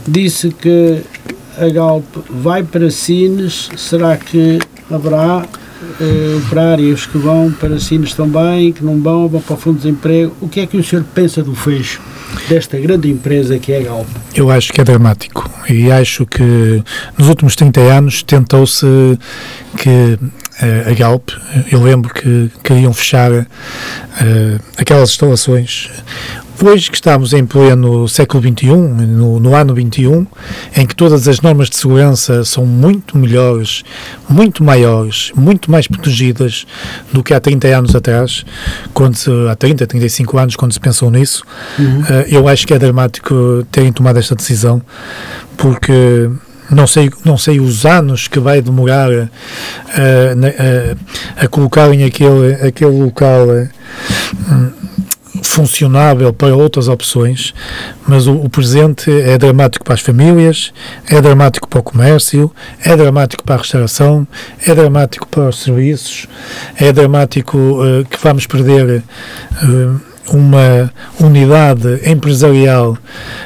Disse 0.08 0.50
que 0.50 1.02
a 1.58 1.70
Galp 1.70 2.06
vai 2.30 2.64
para 2.64 2.90
Sines, 2.92 3.70
será 3.78 4.18
que 4.18 4.60
haverá 4.92 5.46
uh, 6.00 6.38
operários 6.46 7.06
que 7.06 7.18
vão 7.18 7.52
para 7.52 7.80
Sines 7.80 8.14
também, 8.14 8.72
que 8.72 8.84
não 8.84 9.02
vão, 9.02 9.28
vão 9.28 9.42
para 9.42 9.56
o 9.56 9.58
Fundo 9.58 9.78
de 9.78 9.84
Desemprego? 9.84 10.36
O 10.42 10.48
que 10.48 10.60
é 10.60 10.68
que 10.68 10.78
o 10.78 10.84
senhor 10.84 11.04
pensa 11.16 11.42
do 11.42 11.56
fecho? 11.56 12.02
Desta 12.48 12.78
grande 12.78 13.10
empresa 13.10 13.58
que 13.60 13.72
é 13.72 13.80
a 13.80 13.84
Galp? 13.84 14.08
Eu 14.36 14.50
acho 14.52 14.72
que 14.72 14.82
é 14.82 14.84
dramático 14.84 15.50
e 15.70 15.92
acho 15.92 16.26
que 16.26 16.84
nos 17.18 17.28
últimos 17.30 17.56
30 17.56 17.80
anos 17.82 18.24
tentou-se 18.24 18.86
que 19.78 19.90
uh, 20.20 20.90
a 20.90 20.94
Galp, 20.94 21.30
eu 21.72 21.82
lembro 21.82 22.14
que 22.14 22.52
queriam 22.64 22.94
fechar 22.94 23.32
uh, 23.32 23.46
aquelas 24.78 25.10
instalações 25.12 25.90
Hoje 26.64 26.90
que 26.90 26.96
estamos 26.96 27.34
em 27.34 27.46
pleno 27.46 28.08
século 28.08 28.42
XXI, 28.42 28.68
no, 28.68 29.40
no, 29.40 29.56
ano 29.56 29.76
XXI, 29.76 30.26
em 30.76 30.86
que 30.86 30.96
todas 30.96 31.28
as 31.28 31.42
normas 31.42 31.70
de 31.70 31.76
segurança 31.76 32.46
são 32.46 32.66
muito 32.66 33.18
melhores, 33.18 33.84
muito 34.30 34.64
maiores, 34.64 35.32
muito 35.36 35.70
mais 35.70 35.86
protegidas 35.86 36.66
do 37.12 37.22
que 37.22 37.34
há 37.34 37.40
30 37.40 37.68
anos 37.68 37.96
atrás, 37.96 38.46
quando 38.94 39.16
se, 39.16 39.30
há 39.50 39.56
30, 39.56 39.86
35 39.86 40.38
anos, 40.38 40.56
quando 40.56 40.72
se 40.72 40.80
pensou 40.80 41.12
nisso, 41.12 41.44
uhum. 41.78 42.00
uh, 42.02 42.26
eu 42.28 42.48
acho 42.48 42.66
que 42.66 42.74
é 42.74 42.80
dramático 42.80 43.66
terem 43.70 43.92
tomado 43.92 44.18
esta 44.18 44.34
decisão, 44.34 44.82
porque 45.58 46.30
não 46.72 46.88
sei, 46.88 47.12
não 47.26 47.38
sei 47.38 47.60
os 47.60 47.86
anos 47.86 48.28
que 48.28 48.40
vai 48.40 48.62
demorar 48.62 49.10
uh, 49.12 50.36
na, 50.38 50.48
uh, 50.48 50.98
a 51.38 51.48
colocarem 51.48 52.04
aquele, 52.06 52.54
aquele 52.66 52.98
local 53.04 53.46
funcionável 55.48 56.32
para 56.34 56.56
outras 56.56 56.88
opções, 56.88 57.54
mas 58.08 58.28
o, 58.28 58.34
o, 58.34 58.50
presente 58.50 59.10
é 59.10 59.38
dramático 59.38 59.84
para 59.84 59.94
as 59.94 60.02
famílias, 60.02 60.74
é 61.08 61.22
dramático 61.22 61.68
para 61.68 61.80
o 61.80 61.84
comércio, 61.84 62.52
é 62.84 62.96
dramático 62.96 63.44
para 63.44 63.56
a 63.56 63.58
restauração, 63.60 64.28
é 64.66 64.74
dramático 64.74 65.28
para 65.28 65.50
os 65.50 65.62
serviços, 65.62 66.28
é 66.78 66.92
dramático 66.92 67.58
uh, 67.58 68.06
que 68.10 68.18
vamos 68.22 68.46
perder 68.48 69.04
uh, 69.64 70.02
uma 70.34 70.92
unidade 71.20 72.02
empresarial 72.10 72.98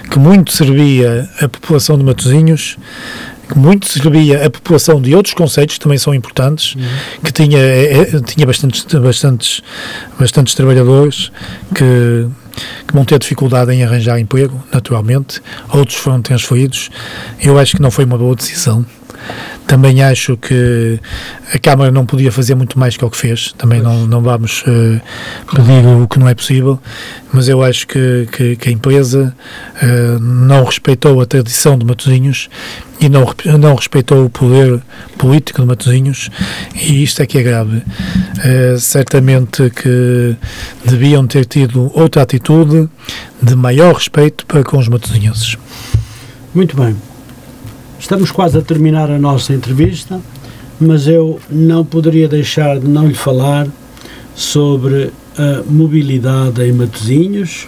que 0.09 0.17
muito 0.17 0.53
servia 0.53 1.29
a 1.41 1.49
população 1.49 1.97
de 1.97 2.03
Matosinhos 2.03 2.77
muito 3.57 3.91
servia 3.91 4.45
a 4.45 4.49
população 4.49 5.01
de 5.01 5.15
outros 5.15 5.33
conceitos 5.33 5.77
que 5.77 5.83
também 5.83 5.97
são 5.97 6.13
importantes, 6.13 6.75
uhum. 6.75 6.81
que 7.23 7.31
tinha, 7.31 7.57
é, 7.57 8.01
é, 8.01 8.05
tinha 8.21 8.45
bastantes, 8.45 8.83
bastantes, 8.85 9.61
bastantes 10.19 10.53
trabalhadores 10.53 11.31
que, 11.73 12.27
que 12.87 12.93
vão 12.93 13.05
ter 13.05 13.17
dificuldade 13.19 13.71
em 13.71 13.83
arranjar 13.83 14.19
emprego, 14.19 14.63
naturalmente, 14.71 15.41
outros 15.69 15.97
foram 15.97 16.21
transferidos. 16.21 16.89
Eu 17.41 17.57
acho 17.57 17.75
que 17.75 17.81
não 17.81 17.91
foi 17.91 18.05
uma 18.05 18.17
boa 18.17 18.35
decisão. 18.35 18.85
Também 19.67 20.01
acho 20.01 20.35
que 20.35 20.99
a 21.53 21.59
Câmara 21.59 21.91
não 21.91 22.05
podia 22.05 22.31
fazer 22.31 22.55
muito 22.55 22.77
mais 22.79 22.97
que 22.97 23.05
o 23.05 23.09
que 23.09 23.17
fez. 23.17 23.53
Também 23.57 23.81
não, 23.81 24.07
não 24.07 24.21
vamos 24.21 24.63
uh, 24.63 24.99
pedir 25.55 25.85
o 25.85 26.07
que 26.07 26.17
não 26.17 26.27
é 26.27 26.33
possível, 26.33 26.79
mas 27.31 27.47
eu 27.47 27.63
acho 27.63 27.85
que, 27.87 28.27
que, 28.31 28.55
que 28.55 28.69
a 28.69 28.71
empresa 28.71 29.35
uh, 29.81 30.19
não 30.19 30.63
respeitou 30.63 31.21
a 31.21 31.25
tradição 31.25 31.77
de 31.77 31.85
Matosinhos 31.85 32.49
e 32.99 33.07
não, 33.07 33.33
não 33.59 33.75
respeitou 33.75 34.25
o 34.25 34.29
poder 34.29 34.81
político 35.17 35.61
de 35.61 35.67
Matosinhos 35.67 36.29
e 36.75 37.03
isto 37.03 37.21
é 37.21 37.25
que 37.25 37.37
é 37.37 37.43
grave. 37.43 37.77
Uh, 37.77 38.79
certamente 38.79 39.69
que 39.69 40.35
deviam 40.83 41.27
ter 41.27 41.45
tido 41.45 41.91
outra 41.93 42.23
atitude 42.23 42.89
de 43.41 43.55
maior 43.55 43.93
respeito 43.93 44.45
para 44.45 44.63
com 44.63 44.77
os 44.77 44.87
matosinhenses. 44.87 45.57
Muito 46.53 46.75
bem. 46.75 46.95
Estamos 47.99 48.31
quase 48.31 48.57
a 48.57 48.61
terminar 48.61 49.11
a 49.11 49.19
nossa 49.19 49.53
entrevista, 49.53 50.19
mas 50.79 51.07
eu 51.07 51.39
não 51.49 51.83
poderia 51.83 52.27
deixar 52.27 52.79
de 52.79 52.87
não 52.87 53.07
lhe 53.07 53.13
falar 53.13 53.67
sobre 54.33 55.11
a 55.37 55.63
mobilidade 55.69 56.63
em 56.63 56.71
Matosinhos. 56.71 57.67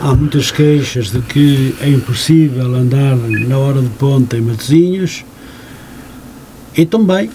Há 0.00 0.14
muitas 0.14 0.50
queixas 0.50 1.10
de 1.10 1.20
que 1.20 1.74
é 1.80 1.88
impossível 1.88 2.74
andar 2.74 3.16
na 3.16 3.58
hora 3.58 3.80
de 3.80 3.88
ponta 3.90 4.36
em 4.36 4.40
Matosinhos 4.40 5.24
e 6.76 6.84
também 6.84 7.30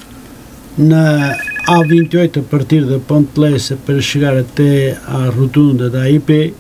na 0.77 1.37
A28 1.67 2.39
a 2.39 2.43
partir 2.43 2.85
da 2.85 2.99
Ponte 2.99 3.39
Lessa 3.39 3.77
para 3.85 4.01
chegar 4.01 4.37
até 4.37 4.97
à 5.07 5.29
rotunda 5.29 5.89
da 5.89 6.01
AIP 6.01 6.53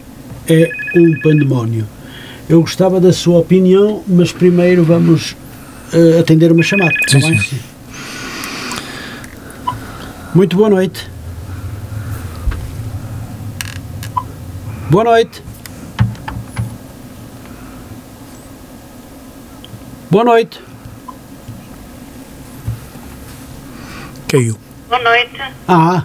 é 0.47 0.69
um 0.95 1.19
pandemónio. 1.21 1.85
Eu 2.49 2.61
gostava 2.61 2.99
da 2.99 3.13
sua 3.13 3.39
opinião, 3.39 4.03
mas 4.07 4.31
primeiro 4.31 4.83
vamos 4.83 5.31
uh, 5.93 6.19
atender 6.19 6.51
uma 6.51 6.63
chamada. 6.63 6.93
Sim, 7.07 7.21
sim. 7.21 7.37
sim. 7.37 7.59
Muito 10.35 10.57
boa 10.57 10.69
noite. 10.69 11.09
Boa 14.89 15.03
noite. 15.03 15.43
Boa 20.11 20.23
noite. 20.23 20.61
Caiu. 24.27 24.57
Boa 24.89 25.01
noite. 25.01 25.41
Ah. 25.67 26.03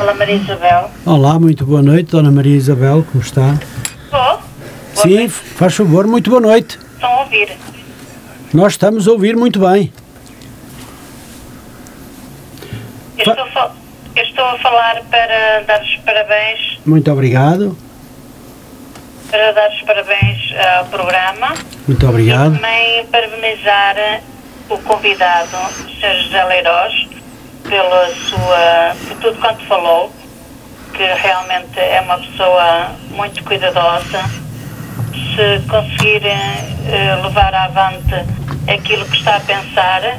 Olá, 0.00 0.14
Maria 0.14 0.36
Isabel. 0.36 0.90
Olá, 1.06 1.38
muito 1.38 1.64
boa 1.64 1.82
noite, 1.82 2.10
Dona 2.10 2.30
Maria 2.30 2.56
Isabel, 2.56 3.06
como 3.10 3.22
está? 3.22 3.58
Sim, 5.02 5.28
faz 5.28 5.76
favor, 5.76 6.06
muito 6.06 6.28
boa 6.28 6.40
noite. 6.40 6.76
Estão 6.94 7.08
a 7.08 7.20
ouvir? 7.20 7.56
Nós 8.52 8.72
estamos 8.72 9.06
a 9.06 9.12
ouvir 9.12 9.36
muito 9.36 9.60
bem. 9.60 9.92
Eu 13.16 13.32
estou, 13.32 13.44
a, 13.62 13.72
eu 14.16 14.22
estou 14.24 14.44
a 14.44 14.58
falar 14.58 15.02
para 15.10 15.60
dar 15.66 15.82
os 15.82 15.96
parabéns. 15.98 16.78
Muito 16.84 17.12
obrigado. 17.12 17.78
Para 19.30 19.52
dar 19.52 19.70
os 19.70 19.80
parabéns 19.82 20.52
ao 20.78 20.86
programa. 20.86 21.54
Muito 21.86 22.08
obrigado. 22.08 22.54
E 22.54 22.58
também 22.58 23.06
parabenizar 23.06 24.20
o 24.68 24.78
convidado, 24.78 25.56
o 25.56 26.00
Sr. 26.00 26.22
José 26.24 26.44
Leiroz, 26.44 27.08
pela 27.68 28.08
sua, 28.14 28.96
por 29.06 29.16
tudo 29.18 29.38
quanto 29.40 29.64
falou, 29.66 30.12
que 30.92 31.04
realmente 31.04 31.78
é 31.78 32.00
uma 32.00 32.18
pessoa 32.18 32.90
muito 33.10 33.44
cuidadosa. 33.44 34.47
Se 35.34 35.66
conseguir 35.68 36.22
uh, 36.22 37.22
levar 37.22 37.54
avante 37.54 38.14
aquilo 38.72 39.04
que 39.06 39.16
está 39.16 39.36
a 39.36 39.40
pensar, 39.40 40.18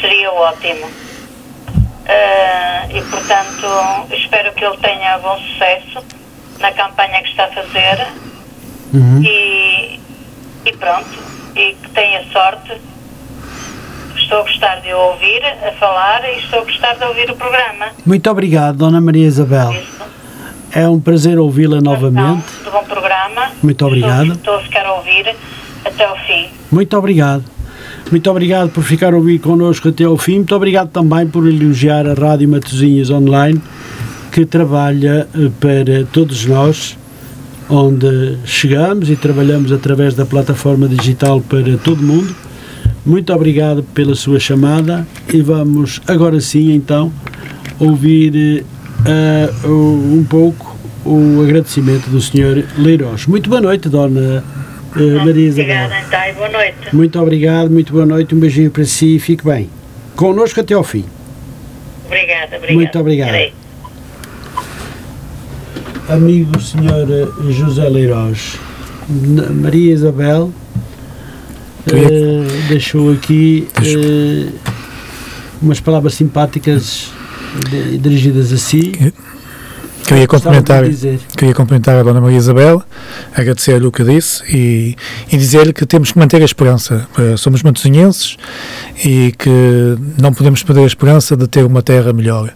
seria 0.00 0.32
ótimo. 0.32 0.86
Uh, 0.86 2.96
e 2.96 3.02
portanto, 3.02 4.14
espero 4.14 4.52
que 4.54 4.64
ele 4.64 4.76
tenha 4.78 5.18
bom 5.18 5.38
sucesso 5.38 6.04
na 6.58 6.72
campanha 6.72 7.22
que 7.22 7.30
está 7.30 7.44
a 7.44 7.48
fazer 7.48 8.06
uhum. 8.94 9.22
e, 9.22 10.00
e 10.64 10.72
pronto, 10.78 11.18
e 11.54 11.74
que 11.74 11.90
tenha 11.90 12.24
sorte 12.32 12.80
Estou 14.28 14.40
a 14.40 14.42
gostar 14.42 14.80
de 14.82 14.92
ouvir, 14.92 15.42
a 15.42 15.72
falar 15.78 16.22
e 16.24 16.38
estou 16.38 16.60
a 16.60 16.64
gostar 16.64 16.96
de 16.96 17.04
ouvir 17.04 17.30
o 17.30 17.36
programa. 17.36 17.86
Muito 18.04 18.30
obrigado, 18.30 18.76
Dona 18.76 19.00
Maria 19.00 19.26
Isabel. 19.26 19.72
Isso. 19.72 20.04
É 20.72 20.88
um 20.88 21.00
prazer 21.00 21.38
ouvi-la 21.38 21.80
novamente. 21.80 22.44
De 22.64 22.70
bom 22.70 22.84
programa. 22.84 23.50
Muito 23.62 23.86
obrigado. 23.86 24.32
Estou, 24.32 24.56
a 24.56 24.60
ficar 24.60 24.86
a 24.86 24.94
ouvir 24.94 25.34
até 25.84 26.04
ao 26.04 26.16
fim. 26.18 26.48
Muito 26.70 26.96
obrigado. 26.96 27.44
Muito 28.10 28.30
obrigado 28.30 28.70
por 28.70 28.82
ficar 28.82 29.12
a 29.12 29.16
ouvir 29.16 29.38
connosco 29.38 29.88
até 29.88 30.04
ao 30.04 30.16
fim. 30.16 30.36
Muito 30.36 30.54
obrigado 30.54 30.90
também 30.90 31.26
por 31.26 31.46
elogiar 31.46 32.06
a 32.06 32.14
Rádio 32.14 32.48
Matosinhas 32.48 33.10
Online, 33.10 33.60
que 34.32 34.44
trabalha 34.44 35.28
eh, 35.34 35.50
para 35.60 36.04
todos 36.12 36.46
nós, 36.46 36.96
onde 37.68 38.38
chegamos 38.44 39.10
e 39.10 39.16
trabalhamos 39.16 39.72
através 39.72 40.14
da 40.14 40.24
plataforma 40.24 40.88
digital 40.88 41.40
para 41.40 41.76
todo 41.78 42.02
mundo 42.02 42.34
muito 43.08 43.32
obrigado 43.32 43.82
pela 43.94 44.14
sua 44.14 44.38
chamada 44.38 45.06
e 45.32 45.40
vamos 45.40 45.98
agora 46.06 46.42
sim 46.42 46.72
então 46.72 47.10
ouvir 47.78 48.66
uh, 49.00 49.68
um 49.68 50.24
pouco 50.24 50.76
o 51.04 51.42
agradecimento 51.42 52.08
do 52.10 52.20
Sr. 52.20 52.64
Leiros. 52.76 53.26
Muito 53.26 53.48
boa 53.48 53.60
noite, 53.60 53.88
Dona 53.88 54.44
uh, 54.94 55.24
Maria 55.24 55.48
Isabel. 55.48 55.86
Obrigada, 55.86 56.06
então, 56.06 56.34
boa 56.34 56.48
noite. 56.48 56.96
Muito 56.96 57.20
obrigado, 57.20 57.70
muito 57.70 57.92
boa 57.92 58.06
noite, 58.06 58.34
um 58.34 58.40
beijinho 58.40 58.70
para 58.70 58.84
si 58.84 59.16
e 59.16 59.18
fique 59.18 59.44
bem. 59.44 59.70
Connosco 60.16 60.60
até 60.60 60.74
ao 60.74 60.84
fim. 60.84 61.04
Obrigada, 62.06 62.56
obrigada. 62.56 62.74
Muito 62.74 62.98
obrigado. 62.98 63.52
Amigo 66.08 66.58
Sr. 66.58 67.52
José 67.52 67.88
Leiros, 67.88 68.56
Maria 69.54 69.92
Isabel 69.92 70.50
uh, 71.86 72.68
deixou 72.68 73.12
aqui 73.12 73.68
uh, 73.78 74.52
umas 75.60 75.80
palavras 75.80 76.14
simpáticas 76.14 77.12
de, 77.70 77.98
dirigidas 77.98 78.52
a 78.52 78.58
si. 78.58 79.12
Queria 80.08 80.26
cumprimentar, 80.26 80.84
queria 81.36 81.54
cumprimentar 81.54 81.96
a 81.98 82.02
Dona 82.02 82.18
Maria 82.18 82.38
Isabel, 82.38 82.82
agradecer-lhe 83.34 83.86
o 83.86 83.92
que 83.92 84.02
disse 84.02 84.42
e, 84.48 84.96
e 85.30 85.36
dizer-lhe 85.36 85.70
que 85.70 85.84
temos 85.84 86.12
que 86.12 86.18
manter 86.18 86.40
a 86.40 86.46
esperança. 86.46 87.06
Eh, 87.18 87.36
somos 87.36 87.62
matosinhenses 87.62 88.38
e 89.04 89.34
que 89.38 89.98
não 90.18 90.32
podemos 90.32 90.62
perder 90.62 90.84
a 90.84 90.86
esperança 90.86 91.36
de 91.36 91.46
ter 91.46 91.62
uma 91.62 91.82
terra 91.82 92.10
melhor. 92.14 92.54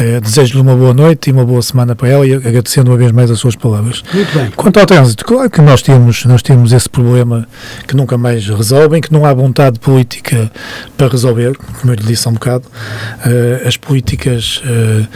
Uh, 0.00 0.18
Desejo-lhe 0.18 0.62
uma 0.62 0.74
boa 0.74 0.94
noite 0.94 1.28
e 1.28 1.32
uma 1.32 1.44
boa 1.44 1.60
semana 1.60 1.94
para 1.94 2.08
ela 2.08 2.26
e 2.26 2.32
agradecendo 2.32 2.90
uma 2.90 2.96
vez 2.96 3.12
mais 3.12 3.30
as 3.30 3.38
suas 3.38 3.54
palavras. 3.54 4.02
Muito 4.14 4.32
bem. 4.32 4.50
Quanto 4.56 4.80
ao 4.80 4.86
trânsito, 4.86 5.26
claro 5.26 5.50
que 5.50 5.60
nós 5.60 5.82
temos, 5.82 6.24
nós 6.24 6.42
temos 6.42 6.72
esse 6.72 6.88
problema 6.88 7.46
que 7.86 7.94
nunca 7.94 8.16
mais 8.16 8.48
resolvem, 8.48 9.02
que 9.02 9.12
não 9.12 9.26
há 9.26 9.34
vontade 9.34 9.78
política 9.78 10.50
para 10.96 11.06
resolver, 11.06 11.54
como 11.56 11.92
eu 11.92 11.96
lhe 11.96 12.02
disse 12.02 12.26
há 12.26 12.30
um 12.30 12.34
bocado. 12.34 12.64
Uh, 12.66 13.68
as 13.68 13.76
políticas 13.76 14.62
uh, 14.64 15.06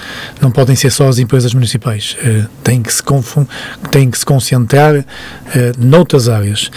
não 0.43 0.51
podem 0.51 0.77
ser 0.77 0.91
só 0.91 1.09
as 1.09 1.19
empresas 1.19 1.55
municipais, 1.55 2.17
têm, 2.63 2.83
que 2.83 2.93
se 2.93 3.03
têm 3.91 4.11
que 4.11 4.19
se 4.19 4.27
concentrar 4.27 5.05
noutras 5.79 6.29
áreas. 6.29 6.71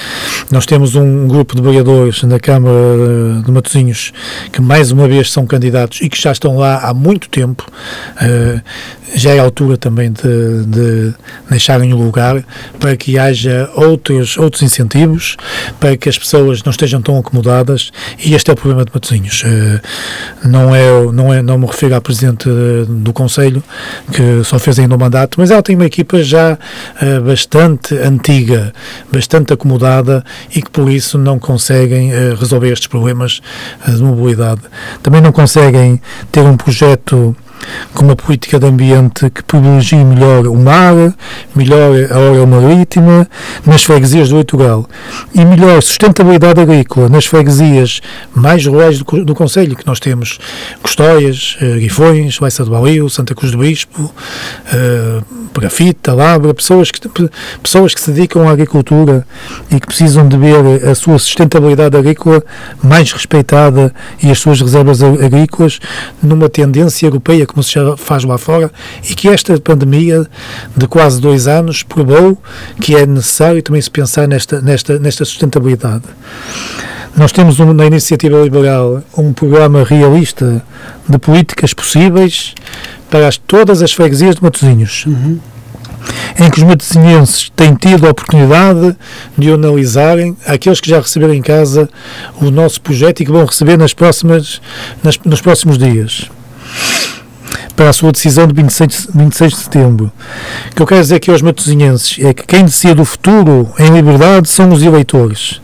Nós 0.49 0.65
temos 0.65 0.95
um 0.95 1.27
grupo 1.27 1.55
de 1.55 1.61
vereadores 1.61 2.23
na 2.23 2.39
Câmara 2.39 3.41
de 3.43 3.51
Matosinhos 3.51 4.13
que 4.51 4.61
mais 4.61 4.91
uma 4.91 5.07
vez 5.07 5.31
são 5.31 5.45
candidatos 5.45 5.99
e 6.01 6.09
que 6.09 6.21
já 6.21 6.31
estão 6.31 6.57
lá 6.57 6.79
há 6.79 6.93
muito 6.93 7.27
tempo 7.29 7.65
Uh, 8.21 8.61
já 9.15 9.31
é 9.31 9.39
a 9.39 9.43
altura 9.43 9.77
também 9.77 10.11
de, 10.11 10.65
de 10.65 11.13
deixarem 11.49 11.93
o 11.93 11.97
lugar 11.97 12.43
para 12.79 12.95
que 12.95 13.17
haja 13.17 13.69
outros, 13.75 14.37
outros 14.37 14.61
incentivos, 14.61 15.37
para 15.79 15.95
que 15.95 16.09
as 16.09 16.17
pessoas 16.17 16.63
não 16.63 16.71
estejam 16.71 17.01
tão 17.01 17.17
acomodadas 17.17 17.91
e 18.23 18.33
este 18.33 18.49
é 18.49 18.53
o 18.53 18.55
problema 18.55 18.83
de 18.83 18.91
Matosinhos. 18.93 19.43
Uh, 19.43 20.47
não, 20.47 20.75
é, 20.75 21.11
não, 21.11 21.33
é, 21.33 21.41
não 21.41 21.57
me 21.57 21.65
refiro 21.65 21.95
à 21.95 22.01
Presidente 22.01 22.49
do 22.87 23.13
Conselho, 23.13 23.63
que 24.11 24.43
só 24.43 24.59
fez 24.59 24.79
ainda 24.79 24.95
um 24.95 24.97
mandato, 24.97 25.39
mas 25.39 25.51
ela 25.51 25.63
tem 25.63 25.75
uma 25.75 25.85
equipa 25.85 26.21
já 26.21 26.53
uh, 26.53 27.21
bastante 27.21 27.95
antiga, 27.95 28.73
bastante 29.11 29.53
acomodada 29.53 30.23
e 30.53 30.61
que 30.61 30.69
por 30.69 30.89
isso 30.89 31.17
não 31.17 31.39
conseguem 31.39 32.11
resolver 32.35 32.71
estes 32.71 32.87
problemas 32.87 33.41
de 33.87 34.01
mobilidade. 34.01 34.61
Também 35.01 35.21
não 35.21 35.31
conseguem 35.31 36.01
ter 36.31 36.41
um 36.41 36.57
projeto 36.57 37.35
com 37.93 38.05
uma 38.05 38.15
política 38.15 38.59
de 38.59 38.65
ambiente 38.65 39.29
que 39.29 39.43
privilegie 39.43 40.03
melhor 40.03 40.47
o 40.47 40.55
mar, 40.55 40.93
melhor 41.55 41.91
a 42.11 42.17
hora 42.17 42.45
marítima 42.45 43.27
nas 43.65 43.83
freguesias 43.83 44.29
do 44.29 44.37
litoral. 44.37 44.87
E 45.33 45.43
melhor 45.43 45.81
sustentabilidade 45.81 46.59
agrícola 46.59 47.09
nas 47.09 47.25
freguesias 47.25 48.01
mais 48.35 48.65
rurais 48.65 48.99
do, 48.99 49.25
do 49.25 49.35
Conselho, 49.35 49.75
que 49.75 49.85
nós 49.85 49.99
temos 49.99 50.39
Custóias, 50.81 51.57
eh, 51.61 51.79
Guifões, 51.79 52.39
Leça 52.39 52.63
do 52.63 52.71
Balio, 52.71 53.09
Santa 53.09 53.33
Cruz 53.33 53.51
do 53.51 53.57
Bispo, 53.57 54.13
eh, 54.73 55.21
Grafita, 55.53 56.13
Labra, 56.13 56.53
pessoas 56.53 56.91
que, 56.91 57.01
pessoas 57.63 57.93
que 57.93 57.99
se 58.01 58.11
dedicam 58.11 58.47
à 58.47 58.51
agricultura 58.51 59.25
e 59.71 59.79
que 59.79 59.87
precisam 59.87 60.27
de 60.27 60.37
ver 60.37 60.87
a 60.87 60.93
sua 60.93 61.17
sustentabilidade 61.17 61.97
agrícola 61.97 62.43
mais 62.83 63.11
respeitada 63.11 63.91
e 64.21 64.29
as 64.29 64.37
suas 64.37 64.61
reservas 64.61 65.01
agrícolas 65.01 65.79
numa 66.21 66.47
tendência 66.47 67.07
europeia 67.07 67.46
como 67.47 67.63
se 67.63 67.73
faz 67.97 68.23
lá 68.23 68.37
fora, 68.37 68.71
e 69.09 69.15
que 69.15 69.27
esta 69.27 69.59
pandemia 69.59 70.27
de 70.75 70.87
quase 70.87 71.19
dois 71.19 71.47
anos 71.47 71.83
provou 71.83 72.37
que 72.79 72.95
é 72.95 73.05
necessário 73.05 73.61
também 73.63 73.81
se 73.81 73.89
pensar 73.89 74.27
nesta, 74.27 74.61
nesta, 74.61 74.99
nesta 74.99 75.25
sustentabilidade. 75.25 76.03
Nós 77.17 77.31
temos 77.31 77.59
um, 77.59 77.73
na 77.73 77.85
Iniciativa 77.87 78.39
Liberal 78.39 79.01
um 79.17 79.33
programa 79.33 79.83
realista 79.83 80.61
de 81.09 81.17
políticas 81.17 81.73
possíveis 81.73 82.53
para 83.09 83.27
as, 83.27 83.37
todas 83.37 83.81
as 83.81 83.91
freguesias 83.91 84.35
de 84.35 84.43
Matosinhos. 84.43 85.05
Uhum. 85.07 85.39
em 86.39 86.49
que 86.49 86.59
os 86.59 86.63
matosinhenses 86.63 87.51
têm 87.55 87.73
tido 87.73 88.05
a 88.05 88.11
oportunidade 88.11 88.95
de 89.37 89.51
analisarem, 89.51 90.37
aqueles 90.45 90.79
que 90.79 90.89
já 90.89 90.99
receberam 90.99 91.33
em 91.33 91.41
casa 91.41 91.89
o 92.39 92.51
nosso 92.51 92.79
projeto 92.81 93.21
e 93.21 93.25
que 93.25 93.31
vão 93.31 93.45
receber 93.45 93.77
nas 93.77 93.93
próximas, 93.93 94.61
nas, 95.03 95.17
nos 95.25 95.41
próximos 95.41 95.77
dias 95.77 96.29
para 97.77 97.89
a 97.89 97.93
sua 97.93 98.11
decisão 98.11 98.47
de 98.47 98.53
26, 98.53 99.09
26 99.13 99.51
de 99.53 99.59
setembro. 99.59 100.11
O 100.71 100.75
que 100.75 100.81
eu 100.81 100.87
quero 100.87 101.01
dizer 101.01 101.15
aqui 101.15 101.31
aos 101.31 101.43
matosinhenses 101.43 102.17
é 102.25 102.33
que 102.33 102.45
quem 102.45 102.65
decide 102.65 102.99
o 102.99 103.05
futuro 103.05 103.69
em 103.79 103.89
liberdade 103.91 104.49
são 104.49 104.69
os 104.69 104.81
eleitores 104.81 105.61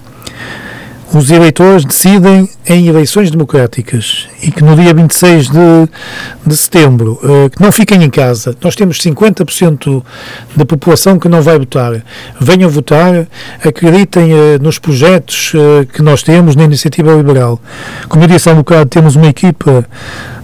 os 1.14 1.30
eleitores 1.30 1.86
decidem 1.86 2.50
em 2.66 2.88
eleições 2.88 3.30
democráticas 3.30 4.28
e 4.42 4.50
que 4.50 4.64
no 4.64 4.76
dia 4.76 4.94
26 4.94 5.48
de, 5.48 5.60
de 6.46 6.58
setembro, 6.58 7.20
uh, 7.22 7.50
que 7.52 7.62
não 7.62 7.72
fiquem 7.72 8.04
em 8.04 8.10
casa. 8.10 8.56
Nós 8.62 8.76
temos 8.76 8.98
50% 8.98 10.04
da 10.56 10.66
população 10.66 11.20
que 11.20 11.30
não 11.30 11.42
vai 11.42 11.60
votar. 11.60 12.04
Venham 12.40 12.70
votar, 12.70 13.28
acreditem 13.64 14.34
uh, 14.34 14.38
nos 14.60 14.80
projetos 14.80 15.54
uh, 15.54 15.86
que 15.86 16.02
nós 16.02 16.24
temos 16.24 16.56
na 16.56 16.64
Iniciativa 16.64 17.14
Liberal. 17.14 17.62
Como 18.10 18.24
eu 18.24 18.28
disse 18.28 18.50
há 18.50 18.54
um 18.54 18.58
bocado, 18.58 18.90
temos 18.90 19.16
uma 19.16 19.28
equipa 19.28 19.86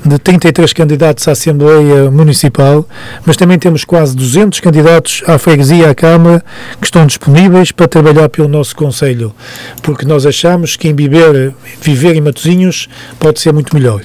de 0.06 0.18
33 0.18 0.74
candidatos 0.74 1.28
à 1.28 1.32
Assembleia 1.32 2.10
Municipal, 2.10 2.88
mas 3.26 3.36
também 3.36 3.60
temos 3.60 3.84
quase 3.84 4.16
200 4.16 4.60
candidatos 4.60 5.24
à 5.28 5.38
Freguesia 5.38 5.78
e 5.78 5.86
à 5.86 5.96
Câmara 5.96 6.44
que 6.80 6.86
estão 6.86 7.06
disponíveis 7.06 7.72
para 7.72 7.88
trabalhar 7.88 8.30
pelo 8.30 8.48
nosso 8.48 8.76
Conselho, 8.76 9.34
porque 9.82 10.06
nós 10.06 10.26
achamos 10.26 10.76
que 10.76 10.88
em 10.88 10.96
viver, 10.96 11.54
viver 11.82 12.16
em 12.16 12.22
Matosinhos 12.22 12.88
pode 13.20 13.40
ser 13.40 13.54
muito 13.54 13.76
melhor. 13.76 14.02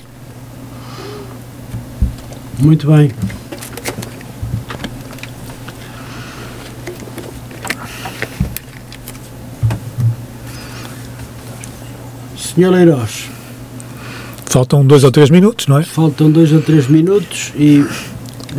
Muito 2.58 2.86
bem. 2.86 3.10
Senhor 12.36 12.70
Leiroz. 12.70 13.33
Faltam 14.54 14.86
dois 14.86 15.02
ou 15.02 15.10
três 15.10 15.30
minutos, 15.30 15.66
não 15.66 15.80
é? 15.80 15.82
Faltam 15.82 16.30
dois 16.30 16.52
ou 16.52 16.62
três 16.62 16.86
minutos 16.86 17.52
e 17.58 17.84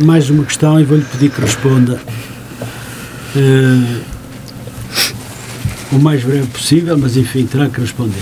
mais 0.04 0.28
uma 0.28 0.44
questão 0.44 0.78
e 0.78 0.84
vou-lhe 0.84 1.02
pedir 1.02 1.30
que 1.30 1.40
responda 1.40 1.98
uh, 3.34 4.00
o 5.90 5.98
mais 5.98 6.22
breve 6.22 6.48
possível, 6.48 6.98
mas 6.98 7.16
enfim, 7.16 7.46
terá 7.46 7.70
que 7.70 7.80
responder. 7.80 8.20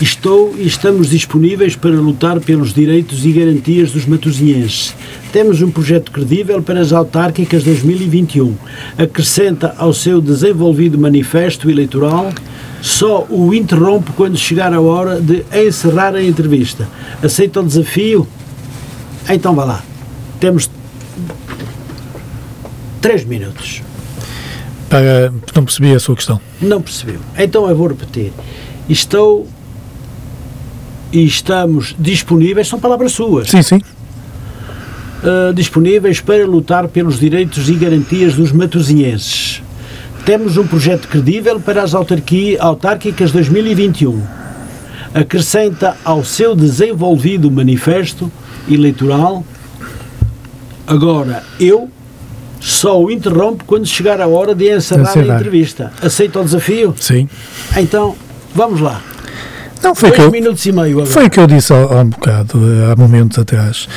Estou 0.00 0.54
e 0.56 0.66
estamos 0.66 1.10
disponíveis 1.10 1.76
para 1.76 1.90
lutar 1.90 2.40
pelos 2.40 2.72
direitos 2.72 3.26
e 3.26 3.32
garantias 3.32 3.92
dos 3.92 4.06
matosinhenses. 4.06 4.94
Temos 5.34 5.60
um 5.60 5.70
projeto 5.70 6.10
credível 6.10 6.62
para 6.62 6.80
as 6.80 6.94
autárquicas 6.94 7.62
2021. 7.62 8.54
Acrescenta 8.96 9.74
ao 9.76 9.92
seu 9.92 10.18
desenvolvido 10.18 10.96
manifesto 10.96 11.68
eleitoral 11.68 12.32
só 12.82 13.26
o 13.28 13.52
interrompo 13.54 14.12
quando 14.16 14.36
chegar 14.36 14.72
a 14.72 14.80
hora 14.80 15.20
de 15.20 15.44
encerrar 15.52 16.14
a 16.14 16.22
entrevista. 16.22 16.88
Aceita 17.22 17.60
o 17.60 17.64
desafio? 17.64 18.26
Então 19.28 19.54
vá 19.54 19.64
lá. 19.64 19.84
Temos 20.38 20.70
três 23.00 23.24
minutos. 23.24 23.82
Para, 24.88 25.32
não 25.54 25.64
percebi 25.64 25.94
a 25.94 26.00
sua 26.00 26.16
questão. 26.16 26.40
Não 26.60 26.80
percebeu. 26.80 27.20
Então 27.38 27.68
eu 27.68 27.76
vou 27.76 27.88
repetir. 27.88 28.32
Estou 28.88 29.46
e 31.12 31.24
estamos 31.24 31.94
disponíveis, 31.98 32.68
são 32.68 32.80
palavras 32.80 33.12
suas. 33.12 33.50
Sim, 33.50 33.62
sim. 33.62 33.80
Uh, 35.22 35.52
disponíveis 35.52 36.20
para 36.20 36.46
lutar 36.46 36.88
pelos 36.88 37.20
direitos 37.20 37.68
e 37.68 37.74
garantias 37.74 38.34
dos 38.34 38.52
matosinhenses 38.52 39.62
temos 40.24 40.56
um 40.56 40.66
projeto 40.66 41.08
credível 41.08 41.60
para 41.60 41.82
as 41.82 41.94
autárquicas 41.94 43.32
2021. 43.32 44.22
Acrescenta 45.14 45.96
ao 46.04 46.24
seu 46.24 46.54
desenvolvido 46.54 47.50
manifesto 47.50 48.30
eleitoral. 48.68 49.44
Agora, 50.86 51.42
eu 51.58 51.90
só 52.60 53.00
o 53.00 53.10
interrompo 53.10 53.64
quando 53.64 53.86
chegar 53.86 54.20
a 54.20 54.28
hora 54.28 54.54
de 54.54 54.74
encerrar, 54.74 55.10
encerrar. 55.10 55.34
a 55.34 55.38
entrevista. 55.38 55.92
Aceita 56.02 56.40
o 56.40 56.44
desafio? 56.44 56.94
Sim. 56.98 57.28
Então, 57.76 58.14
vamos 58.54 58.80
lá. 58.80 59.02
Não, 59.82 59.94
foi 59.94 60.10
Dois 60.10 60.20
que 60.20 60.26
eu, 60.26 60.30
minutos 60.30 60.66
e 60.66 60.72
meio 60.72 60.90
agora. 60.90 61.06
Foi 61.06 61.26
o 61.26 61.30
que 61.30 61.40
eu 61.40 61.46
disse 61.46 61.72
há, 61.72 61.76
há 61.76 62.00
um 62.00 62.10
bocado, 62.10 62.60
há 62.90 62.96
momentos 62.96 63.38
atrás. 63.38 63.88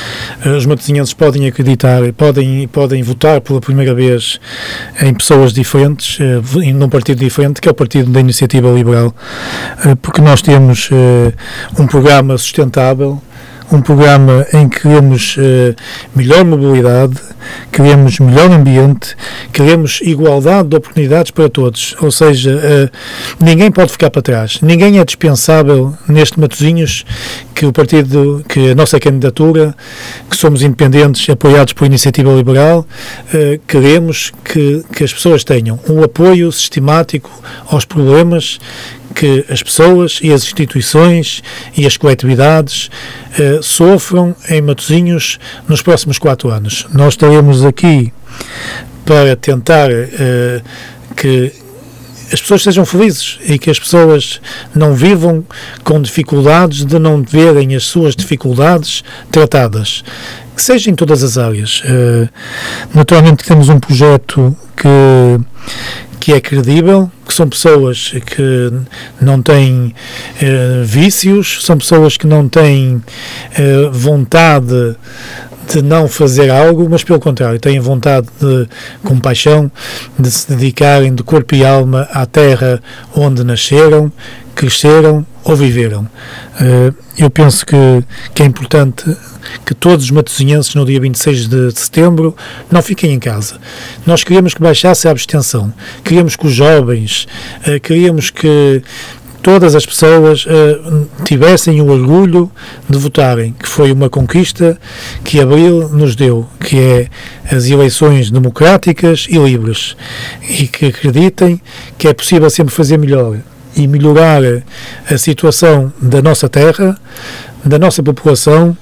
Eh, 0.44 0.50
os 0.50 0.64
matosinhenses 0.64 1.12
podem 1.12 1.46
acreditar, 1.46 2.00
podem, 2.14 2.66
podem 2.68 3.02
votar 3.02 3.40
pela 3.40 3.60
primeira 3.60 3.94
vez 3.94 4.40
em 5.00 5.12
pessoas 5.12 5.52
diferentes, 5.52 6.18
eh, 6.20 6.72
num 6.72 6.88
partido 6.88 7.18
diferente, 7.18 7.60
que 7.60 7.68
é 7.68 7.70
o 7.70 7.74
Partido 7.74 8.10
da 8.10 8.20
Iniciativa 8.20 8.70
Liberal, 8.70 9.14
eh, 9.84 9.94
porque 9.96 10.20
nós 10.20 10.40
temos 10.40 10.88
um 11.78 11.86
programa 11.86 12.36
sustentável, 12.38 13.20
um 13.72 13.80
programa 13.80 14.46
em 14.52 14.68
que 14.68 14.80
queremos 14.80 15.36
uh, 15.36 15.74
melhor 16.14 16.44
mobilidade, 16.44 17.14
queremos 17.72 18.18
melhor 18.18 18.50
ambiente, 18.50 19.16
queremos 19.52 20.00
igualdade 20.02 20.68
de 20.68 20.76
oportunidades 20.76 21.30
para 21.30 21.48
todos. 21.48 21.96
Ou 22.00 22.10
seja, 22.10 22.56
uh, 22.56 23.44
ninguém 23.44 23.70
pode 23.70 23.92
ficar 23.92 24.10
para 24.10 24.22
trás. 24.22 24.60
Ninguém 24.60 24.98
é 24.98 25.04
dispensável 25.04 25.94
neste 26.08 26.38
Matozinhos 26.38 27.04
que 27.54 27.66
o 27.66 27.72
partido, 27.72 28.44
que 28.48 28.70
a 28.70 28.74
nossa 28.74 28.98
candidatura, 28.98 29.74
que 30.28 30.36
somos 30.36 30.62
independentes, 30.62 31.28
apoiados 31.30 31.72
por 31.72 31.86
iniciativa 31.86 32.32
liberal, 32.32 32.86
uh, 33.28 33.60
queremos 33.66 34.32
que, 34.44 34.84
que 34.94 35.04
as 35.04 35.12
pessoas 35.12 35.44
tenham 35.44 35.78
um 35.88 36.02
apoio 36.02 36.50
sistemático 36.52 37.30
aos 37.68 37.84
problemas 37.84 38.58
que 39.14 39.44
as 39.48 39.62
pessoas 39.62 40.18
e 40.22 40.32
as 40.32 40.42
instituições 40.42 41.42
e 41.76 41.86
as 41.86 41.96
coletividades 41.96 42.90
eh, 43.38 43.60
sofram 43.62 44.34
em 44.48 44.60
Matosinhos 44.60 45.38
nos 45.68 45.80
próximos 45.82 46.18
quatro 46.18 46.50
anos. 46.50 46.86
Nós 46.92 47.14
estaremos 47.14 47.64
aqui 47.64 48.12
para 49.04 49.36
tentar 49.36 49.90
eh, 49.90 50.60
que 51.16 51.52
as 52.32 52.40
pessoas 52.40 52.62
sejam 52.62 52.84
felizes 52.84 53.38
e 53.46 53.58
que 53.58 53.70
as 53.70 53.78
pessoas 53.78 54.40
não 54.74 54.94
vivam 54.94 55.44
com 55.82 56.00
dificuldades 56.00 56.84
de 56.84 56.98
não 56.98 57.22
verem 57.22 57.76
as 57.76 57.84
suas 57.84 58.16
dificuldades 58.16 59.04
tratadas. 59.30 60.02
Que 60.56 60.62
seja 60.62 60.90
em 60.90 60.94
todas 60.94 61.22
as 61.22 61.36
áreas. 61.36 61.82
Uh, 61.84 62.28
naturalmente 62.94 63.44
temos 63.44 63.68
um 63.68 63.78
projeto 63.78 64.56
que 64.76 64.88
que 66.24 66.32
é 66.32 66.40
credível, 66.40 67.10
que 67.28 67.34
são 67.34 67.46
pessoas 67.46 68.14
que 68.24 68.72
não 69.20 69.42
têm 69.42 69.94
eh, 70.40 70.82
vícios, 70.82 71.58
são 71.62 71.76
pessoas 71.76 72.16
que 72.16 72.26
não 72.26 72.48
têm 72.48 73.02
eh, 73.54 73.90
vontade 73.92 74.96
de 75.70 75.82
não 75.82 76.08
fazer 76.08 76.48
algo, 76.48 76.88
mas 76.88 77.04
pelo 77.04 77.20
contrário, 77.20 77.60
têm 77.60 77.78
vontade 77.78 78.26
de 78.40 78.66
compaixão, 79.06 79.70
de 80.18 80.30
se 80.30 80.48
dedicarem 80.48 81.14
de 81.14 81.22
corpo 81.22 81.54
e 81.54 81.62
alma 81.62 82.08
à 82.10 82.24
terra 82.24 82.82
onde 83.14 83.44
nasceram, 83.44 84.10
cresceram 84.64 85.26
ou 85.44 85.54
viveram. 85.54 86.08
Eh, 86.58 86.92
eu 87.18 87.28
penso 87.28 87.66
que, 87.66 87.76
que 88.34 88.42
é 88.42 88.46
importante 88.46 89.04
que 89.64 89.74
todos 89.74 90.06
os 90.06 90.10
matosinhenses 90.10 90.74
no 90.74 90.86
dia 90.86 90.98
26 90.98 91.48
de 91.48 91.78
setembro 91.78 92.34
não 92.70 92.80
fiquem 92.80 93.12
em 93.12 93.18
casa. 93.18 93.58
Nós 94.06 94.24
queríamos 94.24 94.54
que 94.54 94.62
baixasse 94.62 95.06
a 95.06 95.10
abstenção, 95.10 95.72
queríamos 96.02 96.34
que 96.34 96.46
os 96.46 96.52
jovens, 96.52 97.28
eh, 97.66 97.78
queríamos 97.78 98.30
que 98.30 98.82
todas 99.42 99.74
as 99.74 99.84
pessoas 99.84 100.46
uh, 100.46 101.06
tivessem 101.22 101.78
o 101.82 101.90
orgulho 101.90 102.50
de 102.88 102.96
votarem, 102.96 103.52
que 103.52 103.68
foi 103.68 103.92
uma 103.92 104.08
conquista 104.08 104.78
que 105.22 105.38
Abril 105.38 105.90
nos 105.90 106.16
deu, 106.16 106.48
que 106.58 106.78
é 106.78 107.08
as 107.54 107.66
eleições 107.66 108.30
democráticas 108.30 109.26
e 109.28 109.36
livres, 109.36 109.94
e 110.48 110.66
que 110.66 110.86
acreditem 110.86 111.60
que 111.98 112.08
é 112.08 112.14
possível 112.14 112.48
sempre 112.48 112.72
fazer 112.72 112.96
melhor 112.96 113.38
e 113.76 113.86
melhorar 113.86 114.42
a 115.10 115.18
situação 115.18 115.92
da 116.00 116.22
nossa 116.22 116.48
terra, 116.48 116.98
da 117.64 117.78
nossa 117.78 118.02
população, 118.02 118.76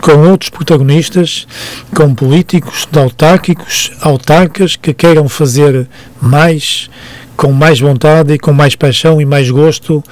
com 0.00 0.28
outros 0.30 0.50
protagonistas, 0.50 1.46
com 1.94 2.14
políticos, 2.14 2.88
autárquicos, 2.94 3.90
autarcas 4.00 4.76
que 4.76 4.94
queiram 4.94 5.28
fazer 5.28 5.88
mais, 6.20 6.88
com 7.36 7.52
mais 7.52 7.80
vontade 7.80 8.32
e 8.32 8.38
com 8.38 8.52
mais 8.52 8.76
paixão 8.76 9.20
e 9.20 9.24
mais 9.24 9.50
gosto 9.50 10.02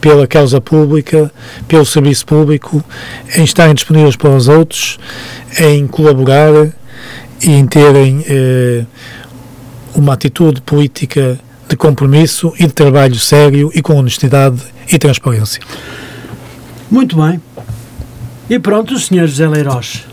pela 0.00 0.26
causa 0.26 0.60
pública, 0.60 1.32
pelo 1.66 1.84
serviço 1.84 2.26
público, 2.26 2.84
em 3.36 3.42
estarem 3.42 3.74
disponíveis 3.74 4.16
para 4.16 4.30
os 4.30 4.48
outros, 4.48 4.98
em 5.58 5.86
colaborar 5.86 6.52
e 7.42 7.50
em 7.50 7.66
terem 7.66 8.24
eh, 8.28 8.84
uma 9.94 10.12
atitude 10.12 10.60
política 10.60 11.38
de 11.74 11.76
compromisso 11.76 12.52
e 12.58 12.66
de 12.66 12.72
trabalho 12.72 13.18
sério 13.18 13.68
e 13.74 13.82
com 13.82 13.96
honestidade 13.96 14.62
e 14.90 14.96
transparência. 14.96 15.60
Muito 16.88 17.16
bem. 17.16 17.40
E 18.48 18.58
pronto, 18.60 18.96
Sr. 18.96 19.26
José 19.26 19.48
Leiroz. 19.48 20.04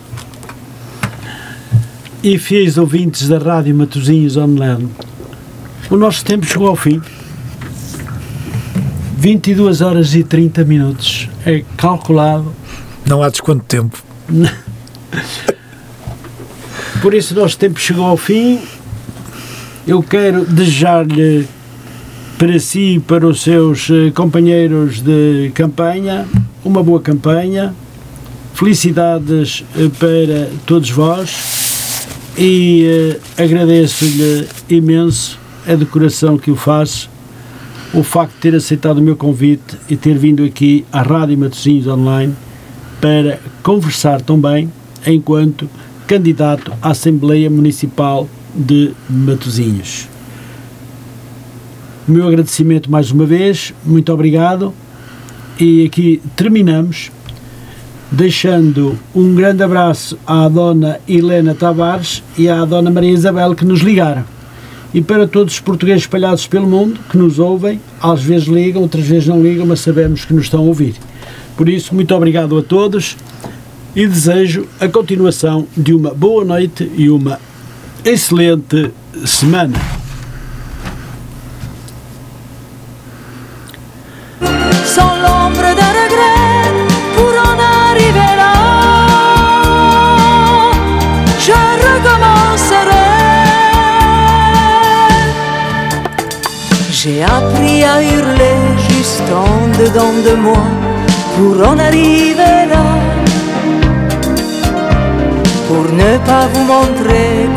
e 2.23 2.37
fiéis 2.37 2.77
ouvintes 2.77 3.27
da 3.27 3.37
Rádio 3.37 3.75
Matosinhos 3.75 4.37
Online, 4.37 4.89
o 5.89 5.95
nosso 5.95 6.23
tempo 6.23 6.45
chegou 6.45 6.67
ao 6.67 6.75
fim. 6.75 7.01
22 9.17 9.81
horas 9.81 10.15
e 10.15 10.23
30 10.23 10.63
minutos. 10.65 11.29
É 11.45 11.63
calculado. 11.77 12.53
Não 13.05 13.21
há 13.21 13.29
desconto 13.29 13.61
de 13.61 13.67
tempo. 13.67 14.03
Por 17.01 17.13
isso, 17.13 17.35
o 17.35 17.37
nosso 17.37 17.57
tempo 17.57 17.79
chegou 17.79 18.05
ao 18.05 18.17
fim. 18.17 18.61
Eu 19.87 20.03
quero 20.03 20.45
desejar-lhe 20.45 21.47
para 22.37 22.59
si 22.59 22.95
e 22.95 22.99
para 22.99 23.25
os 23.27 23.41
seus 23.41 23.89
eh, 23.89 24.11
companheiros 24.11 25.01
de 25.01 25.51
campanha 25.55 26.27
uma 26.63 26.83
boa 26.83 27.01
campanha. 27.01 27.73
Felicidades 28.53 29.63
eh, 29.75 29.89
para 29.97 30.49
todos 30.65 30.89
vós 30.91 32.07
e 32.37 32.85
eh, 32.85 33.43
agradeço-lhe 33.43 34.47
imenso 34.69 35.39
a 35.67 35.73
decoração 35.73 36.37
que 36.37 36.51
o 36.51 36.55
faço, 36.55 37.09
o 37.91 38.03
facto 38.03 38.33
de 38.35 38.39
ter 38.39 38.55
aceitado 38.55 38.99
o 38.99 39.01
meu 39.01 39.15
convite 39.15 39.77
e 39.89 39.95
ter 39.95 40.17
vindo 40.17 40.43
aqui 40.43 40.85
à 40.91 41.01
Rádio 41.01 41.37
Matosinhos 41.37 41.87
Online 41.87 42.35
para 42.99 43.39
conversar 43.63 44.21
também 44.21 44.71
enquanto 45.07 45.67
candidato 46.05 46.71
à 46.81 46.91
Assembleia 46.91 47.49
Municipal 47.49 48.27
de 48.55 48.91
Matosinhos. 49.09 50.07
O 52.07 52.11
meu 52.11 52.27
agradecimento 52.27 52.89
mais 52.89 53.11
uma 53.11 53.25
vez, 53.25 53.73
muito 53.85 54.11
obrigado. 54.11 54.73
E 55.59 55.85
aqui 55.85 56.21
terminamos, 56.35 57.11
deixando 58.11 58.97
um 59.13 59.35
grande 59.35 59.61
abraço 59.63 60.17
à 60.25 60.49
Dona 60.49 60.99
Helena 61.07 61.53
Tavares 61.53 62.23
e 62.37 62.49
à 62.49 62.65
Dona 62.65 62.89
Maria 62.89 63.11
Isabel 63.11 63.55
que 63.55 63.63
nos 63.63 63.81
ligaram. 63.81 64.25
E 64.93 65.01
para 65.01 65.27
todos 65.27 65.53
os 65.53 65.59
portugueses 65.59 66.03
espalhados 66.03 66.47
pelo 66.47 66.67
mundo 66.67 66.99
que 67.09 67.17
nos 67.17 67.39
ouvem, 67.39 67.79
às 68.01 68.21
vezes 68.21 68.47
ligam, 68.47 68.81
outras 68.81 69.05
vezes 69.05 69.27
não 69.27 69.41
ligam, 69.41 69.65
mas 69.65 69.79
sabemos 69.79 70.25
que 70.25 70.33
nos 70.33 70.45
estão 70.45 70.61
a 70.61 70.63
ouvir. 70.63 70.95
Por 71.55 71.69
isso, 71.69 71.93
muito 71.95 72.13
obrigado 72.13 72.57
a 72.57 72.63
todos 72.63 73.15
e 73.95 74.07
desejo 74.07 74.67
a 74.79 74.87
continuação 74.87 75.67
de 75.77 75.93
uma 75.93 76.13
boa 76.13 76.43
noite 76.43 76.91
e 76.97 77.09
uma 77.09 77.39
excelente 78.03 78.91
semana. 79.25 79.77
sans 84.95 85.15
l'ombre 85.23 85.67
d'un 85.79 85.93
regret 86.01 86.71
pour 87.15 87.33
en 87.49 87.57
arriver 87.89 88.31
là. 88.41 88.53
Je 91.45 91.59
recommencerai. 91.85 93.09
J'ai 96.97 97.23
appris 97.23 97.83
à 97.93 97.95
hurler 98.01 98.59
juste 98.89 99.29
en 99.47 99.59
dedans 99.81 100.17
de 100.27 100.33
moi 100.45 100.65
pour 101.35 101.55
en 101.71 101.77
arriver 101.79 102.57
là. 102.73 102.85
Pour 105.67 105.85
ne 106.01 106.11
pas 106.29 106.45
vous 106.53 106.65
montrer 106.75 107.47